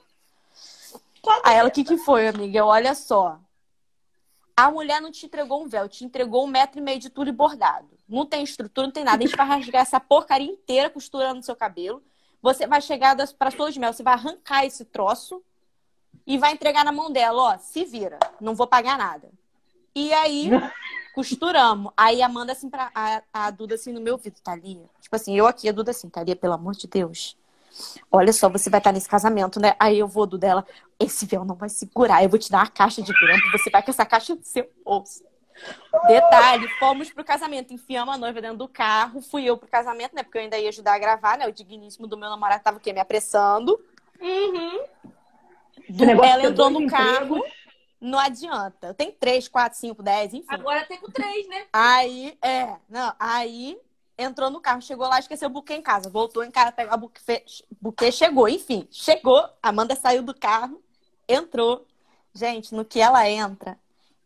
Aí 1.43 1.57
ela, 1.57 1.67
o 1.67 1.71
que 1.71 1.84
que 1.84 1.97
foi, 1.97 2.28
amiga? 2.28 2.59
Eu, 2.59 2.67
Olha 2.67 2.95
só. 2.95 3.39
A 4.55 4.71
mulher 4.71 4.99
não 5.01 5.11
te 5.11 5.25
entregou 5.25 5.63
um 5.63 5.67
véu, 5.67 5.88
te 5.88 6.03
entregou 6.03 6.43
um 6.43 6.47
metro 6.47 6.80
e 6.80 6.82
meio 6.82 6.99
de 6.99 7.09
tudo 7.09 7.32
bordado. 7.32 7.88
Não 8.09 8.25
tem 8.25 8.43
estrutura, 8.43 8.88
não 8.88 8.93
tem 8.93 9.03
nada. 9.03 9.23
A 9.23 9.28
gente 9.28 9.38
vai 9.38 9.45
rasgar 9.45 9.82
essa 9.84 9.99
porcaria 9.99 10.49
inteira 10.49 10.89
costurando 10.89 11.43
seu 11.43 11.55
cabelo. 11.55 12.01
Você 12.41 12.65
vai 12.65 12.82
chegar 12.82 13.13
das, 13.13 13.32
pra 13.32 13.51
sua 13.51 13.71
de 13.71 13.80
mel, 13.80 13.93
você 13.93 14.01
vai 14.01 14.13
arrancar 14.13 14.65
esse 14.65 14.86
troço 14.86 15.43
e 16.25 16.38
vai 16.38 16.53
entregar 16.53 16.84
na 16.84 16.91
mão 16.91 17.11
dela, 17.11 17.53
ó, 17.53 17.57
se 17.57 17.86
vira, 17.86 18.17
não 18.39 18.55
vou 18.55 18.67
pagar 18.67 18.97
nada. 18.97 19.30
E 19.93 20.11
aí, 20.13 20.49
costuramos. 21.18 21.91
Aí 21.97 22.22
a 22.22 22.28
Amanda 22.28 22.51
assim 22.51 22.70
pra 22.70 22.91
a, 22.93 23.24
a 23.34 23.49
Duda 23.49 23.74
assim 23.74 23.91
no 23.91 23.99
meu 23.99 24.13
ouvido, 24.13 24.39
Thalia. 24.43 24.86
Tipo 25.01 25.15
assim, 25.15 25.36
eu 25.36 25.47
aqui, 25.47 25.68
a 25.68 25.72
Duda 25.72 25.89
assim, 25.89 26.07
Thalia, 26.09 26.36
pelo 26.36 26.53
amor 26.53 26.76
de 26.76 26.86
Deus. 26.86 27.36
Olha 28.11 28.32
só, 28.32 28.47
você 28.47 28.70
vai 28.70 28.80
estar 28.80 28.91
nesse 28.91 29.09
casamento, 29.09 29.59
né? 29.59 29.76
Aí 29.80 29.97
eu 29.97 30.07
vou 30.07 30.28
do 30.28 30.38
dela, 30.38 30.63
esse 30.99 31.26
véu 31.26 31.43
não 31.43 31.55
vai 31.55 31.70
segurar. 31.70 32.24
Eu 32.24 32.30
vou 32.30 32.38
te 32.38 32.51
dar 32.51 32.59
uma 32.59 32.68
caixa 32.68 33.01
de 33.01 33.11
grampo, 33.11 33.51
você 33.51 33.72
vai 33.72 33.82
com 33.82 33.89
essa 33.89 34.05
caixa 34.05 34.36
no 34.36 34.43
seu 34.43 34.70
bolso. 34.86 35.24
Detalhe, 36.07 36.68
fomos 36.78 37.09
pro 37.09 37.24
casamento, 37.24 37.74
enfiamos 37.74 38.13
a 38.13 38.18
noiva 38.18 38.39
dentro 38.39 38.57
do 38.59 38.68
carro, 38.68 39.20
fui 39.20 39.43
eu 39.43 39.57
pro 39.57 39.68
casamento, 39.68 40.13
né? 40.13 40.22
Porque 40.22 40.38
eu 40.38 40.43
ainda 40.43 40.59
ia 40.59 40.70
ajudar 40.70 40.93
a 40.93 40.99
gravar, 40.99 41.39
né? 41.39 41.47
O 41.47 41.51
digníssimo 41.51 42.05
do 42.05 42.15
meu 42.15 42.30
namorado 42.30 42.63
tava 42.63 42.78
o 42.78 42.80
quê? 42.80 42.93
Me 42.93 42.99
apressando. 42.99 43.80
Uhum. 44.22 44.84
Negócio 45.89 46.32
Ela 46.32 46.43
entrou 46.43 46.70
no 46.70 46.86
carro, 46.88 47.38
empregos, 47.38 47.51
não 47.99 48.19
adianta. 48.19 48.87
Eu 48.87 48.93
tenho 48.93 49.11
três, 49.11 49.47
quatro, 49.47 49.77
cinco, 49.77 50.03
dez, 50.03 50.33
enfim. 50.33 50.47
Agora 50.49 50.85
tem 50.85 50.99
com 50.99 51.09
três, 51.11 51.47
né? 51.47 51.65
Aí, 51.73 52.37
é, 52.41 52.75
não, 52.89 53.13
aí 53.19 53.79
entrou 54.17 54.49
no 54.49 54.59
carro, 54.59 54.81
chegou 54.81 55.07
lá, 55.07 55.19
esqueceu 55.19 55.47
o 55.47 55.51
buquê 55.51 55.75
em 55.75 55.81
casa, 55.81 56.09
voltou 56.09 56.43
em 56.43 56.51
casa, 56.51 56.71
pegou 56.71 56.95
o 56.95 56.97
buquê, 56.97 57.45
buquê, 57.79 58.11
chegou, 58.11 58.49
enfim, 58.49 58.87
chegou, 58.89 59.47
Amanda 59.61 59.95
saiu 59.95 60.23
do 60.23 60.33
carro, 60.33 60.81
entrou. 61.27 61.85
Gente, 62.33 62.73
no 62.73 62.85
que 62.85 62.99
ela 62.99 63.27
entra, 63.29 63.79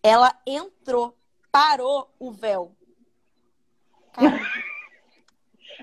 ela 0.03 0.35
entrou, 0.45 1.15
parou 1.51 2.13
o 2.19 2.31
véu. 2.31 2.75
Cara, 4.11 4.39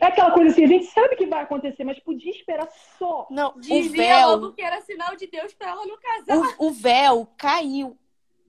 É 0.00 0.06
aquela 0.06 0.30
coisa 0.32 0.50
assim, 0.50 0.64
a 0.64 0.68
gente 0.68 0.86
sabe 0.86 1.16
que 1.16 1.26
vai 1.26 1.42
acontecer, 1.42 1.84
mas 1.84 1.98
podia 2.00 2.30
esperar 2.30 2.68
só. 2.98 3.26
não, 3.30 3.50
o 3.56 3.60
Dizia 3.60 4.26
logo 4.26 4.42
véu, 4.46 4.52
que 4.52 4.62
era 4.62 4.80
sinal 4.82 5.16
de 5.16 5.26
Deus 5.26 5.52
pra 5.54 5.70
ela 5.70 5.86
não 5.86 5.96
casar. 5.98 6.36
o, 6.58 6.66
o 6.68 6.70
véu 6.72 7.28
caiu. 7.36 7.96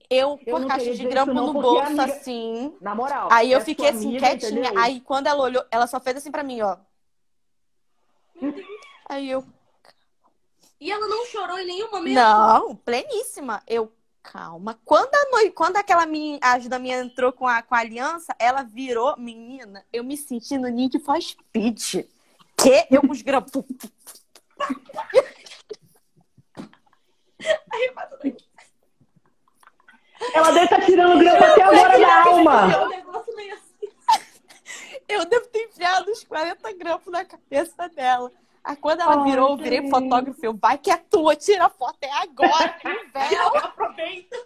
Eu, 0.08 0.36
com 0.38 0.56
a 0.56 0.66
caixa 0.66 0.92
de 0.92 1.04
grampo 1.06 1.32
não, 1.32 1.46
no 1.52 1.52
bolso, 1.52 1.86
amiga- 1.86 2.04
assim. 2.04 2.74
Na 2.80 2.94
moral. 2.96 3.28
Aí 3.30 3.52
eu 3.52 3.58
é 3.60 3.64
fiquei 3.64 3.88
assim, 3.88 4.08
amiga, 4.08 4.26
quietinha. 4.28 4.60
entendeu? 4.60 4.78
Aí 4.82 5.00
quando 5.00 5.28
ela 5.28 5.40
olhou, 5.42 5.64
ela 5.70 5.86
só 5.86 6.00
fez 6.00 6.16
assim 6.16 6.32
pra 6.32 6.42
mim, 6.42 6.60
ó. 6.62 6.76
Aí 9.08 9.30
eu, 9.30 9.44
E 10.80 10.90
ela 10.90 11.06
não 11.06 11.26
chorou 11.26 11.58
em 11.58 11.66
nenhum 11.66 11.90
momento. 11.90 12.14
não, 12.14 12.74
pleníssima. 12.76 13.62
Eu, 13.66 13.92
calma. 14.22 14.78
Quando 14.84 15.14
a 15.14 15.30
noite, 15.30 15.52
quando 15.52 15.76
aquela 15.76 16.06
minha, 16.06 16.38
ajuda 16.42 16.78
minha 16.78 16.98
entrou 17.00 17.32
com 17.32 17.46
a, 17.46 17.62
com 17.62 17.74
a 17.74 17.78
aliança, 17.78 18.34
ela 18.38 18.62
virou, 18.62 19.16
menina, 19.18 19.84
eu 19.92 20.04
me 20.04 20.16
senti 20.16 20.56
no 20.56 20.68
Need 20.68 20.98
for 21.00 21.20
Speed. 21.20 22.06
Que? 22.56 22.86
Eu 22.90 23.02
os 23.08 23.22
grampos. 23.22 23.64
Ela 30.34 30.50
deve 30.52 30.64
estar 30.64 30.84
tirando 30.84 31.18
grama 31.18 31.46
até 31.46 31.62
agora 31.62 31.98
da 31.98 32.24
alma. 32.24 32.72
É 32.72 32.84
um 32.84 32.88
negócio 32.88 33.34
meio 33.34 33.54
assim. 33.54 33.88
Eu 35.08 35.24
devo 35.24 35.46
ter 35.46 35.64
enfiado 35.64 36.10
uns 36.10 36.22
40 36.24 36.72
grampos 36.74 37.10
na 37.12 37.24
cabeça 37.24 37.88
dela. 37.88 38.30
Aí 38.62 38.76
quando 38.76 39.00
ela 39.00 39.22
Ai, 39.22 39.30
virou, 39.30 39.50
eu 39.50 39.56
virei 39.56 39.88
fotógrafo. 39.88 40.38
Eu, 40.44 40.54
vai 40.54 40.76
que 40.78 40.90
é 40.90 40.96
tua, 40.96 41.34
tira 41.36 41.66
a 41.66 41.70
foto, 41.70 41.96
é 42.02 42.10
agora. 42.22 42.76
com 42.82 42.88
o 42.88 43.10
véu. 43.12 43.56
Aproveita. 43.56 44.36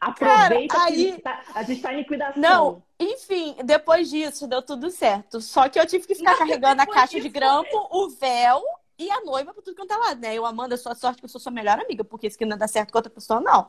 Aproveita 0.00 0.74
Cara, 0.74 0.90
que 0.92 0.96
aí- 1.12 1.20
tá- 1.20 1.42
a 1.54 1.62
gente 1.62 1.82
tá 1.82 1.92
em 1.92 1.98
liquidação. 1.98 2.40
Não, 2.40 2.82
enfim, 2.98 3.54
depois 3.64 4.08
disso 4.10 4.48
deu 4.48 4.62
tudo 4.62 4.90
certo. 4.90 5.40
Só 5.40 5.68
que 5.68 5.78
eu 5.78 5.86
tive 5.86 6.06
que 6.06 6.14
ficar 6.14 6.32
Não, 6.32 6.38
carregando 6.38 6.82
a 6.82 6.86
caixa 6.86 7.14
de 7.16 7.20
disso 7.22 7.32
grampo, 7.34 7.88
o 7.90 8.08
véu 8.08 8.62
e 8.98 9.10
a 9.10 9.20
noiva 9.20 9.52
pra 9.54 9.62
tudo 9.62 9.76
quanto 9.76 9.92
é 9.92 9.96
lado, 9.96 10.20
né? 10.20 10.34
Eu, 10.34 10.44
Amanda, 10.44 10.76
sua 10.76 10.94
sorte 10.94 11.18
que 11.20 11.24
eu 11.24 11.28
sou 11.28 11.40
sua 11.40 11.52
melhor 11.52 11.78
amiga, 11.78 12.02
porque 12.02 12.26
isso 12.26 12.36
que 12.38 12.44
não 12.44 12.56
dá 12.58 12.66
certo 12.66 12.90
com 12.90 12.98
outra 12.98 13.12
pessoa, 13.12 13.40
não. 13.40 13.68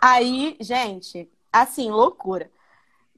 Aí, 0.00 0.56
gente, 0.60 1.28
assim, 1.52 1.90
loucura. 1.90 2.50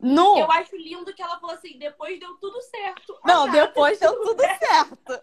No... 0.01 0.39
Eu 0.39 0.51
acho 0.53 0.77
lindo 0.77 1.13
que 1.13 1.23
ela 1.23 1.39
falou 1.41 1.55
assim, 1.57 1.79
depois 1.79 2.19
deu 2.21 2.35
tudo 2.37 2.61
certo. 2.63 3.19
Não, 3.25 3.45
Ah, 3.45 3.49
depois 3.49 3.99
deu 3.99 4.13
tudo 4.21 4.41
certo. 4.41 5.21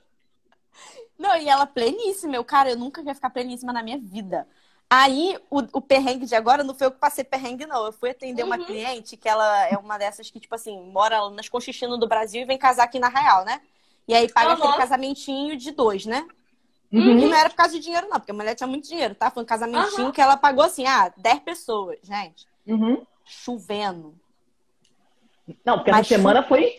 Não, 1.17 1.35
e 1.37 1.47
ela 1.47 1.65
pleníssima. 1.65 2.35
Eu, 2.35 2.43
cara, 2.43 2.71
eu 2.71 2.77
nunca 2.77 3.01
ia 3.01 3.15
ficar 3.15 3.29
pleníssima 3.29 3.71
na 3.71 3.81
minha 3.81 3.97
vida. 3.97 4.47
Aí, 4.89 5.39
o, 5.49 5.59
o 5.73 5.81
perrengue 5.81 6.25
de 6.25 6.35
agora 6.35 6.63
não 6.63 6.75
foi 6.75 6.87
eu 6.87 6.91
que 6.91 6.99
passei 6.99 7.23
perrengue, 7.23 7.65
não. 7.65 7.85
Eu 7.85 7.93
fui 7.93 8.09
atender 8.09 8.43
uma 8.43 8.57
Uhum. 8.57 8.65
cliente 8.65 9.17
que 9.17 9.27
ela 9.27 9.67
é 9.67 9.77
uma 9.77 9.97
dessas 9.97 10.29
que, 10.29 10.39
tipo 10.39 10.53
assim, 10.53 10.79
mora 10.91 11.29
nas 11.29 11.49
Conchichinas 11.49 11.99
do 11.99 12.07
Brasil 12.07 12.41
e 12.41 12.45
vem 12.45 12.57
casar 12.57 12.83
aqui 12.83 12.99
na 12.99 13.07
Real, 13.09 13.45
né? 13.45 13.61
E 14.07 14.13
aí 14.13 14.31
paga 14.31 14.51
Aham. 14.51 14.57
aquele 14.59 14.77
casamentinho 14.77 15.57
de 15.57 15.71
dois, 15.71 16.05
né? 16.05 16.27
Uhum. 16.91 17.19
E 17.19 17.25
não 17.25 17.35
era 17.35 17.49
por 17.49 17.55
causa 17.55 17.73
de 17.73 17.79
dinheiro, 17.79 18.07
não, 18.07 18.19
porque 18.19 18.31
a 18.31 18.35
mulher 18.35 18.53
tinha 18.55 18.67
muito 18.67 18.87
dinheiro, 18.87 19.15
tá? 19.15 19.31
Foi 19.31 19.41
um 19.41 19.45
casamentinho 19.45 20.11
que 20.11 20.21
ela 20.21 20.37
pagou 20.37 20.63
assim, 20.63 20.85
ah, 20.85 21.11
10 21.17 21.39
pessoas, 21.39 21.97
gente. 22.03 22.45
Uhum. 22.67 23.05
Chovendo. 23.25 24.15
Não, 25.63 25.77
porque 25.77 25.91
Mas 25.91 26.01
essa 26.01 26.15
semana 26.15 26.43
foi 26.43 26.75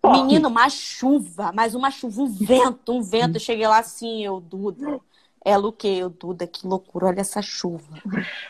top. 0.00 0.18
Menino, 0.18 0.48
uma 0.48 0.68
chuva, 0.68 1.52
mas 1.54 1.74
uma 1.74 1.90
chuva, 1.90 2.22
um 2.22 2.26
vento, 2.26 2.92
um 2.92 3.02
vento. 3.02 3.36
Eu 3.36 3.40
cheguei 3.40 3.66
lá 3.66 3.78
assim, 3.78 4.24
eu, 4.24 4.40
Duda. 4.40 5.00
Ela 5.44 5.68
o 5.68 5.72
quê? 5.72 5.88
Eu, 5.88 6.10
Duda, 6.10 6.46
que 6.46 6.66
loucura, 6.66 7.06
olha 7.06 7.20
essa 7.20 7.40
chuva. 7.40 7.96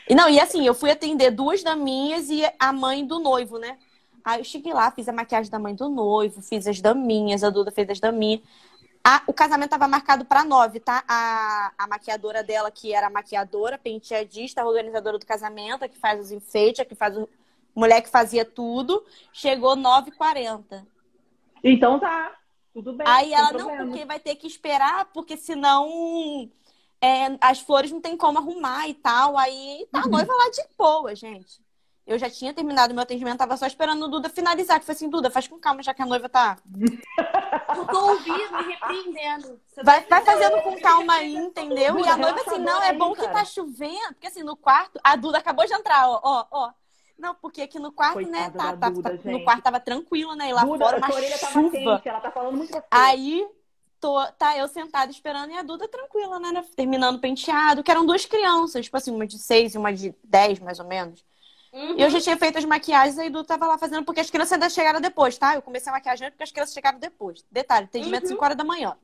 E 0.08 0.14
não, 0.14 0.28
e 0.28 0.40
assim, 0.40 0.66
eu 0.66 0.74
fui 0.74 0.90
atender 0.90 1.30
duas 1.30 1.62
daminhas 1.62 2.28
e 2.30 2.42
a 2.58 2.72
mãe 2.72 3.06
do 3.06 3.18
noivo, 3.20 3.58
né? 3.58 3.78
Aí 4.24 4.40
eu 4.40 4.44
cheguei 4.44 4.72
lá, 4.72 4.90
fiz 4.90 5.08
a 5.08 5.12
maquiagem 5.12 5.50
da 5.50 5.58
mãe 5.58 5.74
do 5.74 5.88
noivo, 5.88 6.42
fiz 6.42 6.66
as 6.66 6.80
daminhas, 6.80 7.42
a 7.44 7.50
Duda 7.50 7.70
fez 7.70 7.88
as 7.88 8.00
daminhas. 8.00 8.40
A- 9.02 9.22
o 9.26 9.32
casamento 9.32 9.70
tava 9.70 9.88
marcado 9.88 10.24
pra 10.26 10.44
nove, 10.44 10.78
tá? 10.78 11.02
A, 11.08 11.72
a 11.78 11.86
maquiadora 11.86 12.42
dela, 12.44 12.70
que 12.70 12.92
era 12.92 13.06
a 13.06 13.10
maquiadora, 13.10 13.78
penteadista, 13.78 14.60
a 14.60 14.66
organizadora 14.66 15.18
do 15.18 15.24
casamento, 15.24 15.84
a 15.84 15.88
que 15.88 15.98
faz 15.98 16.20
os 16.20 16.30
enfeites, 16.32 16.80
a 16.80 16.84
que 16.84 16.94
faz 16.94 17.16
o. 17.16 17.28
Mulher 17.80 18.02
que 18.02 18.10
fazia 18.10 18.44
tudo, 18.44 19.02
chegou 19.32 19.74
9h40. 19.74 20.86
Então 21.64 21.98
tá, 21.98 22.36
tudo 22.74 22.92
bem. 22.92 23.06
Aí 23.08 23.32
ela, 23.32 23.52
não, 23.52 23.60
problema. 23.60 23.86
porque 23.86 24.04
vai 24.04 24.20
ter 24.20 24.34
que 24.36 24.46
esperar, 24.46 25.06
porque 25.14 25.34
senão 25.34 26.46
é, 27.00 27.38
as 27.40 27.60
flores 27.60 27.90
não 27.90 27.98
tem 28.02 28.18
como 28.18 28.36
arrumar 28.36 28.86
e 28.86 28.92
tal. 28.92 29.38
Aí 29.38 29.88
tá 29.90 30.00
a 30.00 30.04
Uhum. 30.04 30.10
noiva 30.10 30.30
lá 30.30 30.50
de 30.50 30.62
boa, 30.76 31.14
gente. 31.14 31.58
Eu 32.06 32.18
já 32.18 32.28
tinha 32.28 32.52
terminado 32.52 32.92
meu 32.92 33.02
atendimento, 33.02 33.38
tava 33.38 33.56
só 33.56 33.66
esperando 33.66 34.04
o 34.04 34.08
Duda 34.08 34.28
finalizar. 34.28 34.78
Que 34.78 34.84
foi 34.84 34.94
assim, 34.94 35.08
Duda, 35.08 35.30
faz 35.30 35.48
com 35.48 35.58
calma, 35.58 35.82
já 35.82 35.94
que 35.94 36.02
a 36.02 36.06
noiva 36.06 36.28
tá. 36.28 36.58
Eu 37.76 37.86
tô 37.86 38.08
ouvindo 38.10 38.60
e 38.60 38.72
repreendendo. 38.72 39.58
Você 39.68 39.82
Vai, 39.82 40.02
tá 40.02 40.20
vai 40.20 40.24
fazendo 40.26 40.60
com 40.62 40.78
calma 40.80 41.14
aí, 41.14 41.34
entendeu? 41.34 41.98
E 41.98 42.06
a 42.08 42.16
noiva 42.16 42.40
assim, 42.46 42.58
não, 42.58 42.82
é 42.82 42.92
bom 42.92 43.14
que 43.14 43.26
tá 43.28 43.42
chovendo. 43.44 44.08
Porque 44.14 44.26
assim, 44.26 44.42
no 44.42 44.54
quarto, 44.56 44.98
a 45.02 45.16
Duda 45.16 45.38
acabou 45.38 45.64
de 45.66 45.72
entrar, 45.72 46.08
ó, 46.10 46.20
ó, 46.22 46.46
ó. 46.50 46.72
Não, 47.20 47.34
porque 47.34 47.60
aqui 47.62 47.78
no 47.78 47.92
quarto, 47.92 48.20
né, 48.22 48.50
tá, 48.50 48.76
tá- 48.76 48.88
Duda, 48.88 49.18
tá- 49.18 49.30
no 49.30 49.44
quarto 49.44 49.62
tava 49.62 49.78
tranquilo, 49.78 50.34
né? 50.34 50.48
E 50.48 50.52
lá 50.52 50.64
Duda, 50.64 50.78
fora 50.84 50.96
a 50.96 50.98
uma 50.98 51.06
sua 51.08 51.16
orelha 51.16 51.38
tava 51.38 51.52
chuva. 51.52 51.70
quente, 51.70 52.08
ela 52.08 52.20
tá 52.20 52.30
falando 52.30 52.56
muito. 52.56 52.82
Aí 52.90 53.46
tô, 54.00 54.24
tá 54.38 54.56
eu 54.56 54.66
sentada 54.68 55.10
esperando 55.12 55.50
e 55.52 55.56
a 55.58 55.62
Duda 55.62 55.86
tranquila, 55.86 56.40
né? 56.40 56.64
Terminando 56.74 57.16
o 57.16 57.20
penteado, 57.20 57.82
que 57.82 57.90
eram 57.90 58.06
duas 58.06 58.24
crianças, 58.24 58.86
tipo 58.86 58.96
assim, 58.96 59.14
uma 59.14 59.26
de 59.26 59.38
seis 59.38 59.74
e 59.74 59.78
uma 59.78 59.92
de 59.92 60.14
dez, 60.24 60.58
mais 60.58 60.78
ou 60.80 60.86
menos. 60.86 61.22
Uhum. 61.72 61.94
E 61.96 62.02
eu 62.02 62.10
já 62.10 62.20
tinha 62.20 62.36
feito 62.36 62.58
as 62.58 62.64
maquiagens, 62.64 63.18
aí 63.18 63.28
a 63.28 63.30
Duda 63.30 63.44
tava 63.44 63.66
lá 63.66 63.78
fazendo, 63.78 64.04
porque 64.04 64.20
as 64.20 64.30
crianças 64.30 64.54
ainda 64.54 64.68
chegaram 64.70 65.00
depois, 65.00 65.36
tá? 65.38 65.54
Eu 65.54 65.62
comecei 65.62 65.88
a 65.90 65.94
maquiagem 65.94 66.26
antes 66.26 66.34
porque 66.34 66.44
as 66.44 66.50
crianças 66.52 66.74
chegaram 66.74 66.98
depois. 66.98 67.44
Detalhe, 67.50 67.84
atendimento 67.84 68.22
Uhum. 68.24 68.28
5 68.30 68.44
horas 68.44 68.56
da 68.56 68.64
manhã. 68.64 68.96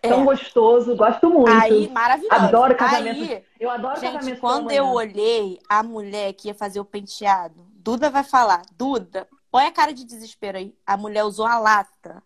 Tão 0.00 0.20
É. 0.20 0.24
gostoso, 0.24 0.94
gosto 0.96 1.28
muito. 1.28 1.50
Aí, 1.50 1.88
maravilhoso. 1.88 2.34
Adoro 2.34 2.76
casamento. 2.76 3.20
Aí, 3.20 3.44
eu 3.58 3.70
adoro 3.70 3.98
gente, 3.98 4.12
casamento 4.14 4.40
quando 4.40 4.70
eu 4.70 4.86
olhei 4.86 5.58
a 5.68 5.82
mulher 5.82 6.32
que 6.34 6.48
ia 6.48 6.54
fazer 6.54 6.78
o 6.78 6.84
penteado, 6.84 7.66
Duda 7.72 8.08
vai 8.10 8.22
falar, 8.22 8.62
Duda, 8.72 9.26
põe 9.50 9.66
a 9.66 9.72
cara 9.72 9.92
de 9.92 10.04
desespero 10.04 10.58
aí. 10.58 10.76
A 10.86 10.96
mulher 10.96 11.24
usou 11.24 11.46
a 11.46 11.58
lata 11.58 12.22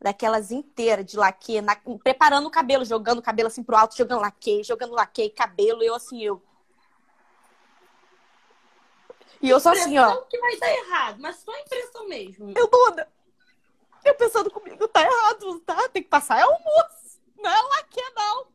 daquelas 0.00 0.50
inteiras 0.50 1.04
de 1.04 1.16
laque, 1.18 1.60
na- 1.60 1.76
preparando 2.02 2.46
o 2.46 2.50
cabelo, 2.50 2.84
jogando 2.84 3.18
o 3.18 3.22
cabelo 3.22 3.48
assim 3.48 3.62
pro 3.62 3.76
alto, 3.76 3.96
jogando 3.96 4.22
laque, 4.22 4.62
jogando 4.64 4.94
laque, 4.94 5.28
cabelo, 5.30 5.82
e 5.82 5.86
eu 5.86 5.94
assim, 5.94 6.22
eu. 6.22 6.42
E 9.42 9.48
eu 9.48 9.60
só 9.60 9.72
assim, 9.72 9.98
ó. 9.98 10.22
Que 10.22 10.38
vai 10.38 10.56
dar 10.56 10.70
errado, 10.70 11.16
mas 11.20 11.36
só 11.36 11.52
impressão 11.58 12.08
mesmo. 12.08 12.52
Eu, 12.56 12.66
Duda, 12.68 13.08
eu 14.04 14.14
pensando 14.14 14.50
comigo, 14.50 14.86
tá 14.88 15.02
errado, 15.02 15.60
tá? 15.60 15.88
Tem 15.88 16.02
que 16.02 16.08
passar 16.08 16.38
é 16.38 16.42
almoço. 16.42 16.99
Não 17.42 17.50
é 17.50 17.62
laque, 17.76 18.00
não. 18.14 18.46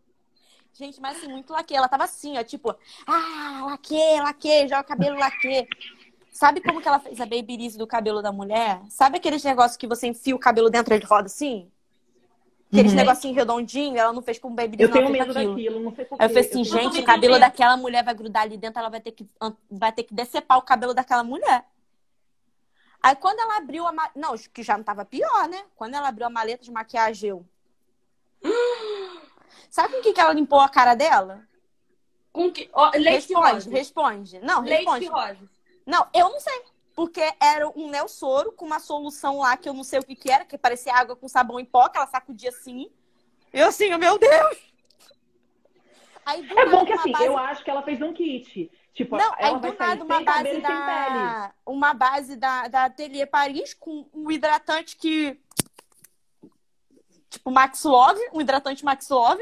Gente, 0.73 0.99
mas 0.99 1.17
assim, 1.17 1.27
muito 1.29 1.51
laque. 1.53 1.75
Ela 1.75 1.87
tava 1.87 2.03
assim, 2.03 2.37
ó, 2.37 2.43
tipo, 2.43 2.75
ah, 3.07 3.63
laque, 3.67 3.97
laque, 4.21 4.67
joga 4.67 4.83
cabelo 4.83 5.17
laque. 5.17 5.67
Sabe 6.31 6.59
como 6.59 6.81
que 6.81 6.87
ela 6.87 6.99
fez 6.99 7.19
a 7.21 7.25
babyliss 7.25 7.77
do 7.77 7.87
cabelo 7.87 8.21
da 8.21 8.31
mulher? 8.31 8.81
Sabe 8.89 9.17
aqueles 9.17 9.41
negócios 9.43 9.77
que 9.77 9.87
você 9.87 10.07
enfia 10.07 10.35
o 10.35 10.39
cabelo 10.39 10.69
dentro 10.69 10.93
e 10.93 10.97
ele 10.97 11.05
roda 11.05 11.27
assim? 11.27 11.71
Aqueles 12.71 12.91
Uhum. 12.91 12.97
negocinho 12.97 13.33
redondinho, 13.33 13.97
ela 13.97 14.11
não 14.11 14.21
fez 14.21 14.37
com 14.37 14.53
babyliss, 14.53 14.81
Eu 14.81 14.89
não, 14.89 14.97
tenho 14.97 15.09
medo 15.11 15.31
aquilo. 15.31 15.51
daquilo, 15.53 15.79
não 15.79 15.95
sei 15.95 16.03
porquê. 16.03 16.23
Aí 16.23 16.29
eu 16.29 16.33
falei 16.33 16.49
assim, 16.49 16.59
Eu 16.59 16.65
gente, 16.65 16.99
o 16.99 17.05
cabelo 17.05 17.33
medo. 17.35 17.39
daquela 17.39 17.77
mulher 17.77 18.03
vai 18.03 18.13
grudar 18.13 18.43
ali 18.43 18.57
dentro, 18.57 18.79
ela 18.79 18.89
vai 18.89 18.99
ter 18.99 19.11
que, 19.11 19.25
vai 19.71 19.93
ter 19.93 20.03
que 20.03 20.13
decepar 20.13 20.57
o 20.57 20.61
cabelo 20.61 20.93
daquela 20.93 21.23
mulher. 21.23 21.63
Aí 23.01 23.15
quando 23.15 23.39
ela 23.39 23.57
abriu 23.57 23.87
a 23.87 23.93
maleta. 23.93 24.19
Não, 24.19 24.35
que 24.37 24.61
já 24.61 24.75
não 24.77 24.83
tava 24.83 25.05
pior, 25.05 25.47
né? 25.47 25.63
Quando 25.75 25.93
ela 25.93 26.09
abriu 26.09 26.25
a 26.27 26.29
maleta 26.29 26.63
de 26.65 26.71
maquiagem, 26.71 27.29
eu. 27.29 27.45
Sabe 29.69 29.93
com 29.93 29.99
o 29.99 30.01
que, 30.03 30.13
que 30.13 30.19
ela 30.21 30.33
limpou 30.33 30.59
a 30.59 30.69
cara 30.69 30.95
dela? 30.95 31.43
Com 32.31 32.51
que... 32.51 32.69
Ó, 32.73 32.91
leite 32.93 33.09
responde, 33.33 33.51
rosa. 33.53 33.69
responde. 33.69 34.39
Não, 34.39 34.61
Leite 34.61 34.77
responde. 34.79 35.07
rosa. 35.07 35.49
Não, 35.85 36.07
eu 36.13 36.29
não 36.29 36.39
sei. 36.39 36.63
Porque 36.95 37.21
era 37.41 37.67
um 37.69 37.89
Nelsoro 37.89 38.53
com 38.53 38.65
uma 38.65 38.79
solução 38.79 39.39
lá 39.39 39.57
que 39.57 39.67
eu 39.67 39.73
não 39.73 39.83
sei 39.83 39.99
o 39.99 40.03
que, 40.03 40.15
que 40.15 40.31
era, 40.31 40.45
que 40.45 40.57
parecia 40.57 40.93
água 40.95 41.15
com 41.15 41.27
sabão 41.27 41.59
em 41.59 41.65
pó, 41.65 41.89
que 41.89 41.97
ela 41.97 42.07
sacudia 42.07 42.49
assim. 42.49 42.89
Eu 43.51 43.67
assim, 43.67 43.93
oh, 43.93 43.97
meu 43.97 44.17
Deus! 44.17 44.57
Aí, 46.25 46.47
É 46.57 46.65
bom 46.65 46.85
que 46.85 46.93
assim, 46.93 47.11
base- 47.11 47.25
eu 47.25 47.37
acho 47.37 47.63
que 47.63 47.69
ela 47.69 47.83
fez 47.83 48.01
um 48.01 48.13
kit. 48.13 48.71
Tipo, 48.93 49.17
Não, 49.17 49.33
ela 49.37 49.57
aí 49.57 49.61
vai 49.61 49.71
do 49.71 49.77
nada 49.77 50.03
uma 50.05 50.23
base 50.23 50.61
da 50.61 51.53
uma 51.65 51.93
base 51.93 52.35
da, 52.37 52.67
da 52.69 52.85
Atelier 52.85 53.29
Paris 53.29 53.73
com 53.73 54.07
um 54.13 54.31
hidratante 54.31 54.95
que 54.95 55.37
tipo 57.35 57.51
Max 57.51 57.83
Love, 57.83 58.19
um 58.33 58.41
hidratante 58.41 58.83
Max 58.83 59.09
Love, 59.09 59.41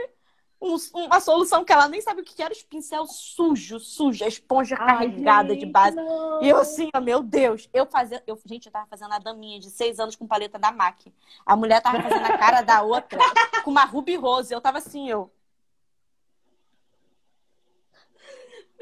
um- 0.61 0.77
uma 0.93 1.19
solução 1.19 1.63
que 1.65 1.73
ela 1.73 1.87
nem 1.89 1.99
sabe 2.01 2.21
o 2.21 2.23
que 2.23 2.41
era, 2.41 2.53
os 2.53 2.63
pincel 2.63 3.05
sujo, 3.05 3.79
sujo, 3.79 4.23
a 4.23 4.27
esponja 4.27 4.75
Ai, 4.79 4.85
carregada 4.87 5.55
de 5.55 5.65
base. 5.65 5.95
não. 5.95 6.41
E 6.41 6.49
eu 6.49 6.57
assim, 6.57 6.89
ó, 6.95 7.01
meu 7.01 7.21
Deus, 7.21 7.69
eu 7.73 7.85
fazia, 7.85 8.23
eu, 8.25 8.39
gente, 8.45 8.67
eu 8.67 8.71
tava 8.71 8.87
fazendo 8.87 9.13
a 9.13 9.19
daminha 9.19 9.59
de 9.59 9.69
seis 9.69 9.99
anos 9.99 10.15
com 10.15 10.25
paleta 10.25 10.57
da 10.57 10.71
MAC. 10.71 11.13
A 11.45 11.55
mulher 11.55 11.81
tava 11.81 12.01
fazendo 12.01 12.25
a 12.25 12.37
cara 12.37 12.61
da 12.61 12.81
outra 12.81 13.19
com 13.63 13.71
uma 13.71 13.83
Ruby 13.85 14.15
Rose. 14.15 14.53
Eu 14.53 14.61
tava 14.61 14.77
assim, 14.77 15.09
eu. 15.09 15.31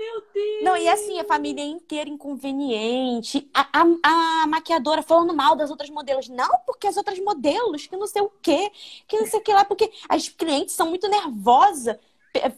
Meu 0.02 0.24
Deus. 0.34 0.64
Não, 0.64 0.76
e 0.76 0.88
assim, 0.90 1.20
a 1.20 1.24
família 1.24 1.64
inteira 1.64 2.10
inconveniente. 2.10 3.48
A, 3.54 3.82
a, 3.82 4.44
a 4.44 4.48
maquiadora 4.48 5.04
falando 5.04 5.34
mal 5.34 5.56
das 5.56 5.70
outras 5.70 5.90
modelos. 5.92 6.28
Não, 6.28 6.50
porque 6.66 6.88
as 6.88 6.98
outras 6.98 7.20
modelos, 7.20 7.86
que 7.86 7.96
não 7.96 8.08
sei 8.08 8.22
o 8.24 8.32
quê, 8.42 8.72
que 9.08 9.20
não 9.20 9.28
sei 9.28 9.40
o 9.40 9.44
que 9.44 9.54
lá, 9.54 9.64
porque 9.64 9.92
as 10.10 10.28
clientes 10.28 10.74
são 10.74 10.90
muito 10.90 11.08
nervosas. 11.08 11.98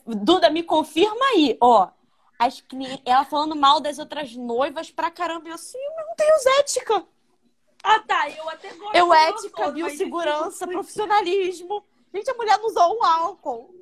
Duda, 0.06 0.50
me 0.50 0.64
confirma 0.64 1.26
aí, 1.34 1.58
ó. 1.60 1.90
As 2.40 2.62
clientes, 2.62 3.02
ela 3.06 3.26
falando 3.26 3.56
mal 3.56 3.82
das 3.82 4.00
outras 4.00 4.34
noivas 4.36 4.90
pra 4.90 5.12
caramba. 5.12 5.50
Eu 5.50 5.56
assim, 5.56 5.78
eu 5.78 6.06
não 6.06 6.16
tenho 6.16 6.60
ética. 6.60 7.06
Ah, 7.84 8.00
tá. 8.00 8.30
Eu 8.30 8.50
até 8.50 8.74
gosto. 8.74 8.96
Eu 8.96 9.14
ética, 9.14 9.50
gostoso, 9.50 9.72
biossegurança, 9.74 10.66
mas- 10.66 10.76
profissionalismo. 10.76 11.84
Gente, 12.14 12.30
a 12.30 12.34
mulher 12.36 12.58
não 12.60 12.68
usou 12.68 12.98
um 12.98 13.04
álcool. 13.04 13.76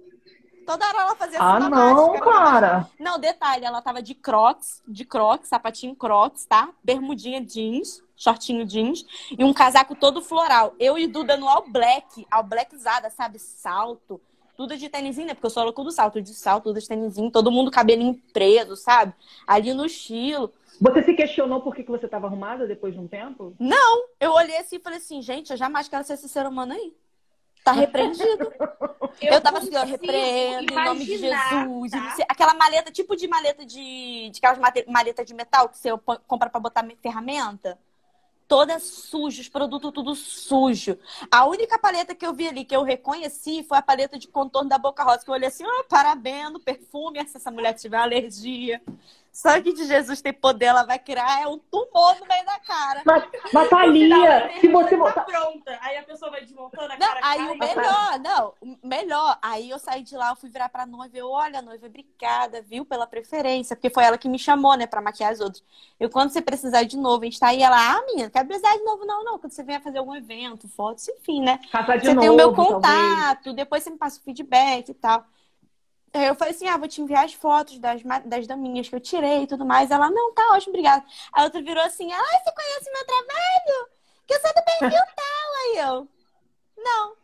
Toda 0.65 0.87
hora 0.87 0.97
ela 0.99 1.15
fazia 1.15 1.39
Ah, 1.39 1.59
não, 1.59 1.69
máscara. 1.69 2.19
cara. 2.19 2.87
Não, 2.99 3.19
detalhe, 3.19 3.65
ela 3.65 3.81
tava 3.81 4.01
de 4.01 4.13
crocs, 4.13 4.81
de 4.87 5.03
crocs, 5.03 5.47
sapatinho 5.49 5.95
crocs, 5.95 6.45
tá? 6.45 6.69
Bermudinha 6.83 7.41
jeans, 7.43 8.03
shortinho 8.15 8.65
jeans 8.65 9.05
e 9.37 9.43
um 9.43 9.53
casaco 9.53 9.95
todo 9.95 10.21
floral. 10.21 10.73
Eu 10.79 10.97
e 10.97 11.07
Duda 11.07 11.35
no 11.37 11.47
all 11.49 11.65
black, 11.67 12.25
all 12.29 12.43
blackzada, 12.43 13.09
sabe? 13.09 13.39
Salto. 13.39 14.21
Tudo 14.55 14.77
de 14.77 14.89
tênisinho, 14.89 15.27
né? 15.27 15.33
Porque 15.33 15.47
eu 15.47 15.49
sou 15.51 15.63
louco 15.63 15.83
do 15.83 15.91
salto, 15.91 16.21
de 16.21 16.33
salto, 16.35 16.65
tudo 16.65 16.79
de 16.79 16.87
tênisinho, 16.87 17.31
todo 17.31 17.51
mundo 17.51 17.71
cabelinho 17.71 18.21
preso, 18.31 18.75
sabe? 18.75 19.13
Ali 19.47 19.73
no 19.73 19.85
estilo. 19.85 20.53
Você 20.79 21.03
se 21.03 21.13
questionou 21.13 21.61
por 21.61 21.75
que, 21.75 21.83
que 21.83 21.89
você 21.91 22.05
estava 22.05 22.27
arrumada 22.27 22.67
depois 22.67 22.93
de 22.93 22.99
um 22.99 23.07
tempo? 23.07 23.55
Eu 24.19 24.31
olhei 24.33 24.57
assim 24.57 24.75
e 24.75 24.79
falei 24.79 24.99
assim, 24.99 25.21
gente, 25.21 25.51
eu 25.51 25.57
jamais 25.57 25.87
quero 25.87 26.03
ser 26.03 26.13
esse 26.13 26.29
ser 26.29 26.45
humano 26.45 26.73
aí. 26.73 26.93
Tá 27.63 27.71
repreendido. 27.71 28.51
Eu, 29.21 29.33
Eu, 29.33 29.41
tava 29.41 29.57
assim, 29.59 29.75
ó, 29.75 29.83
repreendo 29.83 30.71
em 30.73 30.75
nome 30.85 31.05
de 31.05 31.17
Jesus. 31.17 31.91
tá? 31.91 32.15
aquela 32.29 32.53
maleta, 32.53 32.91
tipo 32.91 33.15
de 33.15 33.27
maleta 33.27 33.65
de. 33.65 34.29
de 34.31 34.39
aquelas 34.41 34.57
maleta 34.87 35.23
de 35.25 35.33
metal 35.33 35.69
que 35.69 35.77
você 35.77 35.89
compra 36.27 36.49
pra 36.49 36.59
botar 36.59 36.81
me- 36.81 36.95
ferramenta. 37.01 37.77
Toda 38.47 38.79
suja, 38.79 39.41
os 39.41 39.47
produtos 39.47 39.91
tudo 39.93 40.13
sujo. 40.15 40.97
A 41.29 41.45
única 41.45 41.77
paleta 41.79 42.13
que 42.15 42.25
eu 42.25 42.33
vi 42.33 42.47
ali 42.49 42.65
que 42.65 42.75
eu 42.75 42.83
reconheci 42.83 43.63
foi 43.63 43.77
a 43.77 43.81
paleta 43.81 44.17
de 44.19 44.27
contorno 44.27 44.69
da 44.69 44.77
Boca 44.77 45.03
Rosa, 45.03 45.23
que 45.23 45.29
eu 45.29 45.33
olhei 45.33 45.47
assim, 45.47 45.63
ó, 45.65 45.83
parabéns, 45.83 46.51
perfume, 46.63 47.25
se 47.27 47.37
essa 47.37 47.49
mulher 47.51 47.73
tiver 47.73 47.97
alergia. 47.97 48.81
Sangue 49.31 49.73
de 49.73 49.85
Jesus 49.85 50.21
tem 50.21 50.33
poder, 50.33 50.65
ela 50.65 50.83
vai 50.83 50.99
criar 50.99 51.41
é 51.41 51.47
um 51.47 51.57
tumor 51.57 52.19
no 52.19 52.27
meio 52.27 52.45
da 52.45 52.59
cara. 52.59 53.01
Mas, 53.05 53.23
mas 53.53 53.69
Thalia, 53.69 54.51
se 54.59 54.67
você 54.67 54.89
tá 54.89 54.97
botar. 54.97 55.21
pronta. 55.21 55.79
Aí 55.81 55.97
a 55.97 56.03
pessoa 56.03 56.29
vai 56.29 56.41
desmontando 56.41 56.91
a 56.91 56.97
Não, 56.97 57.07
cara. 57.07 57.19
aí 57.23 57.37
cai, 57.37 57.51
o 57.51 57.57
melhor, 57.57 58.19
não, 58.19 58.53
melhor. 58.83 59.39
Aí 59.41 59.69
eu 59.69 59.79
saí 59.79 60.03
de 60.03 60.17
lá, 60.17 60.31
eu 60.31 60.35
fui 60.35 60.49
virar 60.49 60.67
pra 60.67 60.85
noiva, 60.85 61.17
eu, 61.17 61.29
olha, 61.29 61.61
noiva, 61.61 61.85
obrigada, 61.87 62.61
viu, 62.61 62.83
pela 62.85 63.07
preferência, 63.07 63.75
porque 63.75 63.89
foi 63.89 64.03
ela 64.03 64.17
que 64.17 64.27
me 64.27 64.37
chamou, 64.37 64.75
né, 64.75 64.85
pra 64.85 65.01
maquiar 65.01 65.31
as 65.31 65.39
outras. 65.39 65.63
Eu, 65.97 66.09
quando 66.09 66.29
você 66.31 66.41
precisar 66.41 66.83
de 66.83 66.97
novo, 66.97 67.21
a 67.21 67.25
gente 67.25 67.39
tá 67.39 67.47
aí, 67.47 67.63
ela, 67.63 67.77
ah, 67.77 68.01
menina, 68.07 68.29
quer 68.29 68.45
precisar 68.45 68.75
de 68.75 68.83
novo? 68.83 69.05
Não, 69.05 69.23
não, 69.23 69.39
quando 69.39 69.53
você 69.53 69.63
vier 69.63 69.81
fazer 69.81 69.99
algum 69.99 70.13
evento, 70.15 70.67
fotos, 70.67 71.07
enfim, 71.07 71.41
né? 71.41 71.59
Caçar 71.71 71.97
de 71.97 72.05
Você 72.05 72.13
novo, 72.13 72.21
tem 72.21 72.29
o 72.29 72.35
meu 72.35 72.53
talvez. 72.53 72.75
contato, 72.75 73.53
depois 73.53 73.81
você 73.83 73.89
me 73.91 73.97
passa 73.97 74.19
o 74.19 74.23
feedback 74.23 74.89
e 74.89 74.93
tal. 74.93 75.25
Aí 76.13 76.27
eu 76.27 76.35
falei 76.35 76.53
assim, 76.53 76.67
ah, 76.67 76.77
vou 76.77 76.87
te 76.87 77.01
enviar 77.01 77.25
as 77.25 77.33
fotos 77.33 77.79
das, 77.79 78.01
das 78.25 78.45
daminhas 78.45 78.89
que 78.89 78.95
eu 78.95 78.99
tirei 78.99 79.43
e 79.43 79.47
tudo 79.47 79.65
mais. 79.65 79.89
Ela, 79.91 80.09
não, 80.09 80.33
tá 80.33 80.43
ótimo, 80.53 80.71
obrigada. 80.71 81.05
A 81.31 81.43
outra 81.43 81.61
virou 81.61 81.83
assim, 81.83 82.11
ah, 82.11 82.21
você 82.21 82.51
conhece 82.51 82.91
meu 82.91 83.05
trabalho? 83.05 83.89
Que 84.27 84.33
eu 84.33 84.41
sou 84.41 84.49
do 84.49 84.63
perfil 84.63 85.03
tal. 85.15 85.53
Aí 85.61 85.77
eu, 85.77 86.07
não. 86.77 87.15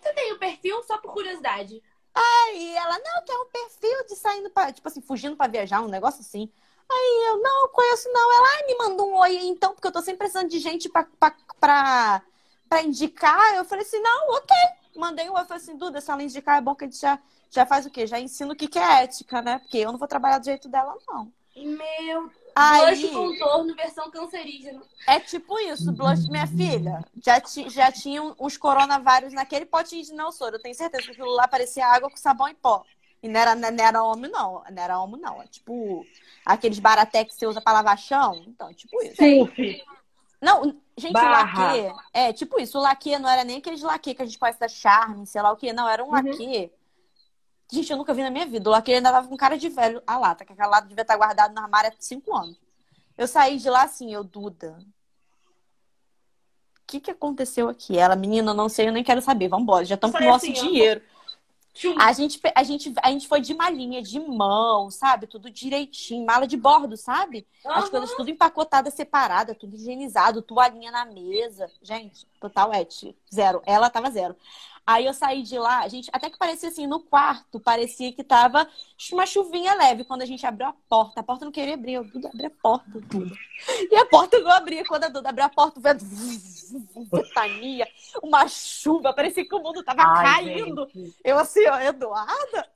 Você 0.00 0.12
tem 0.12 0.32
o 0.32 0.38
perfil 0.38 0.82
só 0.82 0.98
por 0.98 1.12
curiosidade. 1.12 1.82
Aí 2.14 2.76
ela, 2.76 2.98
não, 2.98 3.24
que 3.24 3.32
é 3.32 3.38
um 3.38 3.46
perfil 3.46 4.06
de 4.06 4.16
saindo 4.16 4.50
pra, 4.50 4.72
tipo 4.72 4.86
assim, 4.86 5.00
fugindo 5.00 5.36
pra 5.36 5.48
viajar, 5.48 5.80
um 5.80 5.88
negócio 5.88 6.20
assim. 6.20 6.50
Aí 6.90 7.24
eu, 7.28 7.38
não, 7.40 7.68
conheço 7.68 8.08
não. 8.12 8.32
Ela, 8.36 8.48
ai, 8.56 8.66
me 8.66 8.76
mandou 8.76 9.10
um 9.10 9.16
oi 9.16 9.36
então, 9.46 9.74
porque 9.74 9.88
eu 9.88 9.92
tô 9.92 10.00
sempre 10.00 10.18
precisando 10.18 10.48
de 10.48 10.58
gente 10.58 10.88
pra, 10.88 11.04
pra, 11.18 11.34
pra, 11.58 12.22
pra 12.68 12.82
indicar, 12.82 13.54
eu 13.56 13.64
falei 13.64 13.84
assim, 13.84 14.00
não, 14.00 14.30
ok. 14.36 14.56
Mandei 14.96 15.28
um, 15.28 15.36
eu 15.36 15.44
falei 15.44 15.62
assim, 15.62 15.76
Duda, 15.76 16.00
se 16.00 16.10
ela 16.10 16.22
indicar, 16.22 16.58
é 16.58 16.60
bom 16.60 16.74
que 16.74 16.84
a 16.84 16.86
gente 16.86 17.00
já, 17.00 17.18
já 17.54 17.64
faz 17.66 17.86
o 17.86 17.90
quê? 17.90 18.06
Já 18.06 18.18
ensina 18.18 18.52
o 18.52 18.56
que, 18.56 18.68
que 18.68 18.78
é 18.78 19.02
ética, 19.04 19.40
né? 19.40 19.58
Porque 19.58 19.78
eu 19.78 19.92
não 19.92 19.98
vou 19.98 20.08
trabalhar 20.08 20.38
do 20.38 20.44
jeito 20.44 20.68
dela, 20.68 20.96
não. 21.06 21.32
Meu 21.56 22.30
Aí, 22.56 22.96
blush 22.96 23.12
contorno 23.12 23.74
versão 23.76 24.10
cancerígena. 24.10 24.82
é 25.06 25.20
tipo 25.20 25.58
isso, 25.60 25.92
blush, 25.92 26.28
minha 26.28 26.46
filha. 26.48 27.04
Já, 27.24 27.40
ti, 27.40 27.68
já 27.70 27.92
tinham 27.92 28.34
os 28.38 28.56
coronavírus 28.56 29.32
naquele 29.32 29.64
potinho 29.64 30.02
de 30.04 30.12
não 30.12 30.32
soro. 30.32 30.56
Eu 30.56 30.62
tenho 30.62 30.74
certeza 30.74 31.04
que 31.04 31.12
aquilo 31.12 31.30
lá 31.34 31.46
parecia 31.46 31.86
água 31.86 32.10
com 32.10 32.16
sabão 32.16 32.48
em 32.48 32.54
pó. 32.54 32.84
E 33.22 33.28
não 33.28 33.40
era, 33.40 33.54
não 33.54 33.68
era 33.84 34.02
homo, 34.02 34.26
não. 34.28 34.62
Não 34.70 34.82
era 34.82 34.98
homo, 34.98 35.16
não. 35.16 35.40
É 35.40 35.46
tipo 35.46 36.04
aqueles 36.44 36.78
baraté 36.78 37.24
que 37.24 37.32
você 37.34 37.46
usa 37.46 37.60
pra 37.60 37.72
lavar 37.72 37.96
chão. 37.98 38.44
Então, 38.48 38.72
tipo 38.74 39.00
isso. 39.02 39.16
Puff. 39.16 39.82
Não, 40.42 40.76
gente, 40.98 41.12
Barra. 41.12 41.72
o 41.74 41.82
laque. 41.86 42.00
É, 42.12 42.32
tipo 42.32 42.60
isso. 42.60 42.78
O 42.78 42.82
laque 42.82 43.16
não 43.18 43.28
era 43.28 43.44
nem 43.44 43.58
aqueles 43.58 43.80
laque 43.80 44.14
que 44.14 44.22
a 44.22 44.26
gente 44.26 44.38
conhece 44.38 44.60
da 44.60 44.68
Charme, 44.68 45.26
sei 45.26 45.40
lá 45.40 45.50
o 45.52 45.56
quê. 45.56 45.72
Não, 45.72 45.88
era 45.88 46.02
um 46.04 46.08
Uhum. 46.08 46.12
laque. 46.12 46.70
Gente, 47.72 47.90
eu 47.90 47.96
nunca 47.96 48.14
vi 48.14 48.22
na 48.22 48.30
minha 48.30 48.46
vida. 48.46 48.68
O 48.68 48.72
laque 48.72 48.92
ainda 48.92 49.10
tava 49.10 49.28
com 49.28 49.36
cara 49.36 49.56
de 49.56 49.68
velho. 49.68 50.02
A 50.06 50.18
lata, 50.18 50.44
que 50.44 50.52
aquela 50.52 50.68
lata 50.68 50.86
devia 50.86 51.02
estar 51.02 51.16
guardada 51.16 51.52
no 51.52 51.60
armário 51.60 51.90
há 51.90 51.94
cinco 51.98 52.34
anos. 52.34 52.56
Eu 53.16 53.26
saí 53.26 53.58
de 53.58 53.70
lá 53.70 53.82
assim, 53.82 54.12
eu, 54.12 54.24
Duda. 54.24 54.78
O 56.78 56.86
que, 56.86 57.00
que 57.00 57.10
aconteceu 57.10 57.68
aqui? 57.68 57.96
Ela, 57.96 58.14
menina, 58.14 58.50
eu 58.50 58.54
não 58.54 58.68
sei, 58.68 58.88
eu 58.88 58.92
nem 58.92 59.02
quero 59.02 59.22
saber. 59.22 59.48
Vambora, 59.48 59.84
já 59.84 59.94
estamos 59.94 60.16
com 60.16 60.22
o 60.22 60.26
nosso 60.26 60.44
assim, 60.44 60.52
dinheiro. 60.52 61.00
A 61.98 62.12
gente, 62.12 62.40
a, 62.54 62.62
gente, 62.62 62.94
a 63.02 63.10
gente 63.10 63.26
foi 63.26 63.40
de 63.40 63.52
malinha, 63.52 64.00
de 64.00 64.20
mão, 64.20 64.90
sabe? 64.90 65.26
Tudo 65.26 65.50
direitinho, 65.50 66.24
mala 66.24 66.46
de 66.46 66.56
bordo, 66.56 66.96
sabe? 66.96 67.48
As 67.64 67.84
Aham. 67.84 67.90
coisas 67.90 68.14
tudo 68.14 68.30
empacotadas, 68.30 68.94
separadas, 68.94 69.56
tudo 69.58 69.74
higienizado, 69.74 70.40
toalhinha 70.40 70.92
na 70.92 71.04
mesa. 71.04 71.68
Gente, 71.82 72.26
total 72.40 72.72
et, 72.74 73.16
zero. 73.32 73.60
Ela 73.66 73.90
tava 73.90 74.08
zero. 74.08 74.36
Aí 74.86 75.06
eu 75.06 75.14
saí 75.14 75.42
de 75.42 75.58
lá, 75.58 75.88
gente, 75.88 76.10
até 76.12 76.28
que 76.28 76.36
parecia 76.36 76.68
assim, 76.68 76.86
no 76.86 77.00
quarto, 77.00 77.58
parecia 77.58 78.12
que 78.12 78.22
tava 78.22 78.68
uma 79.12 79.24
chuvinha 79.24 79.74
leve. 79.74 80.04
Quando 80.04 80.20
a 80.20 80.26
gente 80.26 80.44
abriu 80.46 80.66
a 80.66 80.74
porta, 80.88 81.20
a 81.20 81.22
porta 81.22 81.46
não 81.46 81.52
queria 81.52 81.72
abrir, 81.72 81.94
eu 81.94 82.04
Duda, 82.04 82.28
abre 82.28 82.46
a 82.46 82.50
porta, 82.50 82.90
tudo. 83.10 83.34
E 83.90 83.96
a 83.96 84.04
porta 84.04 84.38
não 84.40 84.50
abria. 84.50 84.84
Quando 84.84 85.04
a 85.04 85.08
Duda 85.08 85.30
abriu 85.30 85.46
a 85.46 85.48
porta, 85.48 85.78
o 85.78 85.82
vento, 85.82 86.04
ventania, 87.10 87.88
uma 88.22 88.46
chuva, 88.46 89.14
parecia 89.14 89.48
que 89.48 89.54
o 89.54 89.60
mundo 89.62 89.82
tava 89.82 90.02
Ai, 90.02 90.44
caindo. 90.44 90.86
gente. 90.92 91.16
Eu 91.24 91.38
assim, 91.38 91.66
ó, 91.66 91.80
Eduarda? 91.80 92.70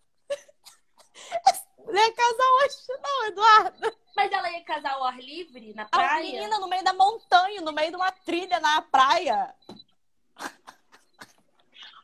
Não 1.87 1.95
ia 1.95 2.13
casar 2.13 2.45
hoje, 2.65 2.77
não, 3.03 3.27
Eduarda. 3.27 3.95
Mas 4.17 4.33
ela 4.33 4.51
ia 4.51 4.65
casar 4.65 4.93
ao 4.93 5.05
ar 5.05 5.19
livre 5.19 5.75
na 5.75 5.83
A 5.83 5.87
praia? 5.87 6.23
menina 6.23 6.59
no 6.59 6.69
meio 6.69 6.83
da 6.83 6.93
montanha, 6.95 7.61
no 7.61 7.73
meio 7.73 7.91
de 7.91 7.97
uma 7.97 8.11
trilha 8.11 8.59
na 8.61 8.81
praia. 8.83 9.55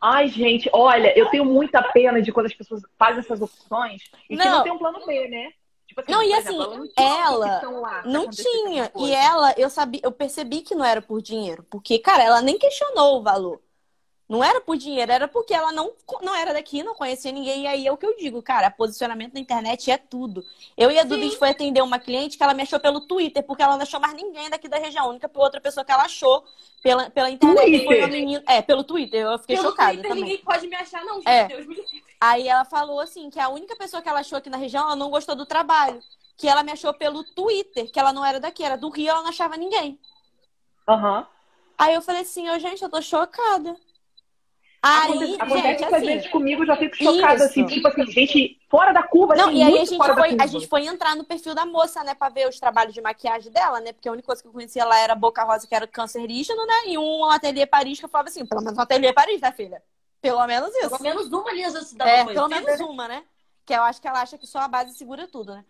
Ai, 0.06 0.28
gente, 0.28 0.68
olha, 0.70 1.18
eu 1.18 1.30
tenho 1.30 1.46
muita 1.46 1.82
pena 1.82 2.20
de 2.20 2.30
quando 2.30 2.44
as 2.44 2.52
pessoas 2.52 2.82
fazem 2.98 3.20
essas 3.20 3.40
opções 3.40 4.02
e 4.28 4.36
que 4.36 4.44
Não. 4.44 4.56
não 4.56 4.62
tem 4.62 4.72
um 4.72 4.78
plano 4.78 5.06
B, 5.06 5.28
né? 5.28 5.50
Tipo 5.86 6.02
assim, 6.02 6.12
Não, 6.12 6.22
e 6.22 6.34
assim, 6.34 6.48
exemplo, 6.54 6.76
não 6.76 6.88
ela 6.98 8.02
Não 8.04 8.28
tinha. 8.28 8.92
E 8.98 9.14
ela, 9.14 9.54
eu 9.56 9.70
sabia, 9.70 10.00
eu 10.04 10.12
percebi 10.12 10.60
que 10.60 10.74
não 10.74 10.84
era 10.84 11.00
por 11.00 11.22
dinheiro. 11.22 11.64
Porque, 11.70 11.98
cara, 11.98 12.22
ela 12.22 12.42
nem 12.42 12.58
questionou 12.58 13.18
o 13.18 13.22
valor. 13.22 13.62
Não 14.26 14.42
era 14.42 14.58
por 14.58 14.76
dinheiro, 14.78 15.12
era 15.12 15.28
porque 15.28 15.52
ela 15.52 15.70
não, 15.70 15.92
não 16.22 16.34
era 16.34 16.54
daqui, 16.54 16.82
não 16.82 16.94
conhecia 16.94 17.30
ninguém. 17.30 17.64
E 17.64 17.66
aí 17.66 17.86
é 17.86 17.92
o 17.92 17.96
que 17.96 18.06
eu 18.06 18.16
digo, 18.16 18.42
cara, 18.42 18.70
posicionamento 18.70 19.34
na 19.34 19.40
internet 19.40 19.90
é 19.90 19.98
tudo. 19.98 20.42
Eu 20.78 20.90
e 20.90 20.98
a 20.98 21.04
gente 21.06 21.36
foi 21.36 21.50
atender 21.50 21.82
uma 21.82 21.98
cliente 21.98 22.38
que 22.38 22.42
ela 22.42 22.54
me 22.54 22.62
achou 22.62 22.80
pelo 22.80 23.02
Twitter, 23.02 23.42
porque 23.42 23.62
ela 23.62 23.74
não 23.76 23.82
achou 23.82 24.00
mais 24.00 24.14
ninguém 24.14 24.48
daqui 24.48 24.66
da 24.66 24.78
região. 24.78 25.04
A 25.04 25.08
única 25.08 25.30
outra 25.34 25.60
pessoa 25.60 25.84
que 25.84 25.92
ela 25.92 26.04
achou 26.04 26.42
pela, 26.82 27.10
pela 27.10 27.30
internet 27.30 27.84
foi 27.84 27.98
uma 27.98 28.08
menina. 28.08 28.42
É, 28.48 28.62
pelo 28.62 28.82
Twitter. 28.82 29.20
Eu 29.26 29.38
fiquei 29.38 29.56
Pelo 29.56 29.68
chocada 29.68 29.92
Twitter, 29.92 30.08
também. 30.08 30.24
ninguém 30.24 30.44
pode 30.44 30.66
me 30.68 30.74
achar, 30.76 31.04
não, 31.04 31.16
gente. 31.16 31.28
É. 31.28 31.44
Deus 31.48 31.66
me 31.66 31.74
livre. 31.74 32.04
Aí 32.18 32.48
ela 32.48 32.64
falou 32.64 33.00
assim, 33.00 33.28
que 33.28 33.38
a 33.38 33.50
única 33.50 33.76
pessoa 33.76 34.00
que 34.00 34.08
ela 34.08 34.20
achou 34.20 34.38
aqui 34.38 34.48
na 34.48 34.56
região, 34.56 34.84
ela 34.84 34.96
não 34.96 35.10
gostou 35.10 35.36
do 35.36 35.44
trabalho. 35.44 36.00
Que 36.38 36.48
ela 36.48 36.62
me 36.62 36.72
achou 36.72 36.94
pelo 36.94 37.22
Twitter, 37.22 37.92
que 37.92 38.00
ela 38.00 38.12
não 38.12 38.24
era 38.24 38.40
daqui, 38.40 38.64
era 38.64 38.76
do 38.78 38.88
Rio, 38.88 39.10
ela 39.10 39.20
não 39.20 39.28
achava 39.28 39.56
ninguém. 39.58 39.98
Aham. 40.88 41.26
Aí 41.76 41.94
eu 41.94 42.00
falei 42.00 42.22
assim, 42.22 42.48
ô, 42.48 42.58
gente, 42.58 42.82
eu 42.82 42.88
tô 42.88 43.02
chocada. 43.02 43.76
Aí, 44.86 45.36
Acontece, 45.36 45.78
gente, 45.78 45.84
assim. 45.84 46.06
vezes 46.06 46.30
comigo, 46.30 46.62
eu 46.62 46.66
já 46.66 46.76
fico 46.76 46.94
chocada, 46.94 47.36
Isso. 47.36 47.44
assim, 47.44 47.66
tipo 47.66 47.88
assim, 47.88 48.06
gente 48.06 48.60
fora 48.68 48.92
da 48.92 49.02
curva, 49.02 49.34
Não, 49.34 49.48
assim, 49.48 49.56
e 49.56 49.62
aí 49.62 49.68
a 49.68 49.70
muito 49.70 49.88
gente, 49.88 49.96
fora 49.96 50.14
da 50.14 50.20
foi, 50.20 50.36
a 50.38 50.46
gente 50.46 50.66
foi 50.66 50.86
entrar 50.86 51.16
no 51.16 51.24
perfil 51.24 51.54
da 51.54 51.64
moça, 51.64 52.04
né, 52.04 52.14
pra 52.14 52.28
ver 52.28 52.46
os 52.48 52.60
trabalhos 52.60 52.92
de 52.92 53.00
maquiagem 53.00 53.50
dela, 53.50 53.80
né? 53.80 53.94
Porque 53.94 54.08
a 54.08 54.12
única 54.12 54.26
coisa 54.26 54.42
que 54.42 54.48
eu 54.48 54.52
conhecia 54.52 54.84
lá 54.84 54.98
era 54.98 55.14
Boca 55.14 55.42
Rosa, 55.42 55.66
que 55.66 55.74
era 55.74 55.86
cancerígeno, 55.86 56.66
né? 56.66 56.74
E 56.88 56.98
um 56.98 57.24
Ateliê 57.24 57.64
Paris, 57.64 57.98
que 57.98 58.04
eu 58.04 58.10
falava 58.10 58.28
assim, 58.28 58.44
pelo 58.44 58.60
menos 58.60 58.76
um 58.78 58.82
Ateliê 58.82 59.12
Paris, 59.14 59.40
né, 59.40 59.52
filha? 59.52 59.82
Pelo 60.20 60.46
menos 60.46 60.68
isso. 60.74 60.90
Pelo 60.90 61.02
menos 61.02 61.32
uma 61.32 61.50
ali 61.50 61.62
já 61.62 61.80
se 61.82 61.96
dá 61.96 62.06
É, 62.06 62.22
uma 62.22 62.32
pelo 62.32 62.48
menos 62.48 62.78
né? 62.78 62.84
uma, 62.84 63.08
né? 63.08 63.24
Que 63.64 63.72
eu 63.72 63.82
acho 63.82 64.02
que 64.02 64.08
ela 64.08 64.20
acha 64.20 64.36
que 64.36 64.46
só 64.46 64.58
a 64.58 64.68
base 64.68 64.92
segura 64.92 65.26
tudo, 65.26 65.54
né? 65.54 65.64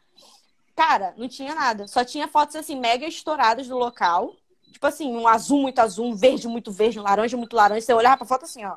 Cara, 0.75 1.15
não 1.17 1.29
tinha 1.29 1.55
nada. 1.55 1.87
Só 1.87 2.05
tinha 2.05 2.27
fotos, 2.27 2.57
assim, 2.57 2.75
mega 2.75 3.07
estouradas 3.07 3.69
do 3.69 3.79
local. 3.79 4.35
Tipo 4.73 4.89
assim, 4.89 5.17
um 5.17 5.29
azul 5.29 5.61
muito 5.63 5.79
azul, 5.79 6.07
um 6.07 6.17
verde 6.17 6.49
muito 6.49 6.73
verde, 6.73 6.99
um 6.99 7.05
laranja 7.05 7.37
muito 7.37 7.55
laranja. 7.55 7.81
Você 7.87 7.95
olhava 7.95 8.17
pra 8.17 8.27
foto 8.27 8.45
assim, 8.45 8.65
ó. 8.65 8.77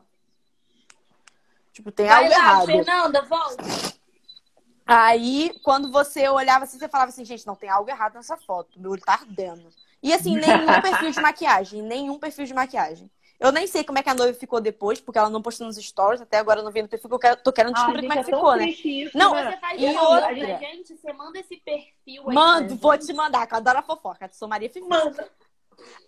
Tipo, 1.78 1.92
tem 1.92 2.08
Vai 2.08 2.24
algo 2.24 2.30
lá, 2.32 2.36
errado. 2.38 2.66
Fernanda, 2.66 3.22
volta. 3.22 3.64
Aí, 4.84 5.52
quando 5.64 5.92
você 5.92 6.28
olhava 6.28 6.64
assim, 6.64 6.80
você 6.80 6.90
falava 6.90 7.10
assim, 7.10 7.24
gente, 7.24 7.46
não, 7.46 7.56
tem 7.56 7.70
algo 7.70 7.88
errado 7.88 8.16
nessa 8.16 8.36
foto. 8.36 8.82
Meu 8.82 8.90
olho 8.90 9.02
tá 9.02 9.14
ardendo. 9.14 9.70
E 10.02 10.12
assim, 10.12 10.36
nenhum 10.36 10.82
perfil 10.82 11.12
de 11.12 11.22
maquiagem. 11.22 11.84
Nenhum 11.84 12.18
perfil 12.18 12.46
de 12.46 12.54
maquiagem. 12.56 13.12
Eu 13.40 13.52
nem 13.52 13.68
sei 13.68 13.84
como 13.84 14.00
é 14.00 14.02
que 14.02 14.10
a 14.10 14.16
noiva 14.16 14.36
ficou 14.36 14.60
depois, 14.60 15.00
porque 15.00 15.20
ela 15.20 15.30
não 15.30 15.40
postou 15.40 15.68
nos 15.68 15.76
stories. 15.76 16.20
Até 16.20 16.40
agora 16.40 16.62
eu 16.62 16.64
não 16.64 16.72
vi 16.72 16.82
no 16.82 16.88
perfil, 16.88 17.12
porque 17.12 17.28
eu 17.28 17.38
tô 17.38 17.54
querendo 17.54 17.76
descobrir 17.76 18.08
como 18.08 18.14
é 18.14 18.24
que 18.24 18.32
tão 18.32 18.40
ficou, 18.40 18.56
né? 18.56 18.70
isso, 18.70 19.16
Não, 19.16 19.36
né? 19.36 19.52
Você 19.52 19.58
faz 19.58 19.80
E 19.80 19.86
outra? 19.96 20.58
gente, 20.58 20.98
você 20.98 21.14
manda 21.14 21.38
esse 21.38 21.58
perfil 21.58 22.30
aí. 22.30 22.34
Mando, 22.34 22.76
vou 22.78 22.94
gente. 22.94 23.06
te 23.06 23.14
mandar, 23.14 23.46
que 23.46 23.54
eu 23.54 23.58
adoro 23.58 23.78
a 23.78 23.84
fofoca. 23.84 24.28
Sou 24.34 24.48
Maria 24.48 24.68
Fifi. 24.68 24.88
Manda. 24.88 25.30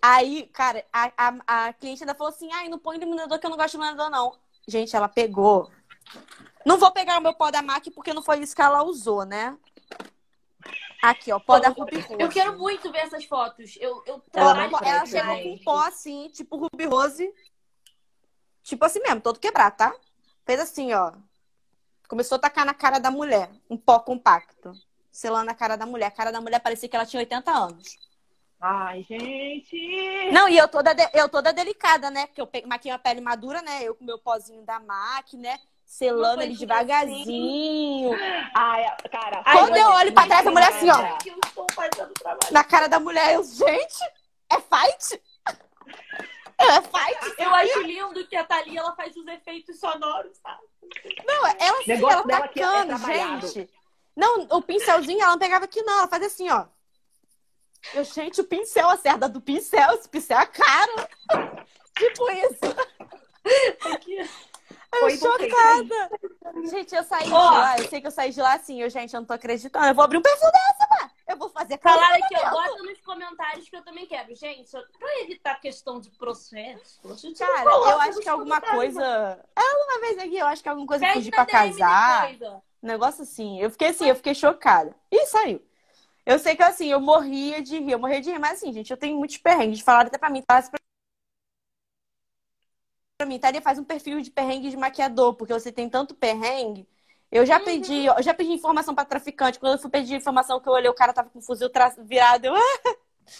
Aí, 0.02 0.50
cara, 0.52 0.84
a, 0.92 1.12
a, 1.16 1.68
a 1.68 1.72
cliente 1.74 2.02
ainda 2.02 2.16
falou 2.16 2.32
assim: 2.32 2.48
ai, 2.52 2.68
não 2.68 2.80
põe 2.80 2.96
iluminador 2.96 3.38
que 3.38 3.46
eu 3.46 3.50
não 3.50 3.56
gosto 3.56 3.70
de 3.70 3.76
iluminador, 3.76 4.10
não. 4.10 4.32
Gente, 4.66 4.94
ela 4.94 5.08
pegou. 5.08 5.70
Não 6.64 6.78
vou 6.78 6.90
pegar 6.92 7.18
o 7.18 7.22
meu 7.22 7.34
pó 7.34 7.50
da 7.50 7.62
MAC 7.62 7.90
porque 7.90 8.12
não 8.12 8.22
foi 8.22 8.40
isso 8.40 8.54
que 8.54 8.62
ela 8.62 8.82
usou, 8.82 9.24
né? 9.24 9.56
Aqui, 11.02 11.32
ó, 11.32 11.38
pó 11.38 11.58
da 11.58 11.70
Ruby 11.70 12.00
Rose. 12.00 12.16
Eu 12.20 12.28
quero 12.28 12.58
muito 12.58 12.92
ver 12.92 12.98
essas 12.98 13.24
fotos. 13.24 13.78
Eu, 13.80 14.02
eu 14.06 14.22
Ela, 14.34 14.54
trabalho 14.54 14.86
ela 14.86 15.06
chegou 15.06 15.42
com 15.42 15.52
um 15.54 15.58
pó 15.64 15.80
assim, 15.86 16.28
tipo 16.28 16.56
Ruby 16.56 16.84
Rose. 16.84 17.32
Tipo 18.62 18.84
assim 18.84 19.00
mesmo, 19.00 19.20
todo 19.20 19.40
quebrado, 19.40 19.76
tá? 19.76 19.94
Fez 20.44 20.60
assim, 20.60 20.92
ó. 20.92 21.12
Começou 22.06 22.36
a 22.36 22.40
tacar 22.40 22.66
na 22.66 22.74
cara 22.74 22.98
da 22.98 23.10
mulher. 23.10 23.50
Um 23.70 23.76
pó 23.76 23.98
compacto. 24.00 24.72
Selando 25.10 25.50
a 25.50 25.54
cara 25.54 25.76
da 25.76 25.86
mulher. 25.86 26.06
A 26.06 26.10
cara 26.10 26.30
da 26.30 26.40
mulher 26.40 26.60
parecia 26.60 26.88
que 26.88 26.94
ela 26.94 27.06
tinha 27.06 27.20
80 27.20 27.50
anos. 27.50 28.09
Ai, 28.60 29.02
gente. 29.08 30.30
Não, 30.32 30.48
e 30.48 30.56
eu 30.58 30.68
toda, 30.68 30.92
de- 30.94 31.08
eu 31.14 31.28
toda 31.28 31.52
delicada, 31.52 32.10
né? 32.10 32.26
Porque 32.26 32.40
eu 32.40 32.46
pe- 32.46 32.66
maquei 32.66 32.92
uma 32.92 32.98
pele 32.98 33.20
madura, 33.20 33.62
né? 33.62 33.82
Eu 33.82 33.94
com 33.94 34.04
meu 34.04 34.18
pozinho 34.18 34.62
da 34.64 34.78
MAC, 34.78 35.36
né? 35.36 35.58
Selando 35.86 36.42
ele 36.42 36.50
coisinha 36.50 36.68
devagarzinho. 36.68 38.12
Ai, 38.54 38.84
cara. 39.10 39.42
Ai, 39.44 39.58
Quando 39.58 39.76
eu 39.76 39.88
olho 39.88 40.12
pra 40.12 40.26
trás, 40.26 40.46
a 40.46 40.50
mulher 40.50 40.68
assim, 40.68 40.90
ó. 40.90 40.94
Ai, 40.94 41.16
que 41.18 41.30
eu 41.30 41.38
estou 41.44 41.66
fazendo 41.74 42.12
trabalho. 42.14 42.52
Na 42.52 42.62
cara 42.62 42.86
da 42.88 43.00
mulher, 43.00 43.34
eu, 43.34 43.42
gente, 43.42 44.04
é 44.50 44.56
fight? 44.60 45.20
É 46.58 46.80
fight? 46.82 47.34
Eu 47.42 47.54
acho 47.54 47.80
lindo 47.80 48.26
que 48.26 48.36
a 48.36 48.44
Thalia 48.44 48.80
ela 48.80 48.94
faz 48.94 49.16
os 49.16 49.26
efeitos 49.26 49.80
sonoros, 49.80 50.36
sabe? 50.36 50.60
Não, 51.26 51.46
ela 51.46 51.78
assim, 51.78 51.92
Negócio 51.92 52.18
ela 52.18 52.26
dela 52.26 52.48
que 52.48 52.60
é 52.60 52.62
tacando, 52.62 52.98
gente. 53.06 53.70
Não, 54.14 54.40
o 54.50 54.60
pincelzinho 54.62 55.22
ela 55.22 55.32
não 55.32 55.38
pegava 55.38 55.64
aqui, 55.64 55.82
não. 55.82 55.98
Ela 56.00 56.08
fazia 56.08 56.26
assim, 56.26 56.50
ó. 56.50 56.66
Eu, 57.94 58.04
gente, 58.04 58.40
o 58.40 58.44
pincel 58.44 58.88
acerta 58.88 59.28
do 59.28 59.40
pincel. 59.40 59.94
Esse 59.94 60.08
pincel 60.08 60.38
é 60.38 60.46
caro. 60.46 61.08
tipo 61.96 62.30
isso. 62.30 63.92
Aqui. 63.92 64.28
Eu 64.92 65.00
Foi 65.00 65.16
chocada. 65.16 66.10
Gente, 66.68 66.94
eu 66.94 67.04
saí 67.04 67.24
de 67.24 67.32
Ó. 67.32 67.50
lá. 67.50 67.78
Eu 67.78 67.88
sei 67.88 68.00
que 68.00 68.06
eu 68.06 68.10
saí 68.10 68.32
de 68.32 68.40
lá 68.40 68.54
assim. 68.54 68.82
Eu, 68.82 68.90
gente, 68.90 69.14
eu 69.14 69.20
não 69.20 69.26
tô 69.26 69.34
acreditando. 69.34 69.86
Eu 69.86 69.94
vou 69.94 70.04
abrir 70.04 70.18
um 70.18 70.22
perfil 70.22 70.50
dessa, 70.50 70.86
pá. 70.88 71.10
Eu 71.28 71.36
vou 71.36 71.48
fazer 71.48 71.78
Falaram 71.78 72.16
aqui, 72.16 72.34
ó, 72.34 72.40
cancelamento. 72.40 72.72
bota 72.72 72.82
nos 72.82 73.00
comentários 73.02 73.68
que 73.68 73.76
eu 73.76 73.84
também 73.84 74.04
quero. 74.04 74.34
Gente, 74.34 74.70
pra 74.70 75.20
evitar 75.20 75.60
questão 75.60 76.00
de 76.00 76.10
processo, 76.10 77.00
a 77.04 77.38
Cara, 77.38 77.62
coloca 77.62 77.90
eu 77.90 78.00
acho 78.00 78.18
que 78.18 78.28
alguma 78.28 78.60
coisa. 78.60 79.38
Ela 79.54 79.86
uma 79.86 80.00
vez 80.00 80.18
aqui, 80.18 80.36
eu 80.36 80.46
acho 80.46 80.62
que 80.62 80.68
alguma 80.68 80.86
coisa 80.88 81.06
Pede 81.06 81.18
pedir 81.18 81.30
pra 81.30 81.44
DM 81.44 81.78
casar. 81.78 82.34
Um 82.82 82.86
negócio 82.86 83.22
assim. 83.22 83.60
Eu 83.60 83.70
fiquei 83.70 83.88
assim, 83.88 84.08
eu 84.08 84.16
fiquei 84.16 84.34
chocada. 84.34 84.94
E 85.10 85.26
saiu. 85.26 85.62
Eu 86.26 86.38
sei 86.38 86.56
que 86.56 86.62
assim, 86.62 86.86
eu 86.88 87.00
morria 87.00 87.62
de 87.62 87.78
rir, 87.78 87.92
eu 87.92 87.98
morria 87.98 88.20
de 88.20 88.30
rir, 88.30 88.38
mas 88.38 88.52
assim, 88.58 88.72
gente, 88.72 88.90
eu 88.90 88.96
tenho 88.96 89.18
muitos 89.18 89.38
perrengues. 89.38 89.80
Falaram 89.80 90.08
até 90.08 90.18
pra 90.18 90.30
mim, 90.30 90.42
falaram 90.46 90.70
pra 93.16 93.26
mim, 93.26 93.38
Thalia, 93.38 93.60
faz 93.60 93.78
um 93.78 93.84
perfil 93.84 94.20
de 94.20 94.30
perrengue 94.30 94.70
de 94.70 94.76
maquiador, 94.76 95.34
porque 95.34 95.52
você 95.52 95.70
tem 95.72 95.88
tanto 95.88 96.14
perrengue. 96.14 96.88
Eu 97.30 97.46
já 97.46 97.60
pedi, 97.60 98.06
eu 98.06 98.22
já 98.22 98.34
pedi 98.34 98.50
informação 98.52 98.94
pra 98.94 99.04
traficante. 99.04 99.58
Quando 99.58 99.74
eu 99.74 99.78
fui 99.78 99.90
pedir 99.90 100.14
informação 100.16 100.60
que 100.60 100.68
eu 100.68 100.72
olhei, 100.72 100.90
o 100.90 100.94
cara 100.94 101.12
tava 101.12 101.30
com 101.30 101.38
o 101.38 101.42
fuzil 101.42 101.70
tra- 101.70 101.90
virado. 101.98 102.46
Eu, 102.46 102.54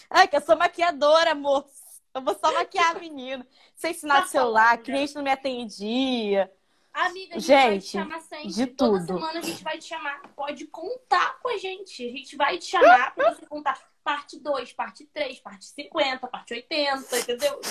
ah, 0.09 0.27
que 0.27 0.35
eu 0.37 0.41
sou 0.41 0.57
maquiadora, 0.57 1.35
moço. 1.35 1.69
Eu 2.13 2.21
vou 2.21 2.35
só 2.39 2.53
maquiar 2.53 2.95
a 2.95 2.99
menina. 2.99 3.47
Sem 3.75 3.93
sinal 3.93 4.21
de 4.21 4.29
celular, 4.29 4.77
cliente 4.79 5.15
não 5.15 5.23
me 5.23 5.31
atendia. 5.31 6.51
Amiga, 6.93 7.35
a 7.35 7.39
gente, 7.39 7.47
Gente, 7.47 7.69
vai 7.69 7.79
te 7.79 7.87
chamar 7.87 8.21
sempre. 8.21 8.47
de 8.49 8.67
Toda 8.67 8.99
tudo. 8.99 9.13
semana 9.19 9.39
a 9.39 9.41
gente 9.41 9.63
vai 9.63 9.77
te 9.77 9.85
chamar. 9.85 10.21
Pode 10.35 10.67
contar 10.67 11.39
com 11.39 11.47
a 11.49 11.57
gente. 11.57 12.05
A 12.05 12.09
gente 12.09 12.35
vai 12.35 12.57
te 12.57 12.65
chamar 12.65 13.15
pra 13.15 13.33
você 13.33 13.45
contar 13.45 13.79
parte 14.03 14.37
2, 14.39 14.73
parte 14.73 15.05
3, 15.05 15.39
parte 15.39 15.65
50, 15.65 16.27
parte 16.27 16.53
80, 16.53 17.19
entendeu? 17.19 17.61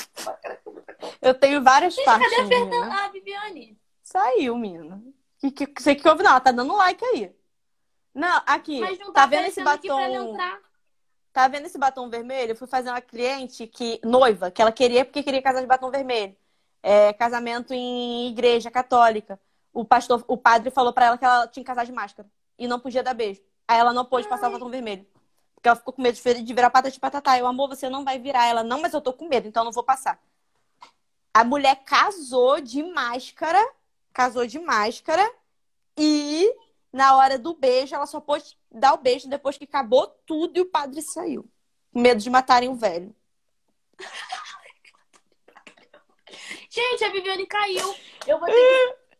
Eu 1.21 1.35
tenho 1.35 1.63
várias 1.63 1.95
Gente, 1.95 2.05
partes. 2.05 2.31
cadê 2.31 2.43
a. 2.43 2.49
Fernanda? 2.49 2.95
Ah, 2.95 3.09
Viviane. 3.09 3.79
Saiu, 4.03 4.57
menina. 4.57 5.03
Que, 5.39 5.51
que, 5.51 5.67
que, 5.67 5.95
que 5.97 6.09
houve? 6.09 6.23
Não, 6.23 6.31
ela 6.31 6.41
tá 6.41 6.53
dando 6.53 6.75
like 6.77 7.05
aí. 7.05 7.35
Não, 8.15 8.43
aqui. 8.47 8.81
Mas 8.81 8.99
não 8.99 9.13
tá 9.13 9.23
tá, 9.23 9.27
vendo 9.27 9.47
esse 9.47 9.63
batom? 9.63 10.37
Tá 11.33 11.47
vendo 11.47 11.67
esse 11.67 11.79
batom 11.79 12.09
vermelho? 12.11 12.53
Eu 12.53 12.57
fui 12.57 12.67
fazer 12.67 12.91
uma 12.91 13.01
cliente 13.01 13.67
que 13.67 14.01
noiva, 14.03 14.51
que 14.51 14.61
ela 14.61 14.73
queria 14.73 15.05
porque 15.05 15.23
queria 15.23 15.41
casar 15.43 15.61
de 15.61 15.67
batom 15.67 15.91
vermelho. 15.91 16.37
É, 16.83 17.13
casamento 17.13 17.75
em 17.75 18.29
igreja 18.29 18.71
católica. 18.71 19.39
O 19.73 19.85
pastor, 19.85 20.25
o 20.27 20.37
padre 20.37 20.71
falou 20.71 20.93
pra 20.93 21.07
ela 21.07 21.19
que 21.19 21.25
ela 21.25 21.47
tinha 21.47 21.63
que 21.63 21.67
casar 21.67 21.85
de 21.85 21.93
máscara 21.93 22.29
e 22.59 22.67
não 22.67 22.81
podia 22.81 23.03
dar 23.03 23.15
beijo. 23.15 23.41
Aí 23.69 23.79
ela 23.79 23.93
não 23.93 24.05
pôde 24.05 24.29
passar 24.29 24.49
o 24.49 24.53
batom 24.53 24.69
vermelho. 24.71 25.07
Porque 25.55 25.69
ela 25.69 25.77
ficou 25.77 25.93
com 25.93 26.03
medo 26.03 26.15
de 26.15 26.23
vir- 26.23 26.43
de 26.43 26.55
virar 26.55 26.71
pata 26.71 26.91
de 26.91 26.99
patatá. 26.99 27.39
Eu, 27.39 27.47
amor, 27.47 27.69
você 27.69 27.89
não 27.89 28.03
vai 28.05 28.19
virar. 28.19 28.47
Ela, 28.47 28.65
não, 28.65 28.81
mas 28.81 28.95
eu 28.95 29.01
tô 29.01 29.13
com 29.13 29.29
medo, 29.29 29.47
então 29.47 29.63
eu 29.63 29.67
não 29.67 29.73
vou 29.73 29.85
passar. 29.85 30.19
A 31.33 31.45
mulher 31.45 31.77
casou 31.85 32.61
de 32.61 32.83
máscara, 32.83 33.61
casou 34.13 34.47
de 34.47 34.59
máscara 34.59 35.31
e 35.97 36.53
na 36.93 37.17
hora 37.17 37.39
do 37.39 37.55
beijo 37.55 37.95
ela 37.95 38.07
só 38.07 38.21
pôde 38.21 38.59
dar 38.71 38.95
o 38.95 38.99
beijo 38.99 39.29
depois 39.29 39.57
que 39.57 39.65
acabou 39.65 40.09
tudo 40.27 40.57
e 40.57 40.61
o 40.63 40.67
padre 40.67 41.03
saiu. 41.03 41.49
Com 41.93 42.01
medo 42.01 42.21
de 42.21 42.31
matarem 42.31 42.69
o 42.69 42.75
velho. 42.75 43.15
Gente, 46.71 47.05
a 47.05 47.11
Viviane 47.11 47.47
caiu. 47.47 47.95
Eu 48.27 48.39
vou 48.39 48.47
ter 48.47 48.55
que... 48.55 49.11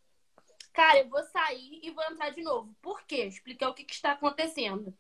Cara, 0.73 1.01
eu 1.01 1.09
vou 1.09 1.23
sair 1.25 1.81
e 1.83 1.91
vou 1.91 2.05
entrar 2.05 2.31
de 2.31 2.43
novo. 2.43 2.73
Por 2.81 3.03
quê? 3.03 3.25
Explicar 3.25 3.69
o 3.69 3.75
que, 3.75 3.85
que 3.85 3.93
está 3.93 4.13
acontecendo. 4.13 4.97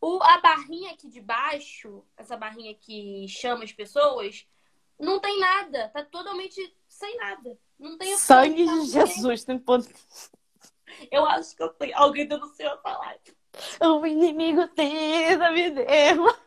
O, 0.00 0.20
a 0.20 0.40
barrinha 0.40 0.90
aqui 0.90 1.08
de 1.08 1.20
baixo, 1.20 2.04
essa 2.16 2.36
barrinha 2.36 2.74
que 2.74 3.28
chama 3.28 3.62
as 3.62 3.70
pessoas, 3.70 4.44
não 4.98 5.20
tem 5.20 5.38
nada. 5.38 5.90
Tá 5.90 6.04
totalmente 6.04 6.76
sem 6.88 7.16
nada. 7.18 7.56
Não 7.78 7.96
tem 7.96 8.16
Sangue 8.16 8.66
tá? 8.66 8.72
de 8.72 8.86
Jesus. 8.86 9.44
Tem 9.44 9.58
ponto. 9.60 9.88
Eu 11.08 11.24
acho 11.24 11.56
que 11.56 11.62
eu 11.62 11.68
tenho. 11.68 11.96
Alguém 11.96 12.26
denunciou 12.26 12.72
essa 12.72 12.98
live. 12.98 13.36
O 13.80 14.04
inimigo 14.04 14.66
tenta 14.68 15.52
me 15.52 15.70
derrubar. 15.70 16.40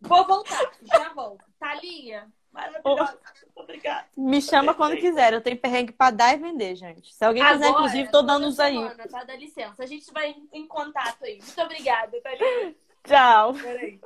Vou 0.00 0.26
voltar, 0.26 0.70
já 0.82 1.12
volto. 1.12 1.44
Thalia, 1.58 2.30
maravilhosa. 2.54 3.18
Obrigada. 3.54 4.06
Me 4.16 4.40
chama 4.40 4.74
quando 4.74 4.96
quiser. 4.96 5.32
Eu 5.32 5.40
tenho 5.40 5.58
perrengue 5.58 5.92
pra 5.92 6.10
dar 6.10 6.34
e 6.34 6.38
vender, 6.38 6.76
gente. 6.76 7.12
Se 7.12 7.24
alguém 7.24 7.42
quiser, 7.42 7.66
Agora, 7.66 7.70
inclusive, 7.70 8.10
tô 8.10 8.22
dando 8.22 8.46
uns 8.46 8.58
aí. 8.58 8.78
Tá, 9.10 9.24
dá 9.24 9.36
licença. 9.36 9.82
A 9.82 9.86
gente 9.86 10.10
vai 10.12 10.34
em 10.52 10.66
contato 10.66 11.24
aí. 11.24 11.38
Muito 11.38 11.60
obrigada, 11.60 12.20
Thalia. 12.20 12.74
Tchau. 13.04 13.54
Peraí. 13.54 14.00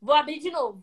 Vou 0.00 0.14
abrir 0.14 0.38
de 0.40 0.50
novo. 0.50 0.82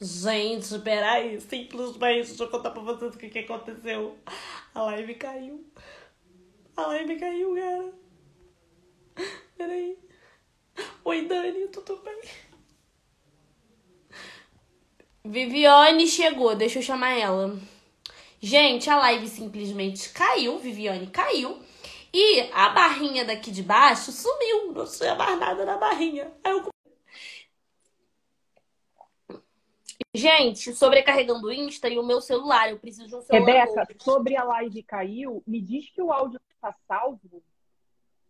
Gente, 0.00 0.78
peraí. 0.78 1.40
Simplesmente, 1.40 2.28
deixa 2.28 2.44
eu 2.44 2.50
contar 2.50 2.70
pra 2.70 2.82
vocês 2.82 3.14
o 3.14 3.18
que, 3.18 3.28
que 3.28 3.40
aconteceu. 3.40 4.18
A 4.74 4.82
live 4.82 5.14
caiu. 5.16 5.66
A 6.76 6.86
live 6.86 7.18
caiu, 7.18 7.54
cara. 7.54 7.92
Peraí. 9.56 9.98
Oi, 11.04 11.26
Dani, 11.26 11.68
tudo 11.68 11.96
bem? 11.98 12.20
Viviane 15.24 16.06
chegou, 16.06 16.54
deixa 16.54 16.78
eu 16.78 16.82
chamar 16.82 17.10
ela. 17.10 17.58
Gente, 18.40 18.88
a 18.88 18.96
live 18.96 19.28
simplesmente 19.28 20.10
caiu, 20.12 20.58
Viviane 20.58 21.06
caiu. 21.06 21.62
E 22.12 22.40
a 22.52 22.70
barrinha 22.70 23.24
daqui 23.24 23.50
de 23.50 23.62
baixo 23.62 24.10
sumiu. 24.10 24.72
Não 24.72 24.84
tinha 24.84 25.14
mais 25.14 25.38
nada 25.38 25.64
na 25.64 25.76
barrinha. 25.76 26.32
Aí 26.42 26.52
eu... 26.52 26.68
Gente, 30.12 30.74
sobrecarregando 30.74 31.46
o 31.46 31.52
Insta 31.52 31.88
e 31.88 31.98
o 31.98 32.02
meu 32.02 32.20
celular. 32.20 32.70
Eu 32.70 32.78
preciso 32.78 33.06
de 33.06 33.14
um 33.14 33.22
celular 33.22 33.66
Rebeca, 33.66 33.86
sobre 34.00 34.36
a 34.36 34.42
live 34.42 34.82
caiu, 34.82 35.42
me 35.46 35.60
diz 35.60 35.88
que 35.90 36.02
o 36.02 36.10
áudio 36.10 36.40
está 36.52 36.74
salvo 36.88 37.42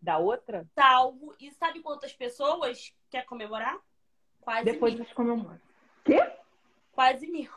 da 0.03 0.19
outra? 0.19 0.67
salvo. 0.75 1.35
E 1.41 1.51
sabe 1.53 1.81
quantas 1.81 2.13
pessoas 2.13 2.93
quer 3.09 3.25
comemorar? 3.25 3.79
Quase 4.41 4.65
Depois 4.65 4.93
mil. 4.93 5.03
a 5.03 5.05
gente 5.05 5.15
comemora. 5.15 5.63
Quê? 6.05 6.21
Quase 6.93 7.27
mil. 7.27 7.51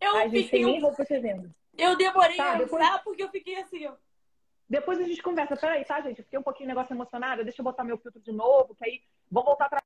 Eu 0.00 0.16
A 0.16 0.28
gente 0.28 0.44
fiquei 0.44 0.64
nem 0.64 0.80
roupa 0.80 1.04
você 1.04 1.20
vendo. 1.20 1.54
Eu 1.76 1.96
demorei 1.96 2.36
Tá, 2.36 2.52
a 2.52 2.58
depois- 2.58 2.82
entrar 2.82 3.02
porque 3.04 3.22
eu 3.22 3.30
fiquei 3.30 3.56
assim, 3.60 3.86
ó. 3.86 3.96
Depois 4.68 4.98
a 4.98 5.02
gente 5.04 5.22
conversa. 5.22 5.56
Peraí, 5.56 5.84
tá, 5.84 6.00
gente? 6.00 6.18
Eu 6.18 6.24
fiquei 6.24 6.38
um 6.38 6.42
pouquinho 6.42 6.68
negócio 6.68 6.92
emocionada. 6.92 7.44
Deixa 7.44 7.60
eu 7.60 7.64
botar 7.64 7.84
meu 7.84 7.98
filtro 7.98 8.20
de 8.20 8.32
novo, 8.32 8.74
que 8.74 8.84
aí 8.84 9.04
vou 9.30 9.44
voltar 9.44 9.68
pra. 9.68 9.82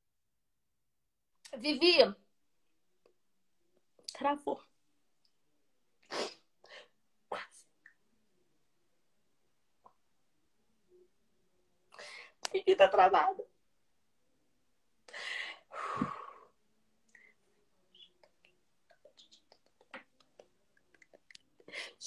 Vivi. 1.56 1.98
Travou. 4.14 4.62
Quase. 7.28 7.66
Vivi 12.52 12.74
tá 12.76 12.88
travada. 12.88 13.44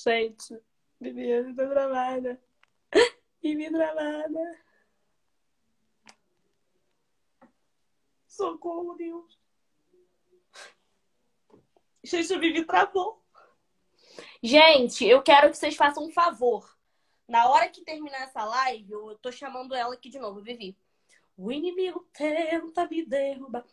Gente, 0.07 0.61
Viviane 1.02 1.56
tá 1.56 1.68
travada. 1.68 2.40
Vivi 3.41 3.72
travada. 3.72 4.64
Socorro, 8.27 8.94
Deus. 8.95 9.40
Gente, 12.03 12.34
a 12.36 12.38
Vivi 12.38 12.64
travou. 12.65 13.19
Gente, 14.44 15.03
eu 15.06 15.23
quero 15.23 15.49
que 15.49 15.57
vocês 15.57 15.76
façam 15.76 16.06
um 16.06 16.11
favor. 16.11 16.77
Na 17.27 17.49
hora 17.49 17.68
que 17.68 17.82
terminar 17.82 18.22
essa 18.22 18.45
live, 18.45 18.91
eu 18.91 19.18
tô 19.18 19.32
chamando 19.32 19.73
ela 19.73 19.95
aqui 19.95 20.10
de 20.10 20.19
novo, 20.19 20.40
Vivi. 20.40 20.77
O 21.36 21.52
inimigo 21.52 22.07
tenta 22.14 22.88
me 22.88 23.03
derrubar. 23.03 23.65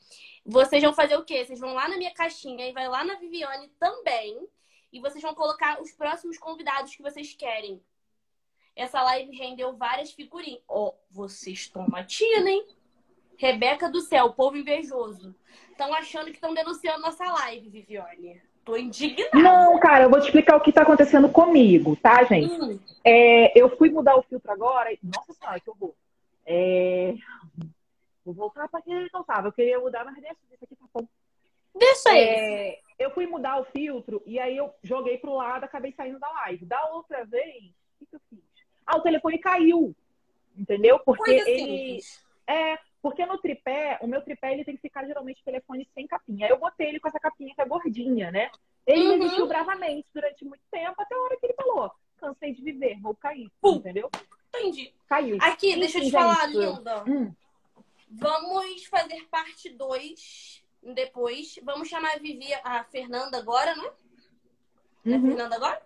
Vocês 0.47 0.83
vão 0.83 0.95
fazer 0.95 1.17
o 1.17 1.25
quê? 1.27 1.45
Vocês 1.45 1.61
vão 1.61 1.75
lá 1.75 1.87
na 1.89 1.99
minha 1.99 2.15
caixinha 2.15 2.67
e 2.67 2.73
vai 2.73 2.89
lá 2.89 3.05
na 3.05 3.17
Viviane 3.17 3.69
também. 3.79 4.49
E 4.93 5.01
vocês 5.01 5.23
vão 5.23 5.35
colocar 5.35 5.81
os 5.81 5.90
próximos 5.93 6.39
convidados 6.39 6.94
que 6.94 7.02
vocês 7.02 7.32
querem. 7.35 7.81
Essa 8.77 9.02
live 9.02 9.36
rendeu 9.36 9.74
várias 9.77 10.12
figurinhas. 10.12 10.60
Ó, 10.69 10.93
vocês 11.10 11.69
tomatina, 11.69 12.51
hein? 12.51 12.66
Rebeca 13.36 13.90
do 13.90 14.01
céu, 14.01 14.32
povo 14.32 14.56
invejoso. 14.56 15.35
Estão 15.70 15.93
achando 15.94 16.27
que 16.27 16.32
estão 16.36 16.55
denunciando 16.55 17.01
nossa 17.02 17.24
live, 17.24 17.69
Viviane. 17.70 18.40
Tô 18.64 18.77
indignada. 18.77 19.31
Não, 19.35 19.78
cara, 19.81 20.05
eu 20.05 20.10
vou 20.10 20.20
te 20.20 20.27
explicar 20.27 20.56
o 20.56 20.60
que 20.60 20.73
tá 20.73 20.82
acontecendo 20.82 21.28
comigo, 21.28 21.97
tá, 21.97 22.23
gente? 22.24 22.52
Hum, 22.52 22.78
É, 23.05 23.59
eu 23.59 23.77
fui 23.77 23.90
mudar 23.90 24.16
o 24.16 24.23
filtro 24.23 24.52
agora. 24.52 24.93
e- 24.93 24.98
Nossa 25.02 25.32
senhora, 25.32 25.59
que 25.59 25.69
horror. 25.69 25.93
É... 26.47 27.14
Vou 28.24 28.35
voltar 28.35 28.69
pra 28.69 28.81
quem 28.81 29.09
não 29.12 29.24
tava. 29.24 29.48
Eu 29.48 29.52
queria 29.52 29.81
mudar, 29.81 30.05
mas 30.05 30.14
deixa 30.14 30.36
isso 30.52 30.64
aqui 30.64 30.77
tá 30.77 30.85
bom. 30.94 31.09
deixa 31.74 32.10
aí. 32.10 32.19
É, 32.20 32.81
eu 33.03 33.11
fui 33.11 33.27
mudar 33.27 33.61
o 33.61 33.65
filtro 33.65 34.23
e 34.27 34.39
aí 34.39 34.57
eu 34.57 34.73
joguei 34.83 35.19
pro 35.19 35.35
lado, 35.35 35.65
acabei 35.65 35.93
saindo 35.93 36.19
da 36.19 36.31
live. 36.31 36.65
Da 36.66 36.85
outra 36.91 37.24
vez, 37.24 37.65
o 37.65 37.99
que, 37.99 38.07
que 38.07 38.16
eu 38.16 38.20
fiz? 38.31 38.41
Ah, 38.87 38.97
o 38.97 39.03
telefone 39.03 39.39
caiu. 39.39 39.95
Entendeu? 40.57 40.99
Porque 40.99 41.24
Coisa 41.35 41.51
ele. 41.51 41.61
simples. 42.01 42.24
É, 42.47 42.79
porque 43.01 43.24
no 43.24 43.39
tripé, 43.39 43.99
o 44.03 44.07
meu 44.07 44.20
tripé 44.23 44.53
ele 44.53 44.65
tem 44.65 44.74
que 44.77 44.83
ficar 44.83 45.05
geralmente 45.07 45.43
telefone 45.45 45.89
sem 45.95 46.07
capinha. 46.07 46.47
Aí 46.47 46.53
eu 46.53 46.59
botei 46.59 46.89
ele 46.89 47.01
com 47.01 47.09
essa 47.09 47.19
capinha 47.20 47.55
que 47.55 47.61
é 47.61 47.65
gordinha, 47.65 48.31
né? 48.31 48.51
Ele 48.87 49.05
Uhum. 49.09 49.19
resistiu 49.19 49.47
bravamente 49.47 50.07
durante 50.12 50.45
muito 50.45 50.62
tempo, 50.70 51.01
até 51.01 51.15
a 51.15 51.20
hora 51.23 51.37
que 51.39 51.47
ele 51.47 51.55
falou: 51.55 51.91
cansei 52.19 52.53
de 52.53 52.62
viver, 52.62 53.01
vou 53.01 53.15
cair. 53.15 53.49
Pum. 53.61 53.77
Entendeu? 53.77 54.11
Entendi. 54.55 54.93
Caiu. 55.09 55.39
Aqui, 55.41 55.77
deixa 55.77 55.99
eu 55.99 56.03
te 56.03 56.09
Enfim, 56.09 56.16
falar, 56.19 56.49
gente, 56.49 56.57
linda. 56.59 57.05
Hum. 57.09 57.33
Vamos 58.11 58.85
fazer 58.87 59.27
parte 59.31 59.70
2 59.70 60.61
depois. 60.83 61.59
Vamos 61.63 61.89
chamar 61.89 62.15
a 62.15 62.19
Vivi, 62.19 62.53
a 62.65 62.85
Fernanda 62.85 63.39
agora, 63.39 63.75
né? 63.77 63.91
É 65.07 65.13
a 65.15 65.17
Uhum. 65.17 65.27
Fernanda 65.29 65.57
agora? 65.57 65.83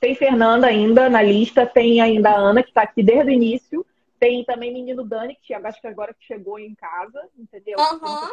Tem 0.00 0.14
Fernanda 0.16 0.66
ainda 0.66 1.08
na 1.08 1.22
lista, 1.22 1.64
tem 1.66 2.00
ainda 2.00 2.30
a 2.30 2.36
Ana, 2.36 2.62
que 2.62 2.72
tá 2.72 2.82
aqui 2.82 3.02
desde 3.02 3.30
o 3.30 3.34
início. 3.34 3.86
Tem 4.18 4.44
também 4.44 4.72
menino 4.72 5.04
Dani, 5.04 5.34
que 5.36 5.52
acho 5.54 5.80
que 5.80 5.86
agora 5.86 6.14
que 6.14 6.24
chegou 6.24 6.58
em 6.58 6.74
casa, 6.74 7.28
entendeu? 7.36 7.76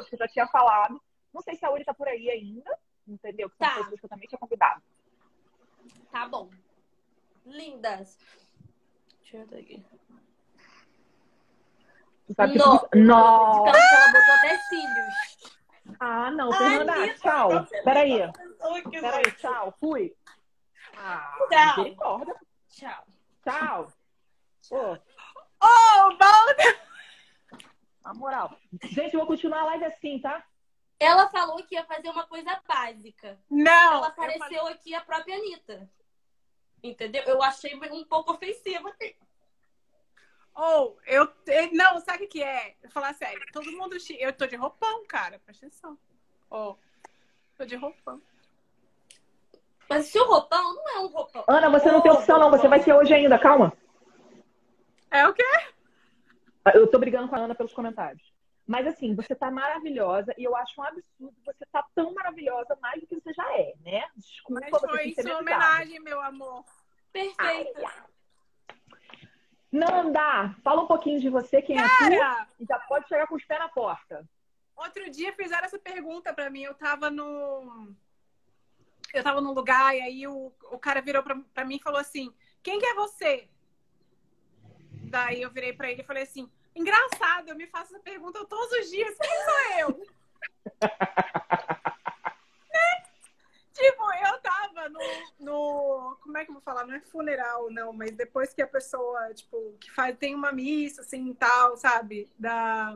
Que 0.08 0.14
eu 0.16 0.20
já 0.20 0.28
tinha 0.28 0.48
falado. 0.48 1.02
Não 1.34 1.42
sei 1.42 1.56
se 1.56 1.66
a 1.66 1.72
Uri 1.72 1.84
tá 1.84 1.94
por 1.94 2.08
aí 2.08 2.30
ainda, 2.30 2.78
entendeu? 3.08 3.50
Que 3.50 3.58
são 3.58 3.68
Tá. 3.68 3.76
pessoas 3.76 4.00
que 4.00 4.06
eu 4.06 4.10
também 4.10 4.28
tinha 4.28 4.40
convidado. 4.40 4.82
Tá 6.12 6.28
bom. 6.28 6.50
Lindas. 7.46 8.18
Deixa 9.22 9.38
eu 9.38 9.46
ver 9.48 9.60
aqui. 9.60 9.84
Tu 12.30 12.34
sabe 12.36 12.54
que. 12.54 12.60
Então, 12.60 12.78
que 12.92 12.98
ela 13.00 14.12
botou 14.12 14.34
até 14.36 14.58
cílios. 14.70 15.96
Ah, 16.00 16.30
não, 16.30 16.52
Fernanda, 16.54 17.14
tchau. 17.16 17.50
Peraí, 17.84 18.32
Peraí. 18.92 19.32
tchau, 19.38 19.74
fui. 19.80 20.16
Ah, 20.96 21.36
Tchau. 21.50 22.26
Tchau. 22.70 23.06
Tchau. 23.42 23.94
Pô, 24.70 24.98
Oh, 25.62 26.10
bom! 26.18 27.58
na 28.06 28.14
moral. 28.14 28.56
Gente, 28.84 29.14
eu 29.14 29.20
vou 29.20 29.28
continuar 29.28 29.62
a 29.62 29.66
live 29.66 29.86
assim, 29.86 30.20
tá? 30.20 30.44
Ela 31.00 31.28
falou 31.30 31.58
que 31.64 31.74
ia 31.76 31.84
fazer 31.86 32.10
uma 32.10 32.26
coisa 32.28 32.62
básica. 32.68 33.40
Não! 33.50 33.94
Ela 33.98 34.08
eu 34.10 34.14
falei- 34.14 34.36
apareceu 34.36 34.68
aqui 34.68 34.94
a 34.94 35.02
própria 35.02 35.36
Anitta. 35.36 35.90
Entendeu? 36.84 37.24
Eu 37.24 37.42
achei 37.42 37.76
um 37.76 38.06
pouco 38.06 38.32
ofensiva. 38.34 38.96
Ou, 40.60 41.00
eu. 41.06 41.26
Não, 41.72 42.02
sabe 42.02 42.26
o 42.26 42.28
que 42.28 42.44
é? 42.44 42.76
Eu 42.84 42.90
falar 42.90 43.14
sério. 43.14 43.42
Todo 43.54 43.72
mundo. 43.72 43.96
Eu 44.20 44.34
tô 44.34 44.46
de 44.46 44.58
roupão, 44.58 45.06
cara. 45.08 45.40
Presta 45.40 45.66
atenção. 45.66 45.98
Ó. 46.52 46.76
tô 47.58 47.64
de 47.64 47.78
roupão. 47.78 48.22
Mas 49.90 50.08
o 50.08 50.12
seu 50.12 50.28
roupão 50.28 50.76
não 50.76 50.90
é 50.90 51.00
um 51.00 51.08
roupão. 51.08 51.46
Ana, 51.48 51.70
você 51.70 51.90
não 51.90 52.02
tem 52.02 52.12
opção, 52.12 52.38
não. 52.38 52.52
Você 52.52 52.68
vai 52.68 52.84
ter 52.84 52.94
hoje 52.94 53.14
ainda, 53.14 53.40
calma. 53.40 53.72
É 55.10 55.26
o 55.26 55.34
quê? 55.34 55.44
Eu 56.74 56.88
tô 56.92 57.00
brigando 57.00 57.30
com 57.30 57.38
a 57.38 57.40
Ana 57.40 57.56
pelos 57.56 57.74
comentários. 57.74 58.22
Mas 58.68 58.86
assim, 58.86 59.16
você 59.16 59.34
tá 59.34 59.50
maravilhosa 59.50 60.36
e 60.38 60.44
eu 60.44 60.56
acho 60.58 60.80
um 60.80 60.84
absurdo 60.84 61.34
você 61.44 61.66
tá 61.72 61.84
tão 61.96 62.14
maravilhosa 62.14 62.78
mais 62.82 63.00
do 63.00 63.08
que 63.08 63.16
você 63.16 63.34
já 63.34 63.58
é, 63.58 63.74
né? 63.84 64.08
Desculpa 64.16 64.62
Mas 64.70 64.82
foi 64.82 65.08
em 65.08 65.14
ser 65.14 65.24
sua 65.24 65.40
homenagem, 65.40 66.00
meu 66.02 66.22
amor. 66.22 66.66
Perfeita. 67.12 68.10
Nanda, 69.72 70.56
fala 70.64 70.82
um 70.82 70.88
pouquinho 70.88 71.20
de 71.20 71.30
você, 71.30 71.62
quem 71.62 71.78
é 71.80 71.84
tu, 71.84 71.98
Cara, 71.98 72.48
e 72.60 72.66
já 72.66 72.80
pode 72.80 73.08
chegar 73.08 73.28
com 73.28 73.36
os 73.36 73.46
pés 73.46 73.60
na 73.60 73.70
porta. 73.70 74.28
outro 74.76 75.10
dia 75.12 75.32
fizeram 75.34 75.66
essa 75.66 75.78
pergunta 75.78 76.34
pra 76.34 76.50
mim. 76.50 76.64
Eu 76.64 76.74
tava 76.74 77.10
no. 77.10 77.94
Eu 79.14 79.24
tava 79.24 79.42
num 79.42 79.54
lugar 79.54 79.96
e 79.96 80.02
aí 80.02 80.28
o, 80.28 80.52
o 80.72 80.80
cara 80.80 81.02
virou 81.02 81.22
pra, 81.22 81.36
pra 81.54 81.66
mim 81.66 81.76
e 81.76 81.84
falou 81.84 82.00
assim: 82.00 82.34
Quem 82.64 82.80
que 82.80 82.86
é 82.86 82.94
você? 82.96 83.48
Daí 85.10 85.42
eu 85.42 85.52
virei 85.52 85.74
pra 85.74 85.92
ele 85.92 86.02
e 86.02 86.06
falei 86.06 86.24
assim: 86.24 86.50
Engraçado, 86.76 87.50
eu 87.50 87.56
me 87.56 87.68
faço 87.68 87.94
essa 87.94 88.04
pergunta 88.04 88.46
todos 88.46 88.72
os 88.72 88.90
dias. 88.90 89.16
Quem 89.18 89.44
sou 89.44 89.80
eu? 89.80 90.04
Tipo, 93.80 94.04
eu 94.04 94.42
tava 94.42 94.90
no, 94.90 95.00
no. 95.40 96.18
Como 96.22 96.38
é 96.38 96.44
que 96.44 96.52
eu 96.52 96.54
vou 96.56 96.62
falar? 96.62 96.86
Não 96.86 96.94
é 96.94 97.00
funeral, 97.00 97.72
não, 97.72 97.94
mas 97.94 98.12
depois 98.12 98.54
que 98.54 98.62
a 98.62 98.68
pessoa, 98.68 99.34
tipo, 99.34 99.74
que 99.80 99.90
faz, 99.90 100.18
tem 100.18 100.36
uma 100.36 100.52
missa, 100.52 101.02
assim, 101.02 101.34
tal, 101.34 101.78
sabe? 101.78 102.28
Da. 102.38 102.94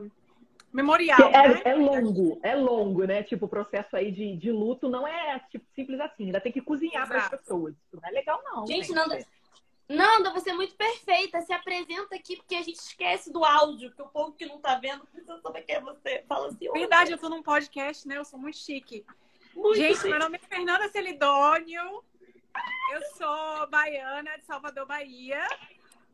Memorial. 0.70 1.16
Que 1.16 1.28
né? 1.28 1.62
é, 1.64 1.70
é 1.70 1.74
longo, 1.74 2.40
é 2.42 2.54
longo, 2.54 3.04
né? 3.04 3.22
Tipo, 3.22 3.46
o 3.46 3.48
processo 3.48 3.96
aí 3.96 4.10
de, 4.10 4.36
de 4.36 4.50
luto 4.50 4.88
não 4.88 5.06
é 5.06 5.38
tipo, 5.48 5.64
simples 5.74 6.00
assim. 6.00 6.26
Ainda 6.26 6.40
tem 6.40 6.52
que 6.52 6.60
cozinhar 6.60 7.06
para 7.06 7.18
as 7.18 7.28
pessoas. 7.28 7.74
Isso 7.74 7.96
não 7.96 8.08
é 8.08 8.12
legal, 8.12 8.42
não. 8.44 8.66
Gente, 8.66 8.92
Nanda, 8.92 9.24
Nanda, 9.88 10.32
você 10.32 10.50
é 10.50 10.52
muito 10.54 10.74
perfeita. 10.74 11.40
Se 11.42 11.52
apresenta 11.52 12.16
aqui, 12.16 12.36
porque 12.36 12.56
a 12.56 12.62
gente 12.62 12.80
esquece 12.80 13.32
do 13.32 13.44
áudio, 13.44 13.92
que 13.92 14.02
o 14.02 14.08
povo 14.08 14.32
que 14.32 14.44
não 14.46 14.58
tá 14.58 14.74
vendo 14.74 15.06
precisa 15.06 15.40
saber 15.40 15.62
quem 15.62 15.76
é 15.76 15.80
você. 15.80 16.24
Fala 16.28 16.48
assim. 16.48 16.70
Verdade, 16.72 17.12
eu 17.12 17.18
tô 17.18 17.28
num 17.28 17.42
podcast, 17.42 18.06
né? 18.08 18.18
Eu 18.18 18.24
sou 18.24 18.38
muito 18.38 18.58
chique. 18.58 19.04
Muito 19.54 19.76
Gente, 19.76 20.04
meu 20.04 20.18
nome 20.18 20.36
é 20.42 20.46
Fernanda 20.46 20.88
Celidônio. 20.88 22.02
Eu 22.92 23.02
sou 23.16 23.66
baiana 23.68 24.36
de 24.38 24.44
Salvador, 24.44 24.86
Bahia. 24.86 25.40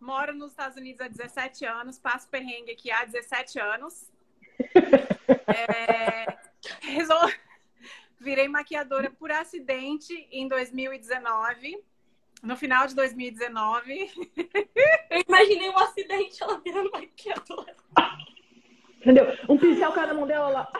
Moro 0.00 0.34
nos 0.34 0.50
Estados 0.52 0.76
Unidos 0.76 1.00
há 1.04 1.08
17 1.08 1.64
anos. 1.66 1.98
Passo 1.98 2.28
perrengue 2.28 2.72
aqui 2.72 2.90
há 2.90 3.04
17 3.04 3.58
anos. 3.60 4.08
É, 5.52 6.26
resol- 6.82 7.32
Virei 8.20 8.46
maquiadora 8.48 9.10
por 9.10 9.30
acidente 9.32 10.12
em 10.30 10.46
2019. 10.48 11.82
No 12.42 12.56
final 12.56 12.86
de 12.86 12.94
2019. 12.94 14.10
Eu 15.10 15.20
imaginei 15.26 15.68
um 15.70 15.78
acidente 15.78 16.42
ela 16.42 16.60
virando 16.60 16.90
maquiadora. 16.90 17.76
Entendeu? 18.98 19.26
Um 19.48 19.58
pincel 19.58 19.92
caiu 19.92 20.08
na 20.08 20.14
mão 20.14 20.26
dela 20.26 20.48
lá. 20.48 20.72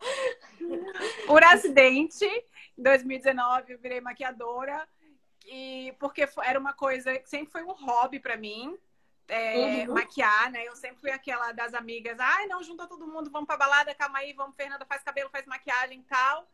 por 1.26 1.42
acidente, 1.44 2.24
em 2.78 2.82
2019 2.82 3.72
eu 3.72 3.78
virei 3.78 4.00
maquiadora 4.00 4.86
e 5.46 5.94
porque 5.98 6.28
era 6.42 6.58
uma 6.58 6.72
coisa 6.72 7.18
que 7.18 7.28
sempre 7.28 7.50
foi 7.52 7.62
um 7.62 7.72
hobby 7.72 8.20
pra 8.20 8.36
mim. 8.36 8.76
é, 9.32 9.84
Uhum. 9.86 9.94
maquiar, 9.94 10.50
né? 10.50 10.64
Eu 10.66 10.74
sempre 10.74 11.00
fui 11.00 11.10
aquela 11.12 11.52
das 11.52 11.72
amigas, 11.72 12.18
ai, 12.18 12.46
não, 12.48 12.64
junta 12.64 12.88
todo 12.88 13.06
mundo, 13.06 13.30
vamos 13.30 13.46
pra 13.46 13.56
balada, 13.56 13.94
calma 13.94 14.18
aí, 14.18 14.32
vamos, 14.32 14.56
Fernanda 14.56 14.84
faz 14.84 15.04
cabelo, 15.04 15.30
faz 15.30 15.46
maquiagem 15.46 16.00
e 16.00 16.02
tal. 16.02 16.48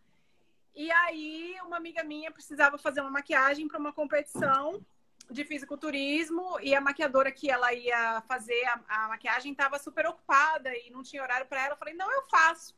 E 0.75 0.91
aí, 0.91 1.57
uma 1.65 1.79
amiga 1.79 2.05
minha 2.05 2.31
precisava 2.31 2.77
fazer 2.77 3.01
uma 3.01 3.11
maquiagem 3.11 3.67
para 3.67 3.79
uma 3.79 3.95
competição 3.95 4.79
de 5.31 5.43
fisiculturismo 5.43 6.61
e 6.61 6.75
a 6.75 6.81
maquiadora 6.81 7.33
que 7.33 7.51
ela 7.51 7.73
ia 7.73 8.21
fazer 8.29 8.63
a, 8.67 9.05
a 9.05 9.09
maquiagem 9.09 9.53
estava 9.53 9.79
super 9.79 10.07
ocupada 10.07 10.71
e 10.77 10.91
não 10.91 11.03
tinha 11.03 11.23
horário 11.23 11.47
para 11.47 11.63
ela. 11.63 11.73
Eu 11.73 11.79
falei, 11.79 11.95
não, 11.95 12.13
eu 12.13 12.25
faço. 12.29 12.75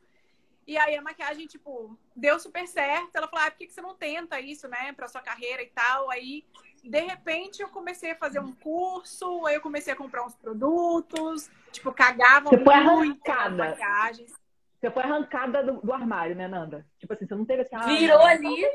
E 0.68 0.76
aí 0.76 0.94
a 0.94 1.00
maquiagem, 1.00 1.46
tipo, 1.46 1.98
deu 2.14 2.38
super 2.38 2.68
certo. 2.68 3.16
Ela 3.16 3.26
falou, 3.26 3.46
ah, 3.46 3.50
por 3.50 3.56
que 3.56 3.66
que 3.66 3.72
você 3.72 3.80
não 3.80 3.94
tenta 3.94 4.38
isso, 4.38 4.68
né, 4.68 4.92
pra 4.92 5.08
sua 5.08 5.22
carreira 5.22 5.62
e 5.62 5.70
tal? 5.70 6.10
Aí, 6.10 6.44
de 6.84 7.00
repente, 7.00 7.62
eu 7.62 7.70
comecei 7.70 8.10
a 8.10 8.16
fazer 8.16 8.38
um 8.38 8.54
curso, 8.54 9.46
aí 9.46 9.54
eu 9.54 9.62
comecei 9.62 9.94
a 9.94 9.96
comprar 9.96 10.26
uns 10.26 10.34
produtos, 10.34 11.50
tipo, 11.72 11.90
cagava 11.90 12.50
Você 12.50 12.62
foi 12.62 12.74
arrancada. 12.74 13.70
maquiagens. 13.70 14.30
Você 14.78 14.90
foi 14.90 15.02
arrancada 15.04 15.64
do, 15.64 15.80
do 15.80 15.90
armário, 15.90 16.36
né, 16.36 16.46
Nanda? 16.46 16.86
Tipo 16.98 17.14
assim, 17.14 17.26
você 17.26 17.34
não 17.34 17.46
teve 17.46 17.62
assim. 17.62 17.74
ah, 17.74 17.86
Virou 17.86 18.20
ali. 18.20 18.66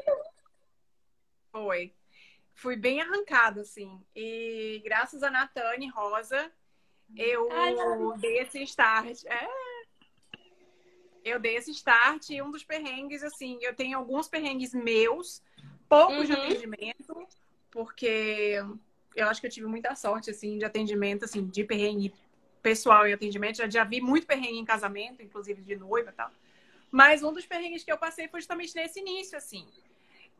Foi. 1.51 1.93
Fui 2.55 2.75
bem 2.75 3.01
arrancada, 3.01 3.61
assim. 3.61 4.03
E 4.15 4.81
graças 4.83 5.21
a 5.21 5.29
Natane 5.29 5.89
Rosa, 5.89 6.51
eu 7.15 7.47
Ai, 7.51 7.75
dei 8.19 8.39
esse 8.39 8.63
start. 8.63 9.23
É. 9.25 9.72
Eu 11.23 11.39
dei 11.39 11.55
esse 11.55 11.71
start 11.71 12.29
e 12.29 12.41
um 12.41 12.51
dos 12.51 12.63
perrengues, 12.63 13.23
assim, 13.23 13.57
eu 13.61 13.75
tenho 13.75 13.97
alguns 13.97 14.27
perrengues 14.27 14.73
meus, 14.73 15.41
poucos 15.89 16.27
de 16.27 16.33
Uhum. 16.33 16.33
atendimento, 16.33 17.27
porque 17.71 18.57
eu 19.15 19.27
acho 19.27 19.39
que 19.41 19.47
eu 19.47 19.51
tive 19.51 19.67
muita 19.67 19.95
sorte, 19.95 20.29
assim, 20.29 20.57
de 20.57 20.65
atendimento, 20.65 21.25
assim, 21.25 21.45
de 21.47 21.63
perrengue 21.63 22.13
pessoal 22.61 23.07
em 23.07 23.13
atendimento. 23.13 23.57
Já, 23.57 23.69
já 23.69 23.83
vi 23.83 24.01
muito 24.01 24.27
perrengue 24.27 24.57
em 24.59 24.65
casamento, 24.65 25.21
inclusive 25.21 25.61
de 25.61 25.75
noiva 25.75 26.09
e 26.09 26.13
tal. 26.13 26.31
Mas 26.91 27.23
um 27.23 27.33
dos 27.33 27.45
perrengues 27.45 27.83
que 27.83 27.91
eu 27.91 27.97
passei 27.97 28.27
foi 28.27 28.41
justamente 28.41 28.75
nesse 28.75 28.99
início, 28.99 29.37
assim. 29.37 29.67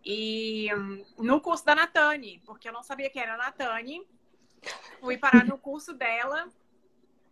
E 0.06 0.70
hum, 0.76 1.06
no 1.20 1.42
curso 1.42 1.66
da 1.66 1.76
Natane, 1.76 2.42
porque 2.46 2.68
eu 2.70 2.74
não 2.74 2.84
sabia 2.84 3.10
quem 3.10 3.22
era 3.22 3.36
a 3.36 3.38
Natane. 3.38 4.06
Fui 5.00 5.18
parar 5.18 5.46
no 5.46 5.58
curso 5.58 5.94
dela. 5.94 6.48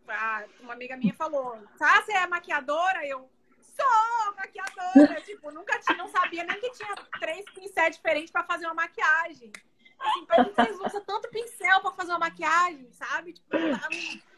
Ah, 0.07 0.45
uma 0.59 0.73
amiga 0.73 0.97
minha 0.97 1.13
falou: 1.13 1.57
Ah, 1.79 2.01
você 2.01 2.13
é 2.13 2.27
maquiadora? 2.27 3.05
Eu 3.07 3.29
sou 3.75 4.35
maquiadora. 4.35 5.21
tipo, 5.21 5.51
nunca 5.51 5.79
tinha, 5.79 5.97
não 5.97 6.07
sabia 6.07 6.43
nem 6.43 6.59
que 6.59 6.71
tinha 6.71 6.95
três 7.19 7.45
pincéis 7.53 7.95
diferentes 7.95 8.31
para 8.31 8.43
fazer 8.43 8.65
uma 8.65 8.73
maquiagem. 8.75 9.51
Assim, 9.99 10.25
pra 10.25 10.43
que 10.43 10.51
vocês 10.51 10.79
usam 10.79 11.05
tanto 11.05 11.29
pincel 11.29 11.81
para 11.81 11.91
fazer 11.91 12.11
uma 12.11 12.19
maquiagem, 12.19 12.91
sabe? 12.91 13.33
Tipo, 13.33 13.55
eu 13.55 13.77
não, 13.77 13.89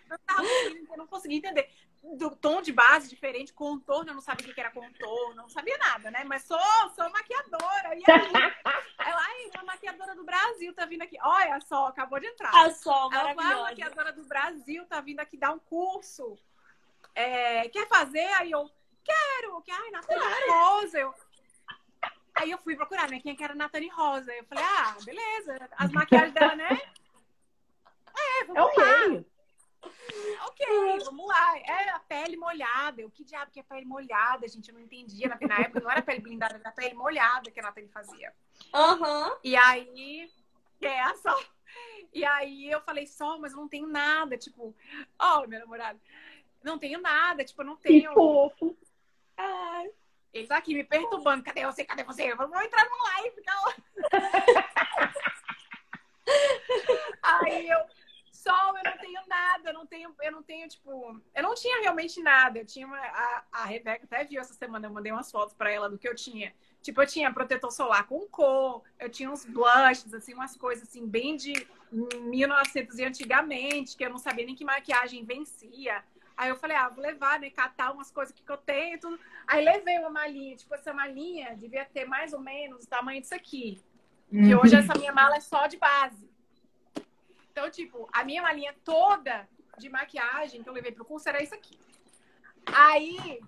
eu 0.09 0.19
tava 0.25 0.43
eu 0.43 0.97
não 0.97 1.07
conseguia 1.07 1.37
entender. 1.37 1.69
Do 2.17 2.35
tom 2.35 2.61
de 2.61 2.73
base 2.73 3.07
diferente, 3.07 3.53
contorno, 3.53 4.09
eu 4.11 4.15
não 4.15 4.21
sabia 4.21 4.51
o 4.51 4.53
que 4.53 4.59
era 4.59 4.71
contorno, 4.71 5.35
não 5.35 5.47
sabia 5.47 5.77
nada, 5.77 6.11
né? 6.11 6.25
Mas 6.25 6.43
sou, 6.43 6.59
sou 6.93 7.09
maquiadora. 7.09 7.95
E 7.95 8.03
aí? 8.05 8.53
Ela, 8.99 9.21
ai, 9.21 9.49
uma 9.55 9.63
maquiadora 9.63 10.13
do 10.13 10.25
Brasil 10.25 10.73
tá 10.73 10.85
vindo 10.85 11.01
aqui. 11.01 11.17
Olha 11.21 11.61
só, 11.61 11.87
acabou 11.87 12.19
de 12.19 12.27
entrar. 12.27 12.53
A 12.53 12.71
sol 12.71 13.09
Ela, 13.13 13.31
a 13.31 13.35
maravilhosa. 13.35 13.69
maquiadora 13.69 14.11
do 14.11 14.25
Brasil 14.25 14.85
tá 14.85 14.99
vindo 14.99 15.21
aqui 15.21 15.37
dar 15.37 15.51
um 15.53 15.59
curso. 15.59 16.37
É, 17.15 17.69
quer 17.69 17.87
fazer? 17.87 18.27
Aí 18.33 18.51
eu, 18.51 18.69
quero. 19.03 19.61
Que, 19.61 19.71
ai, 19.71 19.91
Natane 19.91 20.49
Rosa. 20.49 20.99
Eu... 20.99 21.13
Aí 22.35 22.49
eu 22.51 22.57
fui 22.57 22.75
procurar, 22.75 23.09
né? 23.09 23.19
Quem 23.19 23.33
é 23.33 23.35
que 23.35 23.43
era 23.43 23.53
Natane 23.55 23.89
Rosa? 23.89 24.33
Eu 24.33 24.43
falei, 24.45 24.63
ah, 24.63 24.95
beleza. 25.05 25.69
As 25.77 25.91
maquiagens 25.91 26.33
dela, 26.33 26.55
né? 26.55 26.81
É, 28.15 28.41
É 28.41 28.45
vamos 28.45 28.75
lá. 28.75 29.23
ok. 30.47 30.99
Vamos 31.05 31.27
lá. 31.27 31.57
É 31.59 31.89
a 31.89 31.99
pele 31.99 32.37
molhada. 32.37 33.01
Eu, 33.01 33.09
que 33.11 33.23
diabo 33.23 33.51
que 33.51 33.59
é 33.59 33.63
pele 33.63 33.85
molhada, 33.85 34.47
gente? 34.47 34.69
Eu 34.69 34.75
não 34.75 34.81
entendia. 34.81 35.27
Na, 35.29 35.37
na 35.47 35.59
época 35.59 35.79
não 35.79 35.91
era 35.91 36.01
pele 36.01 36.19
blindada, 36.21 36.55
era 36.55 36.71
pele 36.71 36.95
molhada 36.95 37.51
que 37.51 37.59
a 37.59 37.63
Natane 37.63 37.87
fazia. 37.89 38.33
Aham. 38.73 39.37
E 39.43 39.55
aí, 39.55 40.31
é 40.81 41.01
a 41.01 41.15
Sol. 41.15 41.43
E 42.13 42.23
aí 42.25 42.69
eu 42.69 42.81
falei, 42.81 43.07
Sol, 43.07 43.39
mas 43.39 43.51
eu 43.53 43.57
não 43.57 43.67
tenho 43.67 43.87
nada. 43.87 44.37
Tipo, 44.37 44.75
ó, 45.19 45.45
meu 45.47 45.59
namorado, 45.59 45.99
não 46.63 46.77
tenho 46.77 46.99
nada. 47.01 47.43
Tipo, 47.43 47.61
eu 47.61 47.65
não 47.65 47.75
Que 47.77 47.83
tenho. 47.83 48.13
fofo. 48.13 48.75
Ai. 49.37 49.89
Ele 50.33 50.47
tá 50.47 50.57
aqui 50.57 50.73
me 50.73 50.83
perturbando. 50.83 51.43
Cadê 51.43 51.65
você? 51.65 51.85
Cadê 51.85 52.03
você? 52.03 52.31
Eu 52.31 52.37
vou 52.37 52.61
entrar 52.61 52.85
numa 52.85 53.03
live, 53.03 53.41
calma. 53.43 53.75
Aí 57.21 57.69
eu, 57.69 57.79
sol, 58.31 58.77
eu 58.77 58.83
não 58.83 58.97
tenho 58.97 59.21
nada, 59.27 59.69
eu 59.69 59.73
não 59.73 59.85
tenho, 59.85 60.15
eu 60.21 60.31
não 60.31 60.43
tenho, 60.43 60.67
tipo, 60.67 61.21
eu 61.33 61.43
não 61.43 61.53
tinha 61.53 61.81
realmente 61.81 62.21
nada. 62.21 62.59
Eu 62.59 62.65
tinha 62.65 62.85
uma, 62.85 62.97
a, 62.97 63.43
a 63.51 63.65
Rebeca 63.65 64.05
até 64.05 64.23
viu 64.25 64.41
essa 64.41 64.53
semana, 64.53 64.87
eu 64.87 64.91
mandei 64.91 65.11
umas 65.11 65.31
fotos 65.31 65.53
para 65.53 65.71
ela 65.71 65.89
do 65.89 65.97
que 65.97 66.07
eu 66.07 66.15
tinha. 66.15 66.53
Tipo, 66.81 67.01
eu 67.01 67.07
tinha 67.07 67.33
protetor 67.33 67.71
solar 67.71 68.05
com 68.07 68.27
cor, 68.27 68.83
eu 68.99 69.09
tinha 69.09 69.31
uns 69.31 69.45
blushes, 69.45 70.13
assim, 70.13 70.33
umas 70.33 70.57
coisas 70.57 70.87
assim, 70.87 71.07
bem 71.07 71.37
de 71.37 71.53
1900 71.91 72.97
e 72.99 73.05
antigamente, 73.05 73.95
que 73.95 74.03
eu 74.03 74.09
não 74.09 74.17
sabia 74.17 74.45
nem 74.45 74.55
que 74.55 74.65
maquiagem 74.65 75.23
vencia. 75.23 76.03
Aí 76.35 76.49
eu 76.49 76.55
falei, 76.55 76.75
ah, 76.75 76.89
vou 76.89 77.03
levar, 77.03 77.39
né? 77.39 77.49
Catar 77.49 77.91
umas 77.91 78.11
coisas 78.11 78.33
que 78.33 78.51
eu 78.51 78.57
tenho 78.57 78.99
tudo. 78.99 79.19
Aí 79.47 79.63
levei 79.63 79.99
uma 79.99 80.09
malinha, 80.09 80.55
tipo, 80.55 80.73
essa 80.73 80.93
malinha 80.93 81.55
devia 81.55 81.85
ter 81.85 82.05
mais 82.05 82.33
ou 82.33 82.39
menos 82.39 82.85
o 82.85 82.89
tamanho 82.89 83.21
disso 83.21 83.35
aqui. 83.35 83.81
E 84.31 84.55
hoje 84.55 84.75
essa 84.75 84.97
minha 84.97 85.13
mala 85.13 85.35
é 85.35 85.39
só 85.39 85.67
de 85.67 85.77
base. 85.77 86.27
Então, 87.51 87.69
tipo, 87.69 88.09
a 88.11 88.23
minha 88.23 88.41
malinha 88.41 88.75
toda 88.83 89.47
de 89.77 89.89
maquiagem 89.89 90.63
que 90.63 90.69
eu 90.69 90.73
levei 90.73 90.91
pro 90.91 91.05
curso 91.05 91.29
era 91.29 91.43
isso 91.43 91.53
aqui. 91.53 91.77
Aí, 92.65 93.39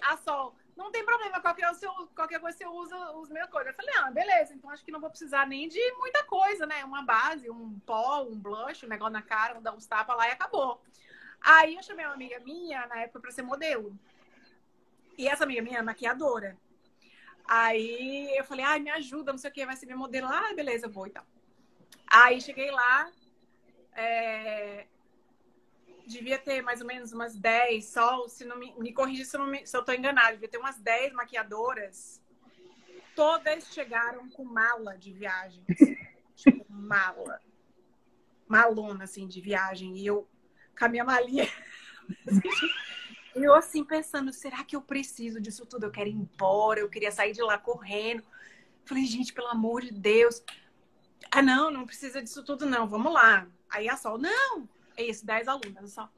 a 0.00 0.16
Sol, 0.16 0.54
não 0.76 0.92
tem 0.92 1.04
problema, 1.04 1.40
qualquer, 1.40 1.74
seu, 1.74 1.90
qualquer 2.14 2.38
coisa 2.38 2.56
você 2.56 2.66
usa 2.66 2.96
os 3.12 3.30
meus 3.30 3.48
coisas. 3.50 3.72
Eu 3.72 3.74
falei, 3.74 3.94
ah, 3.98 4.10
beleza, 4.10 4.54
então 4.54 4.70
acho 4.70 4.84
que 4.84 4.92
não 4.92 5.00
vou 5.00 5.10
precisar 5.10 5.46
nem 5.46 5.68
de 5.68 5.92
muita 5.94 6.22
coisa, 6.24 6.66
né? 6.66 6.84
Uma 6.84 7.02
base, 7.02 7.50
um 7.50 7.78
pó, 7.80 8.22
um 8.22 8.38
blush, 8.38 8.84
um 8.84 8.88
negócio 8.88 9.12
na 9.12 9.22
cara, 9.22 9.60
dar 9.60 9.72
uns 9.72 9.86
tapas 9.86 10.16
lá 10.16 10.28
e 10.28 10.32
acabou. 10.32 10.80
Aí 11.46 11.76
eu 11.76 11.82
chamei 11.84 12.04
uma 12.04 12.14
amiga 12.14 12.40
minha, 12.40 12.84
na 12.88 13.02
época, 13.02 13.20
pra 13.20 13.30
ser 13.30 13.42
modelo. 13.42 13.96
E 15.16 15.28
essa 15.28 15.44
amiga 15.44 15.62
minha 15.62 15.78
é 15.78 15.82
maquiadora. 15.82 16.58
Aí 17.46 18.36
eu 18.36 18.44
falei, 18.44 18.64
ai, 18.64 18.80
me 18.80 18.90
ajuda, 18.90 19.30
não 19.30 19.38
sei 19.38 19.50
o 19.50 19.54
que, 19.54 19.64
vai 19.64 19.76
ser 19.76 19.86
minha 19.86 19.96
modelo. 19.96 20.26
Ah, 20.26 20.52
beleza, 20.56 20.88
vou 20.88 21.06
e 21.06 21.10
tal. 21.10 21.24
Aí 22.04 22.40
cheguei 22.40 22.72
lá, 22.72 23.12
é... 23.92 24.88
devia 26.04 26.36
ter 26.36 26.62
mais 26.62 26.80
ou 26.80 26.86
menos 26.88 27.12
umas 27.12 27.36
10, 27.36 27.84
só, 27.84 28.26
se 28.26 28.44
não 28.44 28.58
me, 28.58 28.74
me 28.76 28.92
corrija 28.92 29.24
se, 29.24 29.38
me, 29.38 29.64
se 29.64 29.76
eu 29.76 29.84
tô 29.84 29.92
enganada, 29.92 30.32
devia 30.32 30.48
ter 30.48 30.58
umas 30.58 30.78
10 30.78 31.12
maquiadoras. 31.12 32.20
Todas 33.14 33.72
chegaram 33.72 34.28
com 34.30 34.42
mala 34.42 34.98
de 34.98 35.12
viagem. 35.12 35.64
tipo, 36.34 36.66
mala. 36.68 37.40
Malona, 38.48 39.04
assim, 39.04 39.28
de 39.28 39.40
viagem. 39.40 39.96
E 39.96 40.04
eu, 40.04 40.28
com 40.78 40.84
a 40.84 40.88
minha 40.88 41.04
malinha. 41.04 41.48
eu, 43.34 43.54
assim, 43.54 43.84
pensando, 43.84 44.32
será 44.32 44.64
que 44.64 44.76
eu 44.76 44.80
preciso 44.80 45.40
disso 45.40 45.66
tudo? 45.66 45.86
Eu 45.86 45.90
quero 45.90 46.08
ir 46.08 46.14
embora, 46.14 46.80
eu 46.80 46.88
queria 46.88 47.10
sair 47.10 47.32
de 47.32 47.42
lá 47.42 47.58
correndo. 47.58 48.22
Falei, 48.84 49.04
gente, 49.04 49.32
pelo 49.32 49.48
amor 49.48 49.82
de 49.82 49.92
Deus. 49.92 50.42
Ah, 51.30 51.42
não, 51.42 51.70
não 51.70 51.86
precisa 51.86 52.22
disso 52.22 52.44
tudo, 52.44 52.66
não. 52.66 52.86
Vamos 52.86 53.12
lá. 53.12 53.46
Aí 53.68 53.88
a 53.88 53.96
Sol, 53.96 54.16
não, 54.16 54.68
é 54.96 55.04
isso, 55.04 55.26
10 55.26 55.48
alunas 55.48 55.92
só. 55.92 56.08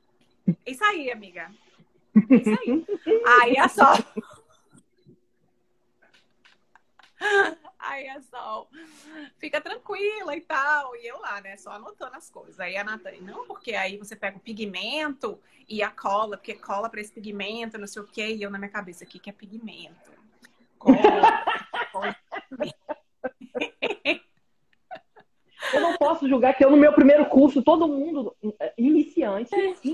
É 0.67 0.71
isso 0.71 0.85
aí, 0.85 1.11
amiga. 1.11 1.51
É 2.31 2.35
isso 2.35 2.51
aí. 2.61 2.87
aí 3.41 3.59
a 3.59 3.69
Sol. 3.69 3.97
Aí 7.89 8.07
a 8.11 8.21
Sol, 8.21 8.69
fica 9.39 9.63
tranquila 9.63 10.37
e 10.37 10.43
tal. 10.43 10.95
E 10.97 11.07
eu 11.07 11.19
lá, 11.21 11.41
né, 11.41 11.57
só 11.57 11.71
anotando 11.71 12.17
as 12.17 12.29
coisas. 12.29 12.61
Aí 12.61 12.77
a 12.77 12.85
Nathalie, 12.85 13.23
não, 13.23 13.47
porque 13.47 13.75
aí 13.75 13.97
você 13.97 14.15
pega 14.15 14.37
o 14.37 14.41
pigmento 14.41 15.41
e 15.67 15.83
a 15.83 15.91
cola, 15.91 16.37
porque 16.37 16.55
cola 16.55 16.91
para 16.91 17.01
esse 17.01 17.13
pigmento, 17.13 17.79
não 17.79 17.87
sei 17.87 18.03
o 18.03 18.07
quê. 18.07 18.35
E 18.35 18.43
eu 18.43 18.51
na 18.51 18.59
minha 18.59 18.71
cabeça, 18.71 19.05
o 19.05 19.07
que, 19.07 19.31
é 19.31 19.33
pigmento? 19.33 20.13
Cola, 20.79 20.99
cola. 21.91 22.17
Eu 25.73 25.81
não 25.81 25.97
posso 25.97 26.29
julgar 26.29 26.55
que 26.55 26.65
eu, 26.65 26.71
no 26.71 26.77
meu 26.77 26.93
primeiro 26.93 27.27
curso, 27.27 27.63
todo 27.63 27.89
mundo 27.89 28.35
eh, 28.61 28.75
iniciante. 28.79 29.51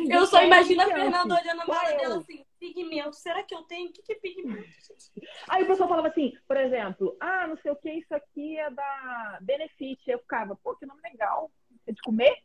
Eu 0.09 0.27
só 0.27 0.43
imagino 0.43 0.83
a 0.83 0.87
Fernanda 0.87 1.35
olhando 1.35 1.63
a 1.63 1.67
mala 1.67 1.93
dela 1.93 2.19
assim, 2.19 2.44
pigmento, 2.73 3.15
será 3.17 3.43
que 3.43 3.55
eu 3.55 3.63
tenho? 3.63 3.91
O 3.91 3.93
que, 3.93 4.03
que 4.03 4.13
é 4.13 4.17
pigmento? 4.17 4.69
Aí 5.49 5.63
o 5.63 5.67
pessoal 5.67 5.89
falava 5.89 6.09
assim, 6.09 6.33
por 6.49 6.57
exemplo, 6.57 7.17
ah, 7.21 7.47
não 7.47 7.57
sei 7.59 7.71
o 7.71 7.77
que, 7.77 7.91
isso 7.91 8.15
aqui 8.15 8.59
é 8.59 8.71
da 8.71 9.39
Benefit. 9.43 10.03
Eu 10.11 10.19
ficava, 10.21 10.57
pô, 10.57 10.75
que 10.75 10.87
nome 10.87 11.01
legal. 11.03 11.51
É 11.87 11.93
de 11.93 12.01
comer? 12.01 12.43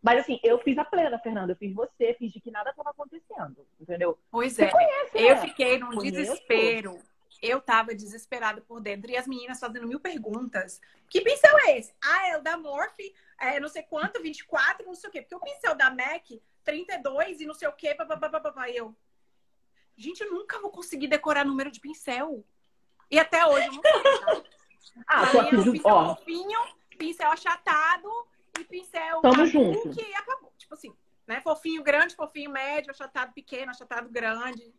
Mas 0.00 0.20
assim, 0.20 0.38
eu 0.44 0.58
fiz 0.60 0.78
a 0.78 0.84
plena, 0.84 1.18
Fernanda. 1.18 1.52
Eu 1.52 1.56
fiz 1.56 1.74
você, 1.74 2.14
fiz 2.14 2.32
de 2.32 2.40
que 2.40 2.50
nada 2.52 2.70
estava 2.70 2.90
acontecendo. 2.90 3.66
Entendeu? 3.80 4.16
Pois 4.30 4.52
Você 4.52 4.64
é. 4.64 4.70
conhece, 4.70 5.18
Eu 5.18 5.34
né? 5.34 5.40
fiquei 5.40 5.78
num 5.78 5.90
Conheço. 5.90 6.16
desespero. 6.16 6.98
Eu 7.42 7.60
tava 7.60 7.94
desesperada 7.94 8.60
por 8.60 8.80
dentro. 8.80 9.10
E 9.10 9.16
as 9.16 9.26
meninas 9.26 9.58
fazendo 9.58 9.86
mil 9.88 9.98
perguntas. 10.00 10.80
Que 11.08 11.20
pincel 11.20 11.56
é 11.66 11.78
esse? 11.78 11.92
Ah, 12.02 12.28
é 12.28 12.36
o 12.36 12.42
da 12.42 12.56
Morphe, 12.56 13.12
é 13.40 13.58
não 13.58 13.68
sei 13.68 13.82
quanto, 13.82 14.22
24, 14.22 14.86
não 14.86 14.94
sei 14.94 15.08
o 15.08 15.12
quê. 15.12 15.22
Porque 15.22 15.34
o 15.34 15.40
pincel 15.40 15.74
da 15.74 15.90
MAC, 15.90 16.40
32 16.64 17.40
e 17.40 17.46
não 17.46 17.54
sei 17.54 17.68
o 17.68 17.72
quê, 17.72 17.94
papapá. 17.94 18.70
Eu, 18.70 18.94
gente, 19.98 20.22
eu 20.22 20.30
nunca 20.30 20.58
vou 20.60 20.70
conseguir 20.70 21.08
decorar 21.08 21.44
número 21.44 21.70
de 21.70 21.80
pincel. 21.80 22.44
E 23.10 23.18
até 23.18 23.44
hoje 23.46 23.66
eu 23.66 23.72
não 23.74 23.82
sei, 23.82 23.92
tá? 24.20 24.42
Ah, 25.06 25.20
Pra 25.26 25.30
tô 25.30 25.42
mim 25.42 25.48
é 25.48 25.60
um 25.60 25.72
pincel 25.72 25.94
ó, 25.94 26.16
fofinho, 26.16 26.58
pincel 26.98 27.30
achatado 27.30 28.08
e 28.58 28.64
pincel 28.64 29.20
Tamo 29.20 29.46
junto. 29.46 30.00
e 30.00 30.14
acabou. 30.14 30.52
Tipo 30.56 30.74
assim, 30.74 30.92
né? 31.26 31.40
Fofinho 31.42 31.82
grande, 31.82 32.16
fofinho 32.16 32.50
médio, 32.50 32.90
achatado 32.90 33.32
pequeno, 33.32 33.70
achatado 33.70 34.08
grande. 34.08 34.72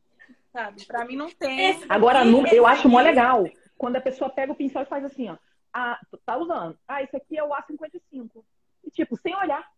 Sabe? 0.52 0.86
Pra 0.86 1.06
mim 1.06 1.16
não 1.16 1.30
tem. 1.30 1.70
Esse 1.70 1.86
Agora, 1.88 2.26
nu- 2.26 2.40
eu 2.48 2.66
esse 2.68 2.74
acho 2.80 2.90
mó 2.90 3.00
legal 3.00 3.46
quando 3.78 3.96
a 3.98 4.02
pessoa 4.02 4.30
pega 4.30 4.52
o 4.52 4.56
pincel 4.56 4.82
e 4.82 4.86
faz 4.88 5.06
assim, 5.06 5.30
ó. 5.30 5.38
Ah, 5.72 6.00
tá 6.26 6.38
usando. 6.38 6.78
Ah, 6.88 7.04
esse 7.04 7.16
aqui 7.16 7.38
é 7.38 7.44
o 7.44 7.50
A55. 7.54 8.44
E, 8.84 8.90
tipo, 8.92 9.16
sem 9.16 9.36
olhar. 9.36 9.72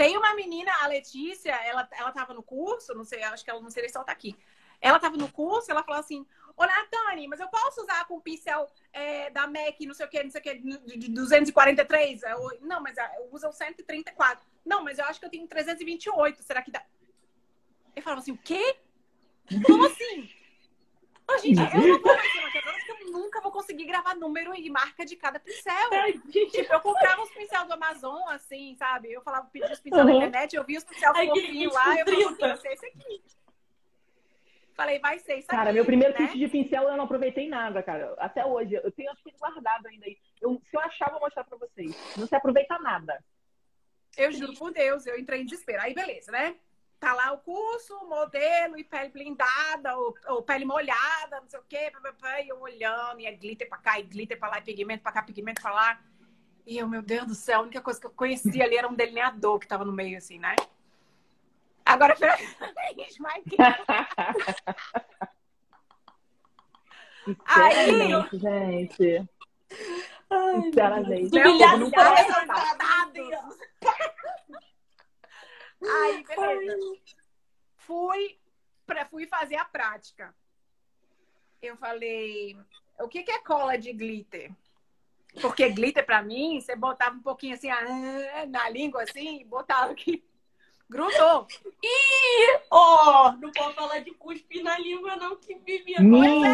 Tem 0.00 0.16
uma 0.16 0.34
menina, 0.34 0.72
a 0.80 0.86
Letícia, 0.86 1.52
ela, 1.52 1.86
ela 1.92 2.10
tava 2.10 2.32
no 2.32 2.42
curso, 2.42 2.94
não 2.94 3.04
sei, 3.04 3.22
acho 3.22 3.44
que 3.44 3.50
ela 3.50 3.60
não 3.60 3.68
sei 3.68 3.86
se 3.86 3.94
ela 3.94 4.06
tá 4.06 4.12
aqui. 4.12 4.34
Ela 4.80 4.98
tava 4.98 5.14
no 5.18 5.30
curso, 5.30 5.70
ela 5.70 5.84
falou 5.84 6.00
assim: 6.00 6.24
Ô 6.56 6.64
Natane, 6.64 7.28
mas 7.28 7.38
eu 7.38 7.48
posso 7.48 7.82
usar 7.82 8.06
com 8.06 8.18
pincel 8.18 8.66
é, 8.94 9.28
da 9.28 9.46
MAC, 9.46 9.84
não 9.84 9.92
sei 9.92 10.06
o 10.06 10.08
que, 10.08 10.22
não 10.22 10.30
sei 10.30 10.40
o 10.40 10.42
que, 10.42 10.54
de 10.54 10.96
de 10.96 11.10
243? 11.10 12.22
Eu, 12.22 12.58
não, 12.62 12.80
mas 12.80 12.96
uso 13.30 13.46
o 13.46 13.52
134. 13.52 14.42
Não, 14.64 14.82
mas 14.82 14.98
eu 14.98 15.04
acho 15.04 15.20
que 15.20 15.26
eu 15.26 15.30
tenho 15.30 15.46
328. 15.46 16.42
Será 16.44 16.62
que 16.62 16.70
dá? 16.70 16.82
Eu 17.94 18.02
falava 18.02 18.22
assim: 18.22 18.32
o 18.32 18.38
quê? 18.38 18.76
Como 19.66 19.84
assim? 19.84 20.30
Ô, 21.28 21.36
gente, 21.36 21.60
eu 21.60 21.88
não 21.88 22.00
vou 22.00 22.16
mais 22.16 22.32
ser 22.32 22.40
maquiadora 22.40 22.76
porque 22.78 22.90
eu 22.90 22.99
nunca 23.10 23.40
vou 23.40 23.52
conseguir 23.52 23.84
gravar 23.84 24.14
número 24.14 24.54
e 24.54 24.70
marca 24.70 25.04
de 25.04 25.16
cada 25.16 25.38
pincel. 25.40 25.90
Tipo, 26.30 26.72
eu 26.72 26.80
comprava 26.80 27.22
os 27.22 27.30
pincel 27.30 27.66
do 27.66 27.72
Amazon, 27.74 28.22
assim, 28.28 28.74
sabe? 28.76 29.12
Eu 29.12 29.20
falava, 29.22 29.46
pedia 29.52 29.72
os 29.72 29.80
pincel 29.80 30.04
na 30.04 30.10
Uhum. 30.10 30.16
internet, 30.18 30.54
eu 30.56 30.64
via 30.64 30.78
os 30.78 30.84
pincel 30.84 31.14
fofinhos 31.14 31.74
lá, 31.74 31.98
eu 31.98 32.04
30. 32.04 32.48
vai 32.48 32.56
ser 32.58 32.68
esse 32.72 32.86
aqui. 32.86 33.22
Falei, 34.74 34.98
vai 34.98 35.18
ser 35.18 35.36
isso 35.38 35.48
Cara, 35.48 35.64
aqui, 35.64 35.72
meu 35.74 35.84
primeiro 35.84 36.18
né? 36.18 36.26
kit 36.28 36.38
de 36.38 36.48
pincel 36.48 36.84
eu 36.84 36.96
não 36.96 37.04
aproveitei 37.04 37.48
nada, 37.48 37.82
cara. 37.82 38.14
Até 38.18 38.44
hoje. 38.46 38.74
Eu 38.74 38.90
tenho 38.92 39.10
acho 39.10 39.22
que 39.22 39.30
guardado 39.38 39.86
ainda 39.86 40.06
aí. 40.06 40.16
Eu- 40.40 40.60
se 40.70 40.74
eu 40.74 40.80
achar, 40.80 41.10
vou 41.10 41.20
mostrar 41.20 41.44
pra 41.44 41.58
vocês. 41.58 41.94
Não 42.16 42.26
se 42.26 42.34
aproveita 42.34 42.78
nada. 42.78 43.22
Eu 44.16 44.32
juro 44.32 44.54
por 44.54 44.72
Deus, 44.72 45.06
eu 45.06 45.18
entrei 45.18 45.42
em 45.42 45.44
desespero. 45.44 45.82
Aí, 45.82 45.92
beleza, 45.92 46.32
né? 46.32 46.56
Tá 47.00 47.14
lá 47.14 47.32
o 47.32 47.38
curso, 47.38 47.98
modelo 48.06 48.78
e 48.78 48.84
pele 48.84 49.08
blindada, 49.08 49.96
ou, 49.96 50.14
ou 50.28 50.42
pele 50.42 50.66
molhada, 50.66 51.40
não 51.40 51.48
sei 51.48 51.58
o 51.58 51.64
quê, 51.66 51.90
e 52.44 52.48
eu 52.48 52.60
olhando, 52.60 53.20
e 53.20 53.26
é 53.26 53.32
glitter 53.32 53.66
pra 53.70 53.78
cá, 53.78 53.98
e 53.98 54.02
glitter 54.02 54.38
pra 54.38 54.50
lá, 54.50 54.58
e 54.58 54.62
pigmento 54.62 55.02
pra 55.02 55.10
cá, 55.10 55.22
pigmento 55.22 55.62
pra 55.62 55.72
lá. 55.72 55.98
E 56.66 56.76
eu, 56.76 56.86
meu 56.86 57.00
Deus 57.00 57.26
do 57.26 57.34
céu, 57.34 57.60
a 57.60 57.62
única 57.62 57.80
coisa 57.80 57.98
que 57.98 58.06
eu 58.06 58.10
conhecia 58.10 58.64
ali 58.64 58.76
era 58.76 58.86
um 58.86 58.92
delineador 58.94 59.58
que 59.58 59.66
tava 59.66 59.82
no 59.82 59.92
meio, 59.92 60.18
assim, 60.18 60.38
né? 60.38 60.54
Agora, 61.86 62.14
que 62.14 62.22
Aí, 67.46 68.10
gente. 68.32 69.26
Sinceramente. 70.64 71.38
Humilhado 71.38 71.78
Não 71.78 71.90
pra 71.90 72.04
parece, 72.04 72.30
essa 72.30 72.46
tá? 72.46 72.54
parada. 72.54 72.80
Aí, 75.82 76.24
beleza. 76.24 76.96
Fui, 77.76 78.38
pra, 78.86 79.06
fui 79.06 79.26
fazer 79.26 79.56
a 79.56 79.64
prática. 79.64 80.34
Eu 81.62 81.76
falei, 81.76 82.56
o 82.98 83.08
que, 83.08 83.22
que 83.22 83.30
é 83.30 83.38
cola 83.40 83.76
de 83.76 83.92
glitter? 83.92 84.50
Porque 85.40 85.68
glitter, 85.70 86.04
pra 86.04 86.22
mim, 86.22 86.60
você 86.60 86.74
botava 86.74 87.14
um 87.16 87.22
pouquinho 87.22 87.54
assim 87.54 87.70
ah, 87.70 88.46
na 88.48 88.68
língua, 88.68 89.02
assim, 89.02 89.40
e 89.40 89.44
botava 89.44 89.92
aqui. 89.92 90.24
Grudou. 90.88 91.46
Ó, 92.68 93.32
não 93.32 93.52
pode 93.52 93.74
falar 93.76 94.00
de 94.00 94.10
cuspe 94.12 94.60
na 94.60 94.76
língua, 94.76 95.14
não, 95.14 95.36
que 95.36 95.54
vivia 95.54 95.98
é. 95.98 96.00
Menina! 96.00 96.48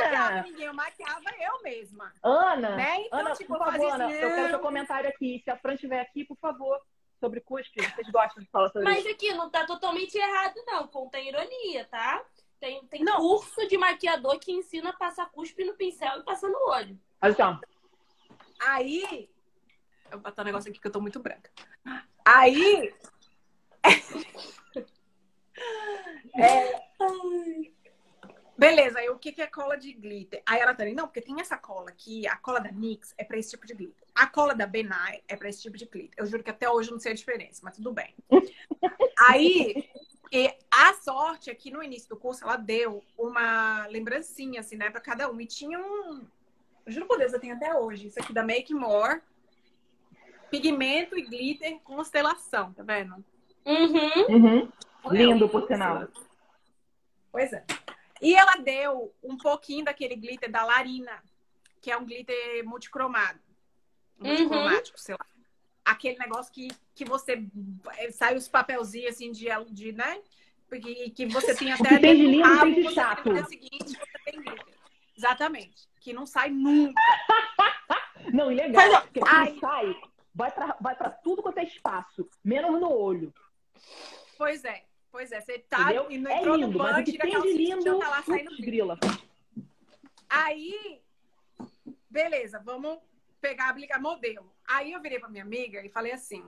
Maquiava 0.00 0.42
ninguém, 0.42 0.66
eu 0.66 0.74
maquiava 0.74 1.30
eu 1.40 1.62
mesma. 1.62 2.12
Ana, 2.22 2.76
Né? 2.76 3.00
Então, 3.06 3.18
Ana, 3.18 3.32
tipo, 3.32 3.58
por 3.58 3.66
eu 3.66 3.72
favor, 3.72 3.92
Ana, 3.94 4.06
assim, 4.06 4.14
eu 4.14 4.34
quero 4.34 4.48
seu 4.48 4.58
"Ah". 4.58 4.62
comentário 4.62 5.08
aqui. 5.08 5.40
Se 5.42 5.50
a 5.50 5.56
Fran 5.56 5.74
estiver 5.74 6.00
aqui, 6.00 6.24
por 6.24 6.36
favor, 6.36 6.80
sobre 7.24 7.40
cuspe. 7.40 7.82
Vocês 7.82 8.10
gostam 8.10 8.42
de 8.42 8.50
falar 8.50 8.68
sobre 8.68 8.84
Mas 8.84 8.98
isso? 8.98 9.14
aqui 9.14 9.32
não 9.32 9.48
tá 9.48 9.64
totalmente 9.64 10.14
errado, 10.14 10.54
não. 10.66 10.86
Contém 10.86 11.28
ironia, 11.28 11.86
tá? 11.86 12.22
Tem, 12.60 12.84
tem 12.86 13.02
Não. 13.02 13.18
curso 13.18 13.66
de 13.66 13.78
maquiador 13.78 14.38
que 14.38 14.52
ensina 14.52 14.90
a 14.90 14.92
passar 14.92 15.30
cuspe 15.30 15.64
no 15.64 15.74
pincel 15.74 16.20
e 16.20 16.22
passar 16.22 16.48
no 16.48 16.68
olho. 16.68 17.00
Olha 17.20 17.34
só. 17.34 17.60
Aí, 18.60 19.28
eu 20.06 20.12
vou 20.12 20.20
botar 20.20 20.42
um 20.42 20.44
negócio 20.44 20.70
aqui 20.70 20.80
que 20.80 20.86
eu 20.86 20.92
tô 20.92 21.00
muito 21.00 21.20
branca. 21.20 21.50
Aí. 22.24 22.94
é, 26.38 26.82
Beleza, 28.56 29.00
aí 29.00 29.10
o 29.10 29.18
que, 29.18 29.32
que 29.32 29.42
é 29.42 29.46
cola 29.46 29.76
de 29.76 29.92
glitter? 29.92 30.40
Aí 30.46 30.60
ela 30.60 30.74
tá 30.74 30.84
ali, 30.84 30.94
não, 30.94 31.06
porque 31.06 31.20
tem 31.20 31.40
essa 31.40 31.56
cola 31.56 31.90
aqui, 31.90 32.26
a 32.28 32.36
cola 32.36 32.60
da 32.60 32.70
NYX 32.70 33.12
é 33.18 33.24
pra 33.24 33.36
esse 33.36 33.50
tipo 33.50 33.66
de 33.66 33.74
glitter. 33.74 34.06
A 34.14 34.28
cola 34.28 34.54
da 34.54 34.64
Benai 34.64 35.22
é 35.26 35.34
pra 35.34 35.48
esse 35.48 35.60
tipo 35.60 35.76
de 35.76 35.86
glitter. 35.86 36.14
Eu 36.16 36.26
juro 36.26 36.42
que 36.42 36.50
até 36.50 36.70
hoje 36.70 36.88
eu 36.88 36.92
não 36.92 37.00
sei 37.00 37.12
a 37.12 37.16
diferença, 37.16 37.60
mas 37.64 37.76
tudo 37.76 37.92
bem. 37.92 38.14
aí, 39.18 39.90
e 40.30 40.54
a 40.70 40.94
sorte 40.94 41.50
é 41.50 41.54
que 41.54 41.70
no 41.70 41.82
início 41.82 42.08
do 42.08 42.16
curso 42.16 42.44
ela 42.44 42.56
deu 42.56 43.02
uma 43.18 43.86
lembrancinha, 43.88 44.60
assim, 44.60 44.76
né, 44.76 44.88
pra 44.88 45.00
cada 45.00 45.28
um. 45.30 45.40
E 45.40 45.46
tinha 45.46 45.78
um. 45.78 46.24
Eu 46.86 46.92
juro 46.92 47.06
por 47.06 47.18
Deus, 47.18 47.32
eu 47.32 47.40
tenho 47.40 47.56
até 47.56 47.74
hoje. 47.74 48.06
Isso 48.06 48.20
aqui 48.20 48.32
da 48.32 48.44
Make 48.44 48.72
More. 48.72 49.20
Pigmento 50.48 51.18
e 51.18 51.22
glitter 51.22 51.80
constelação, 51.80 52.72
tá 52.72 52.84
vendo? 52.84 53.16
Uhum. 53.66 54.26
Uhum. 54.28 54.72
Lindo, 55.10 55.48
por 55.48 55.66
sinal. 55.66 56.06
Pois 57.32 57.52
é. 57.52 57.64
E 58.24 58.34
ela 58.34 58.56
deu 58.56 59.14
um 59.22 59.36
pouquinho 59.36 59.84
daquele 59.84 60.16
glitter 60.16 60.50
da 60.50 60.64
Larina, 60.64 61.22
que 61.82 61.90
é 61.90 61.96
um 61.96 62.06
glitter 62.06 62.64
multicromado. 62.64 63.38
Multicromático, 64.18 64.98
sei 64.98 65.14
lá. 65.14 65.26
Aquele 65.84 66.18
negócio 66.18 66.50
que, 66.50 66.68
que 66.94 67.04
você 67.04 67.46
eh, 67.98 68.10
sai 68.10 68.34
os 68.34 68.48
papelzinhos 68.48 69.12
assim 69.12 69.30
de, 69.30 69.48
de 69.70 69.92
né? 69.92 70.22
Que, 70.70 71.10
que 71.10 71.26
você 71.26 71.54
tem 71.54 71.70
até. 71.70 71.86
que 71.86 71.98
tem 71.98 72.16
de 72.16 72.26
lindo, 72.26 72.60
tem 72.60 72.82
de 72.82 72.94
chato. 72.94 73.30
no 73.30 73.46
seguinte, 73.46 73.88
você 73.88 74.18
tem 74.24 74.40
glitter. 74.40 74.74
Exatamente. 75.14 75.86
Que 76.00 76.14
não 76.14 76.24
sai 76.24 76.48
nunca. 76.48 77.00
Não, 78.32 78.50
e 78.50 78.54
legal, 78.54 78.90
Mas, 78.90 79.02
porque 79.02 79.20
ai. 79.26 79.58
sai, 79.60 79.96
vai 80.34 80.50
pra, 80.50 80.76
vai 80.80 80.96
pra 80.96 81.10
tudo 81.10 81.42
quanto 81.42 81.58
é 81.58 81.64
espaço, 81.64 82.26
menos 82.42 82.80
no 82.80 82.90
olho. 82.90 83.32
Pois 84.38 84.64
é. 84.64 84.82
Pois 85.14 85.30
é. 85.30 85.40
Você 85.40 85.60
tá 85.60 85.80
Entendeu? 85.80 86.10
e 86.10 86.18
não 86.18 86.28
É 86.28 86.38
entrou 86.38 86.56
lindo, 86.56 86.72
no 86.72 86.78
banho, 86.78 87.00
o 87.00 87.04
que 87.04 87.12
tira 87.12 87.24
aquela 87.24 87.46
lindo, 87.46 87.98
tá 88.00 88.08
lá 88.08 88.22
saindo 88.24 88.56
grila. 88.56 88.98
Aí, 90.28 91.00
beleza, 92.10 92.58
vamos 92.58 92.98
pegar, 93.40 93.68
aplicar 93.68 94.00
modelo. 94.00 94.52
Aí 94.66 94.90
eu 94.90 95.00
virei 95.00 95.20
pra 95.20 95.28
minha 95.28 95.44
amiga 95.44 95.86
e 95.86 95.88
falei 95.88 96.10
assim: 96.10 96.44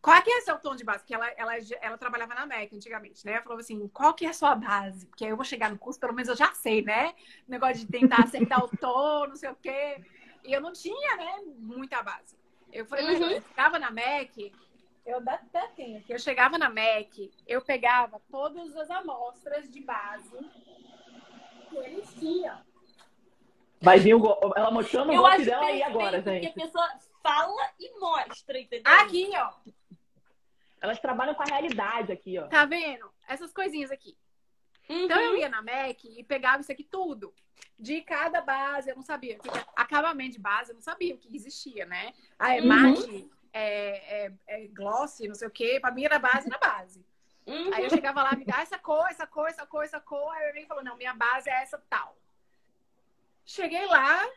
qual 0.00 0.16
é 0.16 0.22
que 0.22 0.30
é 0.30 0.42
seu 0.42 0.56
tom 0.60 0.76
de 0.76 0.84
base? 0.84 1.00
Porque 1.00 1.14
ela, 1.16 1.28
ela, 1.36 1.54
ela 1.80 1.98
trabalhava 1.98 2.36
na 2.36 2.46
MEC 2.46 2.76
antigamente, 2.76 3.26
né? 3.26 3.32
Ela 3.32 3.42
falou 3.42 3.58
assim: 3.58 3.88
qual 3.88 4.14
que 4.14 4.24
é 4.24 4.28
a 4.28 4.32
sua 4.32 4.54
base? 4.54 5.04
Porque 5.06 5.24
aí 5.24 5.30
eu 5.30 5.36
vou 5.36 5.44
chegar 5.44 5.68
no 5.68 5.76
curso, 5.76 5.98
pelo 5.98 6.12
menos 6.12 6.28
eu 6.28 6.36
já 6.36 6.54
sei, 6.54 6.82
né? 6.82 7.16
Negócio 7.48 7.84
de 7.84 7.86
tentar 7.90 8.22
acertar 8.22 8.64
o 8.64 8.68
tom, 8.76 9.26
não 9.26 9.34
sei 9.34 9.50
o 9.50 9.56
quê. 9.56 10.00
E 10.44 10.52
eu 10.52 10.60
não 10.60 10.72
tinha, 10.72 11.16
né, 11.16 11.42
muita 11.58 12.00
base. 12.00 12.36
Eu 12.72 12.86
falei, 12.86 13.06
mas 13.06 13.20
eu 13.20 13.42
ficava 13.42 13.76
na 13.76 13.90
MEC, 13.90 14.52
eu 15.06 15.22
até 15.26 15.68
tenho 15.68 15.98
aqui. 15.98 16.12
Eu 16.12 16.18
chegava 16.18 16.58
na 16.58 16.68
MEC, 16.68 17.32
eu 17.46 17.62
pegava 17.62 18.20
todas 18.30 18.76
as 18.76 18.90
amostras 18.90 19.70
de 19.70 19.80
base 19.80 20.38
que 21.70 21.76
eles 21.76 22.12
tinham. 22.14 22.60
Vai 23.80 24.00
vir 24.00 24.14
o 24.14 24.18
go... 24.18 24.36
ela 24.56 24.70
mostrando 24.70 25.12
o 25.12 25.16
golpe 25.16 25.44
dela 25.44 25.66
aí 25.66 25.82
agora, 25.82 26.22
que 26.22 26.28
a 26.28 26.32
gente. 26.32 26.54
pessoa 26.54 26.88
fala 27.22 27.70
e 27.78 27.98
mostra, 28.00 28.58
entendeu? 28.58 28.92
Aqui, 28.92 29.30
ó. 29.34 29.52
Elas 30.80 30.98
trabalham 30.98 31.34
com 31.34 31.42
a 31.42 31.46
realidade 31.46 32.12
aqui, 32.12 32.38
ó. 32.38 32.48
Tá 32.48 32.64
vendo? 32.64 33.08
Essas 33.28 33.52
coisinhas 33.52 33.90
aqui. 33.90 34.16
Uhum. 34.88 35.04
Então 35.04 35.20
eu 35.20 35.36
ia 35.36 35.48
na 35.48 35.62
MAC 35.62 36.04
e 36.04 36.24
pegava 36.24 36.60
isso 36.60 36.72
aqui 36.72 36.84
tudo. 36.84 37.32
De 37.78 38.00
cada 38.02 38.40
base, 38.40 38.90
eu 38.90 38.96
não 38.96 39.02
sabia. 39.02 39.38
Acabamento 39.74 40.32
de 40.32 40.38
base, 40.40 40.70
eu 40.70 40.74
não 40.74 40.82
sabia 40.82 41.14
o 41.14 41.18
que 41.18 41.34
existia, 41.34 41.84
né? 41.86 42.12
Ah, 42.38 42.56
é 42.56 42.60
Uhum. 42.60 43.30
É, 43.56 44.26
é, 44.26 44.32
é 44.46 44.66
gloss, 44.68 45.20
não 45.20 45.34
sei 45.34 45.48
o 45.48 45.50
quê. 45.50 45.78
Pra 45.80 45.90
mim 45.90 46.04
era 46.04 46.18
base 46.18 46.48
na 46.48 46.58
base. 46.58 47.04
Uhum. 47.46 47.72
Aí 47.72 47.84
eu 47.84 47.90
chegava 47.90 48.22
lá, 48.22 48.34
me 48.34 48.44
dá 48.44 48.60
essa 48.60 48.78
cor, 48.78 49.06
essa 49.08 49.26
cor, 49.26 49.48
essa 49.48 49.66
cor, 49.66 49.84
essa 49.84 50.00
cor. 50.00 50.32
Aí 50.34 50.52
vim 50.52 50.60
e 50.60 50.66
falou, 50.66 50.84
não, 50.84 50.96
minha 50.96 51.14
base 51.14 51.48
é 51.48 51.62
essa 51.62 51.80
tal. 51.88 52.16
Cheguei 53.44 53.86
lá, 53.86 54.28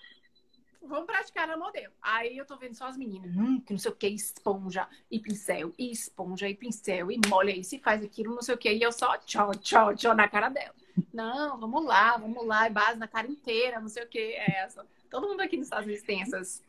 vamos 0.82 1.08
praticar 1.08 1.48
no 1.48 1.58
modelo. 1.58 1.92
Aí 2.02 2.38
eu 2.38 2.46
tô 2.46 2.56
vendo 2.58 2.76
só 2.76 2.88
as 2.88 2.96
meninas, 2.96 3.36
hum, 3.36 3.60
que 3.60 3.74
não 3.74 3.80
sei 3.80 3.92
o 3.92 3.96
que, 3.96 4.08
esponja 4.08 4.88
e 5.10 5.20
pincel, 5.20 5.74
e 5.78 5.92
esponja 5.92 6.48
e 6.48 6.56
pincel, 6.56 7.12
e 7.12 7.20
molha 7.28 7.52
isso, 7.52 7.76
e 7.76 7.80
faz 7.80 8.04
aquilo, 8.04 8.36
não 8.36 8.42
sei 8.44 8.56
o 8.56 8.58
que. 8.58 8.72
E 8.72 8.82
eu 8.82 8.92
só 8.92 9.18
tchau, 9.18 9.52
tchau, 9.56 9.96
tchau 9.96 10.16
na 10.16 10.28
cara 10.28 10.50
dela. 10.50 10.76
Não, 11.12 11.60
vamos 11.60 11.84
lá, 11.86 12.18
vamos 12.18 12.46
lá, 12.46 12.68
e 12.68 12.72
base 12.72 13.00
na 13.00 13.08
cara 13.08 13.28
inteira, 13.28 13.80
não 13.80 13.90
sei 13.90 14.04
o 14.04 14.08
que, 14.08 14.20
é 14.20 14.60
essa. 14.60 14.86
Todo 15.10 15.28
mundo 15.28 15.42
aqui 15.42 15.58
nos 15.58 15.66
Estados 15.66 15.86
Unidos 15.86 16.04
tem 16.04 16.22
essas, 16.22 16.64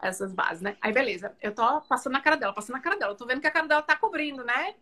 essas 0.00 0.32
bases, 0.32 0.62
né? 0.62 0.76
Aí 0.80 0.92
beleza, 0.92 1.36
eu 1.40 1.54
tô 1.54 1.80
passando 1.82 2.12
na 2.12 2.20
cara 2.20 2.36
dela, 2.36 2.52
passando 2.52 2.76
na 2.76 2.82
cara 2.82 2.96
dela. 2.96 3.12
Eu 3.12 3.16
tô 3.16 3.26
vendo 3.26 3.40
que 3.40 3.46
a 3.46 3.50
cara 3.50 3.66
dela 3.66 3.82
tá 3.82 3.96
cobrindo, 3.96 4.44
né? 4.44 4.74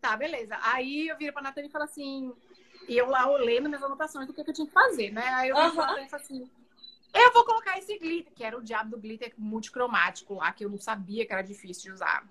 Tá, 0.00 0.16
beleza. 0.16 0.58
Aí 0.62 1.08
eu 1.08 1.16
viro 1.16 1.32
pra 1.32 1.42
Nathalie 1.42 1.68
e 1.68 1.72
falo 1.72 1.84
assim, 1.84 2.34
e 2.88 2.96
eu 2.96 3.08
lá 3.08 3.28
olhando 3.28 3.68
minhas 3.68 3.82
anotações 3.82 4.26
do 4.26 4.32
que, 4.32 4.44
que 4.44 4.50
eu 4.50 4.54
tinha 4.54 4.66
que 4.66 4.72
fazer, 4.72 5.10
né? 5.10 5.26
Aí 5.34 5.48
eu 5.48 5.56
falo 5.72 5.98
assim, 6.12 6.48
eu 7.12 7.32
vou 7.32 7.44
colocar 7.44 7.78
esse 7.78 7.98
glitter, 7.98 8.32
que 8.34 8.44
era 8.44 8.56
o 8.56 8.62
diabo 8.62 8.90
do 8.90 9.00
glitter 9.00 9.32
multicromático 9.36 10.34
lá, 10.34 10.52
que 10.52 10.64
eu 10.64 10.70
não 10.70 10.78
sabia 10.78 11.26
que 11.26 11.32
era 11.32 11.42
difícil 11.42 11.84
de 11.84 11.92
usar. 11.92 12.26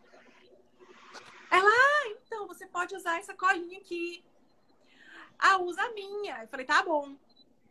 Ela, 1.49 1.69
ah, 1.69 2.09
então 2.09 2.47
você 2.47 2.65
pode 2.65 2.95
usar 2.95 3.17
essa 3.17 3.33
colinha 3.33 3.79
aqui. 3.79 4.23
Ah, 5.39 5.57
usa 5.57 5.81
a 5.81 5.91
minha. 5.93 6.43
Eu 6.43 6.47
falei, 6.47 6.65
tá 6.65 6.83
bom. 6.83 7.15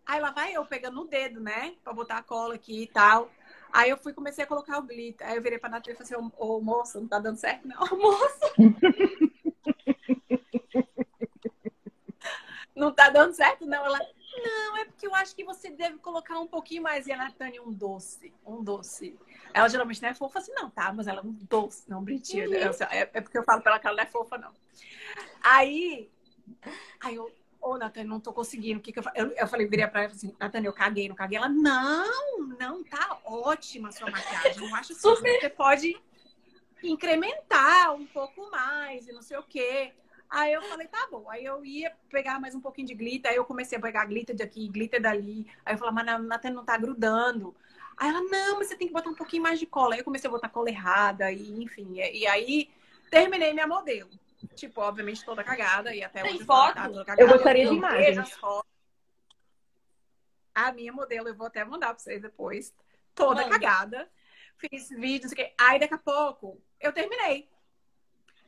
Aí 0.05 0.21
lá 0.21 0.31
vai 0.31 0.53
eu 0.53 0.65
pegando 0.65 0.97
no 0.97 1.07
dedo, 1.07 1.41
né? 1.41 1.75
Pra 1.83 1.93
botar 1.93 2.19
a 2.19 2.23
cola 2.23 2.55
aqui 2.55 2.83
e 2.83 2.87
tal. 2.87 3.31
Aí 3.73 3.91
eu 3.91 3.97
fui 3.97 4.13
comecei 4.13 4.45
a 4.45 4.47
colocar 4.47 4.79
o 4.79 4.83
glitter. 4.83 5.27
Aí 5.27 5.37
eu 5.37 5.43
virei 5.43 5.59
pra 5.59 5.69
Nathalie 5.69 5.95
e 5.95 5.97
falei 5.97 6.25
assim, 6.25 6.33
ô, 6.39 6.57
ô 6.57 6.61
moça, 6.61 7.01
não 7.01 7.09
tá 7.09 7.19
dando 7.19 7.37
certo, 7.37 7.67
não. 7.67 7.79
Moça! 7.97 8.53
não 12.75 12.93
tá 12.93 13.09
dando 13.11 13.35
certo, 13.35 13.67
não. 13.67 13.85
Ela, 13.85 13.99
não, 13.99 14.77
é 14.77 14.85
porque 14.85 15.07
eu 15.07 15.15
acho 15.15 15.35
que 15.35 15.45
você 15.45 15.71
deve 15.71 15.99
colocar 15.99 16.39
um 16.39 16.47
pouquinho 16.47 16.83
mais. 16.83 17.07
E 17.07 17.13
a 17.13 17.17
Natânia, 17.17 17.63
um 17.63 17.73
doce. 17.73 18.33
Um 18.45 18.63
doce. 18.63 19.19
Ela 19.55 19.69
geralmente 19.69 20.03
não 20.03 20.11
é 20.11 20.15
fofa 20.15 20.39
assim, 20.39 20.53
não, 20.53 20.71
tá? 20.71 20.93
Mas 20.93 21.07
ela 21.07 21.21
é 21.21 21.25
um 21.25 21.33
doce, 21.33 21.89
não 21.89 22.05
bonitinha. 22.05 22.47
né? 22.49 22.59
É, 22.91 23.11
é 23.15 23.21
porque 23.21 23.39
eu 23.39 23.45
falo 23.45 23.63
pra 23.63 23.73
ela 23.73 23.81
que 23.81 23.87
ela 23.87 23.97
não 23.97 24.03
é 24.03 24.07
fofa, 24.07 24.37
não. 24.37 24.53
Aí, 25.43 26.11
aí 27.01 27.15
eu, 27.15 27.33
ô, 27.67 27.77
Natânia, 27.77 28.09
não 28.09 28.21
tô 28.21 28.33
conseguindo. 28.33 28.79
O 28.79 28.83
que, 28.83 28.93
que 28.93 28.99
eu? 28.99 29.05
Eu, 29.15 29.33
eu 29.33 29.49
falei, 29.49 29.67
virei 29.67 29.87
pra 29.87 30.05
ela 30.05 30.13
assim, 30.13 30.35
Natânia, 30.39 30.69
eu 30.69 30.73
caguei, 30.73 31.09
não 31.09 31.17
caguei. 31.17 31.39
Ela, 31.39 31.49
não, 31.49 32.47
não, 32.59 32.85
tá 32.85 33.19
ótima 33.25 33.89
a 33.89 33.93
sua 33.93 34.11
maquiagem. 34.11 34.67
Eu 34.67 34.75
acho 34.75 34.93
assim, 34.93 35.01
Super. 35.01 35.41
você 35.41 35.51
pode 35.51 36.01
incrementar 36.83 37.95
um 37.95 38.07
pouco 38.07 38.51
mais 38.51 39.09
e 39.09 39.13
não 39.13 39.23
sei 39.23 39.37
o 39.37 39.43
quê. 39.43 39.93
Aí 40.29 40.53
eu 40.53 40.63
falei, 40.63 40.87
tá 40.89 41.07
bom. 41.11 41.29
Aí 41.31 41.45
eu 41.45 41.65
ia 41.65 41.93
pegar 42.11 42.41
mais 42.41 42.55
um 42.55 42.61
pouquinho 42.61 42.87
de 42.87 42.95
glitter. 42.95 43.31
Aí 43.31 43.37
eu 43.37 43.45
comecei 43.45 43.79
a 43.79 43.81
pegar 43.81 44.05
glitter 44.07 44.37
daqui, 44.37 44.69
glitter 44.69 45.01
dali. 45.01 45.47
Aí 45.65 45.75
eu 45.75 45.79
falei, 45.79 45.95
mas 45.95 46.09
a 46.09 46.19
Natânia 46.19 46.57
não 46.57 46.65
tá 46.65 46.77
grudando. 46.77 47.55
Aí 47.97 48.11
ela, 48.11 48.21
não, 48.21 48.59
mas 48.59 48.69
você 48.69 48.77
tem 48.77 48.89
que 48.89 48.93
botar 48.93 49.09
um 49.09 49.15
pouquinho 49.15 49.43
mais 49.43 49.59
de 49.59 49.67
cola. 49.67 49.95
Aí 49.95 50.01
eu 50.01 50.05
comecei 50.05 50.29
a 50.29 50.31
botar 50.31 50.49
cola 50.49 50.69
errada, 50.69 51.31
e 51.33 51.63
enfim. 51.63 51.99
E, 51.99 52.21
e 52.21 52.27
aí 52.27 52.71
terminei 53.11 53.53
minha 53.53 53.67
modelo. 53.67 54.11
Tipo, 54.55 54.81
obviamente 54.81 55.25
toda 55.25 55.43
cagada. 55.45 55.95
E 55.95 56.03
até 56.03 56.23
Tem 56.23 56.31
hoje 56.33 56.41
eu 56.41 56.47
foto? 56.47 56.75
tá 56.75 56.89
toda 56.89 57.05
cagada. 57.05 57.23
Eu 57.23 57.33
gostaria 57.35 57.65
de 57.65 57.71
vejo 57.71 57.79
imagens. 57.79 58.19
as 58.19 58.33
fotos. 58.33 58.71
A 60.55 60.73
minha 60.73 60.93
modelo, 60.93 61.29
eu 61.29 61.35
vou 61.35 61.47
até 61.47 61.65
mandar 61.65 61.89
pra 61.89 61.99
vocês 61.99 62.23
depois. 62.23 62.75
Toda 63.15 63.43
Manda. 63.43 63.51
cagada. 63.51 64.11
Fiz 64.59 64.89
vídeos, 64.89 65.31
não 65.31 65.37
sei 65.37 65.45
o 65.45 65.49
quê. 65.49 65.55
Aí 65.59 65.79
daqui 65.79 65.95
a 65.95 65.99
pouco 65.99 66.61
eu 66.81 66.93
terminei. 66.93 67.49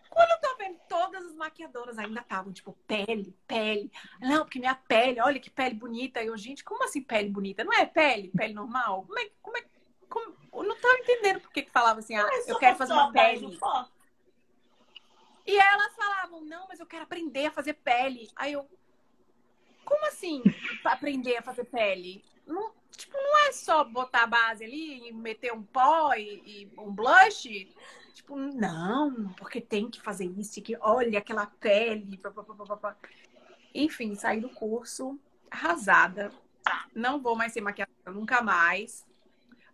Quando 0.08 0.30
eu 0.30 0.40
tô 0.40 0.56
vendo, 0.56 0.78
todas 0.88 1.26
as 1.26 1.34
maquiadoras 1.34 1.98
ainda 1.98 2.20
estavam, 2.20 2.50
tipo, 2.50 2.72
pele, 2.86 3.36
pele. 3.46 3.92
Não, 4.20 4.44
porque 4.44 4.58
minha 4.58 4.74
pele, 4.74 5.20
olha 5.20 5.38
que 5.38 5.50
pele 5.50 5.74
bonita. 5.74 6.22
Eu, 6.22 6.36
gente, 6.36 6.64
como 6.64 6.82
assim 6.84 7.02
pele 7.02 7.28
bonita? 7.28 7.62
Não 7.62 7.72
é 7.74 7.84
pele, 7.84 8.32
pele 8.34 8.54
normal? 8.54 9.04
Como 9.04 9.18
é, 9.18 9.30
como 9.42 9.56
é, 9.58 9.64
como... 10.08 10.34
Eu 10.54 10.62
não 10.62 10.80
tô 10.80 10.90
entendendo 10.94 11.40
por 11.40 11.52
que 11.52 11.62
que 11.62 11.70
falava 11.70 12.00
assim, 12.00 12.16
ah, 12.16 12.26
eu 12.46 12.58
quero 12.58 12.76
fazer 12.76 12.94
uma 12.94 13.12
pele. 13.12 13.56
foto. 13.58 13.92
E 15.48 15.56
elas 15.58 15.94
falavam, 15.96 16.44
não, 16.44 16.66
mas 16.68 16.78
eu 16.78 16.84
quero 16.84 17.04
aprender 17.04 17.46
a 17.46 17.50
fazer 17.50 17.72
pele. 17.72 18.28
Aí 18.36 18.52
eu, 18.52 18.68
como 19.82 20.06
assim 20.06 20.42
aprender 20.84 21.38
a 21.38 21.42
fazer 21.42 21.64
pele? 21.64 22.22
Não, 22.46 22.70
tipo, 22.94 23.16
não 23.16 23.38
é 23.46 23.52
só 23.52 23.82
botar 23.82 24.24
a 24.24 24.26
base 24.26 24.62
ali 24.62 25.08
e 25.08 25.12
meter 25.12 25.50
um 25.54 25.62
pó 25.62 26.12
e, 26.12 26.42
e 26.44 26.72
um 26.76 26.92
blush? 26.94 27.66
Tipo, 28.12 28.36
não, 28.36 29.32
porque 29.38 29.58
tem 29.58 29.88
que 29.88 30.02
fazer 30.02 30.26
isso, 30.26 30.60
que 30.60 30.76
olha 30.82 31.18
aquela 31.18 31.46
pele. 31.46 32.18
pá, 32.18 32.30
pá, 32.30 32.76
pá. 32.76 32.96
Enfim, 33.74 34.14
saí 34.14 34.42
do 34.42 34.50
curso 34.50 35.18
arrasada. 35.50 36.30
Não 36.94 37.22
vou 37.22 37.34
mais 37.34 37.54
ser 37.54 37.62
maquiadora, 37.62 38.12
nunca 38.12 38.42
mais. 38.42 39.06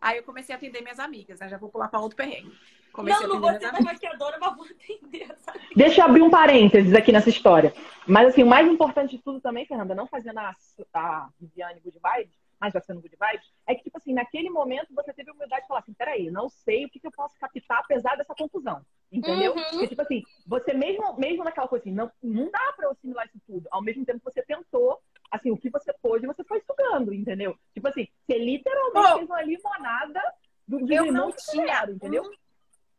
Aí 0.01 0.19
eu 0.19 0.23
comecei 0.23 0.55
a 0.55 0.59
atender 0.59 0.83
minhas 0.83 1.01
amigas, 1.01 1.41
né? 1.41 1.49
Já 1.49 1.59
vou 1.59 1.69
pular 1.69 1.89
para 1.89 1.99
outro 1.99 2.17
perrengue. 2.17 2.57
Comecei 2.95 3.27
Não, 3.27 3.35
não 3.35 3.41
vou 3.41 3.53
ser 3.59 3.73
maquiadora, 3.83 4.39
mas 4.41 4.57
vou 4.57 4.65
atender, 4.65 5.35
sabe? 5.45 5.61
Deixa 5.75 6.01
eu 6.01 6.05
abrir 6.05 6.23
um 6.23 6.31
parênteses 6.31 6.95
aqui 6.95 7.11
nessa 7.11 7.29
história. 7.29 7.75
Mas 8.07 8.29
assim, 8.29 8.45
o 8.45 8.47
mais 8.47 8.69
importante 8.69 9.17
de 9.17 9.23
tudo 9.23 9.41
também, 9.41 9.67
Fernanda, 9.67 9.97
não 9.97 10.07
fazendo 10.07 10.39
a, 10.39 10.55
a 10.95 11.29
Viviane 11.41 11.81
Good 11.81 11.99
Vibes, 11.99 12.37
mas 12.61 12.73
já 12.73 12.81
sendo 12.81 13.01
good 13.01 13.17
vibes, 13.21 13.47
é 13.67 13.75
que, 13.75 13.83
tipo 13.83 13.99
assim, 13.99 14.15
naquele 14.15 14.49
momento 14.49 14.95
você 14.95 15.13
teve 15.13 15.29
a 15.29 15.35
humildade 15.35 15.63
de 15.63 15.69
falar 15.69 15.81
assim, 15.81 15.93
peraí, 15.93 16.31
não 16.31 16.49
sei 16.49 16.85
o 16.85 16.89
que, 16.89 17.01
que 17.01 17.07
eu 17.07 17.13
posso 17.13 17.37
captar 17.39 17.81
apesar 17.81 18.17
dessa 18.17 18.33
confusão. 18.35 18.81
Entendeu? 19.11 19.55
Uhum. 19.55 19.63
Porque, 19.71 19.89
tipo 19.89 20.01
assim, 20.01 20.23
você 20.47 20.73
mesmo, 20.73 21.19
mesmo 21.19 21.45
naquela 21.45 21.67
coisa 21.69 21.83
assim, 21.83 21.93
não, 21.93 22.11
não 22.23 22.51
dá 22.51 22.73
pra 22.77 22.87
eu 22.87 22.93
assimilar 22.93 23.27
isso 23.27 23.41
tudo. 23.45 23.69
Ao 23.73 23.83
mesmo 23.83 24.05
tempo 24.05 24.21
você 24.25 24.41
tentou, 24.43 24.99
assim, 25.31 25.51
o 25.51 25.57
que 25.57 25.69
você 25.69 25.93
pôde, 26.01 26.27
você 26.27 26.45
foi 26.45 26.61
sugando, 26.61 27.13
entendeu? 27.13 27.59
Tipo 27.75 27.89
assim, 27.89 28.07
você 28.25 28.39
literalmente 28.39 29.11
Pô, 29.11 29.17
fez 29.19 29.29
uma 29.29 29.43
limonada 29.43 30.21
do 30.67 30.79
Eu 30.81 31.05
limão 31.05 31.13
não 31.13 31.33
que 31.33 31.45
tinha 31.51 31.85
entendeu? 31.91 32.23
um 32.23 32.44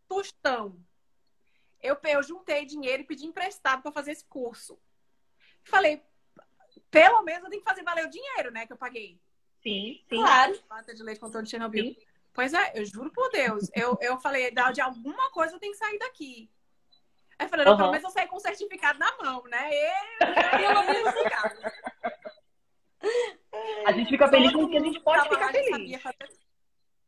tostão. 0.07 0.80
Eu, 1.82 1.98
eu 2.03 2.23
juntei 2.23 2.65
dinheiro 2.65 3.03
e 3.03 3.06
pedi 3.06 3.26
emprestado 3.26 3.82
para 3.82 3.91
fazer 3.91 4.11
esse 4.11 4.26
curso. 4.26 4.80
Falei, 5.64 6.02
pelo 6.90 7.22
menos 7.22 7.44
eu 7.44 7.49
tenho 7.49 7.61
que 7.61 7.69
fazer 7.69 7.84
valer 7.84 8.06
o 8.06 8.10
dinheiro, 8.10 8.52
né, 8.52 8.65
que 8.65 8.73
eu 8.73 8.77
paguei. 8.77 9.19
Sim, 9.61 10.02
sim. 10.10 10.18
Claro. 10.18 10.60
Lata 10.69 10.94
de 10.94 11.03
leite 11.03 11.19
com 11.19 11.30
de 11.30 11.49
Chernobyl. 11.49 11.95
Pois 12.34 12.53
é, 12.53 12.73
eu 12.76 12.86
juro 12.86 13.11
por 13.11 13.30
Deus. 13.30 13.69
Eu, 13.73 13.98
eu 14.02 14.19
falei, 14.19 14.52
"Da- 14.52 14.72
de 14.72 14.82
alguma 14.82 15.32
coisa 15.32 15.56
eu 15.56 15.60
tenho 15.60 15.72
que 15.72 15.77
sair 15.77 15.98
daqui. 15.98 16.49
Aí 17.40 17.45
eu 17.45 17.49
falei, 17.49 17.65
não, 17.65 17.73
Aham. 17.73 17.80
pelo 17.82 17.91
menos 17.91 18.03
eu 18.06 18.10
saí 18.11 18.27
com 18.27 18.38
o 18.38 18.40
certificado 18.40 18.99
na 18.99 19.18
mão, 19.18 19.44
né? 19.45 19.69
Eu, 19.73 20.60
pelo 20.60 20.84
menos 20.84 21.14
certificado. 21.14 21.60
A 23.86 23.91
gente 23.91 24.10
fica 24.10 24.27
feliz 24.30 24.52
com 24.52 24.64
o 24.64 24.69
que 24.69 24.77
a 24.77 24.80
Todo 24.80 24.91
gente 24.94 25.03
pode 25.03 25.30
ficar 25.30 25.52
feliz. 25.52 26.02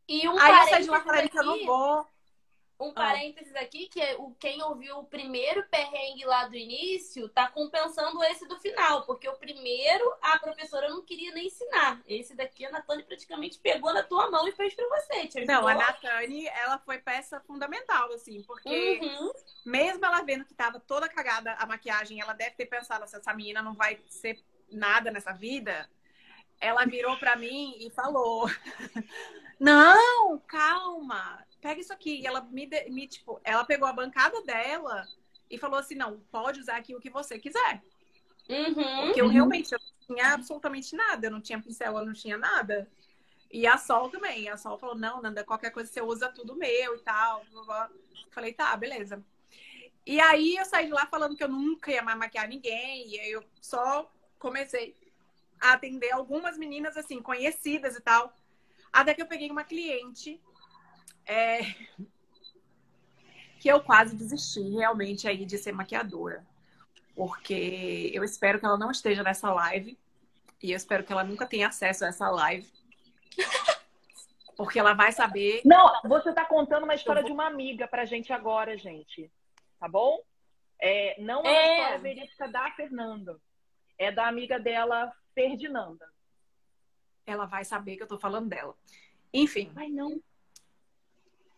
E 0.07 0.27
um 0.29 0.39
Aí 0.39 0.51
eu 0.51 0.69
saí 0.69 0.83
de 0.83 0.89
lá 0.89 1.01
falando 1.01 1.29
que 1.29 1.39
eu 1.39 1.43
não 1.43 1.65
vou. 1.65 2.07
Um 2.79 2.93
parênteses 2.93 3.55
aqui, 3.55 3.87
que 3.87 3.99
é 3.99 4.15
o, 4.17 4.31
quem 4.39 4.61
ouviu 4.61 4.99
o 4.99 5.03
primeiro 5.03 5.63
perrengue 5.69 6.25
lá 6.25 6.47
do 6.47 6.55
início 6.55 7.27
tá 7.29 7.47
compensando 7.49 8.23
esse 8.25 8.47
do 8.47 8.59
final, 8.59 9.03
porque 9.05 9.27
o 9.27 9.35
primeiro 9.37 10.13
a 10.21 10.37
professora 10.39 10.89
não 10.89 11.03
queria 11.03 11.33
nem 11.33 11.47
ensinar. 11.47 12.01
Esse 12.07 12.35
daqui 12.35 12.65
a 12.65 12.71
Natane 12.71 13.03
praticamente 13.03 13.59
pegou 13.59 13.93
na 13.93 14.03
tua 14.03 14.29
mão 14.29 14.47
e 14.47 14.51
fez 14.51 14.73
pra 14.73 14.87
você. 14.87 15.27
Te 15.27 15.45
Não, 15.45 15.67
a. 15.67 15.73
Natane, 15.73 16.47
ela 16.47 16.77
foi 16.79 16.99
peça 16.99 17.39
fundamental, 17.41 18.11
assim, 18.13 18.43
porque 18.43 18.99
Uhum. 19.01 19.31
mesmo 19.65 20.05
ela 20.05 20.21
vendo 20.21 20.45
que 20.45 20.53
tava 20.53 20.79
toda 20.79 21.09
cagada 21.09 21.53
a 21.53 21.65
maquiagem, 21.65 22.21
ela 22.21 22.33
deve 22.33 22.51
ter 22.55 22.65
pensado 22.67 23.03
assim, 23.03 23.17
essa 23.17 23.33
menina 23.33 23.61
não 23.61 23.73
vai 23.73 23.99
ser 24.07 24.39
nada 24.71 25.11
nessa 25.11 25.31
vida. 25.33 25.89
Ela 26.59 26.85
virou 26.85 27.17
pra 27.17 27.35
mim 27.35 27.75
e 27.79 27.89
falou: 27.91 28.47
Não, 29.59 30.39
calma, 30.47 31.45
pega 31.61 31.81
isso 31.81 31.93
aqui. 31.93 32.21
E 32.21 32.27
ela 32.27 32.41
me, 32.41 32.67
me, 32.89 33.07
tipo, 33.07 33.39
ela 33.43 33.65
pegou 33.65 33.87
a 33.87 33.93
bancada 33.93 34.41
dela 34.43 35.07
e 35.49 35.57
falou 35.57 35.79
assim: 35.79 35.95
Não, 35.95 36.19
pode 36.31 36.59
usar 36.59 36.77
aqui 36.77 36.95
o 36.95 36.99
que 36.99 37.09
você 37.09 37.39
quiser. 37.39 37.81
Uhum. 38.49 38.97
Porque 38.97 39.21
eu 39.21 39.25
Uhum. 39.25 39.31
realmente 39.31 39.73
eu 39.73 39.79
não 39.79 40.15
tinha 40.15 40.33
absolutamente 40.33 40.95
nada, 40.95 41.27
eu 41.27 41.31
não 41.31 41.41
tinha 41.41 41.61
pincel, 41.61 41.97
eu 41.97 42.05
não 42.05 42.13
tinha 42.13 42.37
nada. 42.37 42.89
E 43.51 43.67
a 43.67 43.77
Sol 43.77 44.09
também. 44.09 44.49
A 44.49 44.57
Sol 44.57 44.77
falou: 44.77 44.95
Não, 44.97 45.21
Nanda, 45.21 45.43
qualquer 45.43 45.71
coisa 45.71 45.91
você 45.91 46.01
usa 46.01 46.29
tudo 46.29 46.55
meu 46.55 46.95
e 46.95 46.99
tal. 46.99 47.43
Falei: 48.31 48.53
Tá, 48.53 48.75
beleza. 48.75 49.23
E 50.05 50.19
aí 50.21 50.55
eu 50.55 50.65
saí 50.65 50.85
de 50.87 50.91
lá 50.93 51.05
falando 51.07 51.35
que 51.35 51.43
eu 51.43 51.49
nunca 51.49 51.91
ia 51.91 52.01
mais 52.01 52.17
maquiar 52.17 52.47
ninguém. 52.47 53.07
E 53.09 53.19
aí 53.19 53.31
eu 53.31 53.43
só 53.61 54.09
comecei 54.39 54.95
a 55.61 55.73
atender 55.73 56.11
algumas 56.11 56.57
meninas, 56.57 56.95
assim, 56.97 57.21
conhecidas 57.21 57.95
e 57.95 58.01
tal. 58.01 58.33
Até 58.91 59.13
que 59.13 59.21
eu 59.21 59.27
peguei 59.27 59.49
uma 59.51 59.63
cliente 59.63 60.41
é, 61.25 61.59
que 63.59 63.67
eu 63.67 63.81
quase 63.81 64.15
desisti 64.15 64.61
realmente 64.75 65.27
aí 65.27 65.45
de 65.45 65.57
ser 65.57 65.71
maquiadora. 65.71 66.45
Porque 67.15 68.11
eu 68.13 68.23
espero 68.23 68.59
que 68.59 68.65
ela 68.65 68.77
não 68.77 68.91
esteja 68.91 69.23
nessa 69.23 69.51
live. 69.51 69.97
E 70.61 70.71
eu 70.71 70.77
espero 70.77 71.03
que 71.03 71.11
ela 71.11 71.23
nunca 71.23 71.45
tenha 71.45 71.67
acesso 71.67 72.05
a 72.05 72.07
essa 72.09 72.29
live. 72.29 72.67
Porque 74.55 74.79
ela 74.79 74.93
vai 74.93 75.11
saber. 75.11 75.61
Não, 75.65 76.01
você 76.03 76.33
tá 76.33 76.43
contando 76.45 76.83
uma 76.83 76.95
história 76.95 77.21
vou- 77.21 77.29
de 77.29 77.33
uma 77.33 77.45
amiga 77.45 77.87
pra 77.87 78.05
gente 78.05 78.33
agora, 78.33 78.77
gente. 78.77 79.31
Tá 79.79 79.87
bom? 79.87 80.19
É, 80.79 81.15
não 81.21 81.43
é, 81.45 81.47
É. 81.47 81.51
uma 81.51 81.73
história 81.73 81.99
verídica 81.99 82.47
da 82.47 82.71
Fernanda. 82.71 83.39
É 83.99 84.11
da 84.11 84.27
amiga 84.27 84.59
dela, 84.59 85.11
Ferdinanda. 85.37 86.11
Ela 87.23 87.45
vai 87.45 87.63
saber 87.63 87.95
que 87.95 88.01
eu 88.01 88.07
tô 88.07 88.17
falando 88.17 88.49
dela. 88.49 88.75
Enfim. 89.31 89.71
Ai, 89.75 89.89
não. 89.89 90.19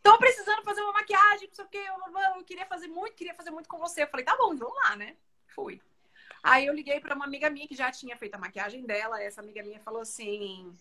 tô 0.03 0.17
precisando 0.17 0.63
fazer 0.63 0.81
uma 0.81 0.91
maquiagem, 0.91 1.47
não 1.47 1.55
sei 1.55 1.63
o 1.63 1.69
quê. 1.69 1.77
Eu, 1.77 2.19
eu 2.35 2.43
queria 2.43 2.65
fazer 2.65 2.87
muito, 2.87 3.15
queria 3.15 3.33
fazer 3.33 3.51
muito 3.51 3.69
com 3.69 3.77
você. 3.77 4.03
Eu 4.03 4.07
falei, 4.07 4.25
tá 4.25 4.35
bom, 4.35 4.53
vamos 4.53 4.75
lá, 4.83 4.97
né? 4.97 5.15
Fui. 5.47 5.81
Aí 6.43 6.65
eu 6.65 6.73
liguei 6.73 6.99
para 6.99 7.15
uma 7.15 7.23
amiga 7.23 7.49
minha 7.49 7.69
que 7.69 7.75
já 7.75 7.89
tinha 7.89 8.17
feito 8.17 8.35
a 8.35 8.37
maquiagem 8.37 8.85
dela. 8.85 9.23
Essa 9.23 9.39
amiga 9.39 9.63
minha 9.63 9.79
falou 9.79 10.01
assim: 10.01 10.73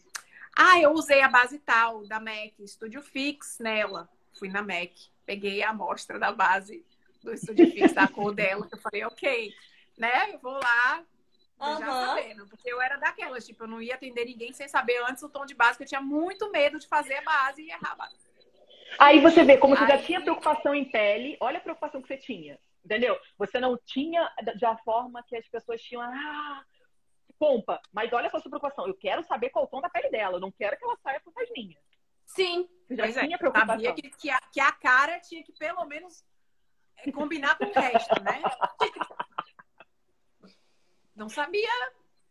Ah, 0.57 0.81
eu 0.81 0.91
usei 0.93 1.21
a 1.21 1.29
base 1.29 1.61
tal 1.61 2.05
da 2.05 2.19
MAC, 2.19 2.67
Studio 2.67 3.01
Fix 3.01 3.61
nela. 3.61 4.09
Fui 4.37 4.49
na 4.49 4.63
MAC, 4.63 4.93
peguei 5.25 5.63
a 5.63 5.71
amostra 5.71 6.19
da 6.19 6.33
base 6.33 6.85
do 7.23 7.37
Studio 7.37 7.71
Fix, 7.71 7.93
da 7.93 8.09
cor 8.09 8.35
dela. 8.35 8.69
Eu 8.71 8.79
falei, 8.79 9.05
ok, 9.05 9.55
né? 9.97 10.35
Eu 10.35 10.39
vou 10.41 10.53
lá, 10.53 11.05
já 11.61 11.67
Aham. 11.67 12.07
sabendo. 12.07 12.47
Porque 12.49 12.73
eu 12.73 12.81
era 12.81 12.97
daquelas, 12.97 13.47
tipo, 13.47 13.65
eu 13.65 13.69
não 13.69 13.81
ia 13.83 13.95
atender 13.95 14.25
ninguém 14.25 14.53
sem 14.53 14.69
saber 14.69 15.03
antes 15.05 15.23
o 15.23 15.29
tom 15.29 15.45
de 15.45 15.55
base, 15.55 15.77
que 15.79 15.85
eu 15.85 15.89
tinha 15.89 16.01
muito 16.01 16.51
medo 16.51 16.79
de 16.79 16.87
fazer 16.89 17.15
a 17.17 17.23
base 17.23 17.63
e 17.63 17.71
errar 17.71 17.93
a 17.93 17.97
base. 17.97 18.29
Aí 18.99 19.21
você 19.21 19.45
vê 19.45 19.59
como 19.59 19.77
você 19.77 19.87
já 19.87 19.95
Aí- 19.95 20.05
tinha 20.05 20.21
preocupação 20.21 20.75
em 20.75 20.85
pele. 20.85 21.37
Olha 21.41 21.59
a 21.59 21.61
preocupação 21.61 22.01
que 22.01 22.09
você 22.09 22.17
tinha. 22.17 22.59
Entendeu? 22.85 23.19
Você 23.37 23.61
não 23.61 23.77
tinha 23.85 24.33
da- 24.59 24.77
forma 24.79 25.23
que 25.25 25.37
as 25.37 25.47
pessoas 25.49 25.81
tinham. 25.83 26.01
Ah, 26.03 26.65
pompa. 27.39 27.81
Mas 27.93 28.11
olha 28.13 28.31
só 28.31 28.39
a 28.39 28.41
sua 28.41 28.51
preocupação. 28.51 28.87
Eu 28.87 28.95
quero 28.95 29.23
saber 29.25 29.51
qual 29.51 29.67
o 29.67 29.69
tom 29.69 29.81
da 29.81 29.91
pele 29.91 30.09
dela. 30.11 30.37
Eu 30.37 30.41
não 30.41 30.51
quero 30.51 30.77
que 30.79 30.85
ela 30.85 30.97
saia 31.03 31.21
com 31.21 31.33
as 31.39 31.51
minhas. 31.51 31.83
Sim. 32.25 32.67
Você 32.87 32.97
já 32.97 33.03
Pois 33.03 33.17
é, 33.17 33.25
tinha 33.27 33.39
preocupação. 33.39 33.75
sabia 33.75 33.95
que, 33.95 34.11
que, 34.11 34.31
a, 34.31 34.41
que 34.53 34.61
a 34.61 34.73
cara 34.73 35.21
tinha 35.21 35.43
que 35.45 35.53
pelo 35.53 35.85
menos 35.85 36.25
é, 36.97 37.13
combinar 37.13 37.59
com 37.59 37.67
o 37.67 37.73
resto, 37.73 38.23
né? 38.23 38.41
Não 41.19 41.29
sabia 41.29 41.69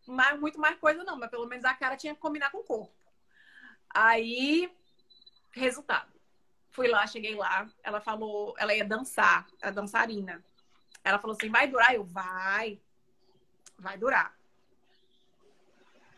mais, 0.08 0.40
muito 0.40 0.58
mais 0.58 0.80
coisa, 0.80 1.04
não, 1.04 1.18
mas 1.20 1.30
pelo 1.30 1.46
menos 1.46 1.66
a 1.66 1.74
cara 1.74 1.98
tinha 1.98 2.16
que 2.16 2.22
combinar 2.22 2.50
com 2.52 2.60
o 2.60 2.64
corpo. 2.64 2.94
Aí, 3.90 4.72
resultado. 5.52 6.10
Fui 6.72 6.88
lá, 6.88 7.06
cheguei 7.06 7.36
lá, 7.36 7.68
ela 7.84 8.00
falou, 8.00 8.56
ela 8.58 8.74
ia 8.74 8.86
dançar, 8.86 9.46
a 9.62 9.72
dançarina. 9.72 10.42
Ela 11.04 11.20
falou 11.20 11.36
assim: 11.36 11.50
vai 11.50 11.68
durar? 11.68 11.94
Eu, 11.94 12.06
vai, 12.06 12.80
vai 13.78 13.98
durar. 13.98 14.34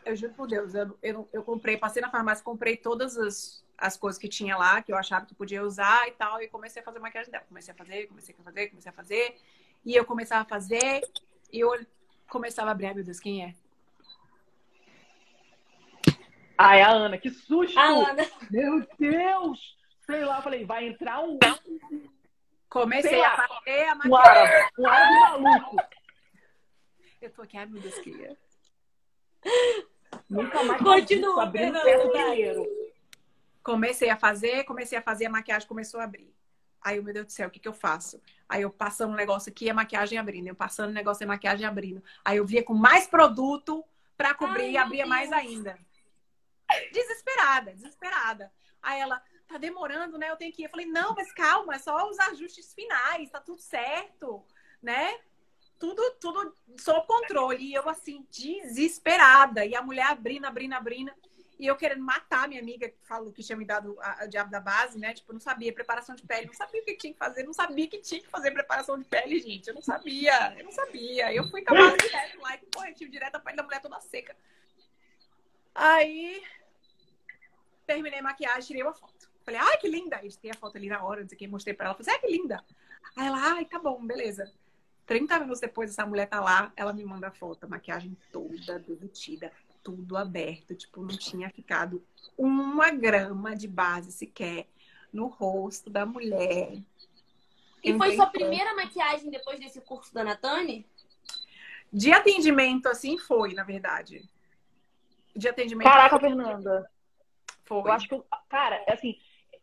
Eu 0.04 0.14
juro 0.14 0.32
por 0.34 0.46
Deus, 0.46 0.72
eu, 0.72 0.96
eu, 1.02 1.28
eu 1.32 1.42
comprei, 1.42 1.76
passei 1.76 2.00
na 2.00 2.10
farmácia, 2.10 2.44
comprei 2.44 2.76
todas 2.76 3.18
as, 3.18 3.64
as 3.76 3.96
coisas 3.96 4.18
que 4.18 4.28
tinha 4.28 4.56
lá, 4.56 4.80
que 4.80 4.92
eu 4.92 4.96
achava 4.96 5.26
que 5.26 5.34
podia 5.34 5.64
usar 5.64 6.06
e 6.06 6.12
tal, 6.12 6.40
e 6.40 6.46
comecei 6.46 6.82
a 6.82 6.84
fazer 6.84 7.00
maquiagem 7.00 7.32
dela. 7.32 7.44
Comecei 7.48 7.74
a 7.74 7.76
fazer, 7.76 8.06
comecei 8.06 8.34
a 8.38 8.44
fazer, 8.44 8.68
comecei 8.68 8.90
a 8.90 8.94
fazer. 8.94 9.40
E 9.84 9.96
eu 9.96 10.04
começava 10.04 10.42
a 10.42 10.44
fazer, 10.48 11.02
e 11.52 11.58
eu 11.58 11.74
começava 12.30 12.70
a 12.70 12.72
abrir, 12.72 12.86
ai 12.86 12.94
meu 12.94 13.04
Deus, 13.04 13.20
quem 13.20 13.44
é? 13.44 13.54
Ai, 16.56 16.82
a 16.82 16.90
Ana, 16.90 17.18
que 17.18 17.30
susto! 17.30 17.78
A 17.78 17.84
Ana. 17.84 18.26
Meu 18.50 18.86
Deus! 18.98 19.76
Sei 20.06 20.24
lá, 20.24 20.38
eu 20.38 20.42
falei, 20.42 20.64
vai 20.64 20.86
entrar 20.88 21.20
um, 21.20 21.38
Comecei 22.68 23.22
a 23.22 23.36
fazer 23.36 23.88
a 23.88 23.94
um 23.94 23.96
maquiagem. 23.96 24.54
árabe, 24.54 24.72
um 24.78 24.86
árabe 24.86 25.42
maluco. 25.42 25.76
Eu 27.20 27.30
tô 27.30 27.42
aqui, 27.42 27.56
ai 27.56 27.66
meu 27.66 27.80
Deus, 27.80 27.98
quem 27.98 28.24
é? 28.24 28.36
Nunca 30.28 30.62
mais 30.62 30.82
Continua, 30.82 31.46
dinheiro. 31.46 32.66
Comecei 33.62 34.08
a 34.08 34.16
fazer, 34.16 34.64
comecei 34.64 34.98
a 34.98 35.02
fazer, 35.02 35.26
a 35.26 35.30
maquiagem 35.30 35.68
começou 35.68 36.00
a 36.00 36.04
abrir. 36.04 36.32
Aí, 36.82 36.96
eu, 36.96 37.02
meu 37.02 37.12
Deus 37.12 37.26
do 37.26 37.32
céu, 37.32 37.48
o 37.48 37.50
que, 37.50 37.60
que 37.60 37.68
eu 37.68 37.74
faço? 37.74 38.20
Aí 38.48 38.62
eu 38.62 38.70
passando 38.70 39.12
um 39.12 39.16
negócio 39.16 39.50
aqui, 39.50 39.68
a 39.68 39.74
maquiagem 39.74 40.18
abrindo. 40.18 40.48
Eu 40.48 40.54
passando 40.54 40.90
um 40.90 40.94
negócio, 40.94 41.24
a 41.24 41.28
maquiagem 41.28 41.66
abrindo. 41.66 42.02
Aí 42.24 42.38
eu 42.38 42.46
via 42.46 42.62
com 42.62 42.74
mais 42.74 43.06
produto 43.06 43.84
pra 44.16 44.34
cobrir 44.34 44.64
Ai, 44.64 44.70
e 44.72 44.76
abria 44.76 45.06
mais 45.06 45.30
ainda. 45.32 45.78
Desesperada, 46.92 47.72
desesperada. 47.72 48.52
Aí 48.82 49.00
ela, 49.00 49.22
tá 49.50 49.58
demorando, 49.58 50.16
né? 50.16 50.30
Eu 50.30 50.36
tenho 50.36 50.52
que 50.52 50.62
ir. 50.62 50.66
Eu 50.66 50.70
falei, 50.70 50.86
não, 50.86 51.14
mas 51.14 51.32
calma, 51.32 51.74
é 51.74 51.78
só 51.78 52.08
os 52.08 52.18
ajustes 52.20 52.72
finais, 52.72 53.30
tá 53.30 53.40
tudo 53.40 53.60
certo, 53.60 54.44
né? 54.80 55.18
Tudo, 55.78 56.02
tudo 56.20 56.54
sob 56.78 57.06
controle. 57.06 57.64
E 57.64 57.74
eu, 57.74 57.88
assim, 57.88 58.26
desesperada. 58.30 59.64
E 59.64 59.74
a 59.74 59.82
mulher 59.82 60.06
abrindo, 60.06 60.44
abrindo, 60.44 60.74
abrindo. 60.74 61.12
E 61.60 61.66
eu 61.66 61.76
querendo 61.76 62.02
matar 62.02 62.48
minha 62.48 62.58
amiga 62.62 62.88
que 62.88 62.96
falou 63.02 63.30
que 63.30 63.42
tinha 63.42 63.54
me 63.54 63.66
dado 63.66 63.94
a, 64.00 64.24
diabo 64.24 64.50
da 64.50 64.58
base, 64.58 64.98
né? 64.98 65.12
Tipo, 65.12 65.34
não 65.34 65.40
sabia 65.40 65.70
preparação 65.70 66.14
de 66.14 66.22
pele, 66.22 66.46
não 66.46 66.54
sabia 66.54 66.80
o 66.80 66.84
que 66.86 66.96
tinha 66.96 67.12
que 67.12 67.18
fazer, 67.18 67.42
não 67.42 67.52
sabia 67.52 67.86
que 67.86 67.98
tinha 67.98 68.22
que 68.22 68.28
fazer 68.28 68.50
preparação 68.50 68.98
de 68.98 69.04
pele, 69.04 69.38
gente. 69.38 69.68
Eu 69.68 69.74
não 69.74 69.82
sabia, 69.82 70.58
eu 70.58 70.64
não 70.64 70.72
sabia. 70.72 71.34
Eu 71.34 71.46
fui 71.50 71.62
com 71.62 71.74
a 71.74 71.76
base 71.76 71.98
direto 71.98 72.40
lá 72.40 72.54
e 72.54 72.60
corretivo 72.74 73.10
direto, 73.10 73.34
a 73.34 73.40
pele 73.40 73.58
da 73.58 73.62
mulher 73.62 73.82
toda 73.82 74.00
seca. 74.00 74.34
Aí 75.74 76.42
terminei 77.86 78.20
a 78.20 78.22
maquiagem, 78.22 78.62
tirei 78.62 78.82
uma 78.82 78.94
foto. 78.94 79.30
Falei, 79.44 79.60
ai, 79.60 79.76
que 79.76 79.88
linda! 79.88 80.18
Tem 80.40 80.50
a 80.50 80.54
foto 80.54 80.78
ali 80.78 80.88
na 80.88 81.04
hora, 81.04 81.20
não 81.20 81.28
sei 81.28 81.36
o 81.36 81.38
que, 81.38 81.46
mostrei 81.46 81.74
pra 81.74 81.86
ela. 81.86 81.94
Falei, 81.94 82.14
ai, 82.14 82.20
que 82.20 82.26
linda! 82.26 82.64
Aí 83.14 83.26
ela, 83.26 83.52
ai, 83.52 83.66
tá 83.66 83.78
bom, 83.78 84.02
beleza. 84.06 84.50
30 85.04 85.40
minutos 85.40 85.60
depois, 85.60 85.90
essa 85.90 86.06
mulher 86.06 86.26
tá 86.26 86.40
lá, 86.40 86.72
ela 86.74 86.94
me 86.94 87.04
manda 87.04 87.28
a 87.28 87.32
foto, 87.32 87.64
a 87.64 87.68
maquiagem 87.68 88.16
toda 88.32 88.78
derretida, 88.78 89.52
tudo 89.82 90.16
aberto. 90.16 90.74
Tipo, 90.74 91.02
não 91.02 91.16
tinha 91.16 91.50
ficado 91.50 92.04
uma 92.36 92.90
grama 92.90 93.54
de 93.54 93.68
base 93.68 94.12
sequer 94.12 94.66
no 95.12 95.26
rosto 95.26 95.90
da 95.90 96.06
mulher. 96.06 96.78
E 97.82 97.96
foi 97.96 98.14
sua 98.14 98.26
primeira 98.26 98.74
maquiagem 98.74 99.30
depois 99.30 99.58
desse 99.58 99.80
curso 99.80 100.12
da 100.12 100.22
Natane? 100.22 100.86
De 101.92 102.12
atendimento, 102.12 102.86
assim, 102.86 103.18
foi, 103.18 103.52
na 103.54 103.64
verdade. 103.64 104.28
De 105.34 105.48
atendimento 105.48 105.88
Caraca, 105.88 106.20
Fernanda. 106.20 106.90
foi. 107.64 107.80
Eu 107.80 107.92
acho 107.92 108.08
que, 108.08 108.14
eu- 108.14 108.26
cara, 108.48 108.84
assim, 108.88 109.18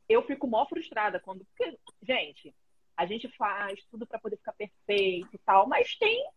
eu 0.10 0.22
fico 0.24 0.48
mó 0.48 0.66
frustrada 0.66 1.20
quando. 1.20 1.46
Porque, 1.46 1.78
gente, 2.02 2.54
a 2.96 3.06
gente 3.06 3.30
faz 3.38 3.84
tudo 3.92 4.06
pra 4.06 4.20
poder 4.20 4.38
ficar 4.38 4.54
perfeito 4.54 5.30
e 5.32 5.38
tal, 5.40 5.68
mas 5.68 5.96
tem, 5.96 6.28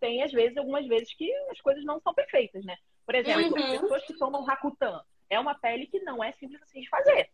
tem 0.00 0.22
às 0.22 0.32
vezes, 0.32 0.56
algumas 0.56 0.86
vezes 0.86 1.12
que 1.14 1.30
as 1.50 1.60
coisas 1.60 1.84
não 1.84 2.00
são 2.00 2.14
perfeitas, 2.14 2.64
né? 2.64 2.76
Por 3.06 3.14
exemplo, 3.14 3.56
Uhum. 3.56 3.72
as 3.74 3.80
pessoas 3.80 4.04
que 4.04 4.18
tomam 4.18 4.42
Rakutan. 4.44 5.00
É 5.30 5.38
uma 5.40 5.54
pele 5.54 5.86
que 5.86 6.00
não 6.00 6.22
é 6.22 6.32
simples 6.32 6.60
assim 6.62 6.80
de 6.80 6.88
fazer. 6.88 7.30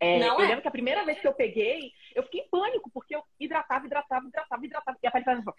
É, 0.00 0.18
eu 0.28 0.40
é. 0.40 0.46
lembro 0.46 0.62
que 0.62 0.68
a 0.68 0.72
primeira 0.72 1.04
vez 1.04 1.20
que 1.20 1.26
eu 1.26 1.32
peguei, 1.34 1.92
eu 2.14 2.22
fiquei 2.24 2.40
em 2.42 2.48
pânico, 2.48 2.90
porque 2.90 3.14
eu 3.16 3.24
hidratava, 3.38 3.86
hidratava, 3.86 4.26
hidratava, 4.26 4.64
hidratava. 4.66 4.98
E 5.02 5.06
a 5.06 5.10
pele 5.10 5.24
fazia 5.24 5.40
assim. 5.40 5.52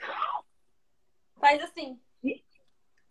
Faz 1.40 1.64
assim. 1.64 2.02
E- 2.24 2.44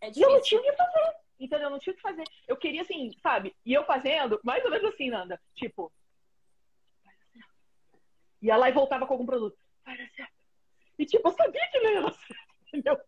É 0.01 0.11
E 0.15 0.21
eu 0.23 0.31
não 0.31 0.41
tinha 0.43 0.61
o 0.61 0.65
que 0.65 0.73
fazer. 0.73 1.17
Entendeu? 1.41 1.67
Eu 1.67 1.71
não 1.71 1.79
tinha 1.79 1.93
o 1.93 1.97
que 1.97 2.03
fazer. 2.03 2.25
Eu 2.47 2.57
queria, 2.57 2.83
assim, 2.83 3.11
sabe? 3.23 3.55
E 3.65 3.73
eu 3.73 3.85
fazendo, 3.85 4.41
mais 4.45 4.65
ou 4.65 4.71
menos 4.71 4.93
assim, 4.93 5.11
Nanda. 5.11 5.41
Tipo. 5.55 5.93
lá 8.59 8.69
e 8.69 8.73
voltava 8.73 9.07
com 9.07 9.15
algum 9.15 9.27
produto. 9.27 9.59
Certo. 9.85 10.33
E, 10.99 11.05
tipo, 11.07 11.27
eu 11.29 11.33
sabia 11.33 11.69
que 11.71 11.81
não 11.81 11.91
ia 11.91 12.03
dar 12.03 12.13
certo. 12.13 12.55
Entendeu? 12.75 13.01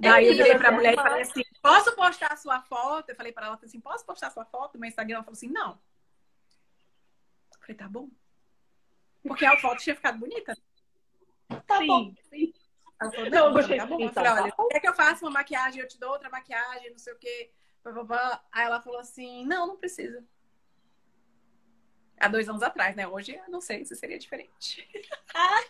Daí 0.00 0.26
eu 0.26 0.34
virei 0.34 0.52
dar 0.52 0.58
pra 0.58 0.72
mulher 0.72 0.94
e 0.94 0.96
falei 0.96 1.22
assim: 1.22 1.42
posso 1.62 1.94
postar 1.94 2.32
a 2.32 2.36
sua 2.36 2.60
foto? 2.62 3.10
Eu 3.10 3.16
falei 3.16 3.32
pra 3.32 3.46
ela 3.46 3.58
assim: 3.62 3.80
posso 3.80 4.04
postar 4.04 4.28
a 4.28 4.30
sua 4.30 4.44
foto 4.44 4.74
no 4.74 4.80
meu 4.80 4.88
Instagram? 4.88 5.16
Ela 5.16 5.24
falou 5.24 5.36
assim: 5.36 5.48
não. 5.48 5.80
Eu 7.52 7.60
falei, 7.60 7.76
tá 7.76 7.88
bom. 7.88 8.08
Porque 9.22 9.44
a 9.44 9.58
foto 9.58 9.82
tinha 9.82 9.96
ficado 9.96 10.18
bonita. 10.18 10.56
Tá 11.66 11.80
bom. 11.84 12.12
Sim. 12.30 12.52
Ela 13.00 13.10
falou, 13.12 13.30
Não, 13.30 13.38
não, 13.38 13.46
eu 13.46 13.52
gostei. 13.52 13.76
tá 13.78 13.86
bom. 13.86 14.00
Eu 14.00 14.12
falei, 14.12 14.32
olha, 14.32 14.54
quer 14.70 14.80
que 14.80 14.88
eu 14.88 14.94
faça 14.94 15.24
uma 15.24 15.30
maquiagem, 15.30 15.80
eu 15.80 15.88
te 15.88 15.98
dou 15.98 16.10
outra 16.10 16.28
maquiagem, 16.28 16.90
não 16.90 16.98
sei 16.98 17.12
o 17.12 17.18
quê. 17.18 17.52
Aí 18.52 18.64
ela 18.64 18.80
falou 18.82 18.98
assim: 18.98 19.46
não, 19.46 19.66
não 19.66 19.76
precisa. 19.76 20.24
Há 22.20 22.28
dois 22.28 22.48
anos 22.48 22.62
atrás, 22.62 22.96
né? 22.96 23.06
Hoje 23.06 23.34
eu 23.34 23.50
não 23.50 23.60
sei 23.60 23.84
se 23.84 23.94
seria 23.96 24.18
diferente. 24.18 24.86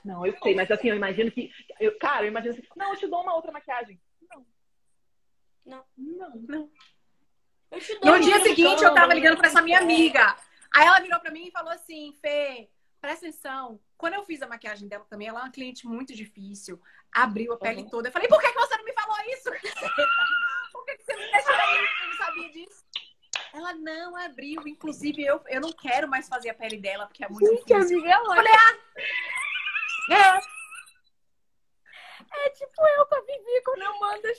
Não, 0.05 0.25
eu 0.27 0.37
sei, 0.43 0.55
mas 0.55 0.71
assim, 0.71 0.89
eu 0.89 0.97
imagino 0.97 1.31
que. 1.31 1.53
Eu, 1.79 1.99
cara, 1.99 2.25
eu 2.25 2.29
imagino 2.29 2.55
assim, 2.55 2.67
não, 2.77 2.93
eu 2.93 2.97
te 2.99 3.07
dou 3.07 3.23
uma 3.23 3.35
outra 3.35 3.53
maquiagem. 3.53 4.01
Não. 4.31 4.47
Não. 5.67 5.85
Não. 5.97 6.31
Não. 6.49 6.71
Eu 7.71 7.81
te 7.81 7.99
dou 8.01 8.13
No 8.13 8.21
dia 8.21 8.41
seguinte, 8.41 8.83
eu 8.83 8.95
tava 8.95 9.13
ligando 9.15 9.37
pra 9.37 9.49
essa 9.49 9.61
minha 9.63 9.79
amiga. 9.79 10.37
Aí 10.75 10.87
ela 10.87 11.01
virou 11.01 11.21
pra 11.21 11.31
mim 11.31 11.49
e 11.49 11.51
falou 11.51 11.71
assim: 11.73 12.13
Fê, 12.21 12.69
presta 13.01 13.27
atenção. 13.27 13.81
Quando 13.97 14.15
eu 14.15 14.25
fiz 14.25 14.41
a 14.43 14.47
maquiagem 14.47 14.89
dela 14.89 15.05
também, 15.09 15.29
ela 15.29 15.41
é 15.41 15.43
uma 15.45 15.51
cliente 15.53 15.87
muito 15.87 16.15
difícil. 16.15 16.81
Abriu 17.13 17.53
a 17.53 17.59
pele 17.59 17.83
Uhum. 17.83 17.89
toda. 17.91 18.09
Eu 18.09 18.13
falei: 18.13 18.29
por 18.29 18.41
que, 18.41 18.53
que 18.53 18.59
você 18.59 18.77
não 18.77 18.85
me 18.85 18.93
falou 18.93 19.17
isso? 19.29 19.51
por 20.73 20.85
que, 20.87 20.97
que 20.97 21.03
você 21.05 21.17
me 21.17 21.31
deixou 21.31 21.55
aí? 21.55 21.77
Eu 22.03 22.09
não 22.09 22.17
sabia 22.17 22.51
disso. 22.53 22.85
Ela 23.53 23.73
não 23.75 24.17
abriu. 24.17 24.67
Inclusive, 24.67 25.25
eu, 25.25 25.41
eu 25.49 25.61
não 25.61 25.73
quero 25.73 26.09
mais 26.09 26.29
fazer 26.29 26.51
a 26.51 26.55
pele 26.55 26.77
dela, 26.77 27.07
porque 27.07 27.25
é 27.25 27.29
muito 27.29 27.51
difícil. 27.51 27.99
amiga, 27.99 28.11
ela 28.11 28.37
Falei, 28.37 28.53
ah, 28.53 30.41
é 32.31 32.51
tipo 32.51 32.87
eu 32.97 33.07
com 33.07 33.15
a 33.15 33.21
Vivi 33.21 33.63
quando 33.65 33.83
eu 33.83 33.99
mando 33.99 34.27
as 34.27 34.37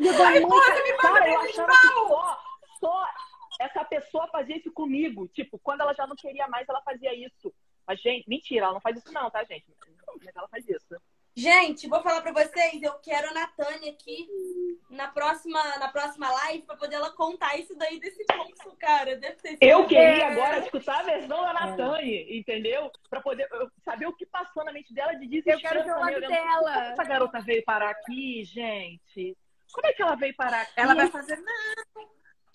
da 0.00 0.30
mãe, 0.30 0.40
você 0.40 0.82
me 0.82 0.96
cara, 0.96 1.12
manda 1.12 1.28
eu 1.28 1.40
achava 1.40 1.72
que 1.72 1.88
só, 1.88 2.42
só 2.80 3.08
essa 3.60 3.84
pessoa 3.84 4.28
fazia 4.28 4.56
isso 4.56 4.72
comigo. 4.72 5.28
Tipo, 5.28 5.58
quando 5.58 5.82
ela 5.82 5.92
já 5.94 6.06
não 6.06 6.16
queria 6.16 6.48
mais, 6.48 6.68
ela 6.68 6.82
fazia 6.82 7.14
isso. 7.14 7.52
Mas, 7.86 8.00
gente, 8.00 8.28
mentira, 8.28 8.66
ela 8.66 8.74
não 8.74 8.80
faz 8.80 8.96
isso 8.96 9.12
não, 9.12 9.30
tá, 9.30 9.44
gente? 9.44 9.66
Mas 10.24 10.34
ela 10.34 10.48
faz 10.48 10.66
isso. 10.68 10.96
Gente, 11.34 11.88
vou 11.88 12.02
falar 12.02 12.20
pra 12.20 12.32
vocês, 12.32 12.82
eu 12.82 12.92
quero 12.98 13.28
a 13.30 13.32
Natânia 13.32 13.90
aqui 13.90 14.28
na 14.90 15.08
próxima, 15.08 15.62
na 15.78 15.88
próxima 15.88 16.30
live 16.30 16.64
pra 16.66 16.76
poder 16.76 16.96
ela 16.96 17.10
contar 17.10 17.56
isso 17.58 17.74
daí 17.74 17.98
desse 17.98 18.22
curso, 18.26 18.76
cara. 18.78 19.16
Deve 19.16 19.36
ter 19.36 19.48
sido- 19.52 19.62
Eu 19.62 19.86
queria 19.86 20.26
agora 20.28 20.58
escutar 20.58 21.00
a 21.00 21.02
versão 21.04 21.42
da 21.42 21.54
Natane, 21.54 22.38
entendeu? 22.38 22.92
Pra 23.08 23.22
poder 23.22 23.48
saber 23.82 24.06
o 24.06 24.12
que 24.12 24.26
passou 24.26 24.62
na 24.62 24.72
mente 24.72 24.92
dela 24.92 25.14
de 25.14 25.26
desespero. 25.26 25.56
Eu 25.56 25.60
quero 25.62 25.84
ver 25.84 25.90
o 25.92 26.00
lado 26.00 26.06
olhando, 26.16 26.34
Como 26.36 26.64
dela. 26.64 26.86
essa 26.92 27.04
garota 27.04 27.40
veio 27.40 27.64
parar 27.64 27.90
aqui, 27.90 28.44
gente? 28.44 29.34
Como 29.72 29.86
é 29.86 29.92
que 29.94 30.02
ela 30.02 30.14
veio 30.16 30.36
parar 30.36 30.60
aqui? 30.62 30.72
Ela 30.76 30.94
vai 30.94 31.10
fazer, 31.10 31.36
não, 31.36 32.08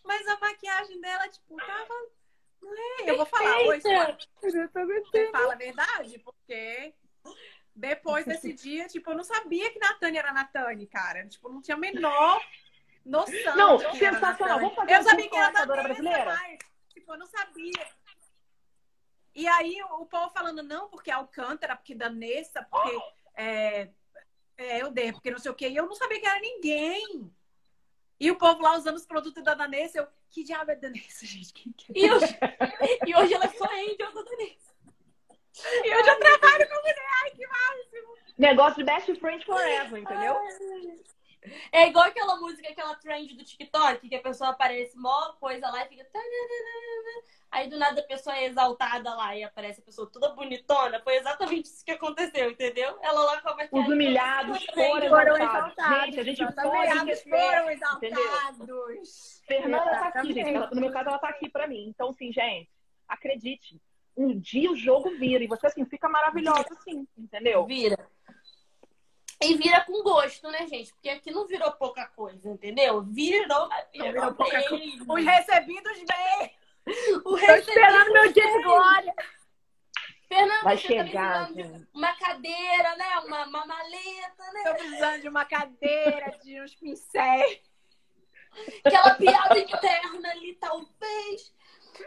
mas 0.03 0.27
a 0.27 0.37
maquiagem 0.39 1.01
dela, 1.01 1.27
tipo, 1.29 1.57
tava. 1.57 1.93
Não 2.61 2.73
é? 2.73 3.09
Eu 3.09 3.17
vou 3.17 3.25
falar 3.25 3.57
hoje. 3.61 3.81
Fala 5.31 5.53
a 5.53 5.57
verdade, 5.57 6.19
porque 6.19 6.93
depois 7.77 8.25
desse 8.25 8.51
dia, 8.53 8.87
tipo, 8.87 9.11
eu 9.11 9.15
não 9.15 9.23
sabia 9.23 9.71
que 9.71 9.79
Natane 9.79 10.17
era 10.17 10.33
Natane, 10.33 10.87
cara. 10.87 11.27
Tipo, 11.27 11.47
eu 11.47 11.53
não 11.53 11.61
tinha 11.61 11.77
a 11.77 11.79
menor 11.79 12.43
noção. 13.05 13.55
Não, 13.55 13.79
sensacional. 13.93 14.59
Vamos 14.59 14.75
fazer 14.75 14.93
Eu 14.93 14.99
um 14.99 15.03
sabia 15.03 15.29
que 15.29 15.35
era 15.35 15.45
com 15.45 15.49
a 15.49 15.51
maquiadora 15.51 15.81
Vanessa, 15.83 16.01
brasileira? 16.01 16.35
mas, 16.35 16.59
tipo, 16.89 17.13
eu 17.13 17.17
não 17.19 17.27
sabia. 17.27 17.87
E 19.35 19.47
aí 19.47 19.79
o 19.83 20.05
povo 20.07 20.31
falando, 20.31 20.63
não, 20.63 20.89
porque 20.89 21.11
Alcântara, 21.11 21.75
porque 21.75 21.93
Danessa, 21.93 22.63
porque 22.63 22.99
é, 23.35 23.89
é 24.57 24.81
Euder, 24.81 25.13
porque 25.13 25.29
não 25.29 25.37
sei 25.37 25.51
o 25.51 25.55
quê. 25.55 25.69
E 25.69 25.75
eu 25.75 25.85
não 25.85 25.93
sabia 25.93 26.19
que 26.19 26.27
era 26.27 26.39
ninguém. 26.39 27.31
E 28.19 28.31
o 28.31 28.35
povo 28.35 28.63
lá 28.63 28.75
usando 28.75 28.95
os 28.95 29.05
produtos 29.05 29.43
da 29.43 29.53
Danessa, 29.53 29.99
eu, 29.99 30.07
que 30.31 30.43
diabo 30.43 30.71
é 30.71 30.75
Danessa, 30.75 31.23
gente? 31.27 31.53
Que 31.53 31.91
é? 31.91 32.05
E 32.05 32.11
hoje, 32.11 32.25
e 33.05 33.15
hoje 33.15 33.33
ela 33.35 33.45
é 33.45 33.49
só 33.49 33.65
angel 33.65 34.13
da 34.13 34.23
Danessa. 34.23 34.66
E 35.83 35.87
eu 35.89 36.03
já 36.03 36.15
trabalho 36.15 36.69
com 36.69 36.75
mulher, 36.75 37.05
ai, 37.23 37.31
que 37.31 37.47
máximo. 37.47 38.17
Negócio 38.37 38.77
de 38.77 38.83
best 38.83 39.15
friend 39.15 39.45
forever, 39.45 40.01
entendeu? 40.01 40.37
É 41.71 41.87
igual 41.87 42.05
aquela 42.05 42.35
música, 42.37 42.69
aquela 42.69 42.95
trend 42.95 43.33
do 43.35 43.43
TikTok, 43.43 44.07
que 44.07 44.15
a 44.15 44.21
pessoa 44.21 44.51
aparece 44.51 44.97
mó 44.97 45.33
coisa 45.39 45.69
lá 45.69 45.85
e 45.85 45.89
fica. 45.89 46.05
Aí 47.49 47.69
do 47.69 47.77
nada 47.77 48.01
a 48.01 48.03
pessoa 48.03 48.35
é 48.37 48.45
exaltada 48.45 49.13
lá 49.15 49.35
e 49.35 49.43
aparece 49.43 49.79
a 49.79 49.83
pessoa 49.83 50.09
toda 50.11 50.33
bonitona. 50.33 50.99
Foi 51.01 51.15
exatamente 51.15 51.65
isso 51.65 51.85
que 51.85 51.91
aconteceu, 51.91 52.51
entendeu? 52.51 52.97
Ela 53.01 53.23
lá 53.23 53.41
com 53.41 53.49
a. 53.49 53.67
Os 53.71 53.87
humilhados 53.87 54.65
foram 54.73 55.09
Foram 55.09 55.35
exaltados. 55.37 56.05
Gente, 56.05 56.19
a 56.19 56.23
gente 56.23 56.43
exatamente. 56.43 57.11
esquecer. 57.11 57.29
foram 57.29 57.71
entendeu? 57.71 58.19
exaltados. 58.19 59.41
Fernanda 59.47 59.91
tá 59.91 60.07
aqui, 60.07 60.33
gente. 60.33 60.75
No 60.75 60.81
meu 60.81 60.91
caso, 60.91 61.09
ela 61.09 61.19
tá 61.19 61.29
aqui 61.29 61.49
pra 61.49 61.67
mim. 61.67 61.87
Então, 61.87 62.09
assim, 62.09 62.31
gente, 62.31 62.69
acredite. 63.07 63.81
Um 64.17 64.39
dia 64.39 64.71
o 64.71 64.75
jogo 64.75 65.11
vira 65.17 65.43
e 65.43 65.47
você, 65.47 65.67
assim, 65.67 65.85
fica 65.85 66.09
maravilhosa, 66.09 66.65
assim, 66.71 67.07
entendeu? 67.17 67.65
Vira. 67.65 68.09
E 69.39 69.55
vira 69.55 69.81
com 69.85 70.01
gosto, 70.01 70.49
né, 70.49 70.65
gente? 70.67 70.91
Porque 70.93 71.09
aqui 71.09 71.29
não 71.29 71.45
virou 71.45 71.71
pouca 71.73 72.07
coisa, 72.07 72.49
entendeu? 72.49 73.03
Virou, 73.03 73.69
virou, 73.93 74.11
virou 74.11 74.33
pouca 74.33 74.57
mesmo. 74.71 75.13
Os 75.13 75.23
recebidos 75.23 75.97
bem. 75.99 76.55
O 77.23 77.35
recebido- 77.35 77.69
esperando 77.69 78.13
meu 78.13 78.33
dia 78.33 78.47
de 78.51 78.63
glória. 78.63 79.13
Fernanda, 80.27 80.63
Vai 80.63 80.77
você 80.77 80.87
tá 80.87 81.05
chegar, 81.05 81.53
gente. 81.53 81.87
uma 81.93 82.13
cadeira, 82.15 82.95
né? 82.97 83.19
Uma, 83.25 83.45
uma 83.45 83.65
maleta, 83.65 84.51
né? 84.53 84.63
Tô 84.65 84.73
precisando 84.75 85.21
de 85.21 85.29
uma 85.29 85.45
cadeira, 85.45 86.37
de 86.43 86.61
uns 86.61 86.75
pincéis. 86.75 87.61
Aquela 88.83 89.13
piada 89.15 89.59
interna 89.59 90.31
ali, 90.31 90.55
talvez. 90.55 91.53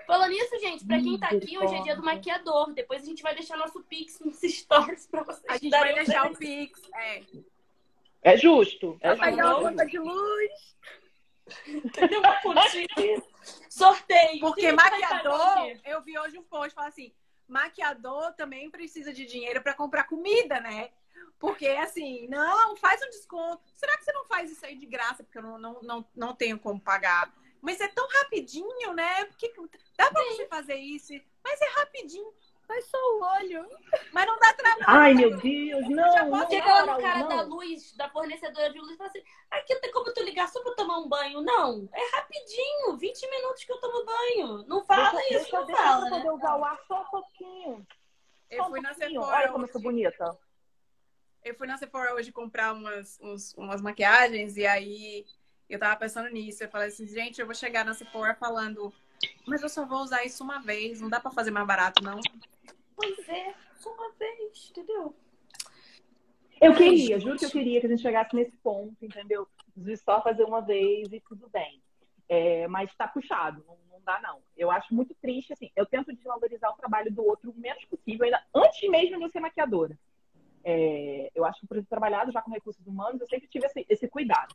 Falando 0.07 0.31
nisso, 0.31 0.59
gente, 0.59 0.85
pra 0.85 0.99
quem 0.99 1.19
tá 1.19 1.29
aqui, 1.29 1.59
hoje 1.59 1.75
é 1.75 1.83
dia 1.83 1.97
do 1.97 2.03
maquiador. 2.03 2.73
Depois 2.73 3.03
a 3.03 3.07
gente 3.07 3.23
vai 3.23 3.35
deixar 3.35 3.57
nosso 3.57 3.83
Pix 3.85 4.21
nos 4.21 4.41
stories 4.43 5.07
pra 5.07 5.23
vocês. 5.23 5.45
A 5.49 5.57
gente 5.57 5.71
vai 5.71 5.95
deixar 5.95 6.31
o. 6.31 6.37
Pix. 6.37 6.81
É. 6.95 7.23
É 8.23 8.37
justo. 8.37 8.99
É 9.01 9.15
Vai 9.15 9.31
pagar 9.31 9.47
uma 9.47 9.55
justo. 9.55 9.69
conta 9.71 9.87
de 9.87 9.99
luz. 9.99 10.77
Entendeu? 11.67 12.21
Uma. 12.45 12.63
Sorteio. 13.69 14.41
Porque 14.41 14.73
maquiador, 14.73 15.81
eu 15.85 16.03
vi 16.03 16.19
hoje 16.19 16.39
um 16.39 16.43
post 16.43 16.75
falando 16.75 16.91
assim: 16.91 17.13
maquiador 17.49 18.33
também 18.35 18.71
precisa 18.71 19.13
de 19.13 19.25
dinheiro 19.25 19.63
pra 19.63 19.75
comprar 19.75 20.05
comida, 20.05 20.61
né? 20.61 20.91
Porque 21.39 21.67
assim, 21.67 22.29
não, 22.29 22.77
faz 22.77 23.01
um 23.03 23.09
desconto. 23.09 23.63
Será 23.73 23.97
que 23.97 24.05
você 24.05 24.13
não 24.13 24.27
faz 24.27 24.51
isso 24.51 24.65
aí 24.65 24.77
de 24.77 24.85
graça? 24.87 25.25
Porque 25.25 25.39
eu 25.39 25.43
não, 25.43 25.59
não, 25.59 25.81
não, 25.83 26.07
não 26.15 26.35
tenho 26.35 26.59
como 26.59 26.79
pagar. 26.79 27.33
Mas 27.61 27.81
é 27.81 27.89
tão 27.89 28.07
rapidinho, 28.09 28.93
né? 28.95 29.25
Porque 29.27 29.53
dá 29.97 30.11
pra 30.11 30.23
você 30.25 30.47
fazer 30.47 30.77
isso, 30.77 31.13
mas 31.45 31.61
é 31.61 31.69
rapidinho. 31.81 32.33
Faz 32.67 32.85
só 32.87 32.97
o 32.99 33.21
olho. 33.39 33.69
Mas 34.13 34.27
não 34.27 34.39
dá 34.39 34.53
trabalho. 34.55 34.85
Ai, 34.87 35.13
meu 35.13 35.37
Deus, 35.37 35.89
não, 35.89 36.13
Já 36.13 36.25
não, 36.25 36.39
posso 36.39 36.51
Chega 36.53 36.67
lá 36.73 36.81
no 36.83 36.93
não, 36.93 37.01
cara 37.01 37.19
não. 37.19 37.29
da 37.29 37.43
luz, 37.43 37.93
da 37.97 38.09
fornecedora 38.11 38.73
de 38.73 38.79
luz, 38.79 38.93
e 38.93 38.97
fala 38.97 39.11
assim: 39.11 39.25
aqui 39.51 39.75
não 39.75 39.81
tem 39.81 39.91
como 39.91 40.15
tu 40.15 40.23
ligar 40.23 40.49
só 40.49 40.63
pra 40.63 40.75
tomar 40.77 40.99
um 40.99 41.09
banho. 41.09 41.43
Não, 41.43 41.89
é 41.93 42.17
rapidinho, 42.17 42.97
20 42.97 43.29
minutos 43.29 43.65
que 43.65 43.73
eu 43.73 43.81
tomo 43.81 44.05
banho. 44.07 44.65
Não 44.69 44.85
fala 44.85 45.11
Deixa, 45.11 45.35
isso, 45.35 45.43
deixa, 45.51 45.59
não 45.59 45.67
deixa 45.67 45.83
fala, 45.83 46.07
eu 46.07 46.11
né? 46.13 46.17
poder 46.19 46.31
usar 46.31 46.57
o 46.57 46.65
ar 46.65 46.79
só 46.87 47.03
um 47.03 47.07
pouquinho. 47.07 47.87
Eu 48.49 48.65
um 48.65 48.69
fui 48.69 48.81
na. 48.81 48.95
Sephora 48.95 49.37
Olha 49.37 49.49
como 49.49 49.65
eu 49.65 49.69
sou 49.69 49.81
hoje. 49.81 49.85
bonita. 49.89 50.39
eu 51.43 51.55
fui 51.57 51.67
na 51.67 51.77
Sephora 51.77 52.15
hoje 52.15 52.31
comprar 52.31 52.73
umas, 52.73 53.19
uns, 53.21 53.53
umas 53.55 53.81
maquiagens 53.83 54.57
e 54.57 54.65
aí 54.65 55.27
eu 55.71 55.79
tava 55.79 55.97
pensando 55.97 56.29
nisso. 56.29 56.63
Eu 56.63 56.69
falei 56.69 56.89
assim, 56.89 57.07
gente, 57.07 57.41
eu 57.41 57.47
vou 57.47 57.55
chegar 57.55 57.85
na 57.85 57.95
Sephora 57.95 58.35
falando, 58.35 58.93
mas 59.47 59.63
eu 59.63 59.69
só 59.69 59.87
vou 59.87 60.01
usar 60.01 60.25
isso 60.25 60.43
uma 60.43 60.61
vez, 60.61 61.01
não 61.01 61.09
dá 61.09 61.21
pra 61.21 61.31
fazer 61.31 61.51
mais 61.51 61.67
barato, 61.67 62.03
não. 62.03 62.21
Pois 62.97 63.29
é, 63.29 63.55
só 63.77 63.93
uma 63.95 64.11
vez, 64.13 64.69
entendeu? 64.71 65.15
Eu 66.61 66.75
queria, 66.75 67.19
juro 67.19 67.39
que 67.39 67.47
eu 67.47 67.51
queria 67.51 67.81
que 67.81 67.87
a 67.87 67.89
gente 67.89 68.03
chegasse 68.03 68.37
nesse 68.37 68.55
ponto, 68.59 69.03
entendeu? 69.03 69.49
De 69.75 69.97
só 69.97 70.23
fazer 70.23 70.45
uma 70.45 70.61
vez 70.61 71.11
e 71.11 71.21
tudo 71.21 71.49
bem. 71.49 71.81
É, 72.29 72.69
mas 72.69 72.95
tá 72.97 73.09
puxado, 73.09 73.65
não, 73.67 73.79
não 73.91 74.01
dá 74.05 74.21
não. 74.21 74.43
Eu 74.57 74.71
acho 74.71 74.95
muito 74.95 75.15
triste, 75.15 75.53
assim, 75.53 75.71
eu 75.75 75.87
tento 75.87 76.13
desvalorizar 76.13 76.71
o 76.71 76.77
trabalho 76.77 77.11
do 77.11 77.25
outro 77.25 77.51
o 77.51 77.59
menos 77.59 77.85
possível, 77.87 78.27
ainda 78.27 78.45
antes 78.55 78.89
mesmo 78.91 79.17
de 79.17 79.25
eu 79.25 79.31
ser 79.31 79.41
maquiadora. 79.41 79.99
É, 80.63 81.31
eu 81.35 81.45
acho 81.47 81.61
que 81.61 81.67
por 81.67 81.79
ter 81.79 81.87
trabalhado 81.87 82.31
já 82.31 82.43
com 82.43 82.51
recursos 82.51 82.87
humanos, 82.87 83.21
eu 83.21 83.27
sempre 83.27 83.49
tive 83.49 83.67
esse, 83.67 83.87
esse 83.89 84.09
cuidado. 84.09 84.55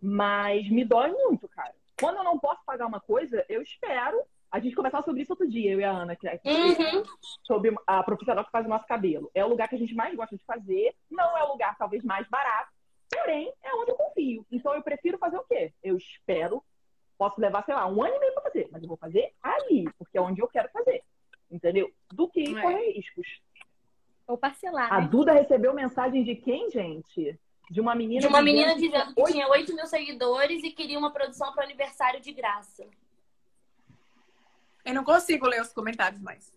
Mas 0.00 0.68
me 0.70 0.84
dói 0.84 1.10
muito, 1.12 1.48
cara. 1.48 1.74
Quando 2.00 2.16
eu 2.18 2.24
não 2.24 2.38
posso 2.38 2.64
pagar 2.64 2.86
uma 2.86 3.00
coisa, 3.00 3.44
eu 3.48 3.60
espero. 3.62 4.22
A 4.50 4.60
gente 4.60 4.74
conversava 4.74 5.04
sobre 5.04 5.22
isso 5.22 5.32
outro 5.32 5.48
dia, 5.48 5.72
eu 5.72 5.80
e 5.80 5.84
a 5.84 5.90
Ana, 5.90 6.16
que 6.16 6.26
é 6.26 6.40
Uhum. 6.46 7.02
sobre 7.42 7.74
a 7.86 8.02
profissional 8.02 8.44
que 8.44 8.50
faz 8.50 8.64
o 8.64 8.68
nosso 8.68 8.86
cabelo. 8.86 9.30
É 9.34 9.44
o 9.44 9.48
lugar 9.48 9.68
que 9.68 9.74
a 9.74 9.78
gente 9.78 9.94
mais 9.94 10.14
gosta 10.14 10.36
de 10.36 10.44
fazer, 10.44 10.94
não 11.10 11.36
é 11.36 11.44
o 11.44 11.52
lugar 11.52 11.76
talvez 11.76 12.02
mais 12.04 12.26
barato, 12.28 12.70
porém 13.10 13.52
é 13.62 13.74
onde 13.74 13.90
eu 13.90 13.96
confio. 13.96 14.46
Então 14.50 14.72
eu 14.74 14.82
prefiro 14.82 15.18
fazer 15.18 15.36
o 15.36 15.44
quê? 15.44 15.72
Eu 15.82 15.96
espero, 15.98 16.64
posso 17.18 17.38
levar, 17.40 17.62
sei 17.64 17.74
lá, 17.74 17.86
um 17.86 18.02
ano 18.02 18.14
e 18.14 18.20
meio 18.20 18.32
pra 18.32 18.42
fazer, 18.44 18.68
mas 18.72 18.80
eu 18.82 18.88
vou 18.88 18.96
fazer 18.96 19.34
ali, 19.42 19.84
porque 19.98 20.16
é 20.16 20.20
onde 20.20 20.40
eu 20.40 20.48
quero 20.48 20.70
fazer. 20.70 21.02
Entendeu? 21.50 21.90
Do 22.10 22.28
que 22.28 22.56
É. 22.56 22.62
correr 22.62 22.92
riscos. 22.92 23.26
Ou 24.26 24.38
parcelar, 24.38 24.90
A 24.92 25.00
né? 25.02 25.08
Duda 25.08 25.32
recebeu 25.32 25.74
mensagem 25.74 26.22
de 26.22 26.34
quem, 26.36 26.70
gente? 26.70 27.38
De 27.70 27.80
uma 27.80 27.94
menina 27.94 28.20
De 28.20 28.26
uma 28.26 28.40
menina 28.40 28.74
dizendo 28.74 28.92
dizendo 28.92 29.14
que 29.14 29.32
tinha 29.32 29.48
8 29.48 29.74
mil 29.74 29.86
seguidores 29.86 30.64
e 30.64 30.70
queria 30.70 30.98
uma 30.98 31.12
produção 31.12 31.52
para 31.52 31.64
aniversário 31.64 32.20
de 32.20 32.32
graça. 32.32 32.86
Eu 34.84 34.94
não 34.94 35.04
consigo 35.04 35.46
ler 35.46 35.60
os 35.60 35.72
comentários 35.72 36.20
mais. 36.20 36.50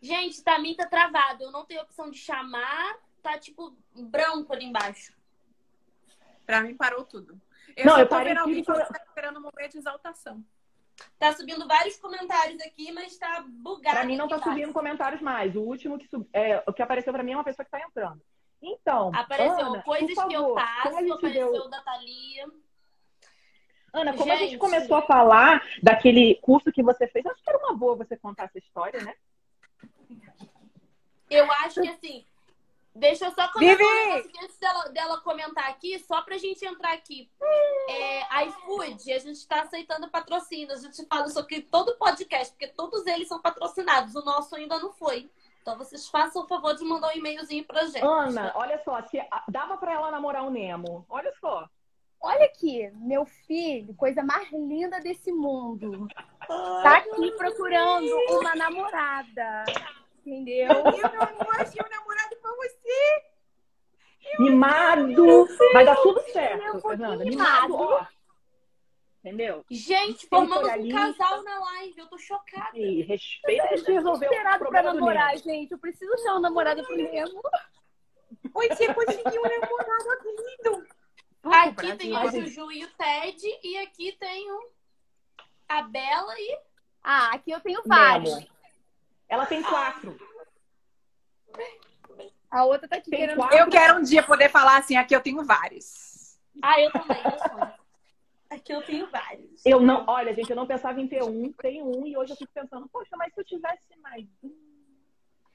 Gente, 0.00 0.42
pra 0.42 0.58
mim 0.58 0.74
tá 0.74 0.86
travado. 0.86 1.44
Eu 1.44 1.52
não 1.52 1.64
tenho 1.64 1.82
opção 1.82 2.10
de 2.10 2.18
chamar. 2.18 2.98
Tá 3.22 3.38
tipo 3.38 3.76
branco 3.94 4.52
ali 4.52 4.64
embaixo. 4.64 5.14
Pra 6.44 6.60
mim 6.60 6.76
parou 6.76 7.04
tudo. 7.04 7.40
Eu 7.76 7.86
Não, 7.86 7.94
só 7.94 8.00
eu 8.00 8.06
tô 8.06 8.14
parei 8.16 8.34
vendo 8.34 8.40
alguém 8.40 8.64
tudo 8.64 8.84
que 8.84 8.92
tá 8.92 9.04
esperando 9.04 9.38
um 9.38 9.42
momento 9.42 9.72
de 9.72 9.78
exaltação. 9.78 10.44
Tá 11.18 11.32
subindo 11.32 11.66
vários 11.66 11.96
comentários 11.96 12.60
aqui, 12.60 12.92
mas 12.92 13.16
tá 13.16 13.44
bugado. 13.46 13.96
Pra 13.96 14.04
mim 14.04 14.16
não 14.16 14.28
tá 14.28 14.36
embaixo. 14.36 14.50
subindo 14.50 14.72
comentários 14.72 15.22
mais. 15.22 15.56
O 15.56 15.60
último 15.60 15.98
que 15.98 16.06
sub... 16.06 16.28
é, 16.32 16.62
o 16.66 16.72
que 16.72 16.82
apareceu 16.82 17.12
pra 17.12 17.22
mim 17.22 17.32
é 17.32 17.36
uma 17.36 17.44
pessoa 17.44 17.64
que 17.64 17.70
tá 17.70 17.80
entrando. 17.80 18.20
Então, 18.66 19.10
Apareceu 19.14 19.66
Ana, 19.66 19.82
coisas 19.82 20.14
por 20.14 20.26
que 20.28 20.34
eu 20.34 20.40
favor, 20.40 20.54
passo, 20.54 20.98
gente 20.98 21.12
apareceu 21.12 21.52
deu- 21.52 21.68
da 21.68 21.80
Thalia. 21.82 22.46
Ana, 23.92 24.12
como 24.16 24.32
a 24.32 24.36
gente 24.36 24.50
Gente. 24.52 24.58
começou 24.58 24.96
a 24.96 25.02
falar 25.02 25.62
daquele 25.82 26.34
curso 26.36 26.72
que 26.72 26.82
você 26.82 27.06
fez, 27.06 27.24
acho 27.26 27.42
que 27.42 27.48
era 27.50 27.58
uma 27.58 27.74
boa 27.76 27.94
você 27.94 28.16
contar 28.16 28.44
essa 28.44 28.58
história, 28.58 29.00
né? 29.02 29.14
Eu 31.30 31.50
acho 31.52 31.80
que 31.80 31.88
assim. 31.88 32.24
Deixa 32.96 33.24
eu 33.26 33.32
só 33.32 33.48
comentar 33.48 33.84
antes 34.40 34.56
dela, 34.58 34.88
dela 34.90 35.20
comentar 35.20 35.68
aqui, 35.68 35.98
só 35.98 36.22
pra 36.22 36.38
gente 36.38 36.64
entrar 36.64 36.92
aqui. 36.92 37.28
É, 37.88 38.44
iFood, 38.46 39.12
a 39.12 39.18
gente 39.18 39.44
tá 39.48 39.62
aceitando 39.62 40.08
patrocínio. 40.08 40.72
A 40.72 40.76
gente 40.76 41.04
fala 41.06 41.26
isso 41.26 41.38
aqui 41.40 41.60
todo 41.60 41.96
podcast, 41.96 42.52
porque 42.52 42.68
todos 42.68 43.04
eles 43.06 43.26
são 43.26 43.40
patrocinados. 43.40 44.14
O 44.14 44.24
nosso 44.24 44.54
ainda 44.54 44.78
não 44.78 44.92
foi. 44.92 45.28
Então 45.64 45.78
vocês 45.78 46.06
façam 46.10 46.42
o 46.42 46.46
favor 46.46 46.74
de 46.74 46.84
mandar 46.84 47.08
um 47.08 47.16
e-mailzinho 47.16 47.64
pra 47.64 47.86
gente. 47.86 48.04
Ana, 48.04 48.52
olha 48.54 48.78
só, 48.84 49.00
se 49.04 49.18
dava 49.48 49.78
pra 49.78 49.94
ela 49.94 50.10
namorar 50.10 50.44
o 50.44 50.50
Nemo. 50.50 51.06
Olha 51.08 51.32
só. 51.40 51.66
Olha 52.20 52.44
aqui, 52.44 52.90
meu 52.96 53.24
filho, 53.24 53.94
coisa 53.94 54.22
mais 54.22 54.52
linda 54.52 55.00
desse 55.00 55.32
mundo. 55.32 56.06
Tá 56.46 56.98
aqui 56.98 57.30
procurando 57.38 58.14
uma 58.28 58.54
namorada. 58.54 59.64
Entendeu? 60.18 60.68
Eu 60.68 61.10
meu 61.10 61.22
amor, 61.22 61.58
achei 61.58 61.80
um 61.82 61.88
namorado 61.88 62.36
pra 62.42 62.50
você. 62.56 63.24
Mimado. 64.40 65.48
Vai 65.72 65.86
dar 65.86 65.96
tudo 65.96 66.20
certo, 66.30 66.62
Meu 66.62 66.80
Fernanda. 66.82 67.24
mimado. 67.24 67.68
Mimado, 67.68 67.74
ó. 67.74 68.06
Entendeu? 69.24 69.64
Gente, 69.70 70.26
formamos 70.26 70.68
for 70.68 70.78
um 70.78 70.90
casal 70.90 71.42
na 71.44 71.58
live. 71.58 71.98
Eu 71.98 72.06
tô 72.08 72.18
chocada. 72.18 72.76
E 72.78 73.00
respeita 73.00 73.68
que 73.68 73.74
a 73.74 73.76
gente 73.78 73.90
resolveu 73.90 74.28
o 74.28 74.32
Esperado 74.34 74.66
pra 74.66 74.82
namorar, 74.82 75.38
gente. 75.38 75.72
Eu 75.72 75.78
preciso 75.78 76.14
ser 76.18 76.28
uma 76.28 76.40
namorada 76.40 76.84
pro 76.84 76.94
Nemo. 76.94 77.40
Oi, 78.52 78.68
você 78.68 78.92
conseguiu 78.92 79.40
um 79.40 79.60
namorado 79.60 80.10
lindo. 80.26 80.86
Aqui 81.42 81.96
tem 81.96 82.14
o. 82.14 82.30
Juju 82.30 82.70
e 82.70 82.84
o 82.84 82.90
Ted. 82.90 83.60
E 83.62 83.78
aqui 83.78 84.12
tem 84.12 84.52
o... 84.52 84.70
a 85.70 85.80
Bela 85.80 86.34
e. 86.38 86.58
Ah, 87.02 87.30
aqui 87.32 87.50
eu 87.50 87.60
tenho 87.60 87.82
vários. 87.86 88.46
Ela 89.26 89.46
tem 89.46 89.62
quatro. 89.62 90.18
A 92.50 92.64
outra 92.64 92.86
tá 92.86 92.96
aqui 92.96 93.10
Tem 93.10 93.20
querendo. 93.20 93.36
quatro. 93.38 93.56
Eu 93.56 93.70
quero 93.70 94.00
um 94.00 94.02
dia 94.02 94.22
poder 94.22 94.50
falar 94.50 94.76
assim, 94.76 94.96
aqui 94.96 95.16
eu 95.16 95.22
tenho 95.22 95.42
vários. 95.44 96.38
Ah, 96.62 96.78
eu 96.78 96.92
também, 96.92 97.22
eu 97.24 97.38
sou. 97.38 97.83
Aqui 98.54 98.72
eu 98.72 98.82
tenho 98.82 99.10
vários. 99.10 99.64
Eu 99.66 99.80
não, 99.80 100.04
olha, 100.06 100.32
gente, 100.32 100.50
eu 100.50 100.56
não 100.56 100.66
pensava 100.66 101.00
em 101.00 101.08
ter 101.08 101.22
um, 101.22 101.52
tem 101.52 101.82
um, 101.82 102.06
e 102.06 102.16
hoje 102.16 102.32
eu 102.32 102.36
fico 102.36 102.52
pensando, 102.52 102.88
poxa, 102.88 103.16
mas 103.16 103.32
se 103.34 103.40
eu 103.40 103.44
tivesse 103.44 103.82
mais 104.00 104.24
um. 104.42 104.54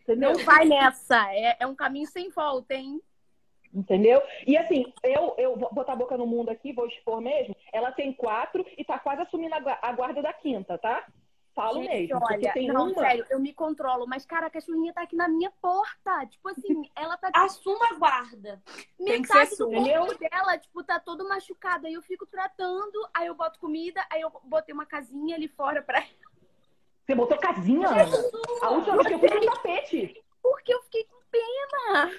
Entendeu? 0.01 0.34
Não 0.34 0.43
vai 0.43 0.65
nessa. 0.65 1.34
É, 1.34 1.57
é 1.59 1.67
um 1.67 1.76
caminho 1.76 2.07
sem 2.07 2.30
volta, 2.30 2.73
hein? 2.73 2.99
Entendeu? 3.73 4.21
E 4.47 4.57
assim, 4.57 4.91
eu, 5.03 5.35
eu 5.38 5.55
vou 5.55 5.71
botar 5.71 5.93
a 5.93 5.95
boca 5.95 6.17
no 6.17 6.26
mundo 6.26 6.49
aqui, 6.49 6.73
vou 6.73 6.88
expor 6.88 7.21
mesmo. 7.21 7.55
Ela 7.71 7.91
tem 7.91 8.11
quatro 8.11 8.65
e 8.77 8.84
tá 8.84 8.97
quase 8.97 9.21
assumindo 9.21 9.55
a 9.55 9.91
guarda 9.93 10.21
da 10.21 10.34
quinta, 10.34 10.77
tá? 10.77 11.05
Falo 11.60 11.84
Gente, 11.84 11.90
mesmo. 11.90 12.19
Olha, 12.23 12.53
tem 12.53 12.68
não, 12.69 12.86
uma. 12.86 13.02
sério, 13.02 13.26
eu 13.30 13.38
me 13.38 13.53
controlo, 13.53 14.07
mas 14.07 14.26
cara, 14.26 14.48
a 14.48 14.49
cachorrinha 14.49 14.94
tá 14.94 15.02
aqui 15.02 15.14
na 15.14 15.27
minha 15.27 15.52
porta. 15.61 16.26
Tipo 16.27 16.48
assim, 16.48 16.90
ela 16.95 17.18
tá 17.18 17.30
Assuma 17.34 17.86
a 17.91 17.95
guarda. 17.95 18.64
Tem 18.98 19.22
que 19.22 19.27
metade 19.27 19.49
ser 19.49 19.65
do 19.65 19.69
corpo 19.69 20.18
dela, 20.18 20.57
tipo, 20.57 20.81
tá 20.86 21.02
todo 21.02 21.27
machucado. 21.27 21.86
Aí 21.86 21.94
eu 21.94 22.02
fico 22.02 22.26
tratando, 22.26 22.98
aí 23.14 23.27
eu 23.27 23.36
boto 23.36 23.60
comida, 23.60 24.02
aí 24.10 24.22
eu 24.22 24.31
botei 24.45 24.73
uma 24.73 24.86
casinha 24.86 25.36
ali 25.36 25.49
fora 25.49 25.81
pra 25.81 26.02
Você 27.06 27.14
botou 27.14 27.38
casinha, 27.38 27.90
Ana? 27.90 28.18
A 28.61 28.69
última 28.69 28.95
vez 28.95 29.07
que 29.07 29.14
eu 29.15 29.19
fui 29.19 29.30
com 29.30 29.45
tapete. 29.53 30.23
Porque 30.41 30.73
eu 30.73 30.81
fiquei 30.84 31.03
com 31.03 31.19
pena. 31.30 32.10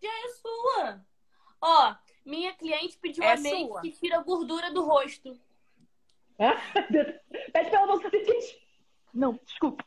Já 0.00 0.08
é 0.08 0.28
sua. 0.28 1.04
Ó, 1.60 1.94
minha 2.24 2.54
cliente 2.54 2.96
pediu 2.96 3.22
É 3.22 3.34
a 3.34 3.36
mente 3.36 3.82
que 3.82 3.92
tira 3.92 4.18
a 4.18 4.22
gordura 4.22 4.72
do 4.72 4.82
rosto. 4.82 5.38
Pede 7.52 7.70
pra 7.70 7.78
ela 7.78 7.86
não 7.86 8.00
fazer 8.00 8.24
xixi. 8.24 8.58
Não, 9.12 9.38
desculpa. 9.44 9.84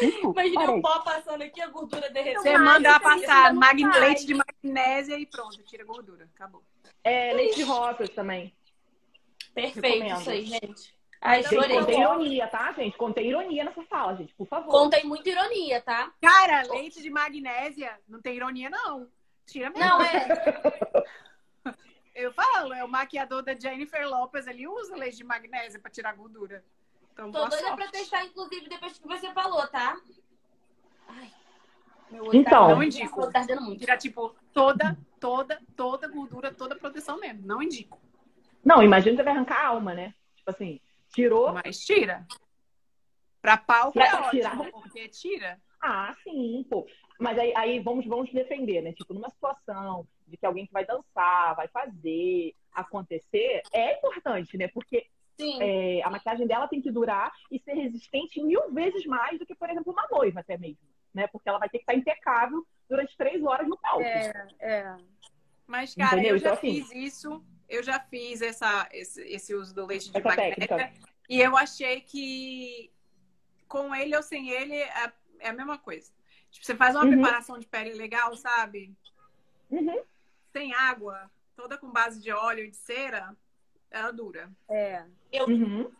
Desculpa. 0.00 0.40
Imagina 0.40 0.66
parei. 0.66 0.78
o 0.78 0.82
pó 0.82 1.00
passando 1.00 1.42
aqui, 1.42 1.60
a 1.60 1.68
gordura 1.68 2.10
derretendo. 2.10 2.42
Você 2.42 2.58
manda 2.58 2.88
ela 2.88 3.00
passar 3.00 3.54
faz. 3.54 4.00
leite 4.00 4.26
de 4.26 4.34
magnésia 4.34 5.18
e 5.18 5.26
pronto, 5.26 5.62
tira 5.64 5.82
a 5.82 5.86
gordura. 5.86 6.28
Acabou. 6.34 6.62
É, 7.02 7.32
leite 7.32 7.56
de 7.56 7.62
rosas 7.62 8.08
também. 8.10 8.54
Perfeito, 9.54 10.02
Recomendo. 10.02 10.20
isso 10.20 10.30
aí, 10.30 10.44
gente. 10.44 10.96
Ai, 11.20 11.42
Gente, 11.42 11.54
chorei. 11.54 11.78
contém 11.78 12.00
ironia, 12.00 12.46
tá, 12.46 12.72
gente? 12.72 12.96
Contém 12.96 13.28
ironia 13.28 13.64
nessa 13.64 13.82
fala, 13.84 14.14
gente, 14.16 14.34
por 14.34 14.46
favor. 14.46 14.70
Contém 14.70 15.04
muita 15.04 15.28
ironia, 15.28 15.80
tá? 15.80 16.12
Cara, 16.20 16.62
leite 16.70 17.00
de 17.00 17.10
magnésia, 17.10 17.98
não 18.06 18.20
tem 18.20 18.36
ironia, 18.36 18.68
não. 18.68 19.08
Tira 19.46 19.70
mesmo. 19.70 19.84
Não, 19.88 20.02
é. 20.02 20.26
Eu 22.16 22.32
falo, 22.32 22.72
é 22.72 22.82
o 22.82 22.88
maquiador 22.88 23.42
da 23.42 23.54
Jennifer 23.54 24.08
Lopez, 24.08 24.46
ele 24.46 24.66
usa 24.66 24.96
leite 24.96 25.18
de 25.18 25.24
magnésia 25.24 25.78
pra 25.78 25.90
tirar 25.90 26.14
gordura. 26.14 26.64
Então, 27.12 27.26
Tô 27.30 27.38
boa 27.38 27.48
doida 27.50 27.66
sorte. 27.66 27.76
pra 27.82 27.90
testar, 27.90 28.24
inclusive, 28.24 28.68
depois 28.70 28.98
que 28.98 29.06
você 29.06 29.30
falou, 29.34 29.66
tá? 29.68 30.00
Ai. 31.08 31.30
Meu 32.10 32.34
Então. 32.34 32.68
tá, 32.68 32.74
Não 32.74 32.82
indico. 32.82 33.30
Tá 33.30 33.44
muito. 33.60 33.80
Tira, 33.80 33.98
tipo, 33.98 34.34
toda, 34.54 34.96
toda, 35.20 35.60
toda 35.76 36.08
gordura, 36.08 36.50
toda 36.54 36.74
proteção 36.74 37.20
mesmo. 37.20 37.46
Não 37.46 37.62
indico. 37.62 38.00
Não, 38.64 38.82
imagina 38.82 39.14
que 39.16 39.22
vai 39.22 39.34
arrancar 39.34 39.60
a 39.60 39.66
alma, 39.68 39.92
né? 39.92 40.14
Tipo 40.36 40.50
assim, 40.50 40.80
tirou. 41.12 41.52
Mas 41.52 41.78
tira. 41.84 42.26
Pra 43.42 43.58
pau 43.58 43.92
Pra 43.92 44.06
é 44.06 44.14
ótimo, 44.14 44.30
tirar. 44.30 44.56
porque 44.72 45.08
tira. 45.08 45.60
Ah, 45.82 46.14
sim, 46.24 46.64
pô. 46.70 46.86
Mas 47.20 47.38
aí, 47.38 47.52
aí 47.54 47.78
vamos, 47.80 48.06
vamos 48.06 48.32
defender, 48.32 48.80
né? 48.80 48.92
Tipo, 48.94 49.12
numa 49.12 49.28
situação 49.30 50.06
de 50.26 50.36
que 50.36 50.46
alguém 50.46 50.66
que 50.66 50.72
vai 50.72 50.84
dançar, 50.84 51.54
vai 51.54 51.68
fazer 51.68 52.54
acontecer, 52.72 53.62
é 53.72 53.96
importante, 53.98 54.56
né? 54.56 54.68
Porque 54.68 55.06
é, 55.60 56.02
a 56.02 56.10
maquiagem 56.10 56.46
dela 56.46 56.66
tem 56.68 56.80
que 56.80 56.90
durar 56.90 57.32
e 57.50 57.58
ser 57.60 57.74
resistente 57.74 58.42
mil 58.42 58.70
vezes 58.72 59.04
mais 59.06 59.38
do 59.38 59.46
que, 59.46 59.54
por 59.54 59.68
exemplo, 59.70 59.92
uma 59.92 60.06
noiva 60.10 60.40
até 60.40 60.56
mesmo, 60.56 60.78
né? 61.14 61.26
Porque 61.28 61.48
ela 61.48 61.58
vai 61.58 61.68
ter 61.68 61.78
que 61.78 61.82
estar 61.82 61.94
impecável 61.94 62.66
durante 62.88 63.16
três 63.16 63.42
horas 63.44 63.68
no 63.68 63.76
palco. 63.78 64.02
É, 64.02 64.48
é. 64.60 64.96
Mas, 65.66 65.94
cara, 65.94 66.14
Entendeu? 66.14 66.34
eu 66.36 66.38
já 66.38 66.48
Então, 66.50 66.58
assim- 66.58 66.82
fiz 66.84 66.92
isso. 66.92 67.44
Eu 67.68 67.82
já 67.82 67.98
fiz 67.98 68.40
essa, 68.42 68.88
esse, 68.92 69.20
esse 69.22 69.52
uso 69.52 69.74
do 69.74 69.84
leite 69.86 70.12
de 70.12 70.20
técnica. 70.22 70.92
E 71.28 71.40
eu 71.40 71.56
achei 71.56 72.00
que 72.00 72.90
com 73.66 73.92
ele 73.92 74.14
ou 74.16 74.22
sem 74.22 74.48
ele 74.50 74.74
é, 74.76 75.12
é 75.40 75.48
a 75.48 75.52
mesma 75.52 75.76
coisa. 75.76 76.12
Tipo, 76.52 76.64
você 76.64 76.76
faz 76.76 76.94
uma 76.94 77.04
Uhum. 77.04 77.10
preparação 77.10 77.58
de 77.58 77.66
pele 77.66 77.92
legal, 77.94 78.36
sabe? 78.36 78.94
Uhum. 79.68 80.00
Sem 80.56 80.72
água, 80.72 81.30
toda 81.54 81.76
com 81.76 81.90
base 81.90 82.18
de 82.18 82.32
óleo 82.32 82.64
e 82.64 82.70
de 82.70 82.76
cera, 82.78 83.36
ela 83.90 84.10
dura. 84.10 84.50
É. 84.70 85.04
Uhum. 85.46 85.92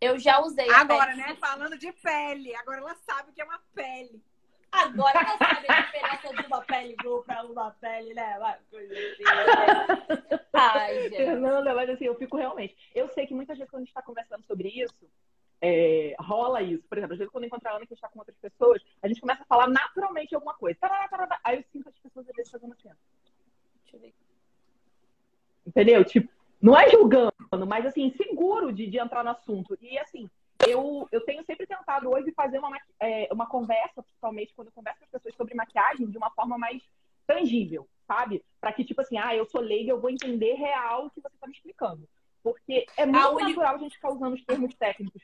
Eu 0.00 0.18
já 0.18 0.40
usei 0.40 0.68
Agora, 0.68 1.14
né? 1.14 1.36
Falando 1.36 1.78
de 1.78 1.92
pele. 1.92 2.52
Agora 2.56 2.78
ela 2.78 2.96
sabe 3.06 3.30
o 3.30 3.32
que 3.32 3.40
é 3.40 3.44
uma 3.44 3.60
pele. 3.72 4.20
Agora 4.72 5.16
ela 5.16 5.38
sabe 5.38 5.66
a 5.68 5.80
diferença 5.82 6.42
de 6.42 6.46
uma 6.48 6.60
pele 6.62 6.96
blue 6.96 7.22
pra 7.22 7.44
uma 7.44 7.70
pele, 7.70 8.12
né? 8.12 8.36
Uma 8.36 8.58
coisa 8.68 8.92
assim, 8.92 9.22
né? 9.22 10.40
Ai, 10.54 11.02
gente. 11.02 11.16
Fernanda, 11.16 11.72
mas 11.72 11.90
assim, 11.90 12.06
eu 12.06 12.16
fico 12.16 12.36
realmente. 12.36 12.76
Eu 12.92 13.06
sei 13.10 13.28
que 13.28 13.34
muitas 13.34 13.56
vezes 13.56 13.70
quando 13.70 13.82
a 13.82 13.84
gente 13.84 13.90
está 13.90 14.02
conversando 14.02 14.44
sobre 14.44 14.70
isso, 14.70 15.08
é, 15.60 16.16
rola 16.18 16.60
isso. 16.62 16.82
Por 16.88 16.98
exemplo, 16.98 17.12
às 17.12 17.18
vezes 17.20 17.30
quando 17.30 17.44
eu 17.44 17.46
encontro 17.46 17.68
a 17.68 17.76
Ana 17.76 17.86
que 17.86 17.94
está 17.94 18.08
com 18.08 18.18
outras 18.18 18.38
pessoas, 18.38 18.82
a 19.00 19.06
gente 19.06 19.20
começa 19.20 19.44
a 19.44 19.46
falar 19.46 19.68
naturalmente 19.68 20.34
alguma 20.34 20.54
coisa. 20.54 20.76
Tarará, 20.80 21.06
tarará. 21.06 21.40
Aí 21.44 21.58
eu 21.58 21.64
sinto 21.70 21.88
as 21.88 21.98
pessoas 21.98 22.28
às 22.28 22.34
vezes 22.34 22.50
fazendo 22.50 22.72
assim. 22.72 22.90
Deixa 23.90 23.96
eu 23.96 24.00
ver. 24.00 24.14
Entendeu? 25.66 26.04
Tipo, 26.04 26.30
não 26.60 26.76
é 26.78 26.88
julgando, 26.90 27.32
mas 27.66 27.86
assim, 27.86 28.12
seguro 28.16 28.72
de, 28.72 28.86
de 28.86 28.98
entrar 28.98 29.24
no 29.24 29.30
assunto. 29.30 29.76
E 29.80 29.98
assim, 29.98 30.28
eu, 30.66 31.08
eu 31.10 31.20
tenho 31.22 31.44
sempre 31.44 31.66
tentado 31.66 32.10
hoje 32.10 32.32
fazer 32.32 32.58
uma, 32.58 32.78
é, 33.00 33.28
uma 33.32 33.46
conversa, 33.46 34.02
principalmente 34.02 34.52
quando 34.54 34.68
eu 34.68 34.72
converso 34.72 34.98
com 35.00 35.04
as 35.06 35.10
pessoas 35.10 35.34
sobre 35.34 35.54
maquiagem, 35.54 36.08
de 36.08 36.18
uma 36.18 36.30
forma 36.30 36.58
mais 36.58 36.82
tangível, 37.26 37.88
sabe? 38.06 38.44
Pra 38.60 38.72
que, 38.72 38.84
tipo 38.84 39.00
assim, 39.00 39.16
ah, 39.16 39.34
eu 39.34 39.46
sou 39.46 39.60
leiga, 39.60 39.92
eu 39.92 40.00
vou 40.00 40.10
entender 40.10 40.54
real 40.54 41.06
o 41.06 41.10
que 41.10 41.20
você 41.20 41.36
tá 41.40 41.46
me 41.46 41.52
explicando. 41.52 42.08
Porque 42.42 42.86
é 42.96 43.06
muito 43.06 43.28
uni- 43.34 43.42
natural 43.54 43.74
a 43.74 43.78
gente 43.78 43.94
ficar 43.94 44.10
usando 44.10 44.34
os 44.34 44.44
termos 44.44 44.74
técnicos. 44.74 45.22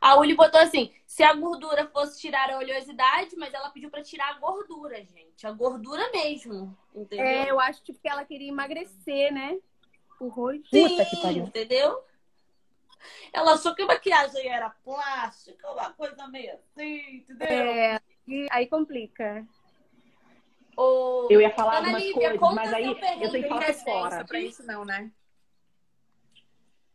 A 0.00 0.16
Uli 0.16 0.34
botou 0.34 0.60
assim: 0.60 0.92
se 1.06 1.22
a 1.22 1.32
gordura 1.34 1.86
fosse 1.88 2.20
tirar 2.20 2.50
a 2.50 2.58
oleosidade, 2.58 3.36
mas 3.36 3.52
ela 3.54 3.70
pediu 3.70 3.90
pra 3.90 4.02
tirar 4.02 4.30
a 4.30 4.38
gordura, 4.38 4.96
gente. 5.04 5.46
A 5.46 5.52
gordura 5.52 6.10
mesmo. 6.12 6.76
Entendeu? 6.94 7.24
É, 7.26 7.50
eu 7.50 7.58
acho 7.60 7.82
tipo, 7.82 7.98
que 8.00 8.08
ela 8.08 8.24
queria 8.24 8.48
emagrecer, 8.48 9.32
né? 9.32 9.58
O 10.20 10.28
rosto. 10.28 10.68
Puta 10.70 11.04
que 11.06 11.16
pariu. 11.22 11.44
entendeu? 11.44 12.04
Ela 13.32 13.54
achou 13.54 13.74
que 13.74 13.82
a 13.82 13.86
maquiagem 13.86 14.46
era 14.46 14.68
plástica, 14.70 15.70
uma 15.72 15.90
coisa 15.92 16.26
meio 16.28 16.52
assim, 16.52 17.24
entendeu? 17.28 17.46
É, 17.48 18.00
e 18.28 18.46
aí 18.50 18.66
complica. 18.66 19.46
Ô, 20.76 21.26
Eu 21.30 21.40
ia 21.40 21.50
falar 21.50 21.78
Ana 21.78 21.88
algumas 21.88 22.02
Lívia, 22.02 22.14
coisas, 22.20 22.38
conta 22.38 22.54
mas 22.54 22.72
aí 22.72 22.84
eu 22.86 22.94
tenho 23.30 23.42
que 23.42 23.48
falar 23.48 23.72
fora. 23.72 24.24
pra 24.24 24.40
isso, 24.40 24.62
não, 24.64 24.84
né? 24.84 25.10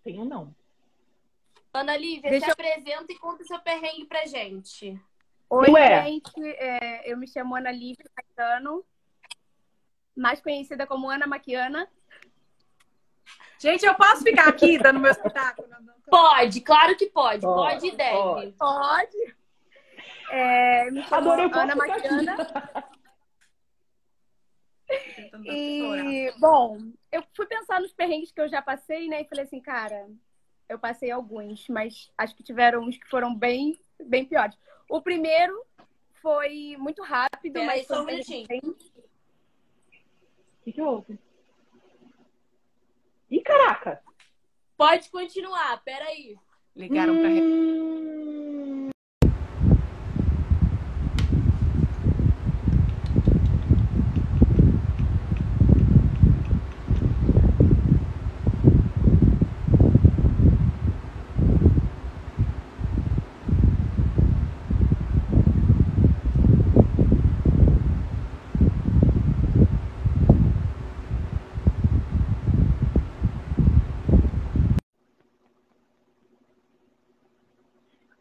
Tenho 0.04 0.26
não. 0.26 0.56
Ana 1.76 1.96
Lívia, 1.98 2.30
Deixa 2.30 2.46
se 2.46 2.52
eu- 2.52 2.54
apresenta 2.54 3.12
e 3.12 3.18
conta 3.20 3.44
seu 3.44 3.60
perrengue 3.60 4.06
pra 4.06 4.26
gente. 4.26 5.00
Oi, 5.50 5.70
Ué. 5.72 6.04
gente. 6.06 6.32
é, 6.44 7.12
eu 7.12 7.18
me 7.18 7.28
chamo 7.28 7.56
Ana 7.56 7.72
Lívia 7.72 8.06
Caetano, 8.16 8.84
mais 10.16 10.42
conhecida 10.42 10.88
como 10.88 11.10
Ana 11.10 11.28
Maquiana. 11.28 11.88
Gente, 13.60 13.86
eu 13.86 13.96
posso 13.96 14.24
ficar 14.24 14.48
aqui 14.50 14.78
dando 14.78 15.00
meu 15.00 15.12
espetáculo? 15.12 15.68
Pode, 16.10 16.62
claro 16.62 16.96
que 16.96 17.08
pode. 17.08 17.42
Pode, 17.42 17.74
Pode, 17.82 17.88
e 17.88 17.92
deve. 17.96 18.12
pode. 18.18 18.52
Pode. 18.54 19.36
É, 20.30 20.92
me 20.92 21.04
chamo 21.04 21.32
Adorei, 21.32 21.62
Ana 21.62 21.76
Maquiana. 21.76 22.38
E, 25.46 26.32
bom, 26.40 26.78
eu 27.12 27.24
fui 27.34 27.46
pensar 27.48 27.80
nos 27.82 27.94
perrengues 27.94 28.32
que 28.32 28.40
eu 28.42 28.48
já 28.50 28.62
passei, 28.62 29.08
né? 29.08 29.22
E 29.22 29.26
falei 29.28 29.46
assim, 29.46 29.60
cara, 29.62 30.08
eu 30.70 30.80
passei 30.80 31.12
alguns, 31.12 31.68
mas 31.70 32.12
acho 32.18 32.36
que 32.36 32.44
tiveram 32.44 32.82
uns 32.84 32.98
que 32.98 33.08
foram 33.08 33.34
bem, 33.36 33.78
bem 34.04 34.26
piores. 34.26 34.58
O 34.90 35.02
primeiro 35.02 35.64
foi 36.22 36.76
muito 36.78 37.02
rápido, 37.04 37.64
mas 37.64 37.86
só 37.88 37.96
foi 37.96 38.04
um 38.04 38.06
minutinho. 38.08 38.48
bem- 38.48 38.62
O 38.64 38.76
que, 40.64 40.72
que 40.72 40.82
houve? 40.82 41.20
Ih, 43.30 43.42
caraca! 43.42 44.02
Pode 44.78 45.10
continuar, 45.10 45.82
peraí. 45.84 46.38
Ligaram 46.76 47.18
pra 47.20 47.30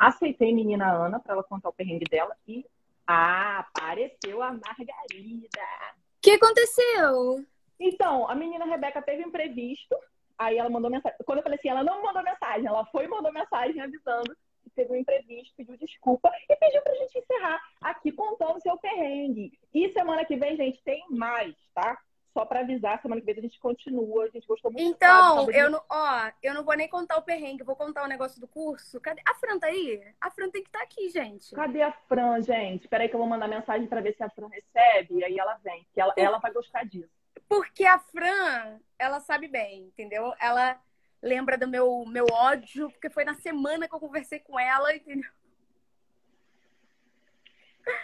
Aceitei 0.04 0.52
menina 0.52 0.92
Ana 0.92 1.18
para 1.18 1.32
ela 1.32 1.42
contar 1.42 1.70
o 1.70 1.72
perrengue 1.72 2.04
dela 2.04 2.36
e 2.46 2.66
ah, 3.06 3.60
apareceu 3.60 4.42
a 4.42 4.52
Margarida. 4.52 5.48
O 5.48 6.20
que 6.20 6.32
aconteceu? 6.32 7.42
Então, 7.80 8.28
a 8.28 8.34
menina 8.34 8.66
Rebeca 8.66 9.00
teve 9.00 9.24
um 9.24 9.28
imprevisto, 9.28 9.96
aí 10.38 10.58
ela 10.58 10.68
mandou 10.68 10.90
mensagem. 10.90 11.16
Quando 11.24 11.38
eu 11.38 11.42
falei 11.42 11.58
assim, 11.58 11.70
ela 11.70 11.82
não 11.82 12.02
mandou 12.02 12.22
mensagem, 12.22 12.66
ela 12.66 12.84
foi 12.84 13.06
e 13.06 13.08
mandou 13.08 13.32
mensagem 13.32 13.80
avisando 13.80 14.36
que 14.62 14.68
teve 14.76 14.92
um 14.92 14.96
imprevisto, 14.96 15.54
pediu 15.56 15.78
desculpa 15.78 16.30
e 16.50 16.54
pediu 16.54 16.82
pra 16.82 16.94
gente 16.96 17.18
encerrar 17.18 17.62
aqui 17.80 18.12
contando 18.12 18.60
seu 18.60 18.76
perrengue. 18.76 19.58
E 19.72 19.90
semana 19.94 20.26
que 20.26 20.36
vem, 20.36 20.54
gente, 20.54 20.82
tem 20.82 21.02
mais, 21.08 21.54
tá? 21.72 21.98
Só 22.34 22.44
pra 22.44 22.60
avisar, 22.60 23.00
semana 23.00 23.20
que 23.20 23.26
vem 23.26 23.38
a 23.38 23.42
gente 23.42 23.60
continua, 23.60 24.24
a 24.24 24.28
gente 24.28 24.44
gostou 24.44 24.68
muito. 24.68 24.84
Então, 24.84 25.48
eu 25.52 25.70
não, 25.70 25.80
ó, 25.88 26.32
eu 26.42 26.52
não 26.52 26.64
vou 26.64 26.76
nem 26.76 26.88
contar 26.88 27.16
o 27.16 27.22
perrengue, 27.22 27.62
vou 27.62 27.76
contar 27.76 28.02
o 28.02 28.08
negócio 28.08 28.40
do 28.40 28.48
curso. 28.48 29.00
Cadê? 29.00 29.22
A 29.24 29.34
Fran 29.34 29.56
tá 29.56 29.68
aí? 29.68 30.02
A 30.20 30.32
Fran 30.32 30.50
tem 30.50 30.60
que 30.60 30.68
estar 30.68 30.82
aqui, 30.82 31.08
gente. 31.10 31.54
Cadê 31.54 31.82
a 31.82 31.92
Fran, 31.92 32.42
gente? 32.42 32.88
Peraí 32.88 33.08
que 33.08 33.14
eu 33.14 33.20
vou 33.20 33.28
mandar 33.28 33.46
mensagem 33.46 33.86
pra 33.86 34.00
ver 34.00 34.16
se 34.16 34.24
a 34.24 34.28
Fran 34.28 34.48
recebe, 34.48 35.20
e 35.20 35.24
aí 35.24 35.38
ela 35.38 35.54
vem, 35.62 35.86
que 35.94 36.00
ela, 36.00 36.12
ela 36.16 36.38
vai 36.38 36.52
gostar 36.52 36.84
disso. 36.84 37.08
Porque 37.48 37.86
a 37.86 38.00
Fran, 38.00 38.80
ela 38.98 39.20
sabe 39.20 39.46
bem, 39.46 39.84
entendeu? 39.84 40.34
Ela 40.40 40.80
lembra 41.22 41.56
do 41.56 41.68
meu, 41.68 42.04
meu 42.04 42.26
ódio, 42.32 42.90
porque 42.90 43.10
foi 43.10 43.24
na 43.24 43.34
semana 43.34 43.86
que 43.86 43.94
eu 43.94 44.00
conversei 44.00 44.40
com 44.40 44.58
ela, 44.58 44.92
entendeu? 44.92 45.30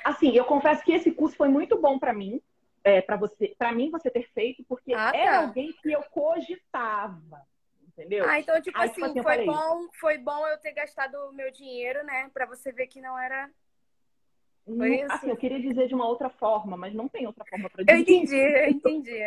Assim, 0.05 0.31
eu 0.37 0.45
confesso 0.45 0.85
que 0.85 0.93
esse 0.93 1.11
curso 1.11 1.37
foi 1.37 1.49
muito 1.49 1.77
bom 1.77 1.99
pra 1.99 2.13
mim, 2.13 2.41
é, 2.85 3.01
para 3.03 3.17
você, 3.17 3.55
para 3.59 3.73
mim 3.73 3.91
você 3.91 4.11
ter 4.11 4.29
feito, 4.33 4.65
porque 4.69 4.93
Ah, 4.95 5.13
tá. 5.13 5.19
era 5.19 5.39
alguém 5.39 5.73
que 5.73 5.93
eu 5.93 6.03
cogitava, 6.05 7.47
entendeu? 7.87 8.25
Ah, 8.29 8.39
então, 8.41 8.61
tipo 8.61 8.77
Aí, 8.79 8.85
assim, 8.89 8.95
tipo 8.95 9.07
assim, 9.07 9.19
eu 9.19 9.23
foi 9.23 9.45
bom, 9.47 9.89
foi 10.01 10.19
bom 10.19 10.47
eu 10.49 10.59
ter 10.59 10.73
gastado 10.73 11.15
o 11.29 11.33
meu 11.33 11.51
dinheiro, 11.51 12.03
né? 12.05 12.31
Pra 12.33 12.47
você 12.47 12.73
ver 12.73 12.87
que 12.87 13.01
não 13.01 13.19
era. 13.19 13.51
Não- 14.67 14.77
foi 14.79 15.01
isso? 15.01 15.13
assim, 15.13 15.29
eu 15.31 15.37
queria 15.37 15.61
dizer 15.61 15.89
de 15.89 15.95
uma 15.95 16.07
outra 16.07 16.31
forma, 16.31 16.77
mas 16.77 16.95
não 16.95 17.09
tem 17.09 17.27
outra 17.27 17.45
forma 17.45 17.69
pra 17.69 17.83
Eu 17.83 17.97
dizer. 17.97 18.01
entendi, 18.01 18.37
eu 18.37 18.71
entendi. 18.71 19.19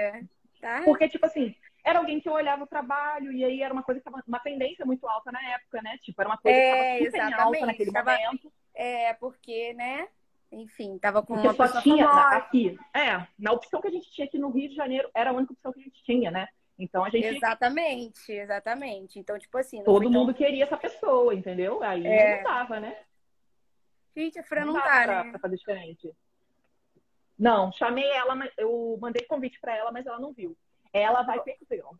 Tá? 0.61 0.81
Porque, 0.85 1.09
tipo 1.09 1.25
assim, 1.25 1.53
era 1.83 1.99
alguém 1.99 2.21
que 2.21 2.29
eu 2.29 2.33
olhava 2.33 2.63
o 2.63 2.67
trabalho 2.67 3.31
e 3.33 3.43
aí 3.43 3.61
era 3.61 3.73
uma 3.73 3.83
coisa 3.83 3.99
que 3.99 4.05
tava 4.05 4.23
uma 4.25 4.39
tendência 4.39 4.85
muito 4.85 5.05
alta 5.07 5.31
na 5.31 5.43
época, 5.55 5.81
né? 5.81 5.97
Tipo, 6.01 6.21
era 6.21 6.29
uma 6.29 6.37
coisa 6.37 6.57
É, 6.57 6.61
que 6.63 6.71
tava 6.71 7.05
super 7.05 7.29
em 7.29 7.33
alta 7.33 7.65
naquele 7.65 7.91
Tava- 7.91 8.11
momento. 8.11 8.53
É, 8.73 9.13
porque, 9.15 9.73
né? 9.73 10.07
Enfim, 10.53 10.97
tava 10.99 11.21
com 11.23 11.33
Porque 11.33 11.47
uma 11.47 11.67
só 11.67 11.81
tinha 11.81 12.07
famosa. 12.07 12.35
aqui. 12.37 12.77
É, 12.93 13.25
na 13.39 13.51
opção 13.51 13.81
que 13.81 13.87
a 13.87 13.91
gente 13.91 14.09
tinha 14.11 14.27
aqui 14.27 14.37
no 14.37 14.49
Rio 14.51 14.69
de 14.69 14.75
Janeiro, 14.75 15.09
era 15.13 15.31
a 15.31 15.33
única 15.33 15.53
opção 15.53 15.73
que 15.73 15.79
a 15.79 15.83
gente 15.83 16.03
tinha, 16.03 16.29
né? 16.31 16.47
Então 16.77 17.03
a 17.03 17.09
gente. 17.09 17.25
Exatamente, 17.25 18.31
exatamente. 18.31 19.19
Então, 19.19 19.37
tipo 19.39 19.57
assim, 19.57 19.77
não 19.77 19.85
Todo 19.85 20.03
foi 20.03 20.11
tão- 20.11 20.21
mundo 20.21 20.33
queria 20.33 20.63
essa 20.63 20.77
pessoa, 20.77 21.33
entendeu? 21.33 21.81
Aí 21.83 22.05
É. 22.05 22.37
não 22.37 22.43
dava, 22.43 22.79
né? 22.79 22.97
Gente, 24.15 24.37
a 24.39 24.43
Fran 24.43 24.65
não, 24.65 24.73
tá, 24.73 24.81
pra, 24.81 25.23
né? 25.23 25.31
pra 25.31 25.39
fazer 25.39 25.57
diferente. 25.57 26.11
Não, 27.37 27.71
chamei 27.71 28.07
ela, 28.11 28.35
eu 28.57 28.97
mandei 29.01 29.25
convite 29.25 29.59
pra 29.59 29.75
ela, 29.75 29.91
mas 29.91 30.05
ela 30.05 30.19
não 30.19 30.31
viu. 30.33 30.55
Ela 30.91 31.23
vai 31.23 31.39
perder. 31.41 31.83
ó. 31.83 31.93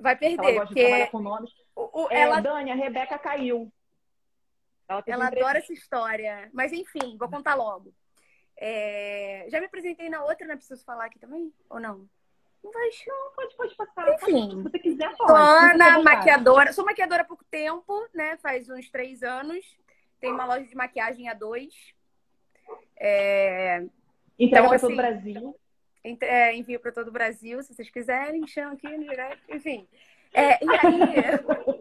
Vai 0.00 0.12
Ela 0.12 0.18
perder, 0.20 0.54
gosta 0.54 0.74
de 0.74 0.80
trabalhar 0.80 1.04
porque 1.06 1.10
com 1.10 1.22
nomes. 1.22 1.50
o- 1.76 2.02
o- 2.04 2.08
É, 2.10 2.20
ela, 2.20 2.40
Dani, 2.40 2.70
a 2.70 2.74
Rebeca 2.74 3.18
caiu. 3.18 3.70
Ela, 4.90 5.04
ela 5.06 5.26
adora 5.28 5.58
essa 5.58 5.72
história. 5.72 6.50
Mas 6.52 6.72
enfim, 6.72 7.16
vou 7.16 7.28
contar 7.28 7.54
logo. 7.54 7.94
É, 8.56 9.46
Já 9.48 9.60
me 9.60 9.66
apresentei 9.66 10.10
na 10.10 10.22
outra, 10.24 10.46
não 10.46 10.54
é 10.54 10.56
preciso 10.56 10.84
falar 10.84 11.06
aqui 11.06 11.18
também? 11.18 11.52
Ou 11.70 11.78
não? 11.80 12.08
Não 12.62 12.72
vai 12.72 12.90
Não, 13.06 13.32
pode, 13.34 13.56
pode 13.56 13.74
passar. 13.76 14.12
Enfim. 14.14 14.50
Se 14.50 14.62
você 14.64 14.78
quiser, 14.78 15.16
pode. 15.16 15.32
Ana, 15.32 16.02
maquiadora. 16.02 16.72
Sou 16.72 16.84
maquiadora 16.84 17.22
há 17.22 17.24
pouco 17.24 17.44
tempo, 17.50 18.06
né? 18.12 18.36
Faz 18.38 18.68
uns 18.68 18.90
três 18.90 19.22
anos. 19.22 19.64
Tenho 20.20 20.34
uma 20.34 20.44
loja 20.44 20.66
de 20.66 20.74
maquiagem 20.76 21.28
há 21.28 21.34
dois. 21.34 21.72
É, 22.96 23.76
Entrega 24.38 24.66
Então, 24.66 24.66
todo 24.66 24.74
assim, 24.74 24.92
o 24.92 24.96
Brasil. 24.96 25.56
Ent- 26.04 26.22
é, 26.22 26.54
envio 26.54 26.80
para 26.80 26.92
todo 26.92 27.08
o 27.08 27.12
Brasil, 27.12 27.62
se 27.62 27.74
vocês 27.74 27.90
quiserem, 27.90 28.46
chama 28.46 28.72
aqui 28.72 28.88
no 28.88 29.04
direct, 29.04 29.42
enfim. 29.54 29.86
É, 30.32 30.62
e 30.64 30.68
aí, 30.68 30.80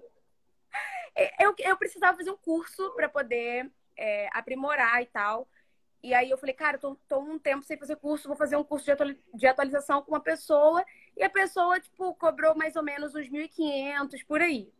eu, 1.39 1.53
eu 1.59 1.77
precisava 1.77 2.17
fazer 2.17 2.31
um 2.31 2.37
curso 2.37 2.91
para 2.95 3.09
poder 3.09 3.69
é, 3.97 4.29
aprimorar 4.33 5.01
e 5.01 5.05
tal. 5.05 5.47
E 6.01 6.13
aí 6.13 6.29
eu 6.29 6.37
falei, 6.37 6.55
cara, 6.55 6.77
eu 6.77 6.79
tô, 6.79 6.95
tô 7.07 7.19
um 7.19 7.37
tempo 7.37 7.63
sem 7.63 7.77
fazer 7.77 7.97
curso, 7.97 8.27
vou 8.27 8.37
fazer 8.37 8.55
um 8.55 8.63
curso 8.63 8.85
de, 8.85 9.17
de 9.33 9.47
atualização 9.47 10.01
com 10.01 10.11
uma 10.11 10.21
pessoa. 10.21 10.83
E 11.15 11.23
a 11.23 11.29
pessoa, 11.29 11.79
tipo, 11.79 12.13
cobrou 12.15 12.55
mais 12.55 12.75
ou 12.75 12.83
menos 12.83 13.13
uns 13.15 13.29
1.500 13.29 14.25
por 14.25 14.41
aí. 14.41 14.71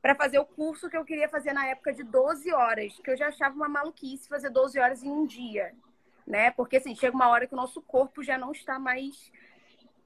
Pra 0.00 0.14
fazer 0.14 0.38
o 0.38 0.44
curso 0.44 0.88
que 0.88 0.96
eu 0.96 1.04
queria 1.04 1.28
fazer 1.28 1.52
na 1.52 1.66
época 1.66 1.92
de 1.92 2.02
12 2.02 2.52
horas, 2.52 2.98
que 3.02 3.10
eu 3.10 3.16
já 3.16 3.28
achava 3.28 3.54
uma 3.54 3.68
maluquice 3.68 4.28
fazer 4.28 4.50
12 4.50 4.78
horas 4.78 5.02
em 5.02 5.10
um 5.10 5.26
dia, 5.26 5.74
né? 6.26 6.50
Porque 6.52 6.76
assim, 6.76 6.94
chega 6.94 7.14
uma 7.14 7.28
hora 7.28 7.46
que 7.46 7.54
o 7.54 7.56
nosso 7.56 7.80
corpo 7.82 8.22
já 8.22 8.36
não 8.36 8.50
está 8.52 8.78
mais 8.78 9.32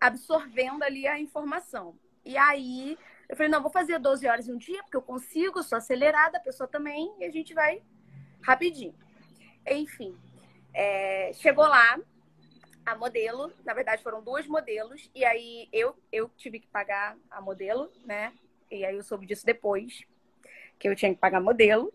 absorvendo 0.01 0.82
ali 0.82 1.07
a 1.07 1.19
informação. 1.19 1.98
E 2.24 2.36
aí 2.36 2.98
eu 3.28 3.36
falei, 3.36 3.51
não, 3.51 3.62
vou 3.62 3.70
fazer 3.70 3.98
12 3.98 4.27
horas 4.27 4.48
em 4.48 4.53
um 4.53 4.59
dia, 4.59 4.82
porque 4.82 4.97
eu 4.97 5.03
consigo, 5.03 5.62
sou 5.62 5.78
acelerada, 5.78 6.39
a 6.39 6.40
pessoa 6.40 6.69
também, 6.69 7.12
e 7.19 7.24
a 7.24 7.31
gente 7.31 7.53
vai 7.53 7.82
rapidinho. 8.40 8.94
Enfim, 9.69 10.16
é, 10.73 11.32
chegou 11.35 11.66
lá, 11.66 11.98
a 12.85 12.94
modelo, 12.94 13.53
na 13.65 13.74
verdade 13.74 14.03
foram 14.03 14.23
duas 14.23 14.47
modelos, 14.47 15.11
e 15.12 15.24
aí 15.24 15.69
eu, 15.73 15.97
eu 16.12 16.28
tive 16.36 16.61
que 16.61 16.69
pagar 16.69 17.16
a 17.28 17.40
modelo, 17.40 17.90
né? 18.05 18.32
E 18.70 18.85
aí 18.85 18.94
eu 18.94 19.03
soube 19.03 19.27
disso 19.27 19.44
depois, 19.44 20.05
que 20.78 20.89
eu 20.89 20.94
tinha 20.94 21.12
que 21.12 21.20
pagar 21.20 21.40
modelo. 21.40 21.93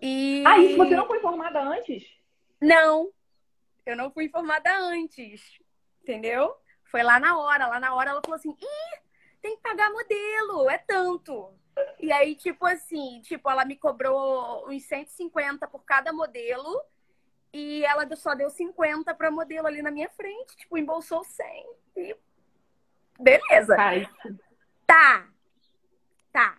E... 0.00 0.42
Ah, 0.46 0.58
isso 0.58 0.76
você 0.78 0.96
não 0.96 1.06
foi 1.06 1.20
formada 1.20 1.62
antes? 1.62 2.04
Não, 2.60 3.10
eu 3.84 3.96
não 3.96 4.10
fui 4.10 4.24
informada 4.24 4.74
antes, 4.78 5.58
entendeu? 6.02 6.56
Foi 6.84 7.02
lá 7.02 7.20
na 7.20 7.36
hora, 7.36 7.66
lá 7.66 7.78
na 7.78 7.94
hora 7.94 8.10
ela 8.10 8.20
falou 8.24 8.36
assim, 8.36 8.56
ih, 8.58 9.03
tem 9.44 9.56
que 9.56 9.62
pagar 9.62 9.90
modelo, 9.92 10.70
é 10.70 10.78
tanto. 10.78 11.52
E 12.00 12.10
aí, 12.10 12.34
tipo 12.34 12.64
assim, 12.64 13.20
tipo, 13.20 13.50
ela 13.50 13.62
me 13.66 13.76
cobrou 13.76 14.66
uns 14.70 14.84
150 14.84 15.68
por 15.68 15.84
cada 15.84 16.14
modelo 16.14 16.82
e 17.52 17.84
ela 17.84 18.08
só 18.16 18.34
deu 18.34 18.48
50 18.48 19.14
para 19.14 19.30
modelo 19.30 19.66
ali 19.66 19.82
na 19.82 19.90
minha 19.90 20.08
frente, 20.08 20.56
tipo, 20.56 20.78
embolsou 20.78 21.22
100. 21.22 21.66
E... 21.94 22.16
Beleza. 23.20 23.76
Cara, 23.76 23.96
isso- 23.98 24.38
Tá. 24.86 25.28
Tá. 26.32 26.58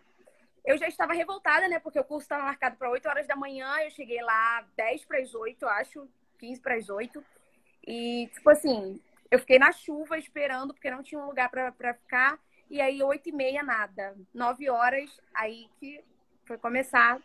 Eu 0.64 0.78
já 0.78 0.88
estava 0.88 1.14
revoltada, 1.14 1.68
né? 1.68 1.80
Porque 1.80 2.00
o 2.00 2.04
curso 2.04 2.26
estava 2.26 2.44
marcado 2.44 2.76
para 2.78 2.90
8 2.92 3.08
horas 3.10 3.26
da 3.26 3.36
manhã. 3.36 3.68
Eu 3.84 3.90
cheguei 3.90 4.22
lá 4.22 4.64
10 4.76 5.06
para 5.06 5.20
as 5.20 5.34
8, 5.34 5.66
acho. 5.68 6.08
15 6.38 6.62
para 6.62 6.76
as 6.76 6.88
8. 6.88 7.24
E, 7.88 8.30
tipo 8.34 8.50
assim, 8.50 9.02
eu 9.32 9.40
fiquei 9.40 9.58
na 9.58 9.72
chuva 9.72 10.18
esperando, 10.20 10.74
porque 10.74 10.90
não 10.92 11.02
tinha 11.04 11.20
um 11.20 11.26
lugar 11.28 11.50
para 11.50 11.94
ficar. 11.96 12.40
E 12.70 12.82
aí, 12.82 13.02
8 13.02 13.30
e 13.30 13.32
meia, 13.32 13.64
nada. 13.64 14.16
9 14.34 14.70
horas, 14.70 15.10
aí 15.34 15.70
que 15.80 16.04
foi 16.46 16.58
começar 16.58 17.20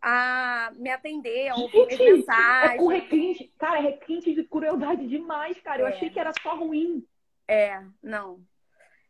a 0.00 0.70
me 0.76 0.90
atender, 0.90 1.48
a 1.48 1.56
ouvir 1.56 1.90
Gente, 1.90 2.02
é 2.02 2.12
mensagens. 2.12 2.80
com 2.80 2.86
requinte. 2.88 3.52
Cara, 3.58 3.78
é 3.78 3.82
requinte 3.82 4.34
de 4.34 4.44
crueldade 4.44 5.06
demais, 5.08 5.60
cara. 5.60 5.82
Eu 5.82 5.86
É. 5.88 5.90
achei 5.90 6.08
que 6.10 6.20
era 6.20 6.32
só 6.40 6.54
ruim. 6.56 7.04
É, 7.48 7.82
não. 8.02 8.40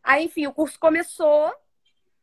Aí, 0.02 0.24
enfim, 0.24 0.46
o 0.46 0.52
curso 0.54 0.78
começou. 0.78 1.52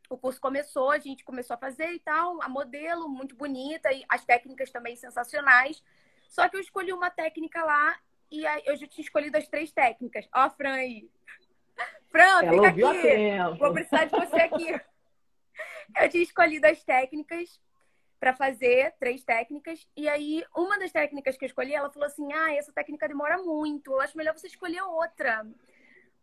O 0.10 0.18
curso 0.18 0.40
começou, 0.40 0.92
a 0.92 1.00
gente 1.00 1.24
começou 1.24 1.56
a 1.56 1.58
fazer 1.58 1.92
e 1.94 2.00
tal, 2.00 2.42
a 2.42 2.48
modelo 2.48 3.10
muito 3.10 3.36
bonita 3.36 3.92
e 3.92 4.04
as 4.08 4.24
técnicas 4.24 4.72
também 4.72 4.96
sensacionais. 4.96 5.84
Só 6.30 6.48
que 6.48 6.56
eu 6.56 6.62
escolhi 6.62 6.94
uma 6.94 7.10
técnica 7.10 7.64
lá 7.64 7.98
e 8.32 8.44
eu 8.66 8.76
já 8.78 8.88
tinha 8.88 9.04
escolhido 9.04 9.38
as 9.38 9.48
três 9.48 9.72
técnicas. 9.72 10.28
Ó, 10.34 10.40
a 10.42 10.50
Fran 10.50 10.74
aí. 10.74 11.10
Fran, 12.16 12.46
Ela 12.46 12.72
fica 12.74 12.90
aqui. 12.92 13.60
Vou 13.60 13.74
precisar 13.74 14.06
de 14.06 14.12
você 14.12 14.36
aqui. 14.38 14.68
Eu 16.02 16.10
tinha 16.10 16.24
escolhido 16.24 16.66
as 16.66 16.82
técnicas 16.84 17.60
para 18.20 18.34
fazer 18.34 18.94
três 19.00 19.24
técnicas 19.24 19.86
e 19.96 20.08
aí 20.08 20.44
uma 20.56 20.80
das 20.80 20.92
técnicas 20.92 21.38
que 21.38 21.46
eu 21.46 21.48
escolhi, 21.48 21.76
ela 21.76 21.92
falou 21.92 22.08
assim: 22.08 22.32
"Ah, 22.34 22.56
essa 22.56 22.72
técnica 22.74 23.08
demora 23.08 23.38
muito. 23.38 23.92
Eu 23.92 24.02
acho 24.02 24.18
melhor 24.18 24.34
você 24.34 24.48
escolher 24.48 24.82
outra". 24.82 25.46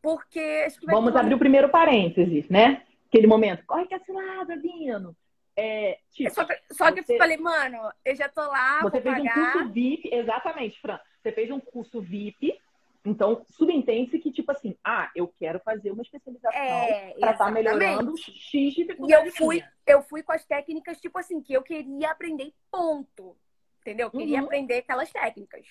Porque 0.01 0.65
acho 0.67 0.81
que 0.81 0.87
vai 0.87 0.95
Vamos 0.95 1.15
abrir 1.15 1.35
o 1.35 1.39
primeiro 1.39 1.69
parênteses, 1.69 2.49
né? 2.49 2.83
Aquele 3.09 3.27
momento. 3.27 3.65
Corre 3.67 3.87
que 3.87 3.95
é 3.95 3.99
cilada, 4.01 4.57
Dino. 4.57 5.15
É, 5.55 5.99
tipo, 6.11 6.35
Só 6.35 6.45
que, 6.45 6.59
só 6.73 6.91
que 6.91 7.03
Você- 7.03 7.13
eu 7.15 7.19
falei, 7.19 7.37
mano, 7.37 7.79
eu 8.05 8.17
já 8.17 8.29
tô 8.29 8.41
lá, 8.41 8.81
você 8.81 9.01
vou 9.01 9.03
fez 9.03 9.19
um 9.21 9.25
pagar. 9.25 9.53
curso 9.53 9.69
VIP, 9.69 10.09
exatamente, 10.13 10.81
Fran. 10.81 10.99
Você 11.23 11.31
fez 11.31 11.51
um 11.51 11.61
curso 11.61 12.01
VIP, 12.01 12.59
então 13.05 13.45
subentende-se 13.51 14.19
que, 14.19 14.31
tipo 14.31 14.53
assim, 14.53 14.77
ah, 14.85 15.11
eu 15.17 15.27
quero 15.39 15.59
fazer 15.61 15.91
uma 15.91 16.03
especialização 16.03 16.61
É, 16.61 16.87
para 16.87 17.09
estar 17.11 17.29
exatamente. 17.33 17.65
melhorando 17.65 18.17
X 18.17 18.55
E 18.55 18.71
dificuldade. 18.71 19.27
eu 19.29 19.33
fui, 19.35 19.57
minha. 19.57 19.73
eu 19.87 20.03
fui 20.03 20.23
com 20.23 20.33
as 20.33 20.45
técnicas, 20.45 21.01
tipo 21.01 21.19
assim, 21.19 21.41
que 21.43 21.53
eu 21.53 21.63
queria 21.63 22.11
aprender, 22.11 22.53
ponto. 22.71 23.37
Entendeu? 23.81 24.07
Eu 24.07 24.11
queria 24.13 24.39
Uhum. 24.39 24.45
aprender 24.45 24.79
aquelas 24.79 25.11
técnicas. 25.11 25.67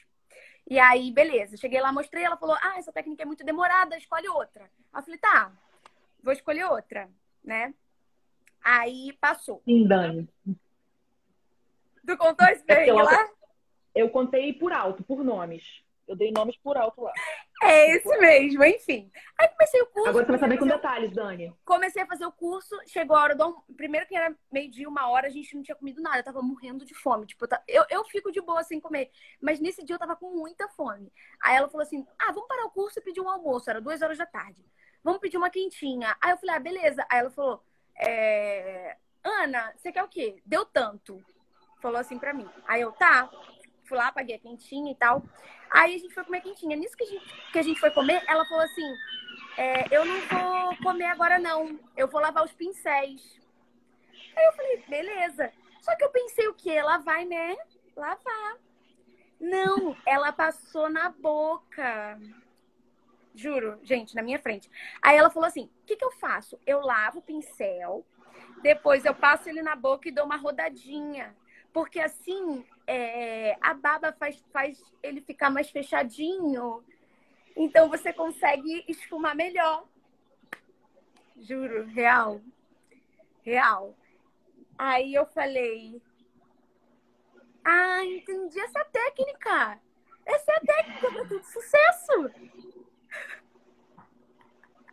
E 0.70 0.78
aí, 0.78 1.12
beleza. 1.12 1.56
Cheguei 1.56 1.80
lá, 1.80 1.92
mostrei, 1.94 2.24
ela 2.26 2.36
falou, 2.38 2.58
ah, 2.62 2.78
essa 2.78 2.92
técnica 2.92 3.24
é 3.24 3.26
muito 3.26 3.44
demorada, 3.46 3.98
escolhe 3.98 4.28
outra. 4.28 4.70
Eu 4.94 5.02
falei, 5.02 5.18
tá, 5.18 5.52
vou 6.22 6.34
escolher 6.34 6.66
outra, 6.66 7.10
né? 7.44 7.74
Aí 8.64 9.14
passou. 9.22 9.62
Sim, 9.64 9.88
Dani. 9.88 10.28
Tu 12.06 12.18
contou 12.18 12.46
esse 12.48 12.64
É 12.64 12.66
porque 12.66 12.76
perrengue 12.76 12.90
ela- 13.00 13.12
lá? 13.12 13.30
Eu 13.96 14.10
contei 14.10 14.54
por 14.54 14.72
alto, 14.74 15.04
por 15.04 15.24
nomes. 15.24 15.64
Eu 16.08 16.16
dei 16.16 16.32
nomes 16.32 16.58
por 16.58 16.76
alto 16.78 17.02
lá. 17.02 17.14
É 17.64 17.92
esse 17.96 18.18
mesmo, 18.18 18.64
enfim. 18.66 19.10
Aí 19.38 19.48
comecei 19.50 19.82
o 19.82 19.86
curso. 19.86 20.10
Agora 20.10 20.26
você 20.26 20.32
vai 20.32 20.40
saber 20.40 20.58
com 20.58 20.68
detalhes, 20.68 21.14
Dani. 21.14 21.56
Comecei 21.64 22.02
a 22.02 22.08
fazer 22.08 22.26
o 22.26 22.32
curso, 22.32 22.76
chegou 22.88 23.16
a 23.16 23.22
hora 23.22 23.36
do 23.36 23.44
almo- 23.44 23.64
Primeiro 23.78 24.06
que 24.08 24.16
era 24.16 24.36
meio-dia, 24.52 24.90
uma 24.90 25.08
hora, 25.10 25.28
a 25.28 25.30
gente 25.30 25.56
não 25.56 25.64
tinha 25.64 25.76
comido 25.76 26.02
nada, 26.02 26.18
eu 26.20 26.24
tava 26.24 26.42
morrendo 26.42 26.84
de 26.86 26.94
fome. 26.96 27.26
Tipo, 27.28 27.46
eu, 27.46 27.48
ta- 27.50 27.64
eu, 27.68 27.86
eu 27.90 28.04
fico 28.06 28.32
de 28.32 28.42
boa 28.42 28.64
sem 28.64 28.80
comer. 28.80 29.10
Mas 29.40 29.60
nesse 29.60 29.84
dia 29.86 29.96
eu 29.96 30.00
tava 30.00 30.16
com 30.16 30.32
muita 30.36 30.68
fome. 30.70 31.14
Aí 31.42 31.56
ela 31.56 31.70
falou 31.70 31.84
assim: 31.84 32.06
ah, 32.20 32.32
vamos 32.32 32.48
parar 32.48 32.66
o 32.66 32.72
curso 32.72 33.00
e 33.00 33.04
pedir 33.04 33.22
um 33.22 33.30
almoço. 33.30 33.70
Era 33.70 33.80
duas 33.80 34.02
horas 34.02 34.18
da 34.18 34.26
tarde. 34.26 34.66
Vamos 35.04 35.20
pedir 35.22 35.38
uma 35.38 35.50
quentinha. 35.50 36.18
Aí 36.22 36.32
eu 36.32 36.38
falei, 36.38 36.56
ah, 36.56 36.60
beleza. 36.60 37.06
Aí 37.10 37.20
ela 37.20 37.30
falou: 37.32 37.64
é... 37.96 38.98
Ana, 39.24 39.72
você 39.78 39.92
quer 39.92 40.04
o 40.04 40.08
quê? 40.10 40.42
Deu 40.46 40.66
tanto. 40.66 41.24
Falou 41.80 42.00
assim 42.00 42.18
pra 42.20 42.34
mim. 42.34 42.48
Aí 42.68 42.82
eu, 42.82 42.92
tá. 42.92 43.30
Fui 43.92 43.98
lá, 43.98 44.10
paguei 44.10 44.38
a 44.38 44.40
quentinha 44.40 44.90
e 44.90 44.96
tal. 44.96 45.22
Aí 45.70 45.96
a 45.96 45.98
gente 45.98 46.14
foi 46.14 46.24
comer 46.24 46.40
quentinha. 46.40 46.78
Nisso 46.78 46.96
que 46.96 47.04
a 47.04 47.08
gente, 47.08 47.52
que 47.52 47.60
a 47.60 47.62
gente 47.62 47.78
foi 47.78 47.92
comer, 47.92 48.24
ela 48.26 48.46
falou 48.46 48.64
assim: 48.64 48.96
é, 49.58 49.94
eu 49.94 50.06
não 50.06 50.18
vou 50.22 50.78
comer 50.78 51.08
agora, 51.08 51.38
não. 51.38 51.78
Eu 51.98 52.08
vou 52.08 52.22
lavar 52.22 52.46
os 52.46 52.54
pincéis. 52.54 53.38
Aí 54.34 54.46
eu 54.46 54.54
falei, 54.54 54.84
beleza. 54.88 55.52
Só 55.82 55.94
que 55.98 56.06
eu 56.06 56.10
pensei 56.10 56.48
o 56.48 56.54
quê? 56.54 56.70
Ela 56.70 57.00
vai, 57.00 57.26
né? 57.26 57.58
Lavar. 57.94 58.58
Não, 59.38 59.94
ela 60.06 60.32
passou 60.32 60.90
na 60.90 61.10
boca. 61.10 62.18
Juro, 63.36 63.78
gente, 63.84 64.16
na 64.16 64.24
minha 64.24 64.40
frente. 64.40 64.72
Aí 65.02 65.18
ela 65.18 65.30
falou 65.30 65.48
assim: 65.48 65.66
o 65.66 65.86
que, 65.86 65.98
que 65.98 66.06
eu 66.06 66.12
faço? 66.12 66.58
Eu 66.66 66.80
lavo 66.80 67.20
o 67.20 67.24
pincel, 67.24 68.06
depois 68.62 69.04
eu 69.04 69.14
passo 69.14 69.50
ele 69.50 69.62
na 69.62 69.76
boca 69.76 70.08
e 70.08 70.14
dou 70.14 70.24
uma 70.24 70.38
rodadinha. 70.38 71.36
Porque 71.74 72.00
assim, 72.00 72.66
é, 72.92 73.58
a 73.62 73.74
baba 73.74 74.12
faz, 74.12 74.44
faz 74.52 74.84
ele 75.02 75.22
ficar 75.22 75.50
mais 75.50 75.70
fechadinho. 75.70 76.84
Então 77.56 77.90
você 77.90 78.12
consegue 78.12 78.84
esfumar 78.86 79.34
melhor. 79.34 79.86
Juro, 81.38 81.86
real. 81.86 82.42
Real. 83.44 83.96
Aí 84.78 85.14
eu 85.14 85.26
falei: 85.28 86.02
Ah, 87.64 88.04
entendi 88.04 88.60
essa 88.60 88.84
técnica. 88.84 89.80
Essa 90.26 90.52
é 90.52 90.56
a 90.56 90.60
técnica 90.60 91.12
para 91.12 91.26
tudo 91.26 91.46
sucesso. 91.46 92.32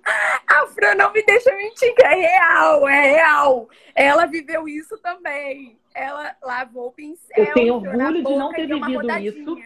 A 0.47 0.67
Fran 0.69 0.95
não 0.95 1.13
me 1.13 1.23
deixa 1.23 1.55
mentir, 1.55 1.95
que 1.95 2.03
é 2.03 2.15
real, 2.15 2.89
é 2.89 3.11
real. 3.13 3.69
Ela 3.95 4.25
viveu 4.25 4.67
isso 4.67 4.97
também. 4.99 5.78
Ela 5.99 6.37
lavou 6.43 6.89
o 6.89 6.93
pincel. 6.93 7.45
Eu 7.45 7.55
tenho 7.55 7.75
orgulho 7.75 8.25
de 8.25 8.37
não 8.37 8.53
ter 8.53 8.67
vivido 8.67 9.11
isso. 9.19 9.59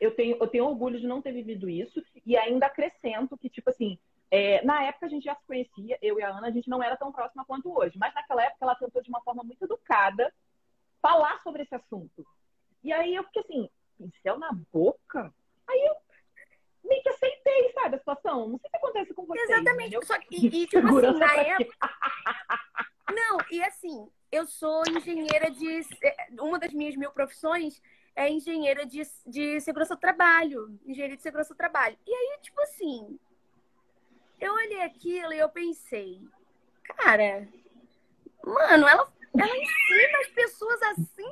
Eu 0.00 0.10
tenho, 0.10 0.36
eu 0.36 0.46
tenho 0.48 0.64
orgulho 0.64 0.98
de 0.98 1.06
não 1.06 1.22
ter 1.22 1.32
vivido 1.32 1.68
isso 1.68 2.02
e 2.26 2.36
ainda 2.36 2.66
acrescento 2.66 3.38
que, 3.38 3.48
tipo 3.48 3.70
assim, 3.70 3.96
é, 4.32 4.64
na 4.64 4.82
época 4.82 5.06
a 5.06 5.08
gente 5.08 5.24
já 5.24 5.34
se 5.36 5.46
conhecia, 5.46 5.96
eu 6.02 6.18
e 6.18 6.22
a 6.22 6.30
Ana, 6.30 6.48
a 6.48 6.50
gente 6.50 6.68
não 6.68 6.82
era 6.82 6.96
tão 6.96 7.12
próxima 7.12 7.44
quanto 7.44 7.72
hoje, 7.72 7.96
mas 7.98 8.12
naquela 8.12 8.42
época 8.42 8.64
ela 8.64 8.74
tentou 8.74 9.00
de 9.00 9.08
uma 9.08 9.20
forma 9.20 9.44
muito 9.44 9.64
educada 9.64 10.32
falar 11.00 11.40
sobre 11.42 11.62
esse 11.62 11.74
assunto. 11.74 12.26
E 12.82 12.92
aí 12.92 13.14
eu 13.14 13.22
fiquei 13.24 13.42
assim, 13.42 13.70
pincel 13.96 14.38
na 14.38 14.50
boca? 14.72 15.32
Aí 15.68 15.84
eu 15.86 15.94
meio 16.88 17.02
que 17.02 17.08
aceitei, 17.08 17.72
sabe, 17.72 17.96
a 17.96 17.98
situação. 17.98 18.48
Não 18.48 18.58
sei 18.58 18.70
se 18.70 18.76
acontece 18.76 19.14
com 19.14 19.26
vocês. 19.26 19.50
Exatamente. 19.50 19.88
entendeu? 19.88 20.02
Só 20.04 20.18
que, 20.18 20.26
e, 20.34 20.62
e, 20.62 20.66
tipo 20.66 20.86
assim, 20.86 21.18
na 21.18 21.36
época. 21.36 21.90
Não, 23.14 23.38
e 23.50 23.62
assim, 23.62 24.10
eu 24.32 24.46
sou 24.46 24.82
engenheira 24.88 25.50
de. 25.50 25.86
Uma 26.40 26.58
das 26.58 26.72
minhas 26.72 26.96
mil 26.96 27.10
profissões 27.10 27.82
é 28.16 28.30
engenheira 28.30 28.86
de, 28.86 29.02
de 29.26 29.60
segurança 29.60 29.94
do 29.94 30.00
trabalho. 30.00 30.80
Engenharia 30.86 31.16
de 31.16 31.22
segurança 31.22 31.52
do 31.52 31.56
trabalho. 31.56 31.98
E 32.06 32.14
aí, 32.14 32.38
tipo 32.40 32.58
assim, 32.62 33.18
eu 34.40 34.54
olhei 34.54 34.82
aquilo 34.82 35.34
e 35.34 35.38
eu 35.38 35.50
pensei, 35.50 36.22
cara, 36.96 37.46
mano, 38.42 38.88
ela, 38.88 39.12
ela 39.38 39.56
ensina 39.56 40.18
as 40.22 40.28
pessoas 40.28 40.82
assim. 40.82 41.30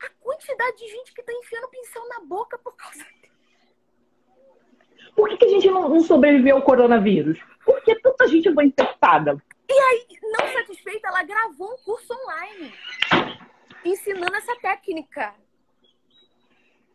A 0.00 0.08
quantidade 0.20 0.76
de 0.76 0.86
gente 0.86 1.12
que 1.12 1.22
tá 1.24 1.32
enfiando 1.32 1.68
pincel 1.68 2.08
na 2.08 2.20
boca 2.20 2.56
por 2.58 2.76
causa 2.76 3.04
Por 5.16 5.28
que, 5.30 5.36
que 5.36 5.44
a 5.46 5.48
gente 5.48 5.68
não, 5.68 5.88
não 5.88 6.00
sobreviveu 6.00 6.54
ao 6.54 6.62
coronavírus? 6.62 7.40
Porque 7.64 7.98
tanta 8.00 8.28
gente 8.28 8.54
foi 8.54 8.66
infectada. 8.66 9.42
Não 10.22 10.52
satisfeita, 10.52 11.08
ela 11.08 11.22
gravou 11.22 11.74
um 11.74 11.78
curso 11.78 12.12
online 12.12 12.74
ensinando 13.84 14.34
essa 14.36 14.56
técnica. 14.56 15.34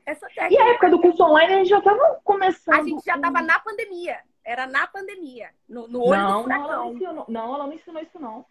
Essa 0.06 0.28
E 0.32 0.36
técnica. 0.36 0.64
a 0.64 0.68
época 0.70 0.90
do 0.90 1.02
curso 1.02 1.24
online 1.24 1.54
a 1.54 1.58
gente 1.58 1.70
já 1.70 1.78
estava 1.80 2.22
começando. 2.24 2.76
A 2.80 2.84
gente 2.84 3.06
já 3.06 3.18
tava 3.18 3.41
na 3.41 3.60
pandemia. 3.60 4.20
Era 4.44 4.68
na 4.68 4.86
pandemia. 4.88 5.52
No, 5.70 5.88
no 5.88 6.02
olho 6.04 6.22
não, 6.22 6.44
do 6.44 6.50
não, 6.50 6.56
ela 6.66 6.76
não 6.78 6.94
ensinou. 6.94 7.26
Não, 7.30 7.56
ela 7.56 7.68
não 7.68 7.74
ensinou 7.74 8.02
isso, 8.02 8.20
não. 8.20 8.45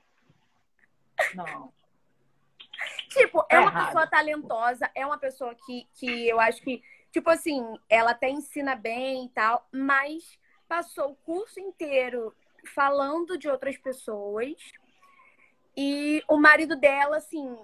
Não. 1.35 1.73
Tipo, 3.11 3.41
é 3.51 3.57
Tá 3.57 3.61
uma 3.61 3.71
errado. 3.71 3.87
pessoa 3.87 4.07
talentosa, 4.07 4.91
é 4.95 5.05
uma 5.05 5.19
pessoa 5.19 5.55
que, 5.55 5.87
que 5.95 6.29
eu 6.29 6.41
acho 6.41 6.63
que, 6.63 6.83
tipo 7.13 7.29
assim, 7.29 7.63
ela 7.89 8.13
até 8.13 8.31
ensina 8.31 8.75
bem 8.75 9.27
e 9.27 9.29
tal, 9.29 9.69
mas 9.71 10.39
passou 10.67 11.11
o 11.11 11.17
curso 11.17 11.61
inteiro 11.61 12.35
falando 12.75 13.39
de 13.39 13.49
outras 13.49 13.77
pessoas. 13.77 14.57
E 15.77 16.23
o 16.29 16.39
marido 16.39 16.77
dela, 16.77 17.17
assim, 17.17 17.57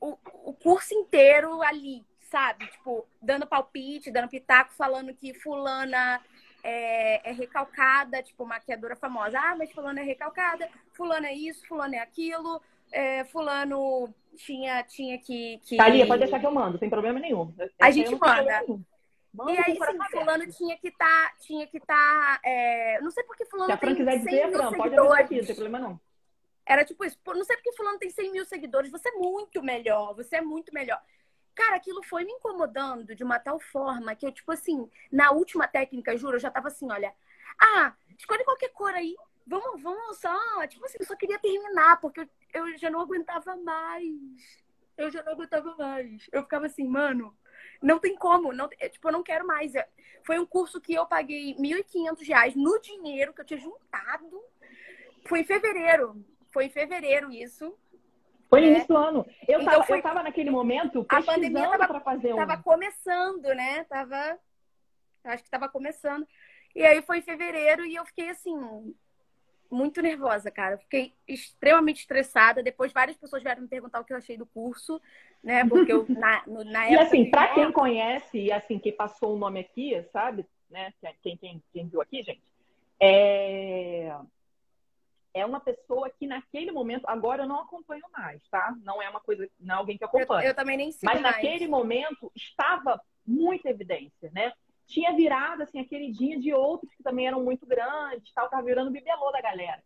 o, 0.00 0.16
o 0.44 0.52
curso 0.54 0.94
inteiro 0.94 1.62
ali, 1.62 2.04
sabe? 2.20 2.66
Tipo, 2.66 3.06
dando 3.20 3.46
palpite, 3.46 4.10
dando 4.10 4.28
pitaco, 4.28 4.72
falando 4.74 5.14
que 5.14 5.34
fulana 5.34 6.20
é, 6.62 7.30
é 7.30 7.32
recalcada, 7.32 8.22
tipo, 8.22 8.44
maquiadora 8.44 8.96
famosa. 8.96 9.38
Ah, 9.38 9.54
mas 9.56 9.70
fulana 9.72 10.00
é 10.00 10.04
recalcada, 10.04 10.68
fulana 10.92 11.28
é 11.28 11.34
isso, 11.34 11.66
fulana 11.66 11.96
é 11.96 12.00
aquilo, 12.00 12.60
é, 12.90 13.24
fulano 13.24 14.12
tinha, 14.36 14.82
tinha 14.82 15.18
que. 15.18 15.60
que... 15.64 15.76
Thalia, 15.76 16.06
pode 16.06 16.20
deixar 16.20 16.40
que 16.40 16.46
eu 16.46 16.52
mando, 16.52 16.78
sem 16.78 16.90
problema 16.90 17.18
nenhum. 17.18 17.52
A 17.80 17.90
gente 17.90 18.12
eu 18.12 18.12
não 18.12 18.20
tenho 18.20 18.36
manda. 18.36 18.86
Manda 19.36 19.52
E 19.52 19.58
aí, 19.58 19.74
sim, 19.76 19.98
fulano 20.10 20.50
tinha 20.50 20.78
que 20.78 20.90
tá, 20.90 21.34
tinha 21.38 21.66
que 21.66 21.78
tá, 21.78 22.40
é, 22.42 22.98
não 23.02 23.10
sei 23.10 23.22
por 23.22 23.36
que 23.36 23.44
fulano 23.44 23.66
Se 23.66 23.72
a 23.72 23.76
Fran 23.76 23.94
quiser 23.94 24.12
100 24.12 24.24
dizer, 24.24 24.50
Fran, 24.50 24.72
pode 24.72 24.98
avisar 24.98 25.20
aqui, 25.20 25.36
não 25.36 25.44
tem 25.44 25.54
problema 25.54 25.78
não. 25.78 26.00
Era 26.64 26.84
tipo 26.86 27.04
isso, 27.04 27.18
não 27.26 27.44
sei 27.44 27.56
porque 27.56 27.74
fulano 27.74 27.98
tem 27.98 28.08
100 28.08 28.32
mil 28.32 28.46
seguidores, 28.46 28.90
você 28.90 29.10
é 29.10 29.12
muito 29.12 29.62
melhor, 29.62 30.14
você 30.14 30.36
é 30.36 30.40
muito 30.40 30.72
melhor. 30.72 30.98
Cara, 31.54 31.76
aquilo 31.76 32.02
foi 32.02 32.24
me 32.24 32.32
incomodando 32.32 33.14
de 33.14 33.22
uma 33.22 33.38
tal 33.38 33.60
forma 33.60 34.14
que 34.14 34.26
eu, 34.26 34.32
tipo 34.32 34.50
assim, 34.52 34.90
na 35.12 35.30
última 35.30 35.68
técnica, 35.68 36.16
juro, 36.16 36.36
eu 36.36 36.40
já 36.40 36.50
tava 36.50 36.68
assim, 36.68 36.90
olha, 36.90 37.12
ah, 37.60 37.94
escolhe 38.18 38.42
qualquer 38.42 38.70
cor 38.70 38.94
aí, 38.94 39.14
vamos, 39.46 39.82
vamos 39.82 40.18
só, 40.18 40.66
tipo 40.66 40.84
assim, 40.86 40.96
eu 40.98 41.06
só 41.06 41.14
queria 41.14 41.38
terminar, 41.38 42.00
porque 42.00 42.20
eu, 42.20 42.28
eu 42.54 42.78
já 42.78 42.88
não 42.88 43.00
aguentava 43.00 43.54
mais. 43.56 44.64
Eu 44.96 45.10
já 45.10 45.22
não 45.22 45.32
aguentava 45.32 45.76
mais. 45.76 46.26
Eu 46.32 46.42
ficava 46.42 46.66
assim, 46.66 46.88
mano, 46.88 47.36
não 47.82 47.98
tem 47.98 48.14
como, 48.16 48.52
não, 48.52 48.68
é, 48.80 48.88
tipo, 48.88 49.08
eu 49.08 49.12
não 49.12 49.22
quero 49.22 49.46
mais. 49.46 49.74
É, 49.74 49.86
Foi 50.24 50.38
um 50.40 50.46
curso 50.46 50.80
que 50.80 50.92
eu 50.92 51.06
paguei 51.06 51.54
1.500 51.56 52.20
reais 52.26 52.54
no 52.56 52.80
dinheiro 52.80 53.32
que 53.32 53.40
eu 53.40 53.44
tinha 53.44 53.60
juntado. 53.60 54.42
Foi 55.28 55.40
em 55.40 55.44
fevereiro. 55.44 56.24
Foi 56.52 56.64
em 56.66 56.70
fevereiro 56.70 57.30
isso. 57.30 57.76
Foi 58.50 58.60
no 58.60 58.66
É. 58.66 58.70
início 58.70 58.88
do 58.88 58.96
ano. 58.96 59.26
Eu, 59.46 59.60
Então 59.60 59.72
tava, 59.72 59.84
foi- 59.84 59.98
eu 59.98 60.02
tava 60.02 60.22
naquele 60.22 60.50
momento 60.50 61.06
A 61.08 61.22
pandemia 61.22 61.50
pesquisando 61.50 61.70
tava- 61.70 61.86
pra 61.86 62.00
fazer 62.00 62.32
um. 62.32 62.36
Tava 62.36 62.62
começando, 62.62 63.44
né? 63.54 63.84
Tava. 63.84 64.38
Acho 65.24 65.44
que 65.44 65.50
tava 65.50 65.68
começando. 65.68 66.26
E 66.74 66.84
aí 66.84 67.02
foi 67.02 67.18
em 67.18 67.22
fevereiro 67.22 67.84
e 67.84 67.94
eu 67.94 68.04
fiquei 68.04 68.28
assim. 68.30 68.94
Muito 69.70 70.00
nervosa, 70.02 70.50
cara. 70.50 70.74
Eu 70.74 70.78
Fiquei 70.78 71.14
extremamente 71.26 72.00
estressada. 72.00 72.62
Depois 72.62 72.92
várias 72.92 73.16
pessoas 73.16 73.42
vieram 73.42 73.62
me 73.62 73.68
perguntar 73.68 74.00
o 74.00 74.04
que 74.04 74.12
eu 74.12 74.16
achei 74.16 74.36
do 74.36 74.46
curso, 74.46 75.00
né? 75.42 75.64
Porque 75.68 75.92
eu, 75.92 76.06
na, 76.08 76.42
no- 76.46 76.64
na 76.64 76.88
E 76.88 76.94
época. 76.94 77.02
assim, 77.08 77.24
de- 77.24 77.30
pra 77.30 77.54
quem 77.54 77.72
conhece, 77.72 78.38
e 78.38 78.52
assim, 78.52 78.78
quem 78.78 78.92
passou 78.92 79.34
o 79.34 79.38
nome 79.38 79.60
aqui, 79.60 80.02
sabe? 80.12 80.46
Né? 80.70 80.92
Quem, 81.22 81.36
quem, 81.36 81.62
quem 81.72 81.86
viu 81.88 82.00
aqui, 82.00 82.22
gente, 82.22 82.42
é... 82.98 84.12
é 85.34 85.44
uma 85.46 85.60
pessoa 85.60 86.08
que 86.10 86.26
naquele 86.26 86.72
momento, 86.72 87.04
agora 87.06 87.42
eu 87.42 87.48
não 87.48 87.60
acompanho 87.60 88.02
mais, 88.12 88.40
tá? 88.48 88.74
Não 88.82 89.00
é 89.02 89.08
uma 89.08 89.20
coisa, 89.20 89.48
não 89.60 89.74
é 89.74 89.78
alguém 89.78 89.96
que 89.98 90.04
eu, 90.04 90.08
acompanha. 90.08 90.48
eu 90.48 90.54
também 90.54 90.76
nem 90.76 90.90
sigo 90.92 91.04
Mas 91.12 91.20
mais. 91.20 91.36
naquele 91.36 91.68
momento 91.68 92.32
estava 92.34 93.00
muita 93.26 93.68
evidência, 93.68 94.30
né? 94.32 94.52
Tinha 94.86 95.14
virado 95.14 95.62
assim 95.62 95.80
a 95.80 95.84
queridinha 95.84 96.38
de 96.38 96.52
outros 96.54 96.92
que 96.94 97.02
também 97.02 97.26
eram 97.26 97.42
muito 97.42 97.66
grandes, 97.66 98.32
tal, 98.32 98.48
tava 98.48 98.62
virando 98.62 98.88
o 98.88 98.92
bibelô 98.92 99.30
da 99.32 99.40
galera. 99.40 99.82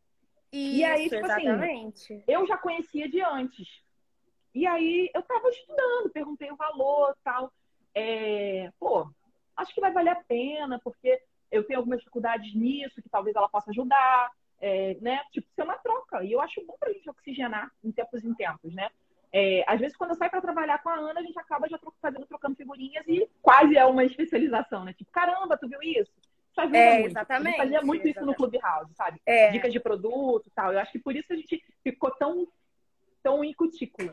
E 0.52 0.84
aí, 0.84 1.06
Isso, 1.06 1.14
tipo 1.14 1.26
assim, 1.26 1.46
exatamente. 1.46 2.24
Eu 2.26 2.46
já 2.46 2.56
conhecia 2.58 3.08
de 3.08 3.20
antes. 3.22 3.68
E 4.54 4.66
aí 4.66 5.10
eu 5.14 5.22
tava 5.22 5.48
estudando, 5.48 6.10
perguntei 6.10 6.50
o 6.50 6.56
valor, 6.56 7.16
tal. 7.22 7.52
É, 7.94 8.70
pô, 8.78 9.08
acho 9.56 9.72
que 9.72 9.80
vai 9.80 9.92
valer 9.92 10.10
a 10.10 10.24
pena, 10.24 10.80
porque 10.82 11.22
eu 11.50 11.64
tenho 11.64 11.78
algumas 11.78 12.00
dificuldades 12.00 12.54
nisso, 12.54 13.00
que 13.00 13.08
talvez 13.08 13.34
ela 13.36 13.48
possa 13.48 13.70
ajudar, 13.70 14.30
é, 14.60 14.96
né? 15.00 15.22
Tipo, 15.30 15.48
ser 15.54 15.62
uma 15.62 15.78
troca. 15.78 16.24
E 16.24 16.32
eu 16.32 16.40
acho 16.40 16.64
bom 16.66 16.76
pra 16.78 16.92
gente 16.92 17.08
oxigenar 17.08 17.70
em 17.82 17.92
tempos 17.92 18.24
em 18.24 18.34
tempos, 18.34 18.74
né? 18.74 18.90
É, 19.32 19.64
às 19.66 19.78
vezes, 19.78 19.96
quando 19.96 20.10
eu 20.10 20.16
saio 20.16 20.30
para 20.30 20.40
trabalhar 20.40 20.82
com 20.82 20.88
a 20.88 20.96
Ana, 20.96 21.20
a 21.20 21.22
gente 21.22 21.38
acaba 21.38 21.68
já 21.68 21.78
tro- 21.78 21.94
fazendo, 22.02 22.26
trocando 22.26 22.56
figurinhas 22.56 23.04
e 23.06 23.28
quase 23.40 23.76
é 23.76 23.84
uma 23.84 24.04
especialização, 24.04 24.84
né? 24.84 24.92
Tipo, 24.92 25.10
caramba, 25.12 25.56
tu 25.56 25.68
viu 25.68 25.80
isso? 25.82 26.10
Isso 26.50 26.60
ajuda 26.60 26.76
É, 26.78 26.94
muito. 26.94 27.06
exatamente, 27.12 27.46
A 27.60 27.64
gente 27.64 27.72
fazia 27.72 27.82
muito 27.82 28.08
isso 28.08 28.20
no 28.24 28.32
exatamente. 28.32 28.60
Clubhouse, 28.60 28.94
sabe? 28.94 29.22
É. 29.24 29.50
Dicas 29.50 29.72
de 29.72 29.78
produto 29.78 30.46
e 30.48 30.50
tal. 30.50 30.72
Eu 30.72 30.80
acho 30.80 30.90
que 30.90 30.98
por 30.98 31.14
isso 31.14 31.32
a 31.32 31.36
gente 31.36 31.62
ficou 31.84 32.10
tão, 32.10 32.48
tão 33.22 33.44
em 33.44 33.54
cutícula. 33.54 34.12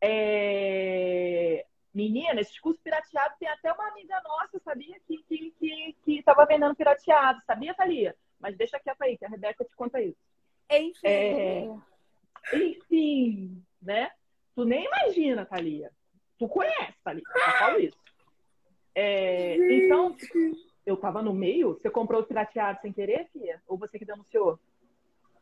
É... 0.00 1.64
Menina, 1.94 2.40
esses 2.40 2.58
cursos 2.60 2.82
pirateados 2.82 3.38
tem 3.38 3.48
até 3.48 3.72
uma 3.72 3.88
amiga 3.88 4.20
nossa, 4.24 4.58
sabia? 4.64 4.96
Que, 5.06 5.18
que, 5.24 5.50
que, 5.58 5.96
que 6.04 6.22
tava 6.22 6.44
vendendo 6.46 6.74
pirateado, 6.74 7.40
sabia, 7.46 7.74
Thalia? 7.74 8.14
Mas 8.40 8.56
deixa 8.56 8.78
quieto 8.78 9.02
aí, 9.02 9.16
que 9.16 9.24
a 9.24 9.28
Rebeca 9.28 9.64
te 9.64 9.74
conta 9.74 10.00
isso. 10.00 10.18
Enfim. 10.70 11.00
É. 11.04 11.68
Enfim, 12.54 13.62
né? 13.80 14.10
Tu 14.58 14.64
nem 14.64 14.86
imagina, 14.86 15.46
Thalia. 15.46 15.88
Tu 16.36 16.48
conhece, 16.48 16.94
Thalia. 17.04 17.22
Eu 17.24 17.52
falo 17.52 17.78
isso. 17.78 17.96
É, 18.92 19.54
então, 19.54 20.16
eu 20.84 20.96
tava 20.96 21.22
no 21.22 21.32
meio. 21.32 21.74
Você 21.74 21.88
comprou 21.88 22.22
o 22.22 22.24
pirateado 22.24 22.80
sem 22.82 22.92
querer, 22.92 23.28
filha? 23.32 23.62
Ou 23.68 23.78
você 23.78 23.96
que 24.00 24.04
denunciou? 24.04 24.58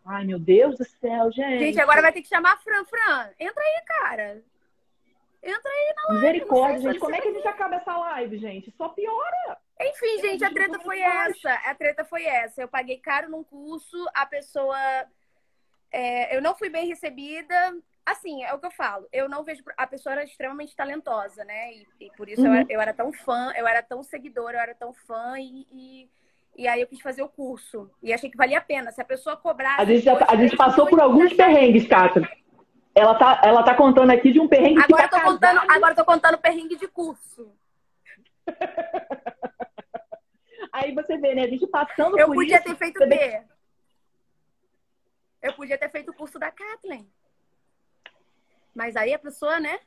Ai, 0.05 0.27
meu 0.27 0.39
Deus 0.39 0.77
do 0.77 0.85
céu, 0.85 1.33
gente. 1.33 1.61
Gente, 1.61 1.81
agora 1.81 2.03
vai 2.03 2.13
ter 2.13 2.21
que 2.21 2.29
chamar 2.29 2.53
a 2.53 2.57
Fran. 2.59 2.85
Fran, 2.85 3.31
entra 3.41 3.63
aí, 3.63 3.85
cara. 3.87 4.45
Entra 5.43 5.71
aí. 5.71 5.95
Misericórdia, 6.11 6.75
não 6.75 6.83
sei 6.83 6.83
se 6.83 6.93
gente. 6.93 7.01
Como 7.01 7.15
é 7.15 7.21
que 7.23 7.29
a 7.29 7.33
gente 7.33 7.49
acaba 7.49 7.77
essa 7.77 7.97
live, 7.97 8.37
gente? 8.37 8.71
Só 8.77 8.91
piora. 8.91 9.59
Enfim, 9.81 10.21
gente, 10.21 10.45
a 10.45 10.51
treta 10.51 10.79
foi 10.81 11.01
essa. 11.01 11.55
A 11.55 11.75
treta 11.75 12.05
foi 12.05 12.25
essa. 12.27 12.61
Eu 12.61 12.69
paguei 12.69 12.99
caro 12.99 13.31
num 13.31 13.43
curso, 13.43 13.97
a 14.13 14.27
pessoa. 14.27 14.77
é, 15.91 16.37
eu 16.37 16.43
não 16.43 16.55
fui 16.55 16.69
bem 16.69 16.87
recebida. 16.87 17.75
Assim, 18.07 18.45
é 18.45 18.55
o 18.55 18.59
que 18.61 18.67
eu 18.67 18.71
falo. 18.71 19.09
Eu 19.13 19.29
não 19.29 19.43
vejo. 19.43 19.65
A 19.77 19.85
pessoa 19.87 20.13
era 20.13 20.23
extremamente 20.25 20.77
talentosa, 20.77 21.45
né? 21.45 21.73
E, 21.73 21.87
e 22.03 22.11
por 22.17 22.29
isso 22.29 22.41
eu, 22.41 22.47
Uhum. 22.51 22.55
era, 22.57 22.67
eu 22.71 22.81
era 22.81 22.95
tão 22.95 23.13
fã, 23.13 23.53
eu 23.57 23.67
era 23.67 23.83
tão 23.83 24.03
seguidora, 24.05 24.59
eu 24.59 24.63
era 24.63 24.75
tão 24.77 24.93
fã 24.95 25.35
e. 25.41 25.67
e... 25.73 26.09
e 26.57 26.69
aí 26.69 26.81
eu 26.81 26.87
quis 26.87 27.01
fazer 27.01 27.23
o 27.23 27.29
curso. 27.29 27.91
E 28.01 28.13
achei 28.13 28.31
que 28.31 28.37
valia 28.37 28.59
a 28.59 28.63
pena. 28.63 28.93
Se 28.93 29.01
a 29.01 29.05
pessoa 29.05 29.37
cobrasse. 29.37 29.81
A 29.81 29.85
gente, 29.85 30.05
já, 30.05 30.15
tá- 30.17 30.27
a 30.31 30.37
gente 30.37 30.57
passou 30.57 30.87
por 30.87 31.01
alguns 31.01 31.33
perrengues, 31.33 31.89
Cátia. 31.89 32.23
Ela 32.95 33.15
tá, 33.19 33.41
ela 33.45 33.63
tá 33.65 33.75
contando 33.75 34.11
aqui 34.11 34.33
de 34.33 34.39
um 34.41 34.47
perrengue 34.49 34.77
que 34.77 34.85
Agora 34.85 35.03
eu 35.05 35.09
tá 35.11 35.19
tô 35.21 35.27
contando, 35.27 35.61
agora 35.71 35.93
eu 35.93 35.97
tô 35.97 36.05
contando 36.05 36.39
perrengue 36.39 36.77
de 36.77 36.87
curso. 36.89 37.53
Aí 40.73 40.95
você 40.95 41.17
vê, 41.19 41.35
né? 41.35 41.43
A 41.43 41.49
gente 41.49 41.67
passando 41.67 42.19
Eu 42.19 42.27
por 42.29 42.37
podia 42.37 42.57
isso. 42.57 42.65
ter 42.65 42.77
feito 42.77 43.03
o 43.03 43.09
vê 43.09 43.19
quê? 43.19 43.43
Eu 45.43 45.53
podia 45.55 45.79
ter 45.79 45.91
feito 45.91 46.11
o 46.11 46.15
curso 46.15 46.39
da 46.39 46.51
Kathleen. 46.51 47.07
Mas 48.77 48.95
aí 48.95 49.15
a 49.15 49.19
pessoa, 49.19 49.59
né? 49.59 49.81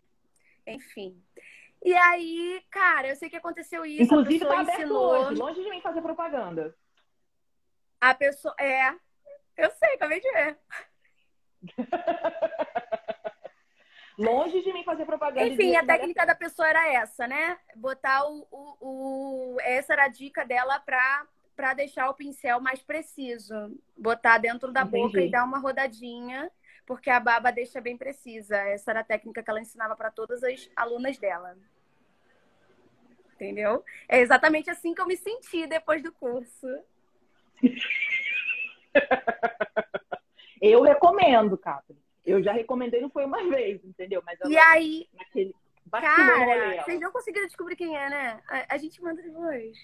Enfim. 0.66 1.24
E 1.86 1.94
aí, 1.96 2.62
cara, 2.72 3.08
eu 3.08 3.16
sei 3.16 3.30
que 3.30 3.36
aconteceu 3.36 3.86
isso. 3.86 4.02
Inclusive, 4.04 4.44
tá 4.46 4.60
aberto 4.62 4.80
ensinou. 4.82 5.12
hoje, 5.28 5.40
longe 5.40 5.64
de 5.64 5.70
mim 5.70 5.80
fazer 5.80 6.02
propaganda. 6.02 6.76
A 8.02 8.16
pessoa. 8.16 8.56
É. 8.60 8.90
Eu 9.56 9.70
sei, 9.72 9.94
acabei 9.94 10.20
de 10.20 10.32
ver. 10.32 10.58
Longe 14.18 14.62
de 14.62 14.74
mim 14.74 14.84
fazer 14.84 15.06
propaganda. 15.06 15.48
Enfim, 15.48 15.76
a 15.78 15.86
técnica 15.86 16.26
da 16.26 16.36
pessoa 16.36 16.68
era 16.68 16.92
essa, 16.94 17.26
né? 17.26 17.58
Botar 17.76 18.26
o. 18.30 18.46
o, 18.52 18.76
o- 19.56 19.58
Essa 19.62 19.94
era 19.94 20.06
a 20.06 20.08
dica 20.10 20.44
dela 20.46 20.78
pra, 20.80 21.26
pra 21.56 21.74
deixar 21.74 22.10
o 22.10 22.14
pincel 22.14 22.60
mais 22.60 22.82
preciso. 22.82 23.54
Botar 23.98 24.38
dentro 24.40 24.74
da 24.74 24.82
Entendi. 24.82 25.04
boca 25.04 25.22
e 25.22 25.32
dar 25.32 25.46
uma 25.46 25.60
rodadinha, 25.60 26.52
porque 26.90 27.12
a 27.12 27.20
baba 27.20 27.52
deixa 27.52 27.80
bem 27.80 27.96
precisa. 27.96 28.58
Essa 28.58 28.90
era 28.90 29.02
a 29.02 29.04
técnica 29.04 29.44
que 29.44 29.50
ela 29.52 29.62
ensinava 29.62 29.96
pra 29.96 30.10
todas 30.10 30.44
as 30.44 30.68
alunas 30.76 31.20
dela. 31.20 31.56
Entendeu? 33.36 33.86
É 34.08 34.20
exatamente 34.20 34.72
assim 34.72 34.96
que 34.96 35.00
eu 35.00 35.06
me 35.06 35.16
senti 35.16 35.68
depois 35.68 36.02
do 36.02 36.12
curso. 36.12 36.68
Eu 40.60 40.82
recomendo, 40.82 41.56
Cátia. 41.58 41.96
Eu 42.26 42.44
já 42.44 42.52
recomendei, 42.52 43.00
não 43.00 43.10
foi 43.10 43.24
uma 43.24 43.48
vez, 43.48 43.82
entendeu? 43.86 44.22
Mas 44.26 44.40
E 44.44 44.58
aí, 44.58 45.08
naquele. 45.14 45.56
Cara, 45.92 46.84
vocês 46.84 47.00
não 47.00 47.12
conseguiram 47.12 47.48
descobrir 47.48 47.78
quem 47.78 47.96
é, 47.96 48.10
né? 48.10 48.42
A, 48.50 48.76
a 48.76 48.78
gente 48.78 49.02
manda 49.02 49.22
depois. 49.22 49.78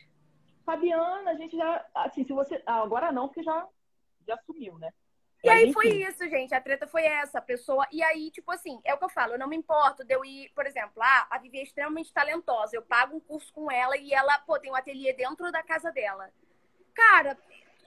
Fabiana, 0.65 1.31
a 1.31 1.35
gente 1.35 1.55
já. 1.55 1.85
Assim, 1.93 2.25
se 2.25 2.33
você. 2.33 2.61
ah, 2.65 2.81
agora 2.81 3.11
não, 3.11 3.27
porque 3.27 3.41
já, 3.41 3.65
já 4.27 4.37
sumiu, 4.39 4.77
né? 4.79 4.91
E 5.45 5.47
Mas, 5.47 5.63
aí 5.63 5.73
foi 5.73 5.87
isso, 5.89 6.27
gente. 6.27 6.55
A 6.55 6.59
treta 6.59 6.87
foi 6.87 7.03
essa, 7.03 7.37
a 7.37 7.41
pessoa. 7.41 7.87
E 7.91 8.03
aí, 8.03 8.31
tipo 8.31 8.51
assim, 8.51 8.81
é 8.83 8.95
o 8.95 8.97
que 8.97 9.05
eu 9.05 9.09
falo, 9.09 9.33
eu 9.33 9.39
não 9.39 9.47
me 9.47 9.55
importo 9.55 10.03
de 10.03 10.11
eu 10.11 10.25
ir, 10.25 10.51
por 10.55 10.65
exemplo, 10.65 11.03
ah, 11.03 11.27
a 11.29 11.37
Vivi 11.37 11.59
é 11.59 11.63
extremamente 11.63 12.11
talentosa. 12.11 12.75
Eu 12.75 12.81
pago 12.81 13.15
um 13.15 13.19
curso 13.19 13.53
com 13.53 13.71
ela 13.71 13.95
e 13.95 14.11
ela, 14.11 14.39
pô, 14.39 14.57
tem 14.59 14.71
um 14.71 14.75
ateliê 14.75 15.13
dentro 15.13 15.51
da 15.51 15.61
casa 15.61 15.91
dela. 15.91 16.31
Cara, 16.95 17.37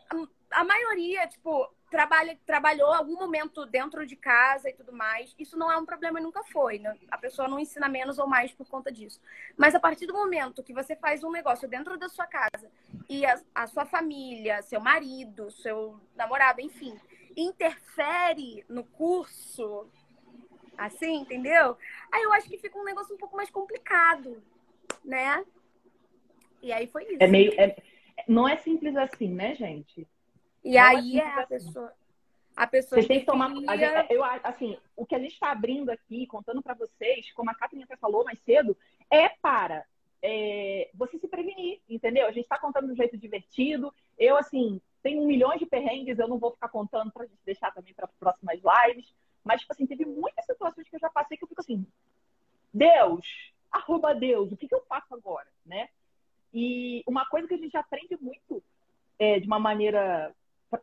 a, 0.08 0.60
a 0.60 0.64
maioria, 0.64 1.26
tipo, 1.26 1.68
trabalha, 1.90 2.38
trabalhou 2.46 2.92
algum 2.92 3.16
momento 3.16 3.66
dentro 3.66 4.06
de 4.06 4.14
casa 4.14 4.70
e 4.70 4.72
tudo 4.72 4.92
mais. 4.92 5.34
Isso 5.36 5.58
não 5.58 5.72
é 5.72 5.76
um 5.76 5.84
problema 5.84 6.20
e 6.20 6.22
nunca 6.22 6.44
foi. 6.44 6.78
Né? 6.78 6.96
A 7.10 7.18
pessoa 7.18 7.48
não 7.48 7.58
ensina 7.58 7.88
menos 7.88 8.20
ou 8.20 8.26
mais 8.28 8.52
por 8.52 8.68
conta 8.68 8.92
disso. 8.92 9.20
Mas 9.56 9.74
a 9.74 9.80
partir 9.80 10.06
do 10.06 10.14
momento 10.14 10.62
que 10.62 10.72
você 10.72 10.94
faz 10.94 11.24
um 11.24 11.32
negócio 11.32 11.68
dentro 11.68 11.98
da 11.98 12.08
sua 12.08 12.26
casa 12.26 12.70
e 13.08 13.26
a, 13.26 13.40
a 13.52 13.66
sua 13.66 13.84
família, 13.84 14.62
seu 14.62 14.80
marido, 14.80 15.50
seu 15.50 16.00
namorado, 16.14 16.60
enfim, 16.60 16.96
interfere 17.40 18.64
no 18.68 18.84
curso, 18.84 19.86
assim, 20.76 21.20
entendeu? 21.20 21.76
Aí 22.12 22.22
eu 22.22 22.32
acho 22.32 22.48
que 22.48 22.58
fica 22.58 22.78
um 22.78 22.84
negócio 22.84 23.14
um 23.14 23.18
pouco 23.18 23.36
mais 23.36 23.50
complicado, 23.50 24.42
né? 25.04 25.44
E 26.62 26.72
aí 26.72 26.86
foi 26.86 27.04
isso. 27.04 27.16
É 27.20 27.26
meio. 27.26 27.52
é- 27.58 27.76
não 28.26 28.48
é 28.48 28.56
simples 28.56 28.96
assim, 28.96 29.28
né, 29.28 29.54
gente? 29.54 30.06
E 30.64 30.72
não 30.72 30.76
é 30.78 30.80
aí 30.80 31.02
simples 31.02 31.20
é 31.22 31.26
a 31.26 31.40
assim. 31.40 31.48
pessoa. 31.48 31.92
A 32.56 32.66
pessoa 32.66 32.96
Vocês 32.96 33.06
têm 33.06 33.20
que 33.20 33.26
tomar. 33.26 33.48
gente- 33.54 34.12
eu, 34.12 34.24
assim, 34.24 34.76
o 34.96 35.06
que 35.06 35.14
a 35.14 35.18
gente 35.20 35.32
está 35.34 35.52
abrindo 35.52 35.90
aqui, 35.90 36.26
contando 36.26 36.60
para 36.60 36.74
vocês, 36.74 37.30
como 37.32 37.50
a 37.50 37.54
Catherine 37.54 37.84
até 37.84 37.96
falou 37.96 38.24
mais 38.24 38.40
cedo, 38.40 38.76
é 39.10 39.28
para 39.28 39.84
é, 40.20 40.90
você 40.94 41.16
se 41.16 41.28
prevenir, 41.28 41.80
entendeu? 41.88 42.26
A 42.26 42.32
gente 42.32 42.42
está 42.42 42.58
contando 42.58 42.86
de 42.88 42.92
um 42.92 42.96
jeito 42.96 43.16
divertido. 43.16 43.94
Eu, 44.18 44.36
assim, 44.36 44.80
tenho 45.02 45.26
milhões 45.26 45.58
de 45.58 45.66
perrengues, 45.66 46.18
eu 46.18 46.28
não 46.28 46.38
vou 46.38 46.52
ficar 46.52 46.68
contando 46.68 47.10
para 47.12 47.24
a 47.24 47.26
gente 47.26 47.40
deixar 47.44 47.72
também 47.72 47.94
para 47.94 48.08
próximas 48.18 48.60
lives. 48.60 49.14
Mas, 49.44 49.60
tipo 49.60 49.72
assim, 49.72 49.86
teve 49.86 50.04
muitas 50.04 50.44
situações 50.44 50.88
que 50.88 50.96
eu 50.96 51.00
já 51.00 51.10
passei 51.10 51.36
que 51.36 51.44
eu 51.44 51.48
fico 51.48 51.60
assim, 51.60 51.86
Deus, 52.72 53.52
arroba 53.70 54.14
Deus, 54.14 54.52
o 54.52 54.56
que, 54.56 54.68
que 54.68 54.74
eu 54.74 54.84
faço 54.88 55.14
agora, 55.14 55.48
né? 55.64 55.88
E 56.52 57.02
uma 57.06 57.26
coisa 57.26 57.46
que 57.46 57.54
a 57.54 57.58
gente 57.58 57.76
aprende 57.76 58.16
muito 58.20 58.62
é, 59.18 59.38
de 59.38 59.46
uma 59.46 59.58
maneira 59.58 60.34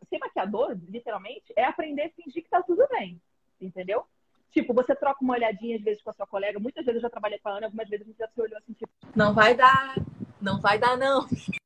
ser 0.08 0.18
maquiador, 0.18 0.76
literalmente, 0.88 1.52
é 1.54 1.64
aprender 1.64 2.02
a 2.02 2.10
fingir 2.10 2.42
que 2.42 2.50
tá 2.50 2.62
tudo 2.62 2.86
bem. 2.88 3.20
Entendeu? 3.60 4.04
Tipo, 4.50 4.74
você 4.74 4.94
troca 4.94 5.22
uma 5.22 5.34
olhadinha 5.34 5.76
às 5.76 5.82
vezes 5.82 6.02
com 6.02 6.10
a 6.10 6.12
sua 6.12 6.26
colega. 6.26 6.58
Muitas 6.58 6.84
vezes 6.84 6.96
eu 6.96 7.02
já 7.02 7.10
trabalhei 7.10 7.38
com 7.38 7.48
a 7.48 7.52
Ana, 7.52 7.66
algumas 7.66 7.88
vezes 7.88 8.06
a 8.06 8.08
gente 8.08 8.18
já 8.18 8.28
se 8.28 8.40
olhou 8.40 8.58
assim, 8.58 8.72
tipo, 8.72 8.90
Não 9.14 9.34
vai 9.34 9.54
dar, 9.54 9.94
não 10.40 10.60
vai 10.60 10.78
dar, 10.78 10.96
não. 10.96 11.26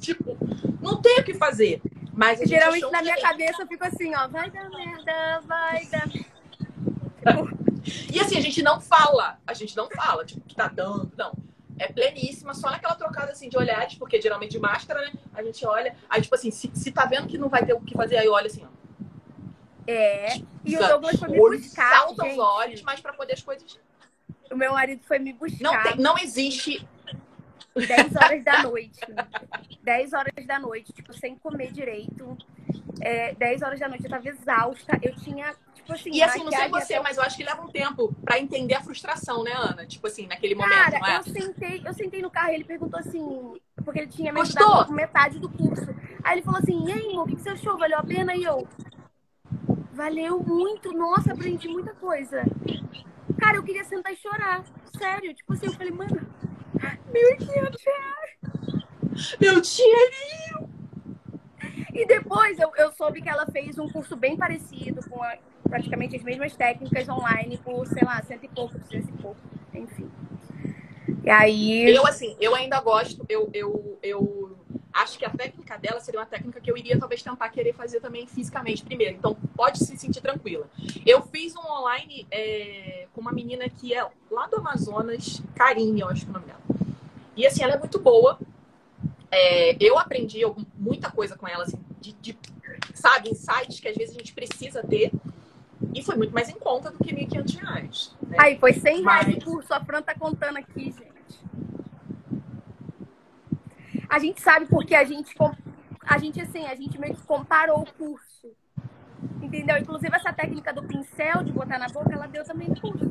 Tipo, 0.00 0.36
não 0.80 1.00
tem 1.00 1.20
o 1.20 1.24
que 1.24 1.34
fazer. 1.34 1.80
Mas 2.12 2.40
Geralmente 2.40 2.90
na 2.90 3.02
minha 3.02 3.20
cabeça 3.20 3.62
eu 3.62 3.66
fico 3.66 3.84
assim, 3.84 4.14
ó, 4.14 4.26
vai 4.28 4.50
dar 4.50 4.68
merda, 4.70 5.40
vai 5.46 5.86
dar. 5.86 6.08
E 8.12 8.20
assim, 8.20 8.36
a 8.36 8.40
gente 8.40 8.62
não 8.62 8.80
fala, 8.80 9.38
a 9.46 9.54
gente 9.54 9.76
não 9.76 9.88
fala, 9.88 10.24
tipo, 10.24 10.40
que 10.42 10.54
tá 10.54 10.68
dando, 10.68 11.10
não. 11.16 11.32
É 11.78 11.86
pleníssima, 11.90 12.52
só 12.52 12.70
naquela 12.70 12.94
trocada 12.94 13.32
assim 13.32 13.48
de 13.48 13.56
olhares, 13.56 13.94
porque 13.94 14.20
geralmente 14.20 14.50
de 14.50 14.58
máscara, 14.58 15.00
né? 15.00 15.12
A 15.32 15.42
gente 15.42 15.64
olha, 15.64 15.94
aí 16.10 16.20
tipo 16.20 16.34
assim, 16.34 16.50
se, 16.50 16.70
se 16.74 16.90
tá 16.90 17.06
vendo 17.06 17.28
que 17.28 17.38
não 17.38 17.48
vai 17.48 17.64
ter 17.64 17.72
o 17.72 17.80
que 17.80 17.94
fazer, 17.94 18.16
aí 18.18 18.28
olha 18.28 18.46
assim, 18.46 18.64
ó. 18.64 18.78
É. 19.86 20.36
E 20.64 20.76
o 20.76 20.78
Sa- 20.80 20.88
Douglas 20.88 21.16
foi 21.18 21.28
me 21.28 21.38
buscar. 21.38 21.90
salta 21.90 22.24
gente. 22.24 22.32
os 22.32 22.38
olhos, 22.38 22.82
mas 22.82 23.00
pra 23.00 23.12
poder 23.12 23.34
as 23.34 23.42
coisas. 23.42 23.78
O 24.50 24.56
meu 24.56 24.72
marido 24.72 25.02
foi 25.06 25.18
me 25.18 25.32
buscar 25.32 25.62
Não, 25.62 25.82
tem, 25.82 25.96
não 25.96 26.18
existe. 26.18 26.86
10 27.74 28.16
horas 28.16 28.44
da 28.44 28.62
noite. 28.62 29.00
10 29.82 30.12
horas 30.12 30.46
da 30.46 30.58
noite, 30.58 30.92
tipo, 30.92 31.12
sem 31.12 31.36
comer 31.36 31.72
direito. 31.72 32.36
É, 33.00 33.34
10 33.34 33.62
horas 33.62 33.78
da 33.80 33.88
noite, 33.88 34.04
eu 34.04 34.10
tava 34.10 34.28
exausta. 34.28 34.98
Eu 35.02 35.14
tinha, 35.16 35.54
tipo 35.74 35.92
assim. 35.92 36.10
E 36.12 36.22
assim, 36.22 36.44
não 36.44 36.50
sei 36.52 36.68
você, 36.68 36.94
até- 36.94 37.02
mas 37.02 37.16
eu 37.16 37.22
acho 37.22 37.36
que 37.36 37.44
leva 37.44 37.62
um 37.62 37.68
tempo 37.70 38.14
pra 38.24 38.38
entender 38.38 38.74
a 38.74 38.82
frustração, 38.82 39.44
né, 39.44 39.52
Ana? 39.54 39.86
Tipo 39.86 40.06
assim, 40.06 40.26
naquele 40.26 40.54
momento, 40.54 40.90
Cara, 40.90 41.12
é? 41.12 41.18
eu 41.18 41.22
sentei, 41.22 41.82
eu 41.84 41.94
sentei 41.94 42.22
no 42.22 42.30
carro 42.30 42.50
e 42.50 42.54
ele 42.54 42.64
perguntou 42.64 42.98
assim, 42.98 43.54
porque 43.84 44.00
ele 44.00 44.08
tinha 44.08 44.32
me 44.32 44.40
ajudado 44.40 44.86
com 44.86 44.92
metade 44.92 45.38
do 45.38 45.48
curso. 45.48 45.94
Aí 46.24 46.34
ele 46.36 46.42
falou 46.42 46.60
assim, 46.60 46.84
e 46.86 46.92
aí, 46.92 47.10
amor, 47.12 47.24
o 47.24 47.26
que 47.26 47.36
que 47.36 47.42
você 47.42 47.50
achou? 47.50 47.78
Valeu 47.78 47.98
a 47.98 48.02
pena? 48.02 48.34
E 48.34 48.44
eu, 48.44 48.66
valeu 49.92 50.40
muito, 50.40 50.92
nossa, 50.92 51.32
aprendi 51.32 51.68
muita 51.68 51.92
coisa. 51.94 52.42
Cara, 53.38 53.56
eu 53.56 53.62
queria 53.62 53.84
sentar 53.84 54.12
e 54.12 54.16
chorar. 54.16 54.64
Sério, 54.96 55.34
tipo 55.34 55.52
assim, 55.52 55.66
eu 55.66 55.72
falei, 55.72 55.92
mano, 55.92 56.26
1.500 57.12 57.82
reais. 57.84 59.36
Meu 59.40 59.60
dinheiro! 59.60 60.68
E 61.92 62.06
depois 62.06 62.58
eu, 62.58 62.70
eu 62.76 62.92
soube 62.92 63.20
que 63.20 63.28
ela 63.28 63.46
fez 63.46 63.78
um 63.78 63.88
curso 63.88 64.14
bem 64.16 64.36
parecido, 64.36 65.00
com 65.08 65.22
a- 65.22 65.36
praticamente 65.68 66.16
as 66.16 66.22
mesmas 66.22 66.54
técnicas 66.54 67.08
online, 67.08 67.58
por, 67.58 67.86
sei 67.86 68.02
lá, 68.04 68.22
cento 68.22 68.44
e 68.44 68.48
pouco, 68.48 68.78
duzentos 68.78 69.08
e 69.08 69.12
pouco, 69.12 69.40
enfim. 69.74 70.08
E 71.24 71.30
aí. 71.30 71.94
Eu, 71.94 72.06
assim, 72.06 72.36
eu 72.40 72.54
ainda 72.54 72.80
gosto, 72.80 73.24
eu, 73.28 73.50
eu, 73.52 73.98
eu 74.02 74.56
acho 74.92 75.18
que 75.18 75.24
a 75.24 75.30
técnica 75.30 75.76
dela 75.78 76.00
seria 76.00 76.20
uma 76.20 76.26
técnica 76.26 76.60
que 76.60 76.70
eu 76.70 76.76
iria 76.76 76.98
talvez 76.98 77.22
tentar 77.22 77.48
querer 77.50 77.72
fazer 77.74 78.00
também 78.00 78.26
fisicamente 78.26 78.84
primeiro. 78.84 79.16
Então, 79.16 79.36
pode 79.56 79.78
se 79.78 79.96
sentir 79.96 80.20
tranquila. 80.20 80.68
Eu 81.04 81.22
fiz 81.22 81.54
um 81.56 81.60
online 81.60 82.26
é, 82.30 83.06
com 83.12 83.20
uma 83.20 83.32
menina 83.32 83.68
que 83.68 83.94
é 83.94 84.06
lá 84.30 84.46
do 84.46 84.56
Amazonas, 84.56 85.42
Karine, 85.54 86.00
eu 86.00 86.08
acho 86.08 86.22
que 86.24 86.28
é 86.28 86.30
o 86.30 86.34
nome 86.34 86.46
dela. 86.46 86.67
E 87.38 87.46
assim, 87.46 87.62
ela 87.62 87.74
é 87.74 87.78
muito 87.78 88.00
boa. 88.00 88.36
É, 89.30 89.76
eu 89.80 89.96
aprendi 89.96 90.40
muita 90.76 91.08
coisa 91.10 91.36
com 91.36 91.46
ela, 91.46 91.62
assim, 91.62 91.78
de, 92.00 92.12
de, 92.14 92.38
sabe, 92.94 93.30
insights 93.30 93.78
que 93.78 93.86
às 93.88 93.96
vezes 93.96 94.14
a 94.16 94.18
gente 94.18 94.32
precisa 94.34 94.82
ter. 94.82 95.12
E 95.94 96.02
foi 96.02 96.16
muito 96.16 96.34
mais 96.34 96.48
em 96.48 96.58
conta 96.58 96.90
do 96.90 96.98
que 96.98 97.14
1.500 97.14 97.56
reais. 97.60 98.16
Né? 98.26 98.36
Aí 98.40 98.58
foi 98.58 98.72
100 98.72 99.02
reais 99.04 99.26
Mas- 99.28 99.36
o 99.36 99.40
curso, 99.44 99.72
a 99.72 99.84
Fran 99.84 100.02
tá 100.02 100.14
contando 100.14 100.56
aqui, 100.56 100.86
gente. 100.92 101.38
A 104.08 104.18
gente 104.18 104.40
sabe 104.40 104.66
porque 104.66 104.94
a 104.94 105.04
gente, 105.04 105.32
a 106.02 106.18
gente 106.18 106.40
assim, 106.40 106.64
a 106.66 106.74
gente 106.74 106.98
meio 106.98 107.14
que 107.14 107.22
comparou 107.22 107.80
o 107.82 107.86
curso. 107.92 108.48
Entendeu? 109.42 109.76
Inclusive 109.78 110.14
essa 110.14 110.32
técnica 110.32 110.72
do 110.72 110.82
pincel 110.82 111.44
de 111.44 111.52
botar 111.52 111.78
na 111.78 111.88
boca, 111.88 112.12
ela 112.12 112.26
deu 112.26 112.44
também 112.44 112.68
no 112.68 112.80
curso. 112.80 113.10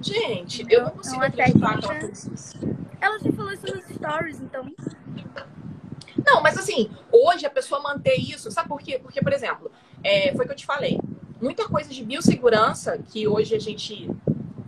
Gente, 0.00 0.64
eu 0.68 0.84
não 0.84 0.90
consigo 0.90 1.16
uma 1.16 1.26
acreditar 1.26 1.78
que 1.78 1.84
ela 1.84 1.94
técnica- 1.94 2.00
fez 2.06 2.26
isso. 2.26 2.71
Ela 3.02 3.18
já 3.18 3.32
falou 3.32 3.52
isso 3.52 3.66
nos 3.66 3.84
stories, 3.86 4.40
então. 4.40 4.72
Não, 6.24 6.40
mas 6.40 6.56
assim, 6.56 6.88
hoje 7.10 7.44
a 7.44 7.50
pessoa 7.50 7.82
manter 7.82 8.14
isso, 8.14 8.48
sabe 8.52 8.68
por 8.68 8.80
quê? 8.80 8.96
Porque, 8.96 9.20
por 9.20 9.32
exemplo, 9.32 9.72
é, 10.04 10.32
foi 10.36 10.44
o 10.44 10.46
que 10.46 10.52
eu 10.52 10.56
te 10.56 10.64
falei. 10.64 11.00
Muita 11.40 11.68
coisa 11.68 11.90
de 11.90 12.04
biossegurança 12.04 12.96
que 12.98 13.26
hoje 13.26 13.56
a 13.56 13.58
gente 13.58 14.08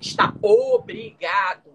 está 0.00 0.34
obrigado 0.42 1.70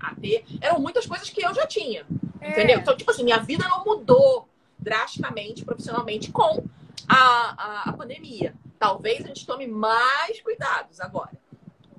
a 0.00 0.14
ter, 0.14 0.46
eram 0.62 0.80
muitas 0.80 1.04
coisas 1.04 1.28
que 1.28 1.44
eu 1.44 1.52
já 1.52 1.66
tinha. 1.66 2.06
É. 2.40 2.52
Entendeu? 2.52 2.78
Então, 2.78 2.96
tipo 2.96 3.10
assim, 3.10 3.22
minha 3.22 3.40
vida 3.40 3.68
não 3.68 3.84
mudou 3.84 4.48
drasticamente, 4.78 5.62
profissionalmente, 5.62 6.32
com 6.32 6.64
a, 7.06 7.16
a, 7.16 7.82
a 7.90 7.92
pandemia. 7.92 8.54
Talvez 8.78 9.24
a 9.26 9.28
gente 9.28 9.44
tome 9.44 9.66
mais 9.66 10.40
cuidados 10.40 11.00
agora. 11.00 11.32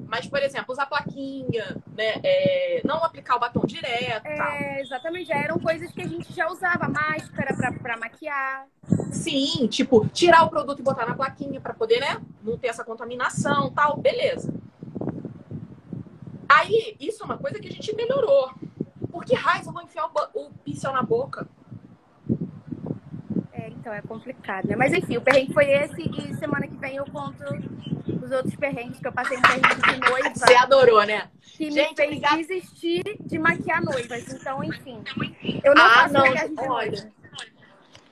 Mas, 0.09 0.25
por 0.25 0.41
exemplo, 0.41 0.73
usar 0.73 0.87
plaquinha, 0.87 1.77
né? 1.95 2.15
é, 2.23 2.81
não 2.83 3.03
aplicar 3.03 3.35
o 3.35 3.39
batom 3.39 3.61
direto, 3.63 4.23
tal. 4.23 4.47
É, 4.47 4.81
exatamente, 4.81 5.27
já 5.27 5.35
eram 5.35 5.59
coisas 5.59 5.91
que 5.91 6.01
a 6.01 6.07
gente 6.07 6.33
já 6.33 6.49
usava, 6.49 6.89
máscara 6.89 7.55
pra, 7.55 7.71
pra 7.71 7.97
maquiar. 7.97 8.65
Sim, 9.11 9.67
tipo, 9.67 10.07
tirar 10.09 10.43
o 10.43 10.49
produto 10.49 10.79
e 10.79 10.83
botar 10.83 11.05
na 11.05 11.13
plaquinha 11.13 11.61
para 11.61 11.75
poder, 11.75 11.99
né? 11.99 12.19
Não 12.43 12.57
ter 12.57 12.69
essa 12.69 12.83
contaminação 12.83 13.71
tal, 13.71 13.97
beleza. 13.97 14.51
Aí, 16.49 16.97
isso 16.99 17.21
é 17.21 17.25
uma 17.25 17.37
coisa 17.37 17.59
que 17.59 17.67
a 17.67 17.71
gente 17.71 17.95
melhorou. 17.95 18.51
Porque 19.11 19.35
raiz, 19.35 19.67
eu 19.67 19.73
vou 19.73 19.83
enfiar 19.83 20.09
o 20.33 20.49
pincel 20.65 20.91
na 20.91 21.03
boca. 21.03 21.47
É, 23.53 23.69
então 23.69 23.93
é 23.93 24.01
complicado, 24.01 24.67
né? 24.67 24.75
Mas 24.75 24.91
enfim, 24.91 25.17
o 25.17 25.21
perrengue 25.21 25.53
foi 25.53 25.69
esse 25.69 26.01
e 26.01 26.33
semana 26.35 26.67
que 26.67 26.75
vem 26.77 26.95
eu 26.95 27.05
conto 27.05 27.43
os 28.25 28.31
outros 28.31 28.55
perrengues 28.55 28.99
que 28.99 29.07
eu 29.07 29.11
passei 29.11 29.37
um 29.37 29.41
perrengue 29.41 29.81
de 29.93 30.09
noiva 30.09 30.29
Você 30.35 30.55
adorou, 30.55 31.03
né? 31.05 31.29
que 31.41 31.65
me 31.65 31.71
Gente, 31.71 31.95
fez 31.95 32.07
obrigada. 32.09 32.37
desistir 32.37 33.03
de 33.19 33.37
maquiar 33.37 33.81
noivas. 33.83 34.31
Então, 34.33 34.63
enfim. 34.63 35.03
Eu 35.63 35.75
não 35.75 35.85
Ah, 35.85 35.89
faço 35.89 36.13
não, 36.13 36.21
maquiagem 36.21 36.55
de 36.55 36.61
olha. 36.61 36.91
noiva. 36.91 37.11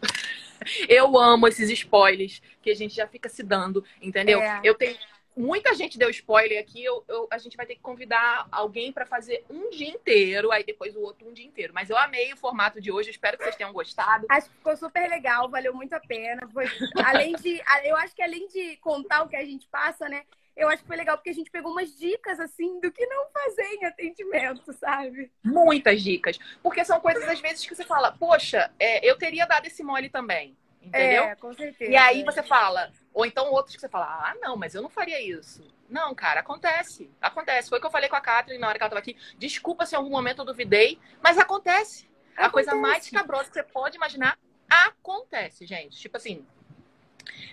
Eu 0.90 1.18
amo 1.18 1.48
esses 1.48 1.70
spoilers 1.70 2.42
que 2.62 2.70
a 2.70 2.76
gente 2.76 2.94
já 2.94 3.08
fica 3.08 3.30
se 3.30 3.42
dando, 3.42 3.84
entendeu? 4.02 4.42
É. 4.42 4.60
Eu 4.64 4.76
tenho. 4.76 4.98
Muita 5.38 5.76
gente 5.76 6.00
deu 6.00 6.10
spoiler 6.10 6.60
aqui, 6.60 6.84
eu, 6.84 7.04
eu- 7.08 7.28
a 7.30 7.38
gente 7.38 7.56
vai 7.56 7.66
ter 7.66 7.76
que 7.76 7.82
convidar 7.82 8.48
alguém 8.52 8.92
para 8.92 9.06
fazer 9.06 9.46
um 9.50 9.70
dia 9.70 9.88
inteiro, 9.90 10.52
aí 10.52 10.64
depois 10.64 10.96
o 10.96 11.02
outro 11.02 11.30
um 11.30 11.34
dia 11.34 11.46
inteiro. 11.46 11.74
Mas 11.76 11.90
eu 11.92 11.98
amei 11.98 12.34
o 12.34 12.38
formato 12.38 12.82
de 12.82 12.92
hoje, 12.92 13.12
espero 13.12 13.38
que 13.38 13.44
vocês 13.44 13.56
tenham 13.56 13.72
gostado. 13.72 14.26
Acho 14.30 14.50
que 14.50 14.56
ficou 14.56 14.76
super 14.76 15.08
legal, 15.08 15.48
valeu 15.48 15.74
muito 15.76 15.94
a 15.94 16.00
pena. 16.00 16.48
Foi, 16.52 16.66
além 17.06 17.36
de, 17.36 17.62
eu 17.84 17.96
acho 17.98 18.16
que 18.16 18.24
além 18.24 18.48
de 18.48 18.78
contar 18.78 19.22
o 19.24 19.30
que 19.30 19.36
a 19.36 19.46
gente 19.46 19.68
passa, 19.68 20.10
né? 20.10 20.24
eu 20.56 20.68
acho 20.70 20.82
que 20.82 20.88
foi 20.88 20.98
legal 20.98 21.16
porque 21.16 21.30
a 21.30 21.34
gente 21.34 21.52
pegou 21.52 21.72
umas 21.72 21.96
dicas, 21.96 22.40
assim, 22.40 22.80
do 22.80 22.92
que 22.92 23.06
não 23.06 23.28
fazer 23.30 23.62
em 23.76 23.86
atendimento, 23.86 24.74
sabe? 24.74 25.32
Muitas 25.44 26.02
dicas. 26.02 26.40
Porque 26.64 26.84
são 26.84 27.00
coisas, 27.00 27.30
às 27.30 27.40
vezes, 27.40 27.64
que 27.64 27.76
você 27.76 27.84
fala, 27.84 28.12
poxa, 28.12 28.72
é, 28.80 29.08
eu 29.08 29.16
teria 29.20 29.46
dado 29.46 29.68
esse 29.68 29.84
mole 29.84 30.10
também. 30.10 30.58
Entendeu? 30.82 31.26
É, 31.26 31.36
com 31.36 31.54
certeza. 31.54 31.92
E 31.92 31.96
aí 31.96 32.24
você 32.24 32.42
fala, 32.42 32.92
ou 33.18 33.26
então 33.26 33.52
outros 33.52 33.76
que 33.76 33.82
você 33.82 33.90
fala, 33.90 34.06
ah, 34.06 34.36
não, 34.40 34.56
mas 34.56 34.76
eu 34.76 34.82
não 34.84 34.92
faria 34.92 35.20
isso. 35.20 35.64
Não, 35.90 36.14
cara, 36.14 36.42
acontece. 36.42 37.10
Acontece. 37.20 37.68
Foi 37.68 37.80
o 37.80 37.82
que 37.82 37.88
eu 37.88 37.92
falei 37.92 38.08
com 38.08 38.16
a 38.16 38.22
Catherine 38.22 38.62
na 38.62 38.68
hora 38.68 38.78
que 38.78 38.84
ela 38.84 38.90
estava 38.90 39.00
aqui. 39.00 39.18
Desculpa 39.40 39.88
se 39.88 39.96
em 39.96 39.98
algum 39.98 40.12
momento 40.12 40.44
eu 40.44 40.46
duvidei, 40.46 41.00
mas 41.20 41.36
acontece. 41.40 42.08
A 42.36 42.48
coisa 42.48 42.76
mais 42.76 43.10
cabrosa 43.10 43.46
que 43.46 43.56
você 43.56 43.64
pode 43.64 43.98
imaginar 43.98 44.38
acontece, 44.70 45.66
gente. 45.66 45.98
Tipo 45.98 46.18
assim, 46.18 46.46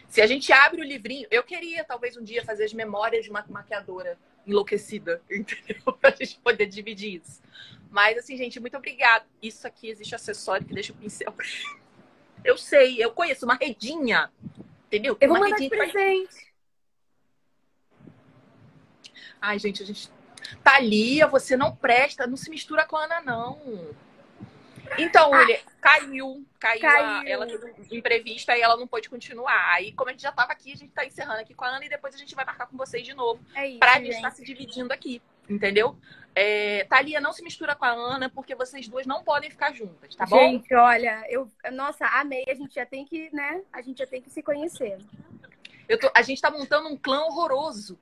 se 0.07 0.21
a 0.21 0.27
gente 0.27 0.53
abre 0.53 0.83
o 0.83 0.85
livrinho, 0.85 1.27
eu 1.31 1.43
queria 1.43 1.83
talvez 1.83 2.15
um 2.15 2.23
dia 2.23 2.45
fazer 2.45 2.65
as 2.65 2.75
memórias 2.75 3.25
de 3.25 3.31
uma 3.31 3.43
maquiadora 3.49 4.19
enlouquecida, 4.47 5.23
entendeu? 5.33 5.95
Pra 5.99 6.11
gente 6.11 6.39
poder 6.41 6.67
dividir 6.67 7.23
isso. 7.23 7.43
Mas 7.89 8.19
assim, 8.19 8.37
gente, 8.37 8.61
muito 8.61 8.77
obrigada. 8.77 9.25
Isso 9.41 9.67
aqui 9.67 9.89
existe 9.89 10.15
acessório 10.15 10.67
que 10.67 10.75
deixa 10.75 10.93
o 10.93 10.97
pincel. 10.97 11.35
Eu 12.45 12.59
sei, 12.59 13.03
eu 13.03 13.11
conheço 13.11 13.47
uma 13.47 13.55
redinha. 13.55 14.31
Entendeu? 14.95 15.17
Eu 15.21 15.29
vou 15.29 15.41
mandar 15.41 15.57
de 15.57 15.69
presente. 15.69 16.53
Ai, 19.41 19.59
gente, 19.59 19.83
a 19.83 19.87
gente. 19.87 20.09
Thalia, 20.63 21.27
você 21.27 21.57
não 21.57 21.75
presta, 21.75 22.27
não 22.27 22.37
se 22.37 22.49
mistura 22.49 22.87
com 22.87 22.97
a 22.97 23.05
Ana, 23.05 23.21
não. 23.21 23.95
Então, 24.97 25.31
olha, 25.33 25.61
caiu, 25.81 26.47
caiu, 26.61 26.81
Caiu. 26.81 27.07
A, 27.07 27.29
ela 27.29 27.47
teve 27.47 27.65
um 27.67 27.97
imprevista 27.97 28.57
e 28.57 28.61
ela 28.61 28.77
não 28.77 28.87
pôde 28.87 29.09
continuar. 29.09 29.75
Aí, 29.75 29.93
como 29.93 30.11
a 30.11 30.13
gente 30.13 30.23
já 30.23 30.29
estava 30.31 30.53
aqui, 30.53 30.73
a 30.73 30.77
gente 30.77 30.91
está 30.91 31.05
encerrando 31.05 31.41
aqui 31.41 31.55
com 31.55 31.65
a 31.65 31.69
Ana 31.69 31.85
e 31.85 31.89
depois 31.89 32.15
a 32.15 32.19
gente 32.19 32.35
vai 32.35 32.45
marcar 32.45 32.67
com 32.67 32.77
vocês 32.77 33.05
de 33.05 33.15
novo 33.15 33.45
É 33.55 33.67
isso, 33.67 33.79
pra 33.81 33.95
gente 33.95 34.07
gente. 34.07 34.17
estar 34.17 34.31
se 34.31 34.45
dividindo 34.45 34.93
aqui, 34.93 35.21
entendeu? 35.49 35.97
É, 36.37 36.85
Thalia, 36.85 37.21
não 37.21 37.33
se 37.33 37.43
mistura 37.45 37.77
com 37.77 37.85
a 37.85 37.91
Ana, 37.93 38.29
porque 38.29 38.55
vocês 38.57 38.89
duas 38.89 39.07
não 39.07 39.23
podem 39.23 39.51
ficar 39.51 39.73
juntas, 39.73 40.15
tá 40.17 40.27
bom? 40.27 40.37
Gente, 40.39 40.75
olha, 40.75 41.25
eu, 41.29 41.49
nossa, 41.73 42.07
amei. 42.07 42.45
A 42.49 42.55
gente 42.55 42.75
já 42.75 42.85
tem 42.85 43.05
que, 43.05 43.33
né? 43.33 43.63
A 43.73 43.81
gente 43.81 43.99
já 43.99 44.07
tem 44.07 44.21
que 44.21 44.31
se 44.31 44.43
conhecer. 44.43 44.99
Eu 45.89 45.99
tô- 45.99 46.11
a 46.15 46.23
gente 46.23 46.41
tá 46.43 46.51
montando 46.51 46.89
um 46.89 46.97
clã 46.97 47.21
horroroso. 47.27 47.99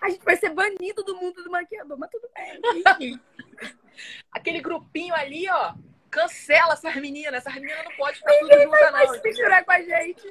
A 0.00 0.10
gente 0.10 0.24
vai 0.24 0.36
ser 0.36 0.50
banido 0.50 1.04
do 1.04 1.14
mundo 1.16 1.42
do 1.44 1.50
maquiador, 1.50 1.96
mas 1.96 2.10
tudo 2.10 2.28
bem. 2.34 3.20
Aquele 4.32 4.60
grupinho 4.60 5.14
ali, 5.14 5.48
ó, 5.48 5.74
cancela 6.10 6.72
essas 6.72 6.96
meninas. 6.96 7.34
Essas 7.34 7.54
meninas 7.54 7.84
não 7.84 7.92
podem 7.92 8.16
ficar 8.16 8.32
tudo 8.40 8.52
juntas, 8.60 8.90
Vai 8.90 8.90
não. 8.90 8.98
se 8.98 9.18
entendeu? 9.18 9.22
misturar 9.30 9.64
com 9.64 9.72
a 9.72 9.80
gente. 9.80 10.22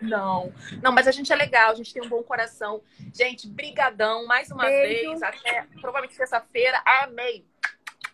Não, 0.00 0.52
não, 0.82 0.92
mas 0.92 1.08
a 1.08 1.10
gente 1.10 1.32
é 1.32 1.36
legal, 1.36 1.70
a 1.70 1.74
gente 1.74 1.92
tem 1.92 2.02
um 2.02 2.08
bom 2.08 2.22
coração. 2.22 2.82
Gente, 3.14 3.48
brigadão 3.48 4.26
mais 4.26 4.50
uma 4.50 4.64
Beijo. 4.64 5.10
vez. 5.10 5.22
Até 5.22 5.66
provavelmente 5.80 6.16
terça-feira. 6.16 6.82
Amei. 6.84 7.46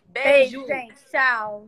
Beijo, 0.05 0.65
Beijo. 0.65 0.67
gente. 0.67 1.05
Tchau. 1.11 1.67